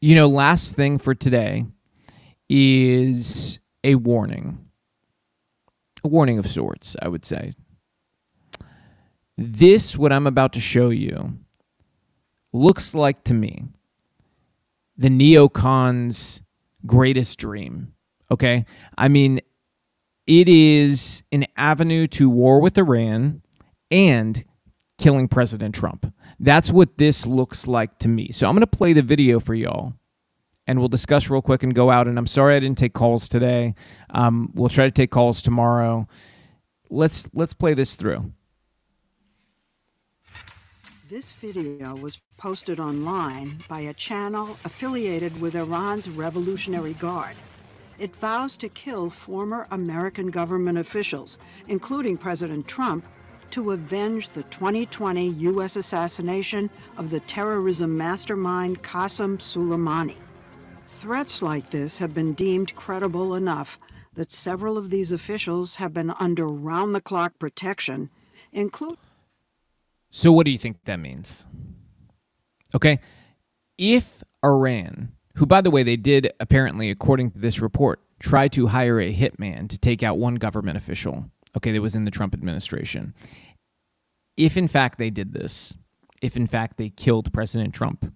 you 0.00 0.14
know, 0.14 0.28
last 0.28 0.76
thing 0.76 0.96
for 0.96 1.12
today 1.12 1.66
is 2.48 3.58
a 3.82 3.96
warning, 3.96 4.64
a 6.04 6.08
warning 6.08 6.38
of 6.38 6.48
sorts, 6.48 6.94
I 7.02 7.08
would 7.08 7.24
say. 7.24 7.54
This, 9.36 9.98
what 9.98 10.12
I'm 10.12 10.28
about 10.28 10.52
to 10.52 10.60
show 10.60 10.90
you, 10.90 11.38
looks 12.52 12.94
like 12.94 13.24
to 13.24 13.34
me 13.34 13.64
the 14.96 15.08
neocons' 15.08 16.42
greatest 16.86 17.38
dream. 17.38 17.92
Okay? 18.30 18.64
I 18.96 19.08
mean, 19.08 19.40
it 20.26 20.48
is 20.48 21.22
an 21.32 21.46
avenue 21.56 22.06
to 22.08 22.28
war 22.28 22.60
with 22.60 22.76
Iran 22.76 23.42
and 23.90 24.44
killing 24.98 25.28
President 25.28 25.74
Trump. 25.74 26.12
That's 26.40 26.70
what 26.70 26.98
this 26.98 27.24
looks 27.24 27.66
like 27.66 27.98
to 28.00 28.08
me. 28.08 28.32
So 28.32 28.48
I'm 28.48 28.54
going 28.54 28.60
to 28.60 28.66
play 28.66 28.92
the 28.92 29.02
video 29.02 29.40
for 29.40 29.54
y'all 29.54 29.94
and 30.66 30.78
we'll 30.78 30.88
discuss 30.88 31.30
real 31.30 31.40
quick 31.40 31.62
and 31.62 31.74
go 31.74 31.90
out. 31.90 32.08
And 32.08 32.18
I'm 32.18 32.26
sorry 32.26 32.56
I 32.56 32.60
didn't 32.60 32.78
take 32.78 32.92
calls 32.92 33.28
today. 33.28 33.74
Um, 34.10 34.50
we'll 34.54 34.68
try 34.68 34.84
to 34.84 34.90
take 34.90 35.10
calls 35.10 35.40
tomorrow 35.40 36.08
let's 36.90 37.28
let's 37.34 37.54
play 37.54 37.74
this 37.74 37.96
through. 37.96 38.32
This 41.08 41.32
video 41.32 41.96
was 41.96 42.20
posted 42.36 42.78
online 42.78 43.60
by 43.66 43.80
a 43.80 43.94
channel 43.94 44.58
affiliated 44.66 45.40
with 45.40 45.56
Iran's 45.56 46.06
Revolutionary 46.10 46.92
Guard. 46.92 47.34
It 47.98 48.14
vows 48.14 48.56
to 48.56 48.68
kill 48.68 49.08
former 49.08 49.66
American 49.70 50.30
government 50.30 50.76
officials, 50.76 51.38
including 51.66 52.18
President 52.18 52.68
Trump, 52.68 53.06
to 53.52 53.70
avenge 53.70 54.30
the 54.30 54.42
2020 54.42 55.28
U.S. 55.28 55.76
assassination 55.76 56.68
of 56.98 57.08
the 57.08 57.20
terrorism 57.20 57.96
mastermind 57.96 58.82
Qasem 58.82 59.38
Soleimani. 59.38 60.16
Threats 60.86 61.40
like 61.40 61.70
this 61.70 62.00
have 62.00 62.12
been 62.12 62.34
deemed 62.34 62.76
credible 62.76 63.34
enough 63.34 63.78
that 64.12 64.30
several 64.30 64.76
of 64.76 64.90
these 64.90 65.10
officials 65.10 65.76
have 65.76 65.94
been 65.94 66.10
under 66.20 66.46
round 66.46 66.94
the 66.94 67.00
clock 67.00 67.38
protection, 67.38 68.10
including. 68.52 68.98
So, 70.10 70.32
what 70.32 70.44
do 70.44 70.50
you 70.50 70.58
think 70.58 70.84
that 70.84 70.98
means? 70.98 71.46
Okay. 72.74 73.00
If 73.76 74.22
Iran, 74.44 75.12
who, 75.36 75.46
by 75.46 75.60
the 75.60 75.70
way, 75.70 75.82
they 75.82 75.96
did 75.96 76.32
apparently, 76.40 76.90
according 76.90 77.30
to 77.32 77.38
this 77.38 77.60
report, 77.60 78.00
try 78.18 78.48
to 78.48 78.66
hire 78.66 79.00
a 79.00 79.14
hitman 79.14 79.68
to 79.68 79.78
take 79.78 80.02
out 80.02 80.18
one 80.18 80.34
government 80.36 80.76
official, 80.76 81.30
okay, 81.56 81.72
that 81.72 81.80
was 81.80 81.94
in 81.94 82.04
the 82.04 82.10
Trump 82.10 82.34
administration. 82.34 83.14
If 84.36 84.56
in 84.56 84.68
fact 84.68 84.98
they 84.98 85.10
did 85.10 85.32
this, 85.32 85.74
if 86.22 86.36
in 86.36 86.46
fact 86.46 86.76
they 86.76 86.90
killed 86.90 87.32
President 87.32 87.74
Trump, 87.74 88.12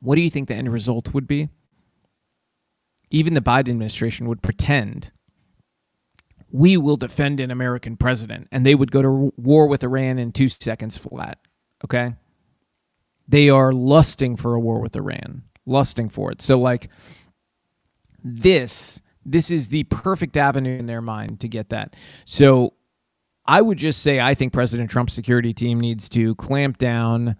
what 0.00 0.16
do 0.16 0.22
you 0.22 0.30
think 0.30 0.48
the 0.48 0.54
end 0.54 0.72
result 0.72 1.14
would 1.14 1.26
be? 1.26 1.48
Even 3.10 3.34
the 3.34 3.40
Biden 3.40 3.70
administration 3.70 4.26
would 4.28 4.42
pretend 4.42 5.10
we 6.50 6.76
will 6.76 6.96
defend 6.96 7.40
an 7.40 7.50
American 7.50 7.96
president, 7.96 8.48
and 8.50 8.64
they 8.66 8.74
would 8.74 8.90
go 8.90 9.02
to 9.02 9.32
war 9.36 9.66
with 9.66 9.82
Iran 9.82 10.18
in 10.18 10.32
two 10.32 10.48
seconds 10.48 10.96
flat. 10.96 11.38
Okay? 11.84 12.14
They 13.28 13.48
are 13.48 13.72
lusting 13.72 14.36
for 14.36 14.54
a 14.54 14.60
war 14.60 14.80
with 14.80 14.96
Iran, 14.96 15.42
lusting 15.66 16.08
for 16.08 16.32
it. 16.32 16.42
So, 16.42 16.58
like, 16.58 16.90
this 18.22 19.00
this 19.24 19.50
is 19.50 19.68
the 19.68 19.84
perfect 19.84 20.36
avenue 20.36 20.78
in 20.78 20.86
their 20.86 21.02
mind 21.02 21.40
to 21.40 21.48
get 21.48 21.68
that. 21.70 21.94
So 22.24 22.74
I 23.46 23.60
would 23.60 23.78
just 23.78 24.02
say 24.02 24.20
I 24.20 24.34
think 24.34 24.52
President 24.52 24.90
Trump's 24.90 25.12
security 25.12 25.52
team 25.52 25.78
needs 25.78 26.08
to 26.10 26.34
clamp 26.36 26.78
down 26.78 27.36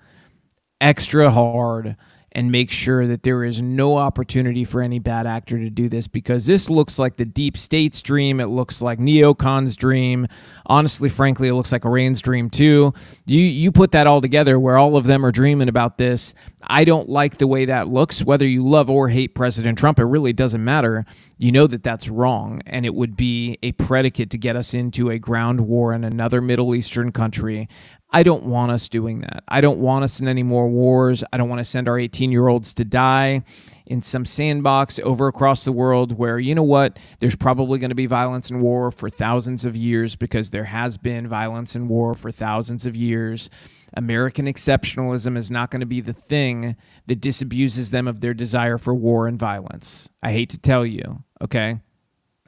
extra 0.80 1.30
hard 1.30 1.96
and 2.32 2.52
make 2.52 2.70
sure 2.70 3.06
that 3.06 3.22
there 3.22 3.44
is 3.44 3.60
no 3.60 3.96
opportunity 3.96 4.64
for 4.64 4.82
any 4.82 4.98
bad 4.98 5.26
actor 5.26 5.58
to 5.58 5.68
do 5.68 5.88
this 5.88 6.06
because 6.06 6.46
this 6.46 6.70
looks 6.70 6.98
like 6.98 7.16
the 7.16 7.24
deep 7.24 7.56
state's 7.56 8.02
dream. 8.02 8.40
It 8.40 8.46
looks 8.46 8.80
like 8.80 8.98
neocon's 8.98 9.76
dream. 9.76 10.28
Honestly, 10.66 11.08
frankly, 11.08 11.48
it 11.48 11.54
looks 11.54 11.72
like 11.72 11.84
Iran's 11.84 12.20
dream 12.20 12.48
too. 12.48 12.94
You 13.26 13.40
you 13.40 13.72
put 13.72 13.92
that 13.92 14.06
all 14.06 14.20
together 14.20 14.58
where 14.58 14.78
all 14.78 14.96
of 14.96 15.06
them 15.06 15.26
are 15.26 15.32
dreaming 15.32 15.68
about 15.68 15.98
this. 15.98 16.34
I 16.62 16.84
don't 16.84 17.08
like 17.08 17.38
the 17.38 17.46
way 17.46 17.64
that 17.64 17.88
looks. 17.88 18.22
Whether 18.22 18.46
you 18.46 18.66
love 18.66 18.90
or 18.90 19.08
hate 19.08 19.34
President 19.34 19.78
Trump, 19.78 19.98
it 19.98 20.04
really 20.04 20.32
doesn't 20.32 20.62
matter. 20.62 21.06
You 21.38 21.52
know 21.52 21.66
that 21.66 21.82
that's 21.82 22.08
wrong, 22.08 22.60
and 22.66 22.84
it 22.84 22.94
would 22.94 23.16
be 23.16 23.58
a 23.62 23.72
predicate 23.72 24.30
to 24.30 24.38
get 24.38 24.56
us 24.56 24.74
into 24.74 25.10
a 25.10 25.18
ground 25.18 25.62
war 25.62 25.94
in 25.94 26.04
another 26.04 26.42
Middle 26.42 26.74
Eastern 26.74 27.12
country. 27.12 27.68
I 28.12 28.22
don't 28.22 28.44
want 28.44 28.72
us 28.72 28.88
doing 28.88 29.20
that. 29.20 29.44
I 29.48 29.60
don't 29.60 29.78
want 29.78 30.04
us 30.04 30.20
in 30.20 30.26
any 30.26 30.42
more 30.42 30.68
wars. 30.68 31.22
I 31.32 31.36
don't 31.36 31.48
want 31.48 31.60
to 31.60 31.64
send 31.64 31.88
our 31.88 31.98
18 31.98 32.32
year 32.32 32.48
olds 32.48 32.74
to 32.74 32.84
die 32.84 33.44
in 33.86 34.02
some 34.02 34.24
sandbox 34.24 34.98
over 35.00 35.28
across 35.28 35.64
the 35.64 35.72
world 35.72 36.16
where, 36.16 36.38
you 36.38 36.54
know 36.54 36.62
what, 36.62 36.98
there's 37.18 37.36
probably 37.36 37.78
going 37.78 37.90
to 37.90 37.96
be 37.96 38.06
violence 38.06 38.50
and 38.50 38.60
war 38.60 38.90
for 38.90 39.10
thousands 39.10 39.64
of 39.64 39.76
years 39.76 40.16
because 40.16 40.50
there 40.50 40.64
has 40.64 40.96
been 40.96 41.26
violence 41.28 41.74
and 41.74 41.88
war 41.88 42.14
for 42.14 42.30
thousands 42.30 42.86
of 42.86 42.96
years. 42.96 43.50
American 43.94 44.46
exceptionalism 44.46 45.36
is 45.36 45.50
not 45.50 45.70
going 45.70 45.80
to 45.80 45.86
be 45.86 46.00
the 46.00 46.12
thing 46.12 46.76
that 47.06 47.20
disabuses 47.20 47.90
them 47.90 48.06
of 48.06 48.20
their 48.20 48.34
desire 48.34 48.78
for 48.78 48.94
war 48.94 49.26
and 49.26 49.38
violence. 49.38 50.08
I 50.22 50.32
hate 50.32 50.50
to 50.50 50.58
tell 50.58 50.86
you, 50.86 51.24
okay? 51.42 51.80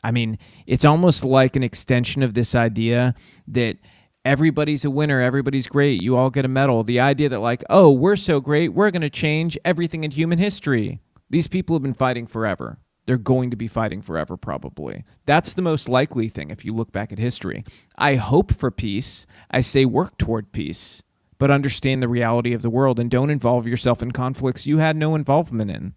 I 0.04 0.10
mean, 0.10 0.38
it's 0.66 0.84
almost 0.84 1.24
like 1.24 1.56
an 1.56 1.62
extension 1.62 2.22
of 2.22 2.34
this 2.34 2.54
idea 2.54 3.14
that 3.48 3.78
everybody's 4.24 4.84
a 4.84 4.90
winner, 4.90 5.20
everybody's 5.20 5.66
great, 5.66 6.02
you 6.02 6.16
all 6.16 6.30
get 6.30 6.44
a 6.44 6.48
medal. 6.48 6.84
The 6.84 7.00
idea 7.00 7.28
that, 7.28 7.40
like, 7.40 7.64
oh, 7.70 7.90
we're 7.90 8.16
so 8.16 8.40
great, 8.40 8.68
we're 8.70 8.90
going 8.90 9.02
to 9.02 9.10
change 9.10 9.58
everything 9.64 10.04
in 10.04 10.10
human 10.10 10.38
history. 10.38 11.00
These 11.30 11.48
people 11.48 11.74
have 11.74 11.82
been 11.82 11.94
fighting 11.94 12.26
forever. 12.26 12.78
They're 13.06 13.16
going 13.16 13.50
to 13.50 13.56
be 13.56 13.66
fighting 13.68 14.00
forever, 14.00 14.36
probably. 14.36 15.04
That's 15.26 15.54
the 15.54 15.62
most 15.62 15.88
likely 15.88 16.28
thing 16.28 16.50
if 16.50 16.64
you 16.64 16.72
look 16.72 16.92
back 16.92 17.10
at 17.10 17.18
history. 17.18 17.64
I 17.96 18.14
hope 18.14 18.54
for 18.54 18.70
peace. 18.70 19.26
I 19.50 19.60
say 19.60 19.84
work 19.84 20.18
toward 20.18 20.52
peace, 20.52 21.02
but 21.38 21.50
understand 21.50 22.02
the 22.02 22.08
reality 22.08 22.52
of 22.52 22.62
the 22.62 22.70
world 22.70 23.00
and 23.00 23.10
don't 23.10 23.30
involve 23.30 23.66
yourself 23.66 24.02
in 24.02 24.12
conflicts 24.12 24.66
you 24.66 24.78
had 24.78 24.96
no 24.96 25.16
involvement 25.16 25.70
in. 25.70 25.94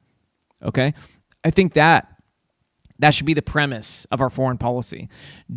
Okay? 0.63 0.95
I 1.43 1.51
think 1.51 1.73
that 1.73 2.07
that 2.97 3.13
should 3.13 3.25
be 3.25 3.33
the 3.33 3.41
premise 3.41 4.05
of 4.05 4.21
our 4.21 4.29
foreign 4.29 4.57
policy. 4.57 5.09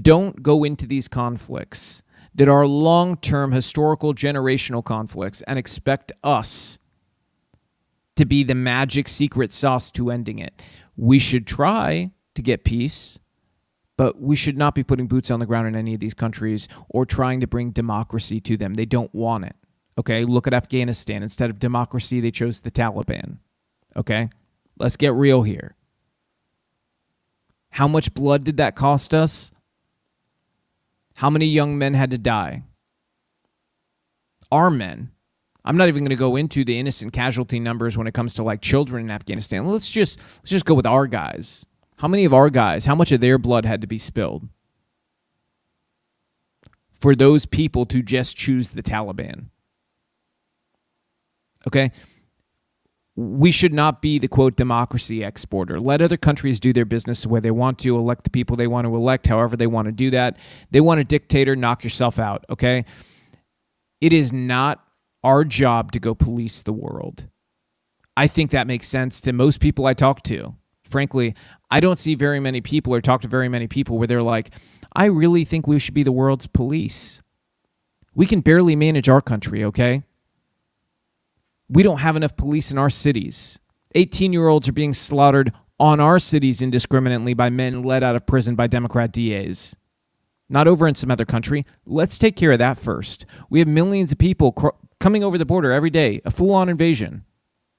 Don't 0.03 0.43
go 0.43 0.65
into 0.65 0.87
these 0.87 1.09
conflicts 1.09 2.03
that 2.35 2.49
are 2.49 2.67
long 2.67 3.17
term 3.17 3.53
historical 3.53 4.15
generational 4.15 4.85
conflicts 4.85 5.43
and 5.43 5.59
expect 5.59 6.13
us 6.23 6.79
to 8.17 8.25
be 8.25 8.43
the 8.43 8.55
magic 8.55 9.09
secret 9.09 9.53
sauce 9.53 9.91
to 9.93 10.11
ending 10.11 10.39
it. 10.39 10.61
We 10.97 11.19
should 11.19 11.47
try 11.47 12.11
to 12.35 12.43
get 12.43 12.65
peace, 12.65 13.19
but 13.97 14.21
we 14.21 14.37
should 14.37 14.59
not 14.59 14.75
be 14.75 14.83
putting 14.83 15.07
boots 15.07 15.31
on 15.31 15.41
the 15.41 15.47
ground 15.47 15.69
in 15.69 15.77
any 15.77 15.95
of 15.95 16.01
these 16.01 16.15
countries 16.15 16.69
or 16.89 17.07
trying 17.07 17.41
to 17.41 17.47
bring 17.47 17.71
democracy 17.71 18.41
to 18.41 18.57
them. 18.57 18.75
They 18.75 18.87
don't 18.87 19.15
want 19.15 19.45
it. 19.45 19.57
Okay, 19.99 20.25
look 20.25 20.47
at 20.47 20.55
Afghanistan. 20.55 21.23
Instead 21.23 21.51
of 21.51 21.59
democracy, 21.59 22.21
they 22.21 22.31
chose 22.31 22.61
the 22.61 22.71
Taliban. 22.71 23.39
Okay, 23.97 24.31
let's 24.79 24.97
get 24.97 25.13
real 25.15 25.43
here. 25.43 25.75
How 27.71 27.89
much 27.89 28.15
blood 28.15 28.45
did 28.45 28.57
that 28.59 28.77
cost 28.77 29.13
us? 29.13 29.51
How 31.19 31.31
many 31.31 31.47
young 31.47 31.77
men 31.77 31.95
had 31.95 32.13
to 32.13 32.19
die? 32.19 32.63
Our 34.53 34.71
men. 34.71 35.11
I'm 35.65 35.77
not 35.77 35.89
even 35.89 36.05
going 36.05 36.11
to 36.11 36.17
go 36.17 36.37
into 36.37 36.65
the 36.65 36.79
innocent 36.79 37.13
casualty 37.13 37.59
numbers 37.59 37.99
when 37.99 38.07
it 38.07 38.15
comes 38.15 38.35
to 38.35 38.45
like 38.45 38.61
children 38.61 39.07
in 39.07 39.11
Afghanistan. 39.11 39.67
Let's 39.67 39.91
just 39.91 40.21
let's 40.37 40.51
just 40.51 40.65
go 40.65 40.75
with 40.75 40.87
our 40.87 41.09
guys. 41.09 41.67
How 41.97 42.07
many 42.07 42.25
of 42.25 42.33
our 42.33 42.51
guys, 42.51 42.85
how 42.85 42.95
much 42.95 43.11
of 43.11 43.21
their 43.21 43.37
blood 43.37 43.65
had 43.65 43.81
to 43.81 43.89
be 43.89 43.99
spilled 43.99 44.49
for 46.93 47.17
those 47.17 47.47
people 47.47 47.85
to 47.87 48.01
just 48.01 48.37
choose 48.37 48.69
the 48.69 48.83
Taliban? 48.83 49.47
Okay? 51.67 51.91
We 53.21 53.51
should 53.51 53.75
not 53.75 54.01
be 54.01 54.21
the 54.21 54.29
quote 54.29 54.55
democracy 54.55 55.25
exporter. 55.25 55.81
Let 55.81 56.01
other 56.01 56.17
countries 56.17 56.61
do 56.61 56.73
their 56.73 56.85
business 56.85 57.23
the 57.23 57.29
way 57.29 57.41
they 57.41 57.51
want 57.51 57.81
to, 57.81 57.97
elect 57.97 58.23
the 58.23 58.31
people 58.31 58.57
they 58.57 58.69
want 58.69 58.87
to 58.87 58.95
elect, 58.95 59.27
however 59.27 59.57
they 59.57 59.67
want 59.67 59.87
to 59.87 59.93
do 59.93 60.11
that. 60.11 60.37
They 60.71 60.81
want 60.81 61.01
a 61.01 61.05
dictator, 61.05 61.57
knock 61.57 61.83
yourself 61.83 62.21
out, 62.21 62.45
okay? 62.49 62.85
It 64.01 64.13
is 64.13 64.33
not 64.33 64.85
our 65.25 65.43
job 65.43 65.91
to 65.93 65.99
go 65.99 66.15
police 66.15 66.63
the 66.63 66.73
world. 66.73 67.27
I 68.17 68.29
think 68.29 68.53
that 68.53 68.69
makes 68.69 68.87
sense 68.87 69.21
to 69.23 69.33
most 69.33 69.59
people 69.59 69.87
I 69.87 69.95
talk 69.95 70.23
to. 70.25 70.55
Frankly, 70.85 71.35
I 71.73 71.81
don't 71.81 71.99
see 71.99 72.15
very 72.15 72.39
many 72.39 72.61
people 72.61 72.95
or 72.95 73.01
talk 73.01 73.23
to 73.23 73.29
very 73.29 73.49
many 73.49 73.67
people 73.67 73.99
where 73.99 74.07
they're 74.07 74.23
like, 74.23 74.53
I 74.93 75.07
really 75.07 75.45
think 75.45 75.67
we 75.67 75.81
should 75.81 75.95
be 75.95 76.05
the 76.05 76.13
world's 76.13 76.47
police. 76.47 77.21
We 78.15 78.27
can 78.27 78.43
barely 78.43 78.77
manage 78.77 79.09
our 79.09 79.21
country, 79.21 79.65
okay? 79.65 80.05
We 81.69 81.83
don't 81.83 81.99
have 81.99 82.17
enough 82.17 82.37
police 82.37 82.71
in 82.71 82.79
our 82.79 82.91
cities. 82.91 83.59
18 83.95 84.33
year 84.33 84.49
olds 84.49 84.69
are 84.69 84.73
being 84.73 84.95
slaughtered 84.95 85.53
on 85.81 86.01
our 86.01 86.19
cities 86.19 86.61
indiscriminately 86.63 87.35
by 87.35 87.51
men 87.51 87.83
let 87.83 88.03
out 88.03 88.17
of 88.17 88.27
prison 88.27 88.55
by 88.55 88.67
Democrat 88.67 89.13
DAs. 89.13 89.77
Not 90.49 90.67
over 90.67 90.89
in 90.89 90.95
some 90.95 91.11
other 91.11 91.25
country. 91.25 91.67
Let's 91.85 92.19
take 92.19 92.37
care 92.37 92.53
of 92.53 92.59
that 92.59 92.79
first. 92.79 93.27
We 93.51 93.59
have 93.59 93.69
millions 93.69 94.13
of 94.13 94.19
people 94.19 94.53
cr- 94.53 94.69
coming 94.99 95.23
over 95.23 95.37
the 95.37 95.45
border 95.45 95.73
every 95.73 95.91
day, 95.91 96.21
a 96.25 96.31
full 96.31 96.55
on 96.55 96.69
invasion. 96.69 97.25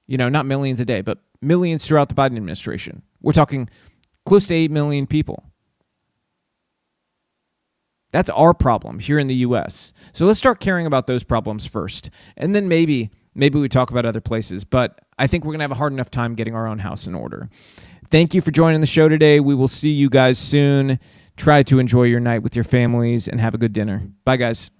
You 0.08 0.18
know, 0.18 0.30
not 0.30 0.46
millions 0.46 0.80
a 0.80 0.86
day, 0.86 1.02
but 1.02 1.20
millions 1.42 1.86
throughout 1.86 2.10
the 2.10 2.16
Biden 2.16 2.38
administration. 2.38 3.02
We're 3.22 3.34
talking 3.34 3.70
close 4.26 4.48
to 4.48 4.56
8 4.56 4.72
million 4.72 5.08
people. 5.08 5.44
That's 8.12 8.30
our 8.32 8.54
problem 8.54 9.00
here 9.00 9.20
in 9.20 9.28
the 9.28 9.36
US. 9.36 9.94
So 10.14 10.26
let's 10.26 10.40
start 10.40 10.60
caring 10.60 10.88
about 10.88 11.08
those 11.08 11.24
problems 11.24 11.66
first. 11.66 12.10
And 12.38 12.56
then 12.56 12.68
maybe 12.68 13.12
maybe 13.36 13.60
we 13.60 13.70
talk 13.70 13.92
about 13.92 14.06
other 14.06 14.22
places, 14.22 14.64
but 14.64 15.00
I 15.18 15.28
think 15.28 15.44
we're 15.44 15.52
going 15.52 15.60
to 15.60 15.64
have 15.64 15.72
a 15.72 15.76
hard 15.76 15.94
enough 15.94 16.12
time 16.12 16.36
getting 16.36 16.56
our 16.56 16.68
own 16.68 16.80
house 16.80 17.08
in 17.08 17.16
order. 17.16 17.50
Thank 18.12 18.34
you 18.34 18.42
for 18.42 18.52
joining 18.52 18.82
the 18.82 18.88
show 18.88 19.08
today. 19.08 19.40
We 19.40 19.56
will 19.56 19.68
see 19.68 19.92
you 19.92 20.10
guys 20.10 20.40
soon. 20.40 21.00
Try 21.38 21.64
to 21.64 21.80
enjoy 21.80 22.04
your 22.04 22.20
night 22.20 22.40
with 22.40 22.56
your 22.56 22.64
families 22.64 23.28
and 23.28 23.40
have 23.40 23.54
a 23.54 23.58
good 23.58 23.74
dinner. 23.74 24.08
Bye, 24.26 24.38
guys. 24.38 24.72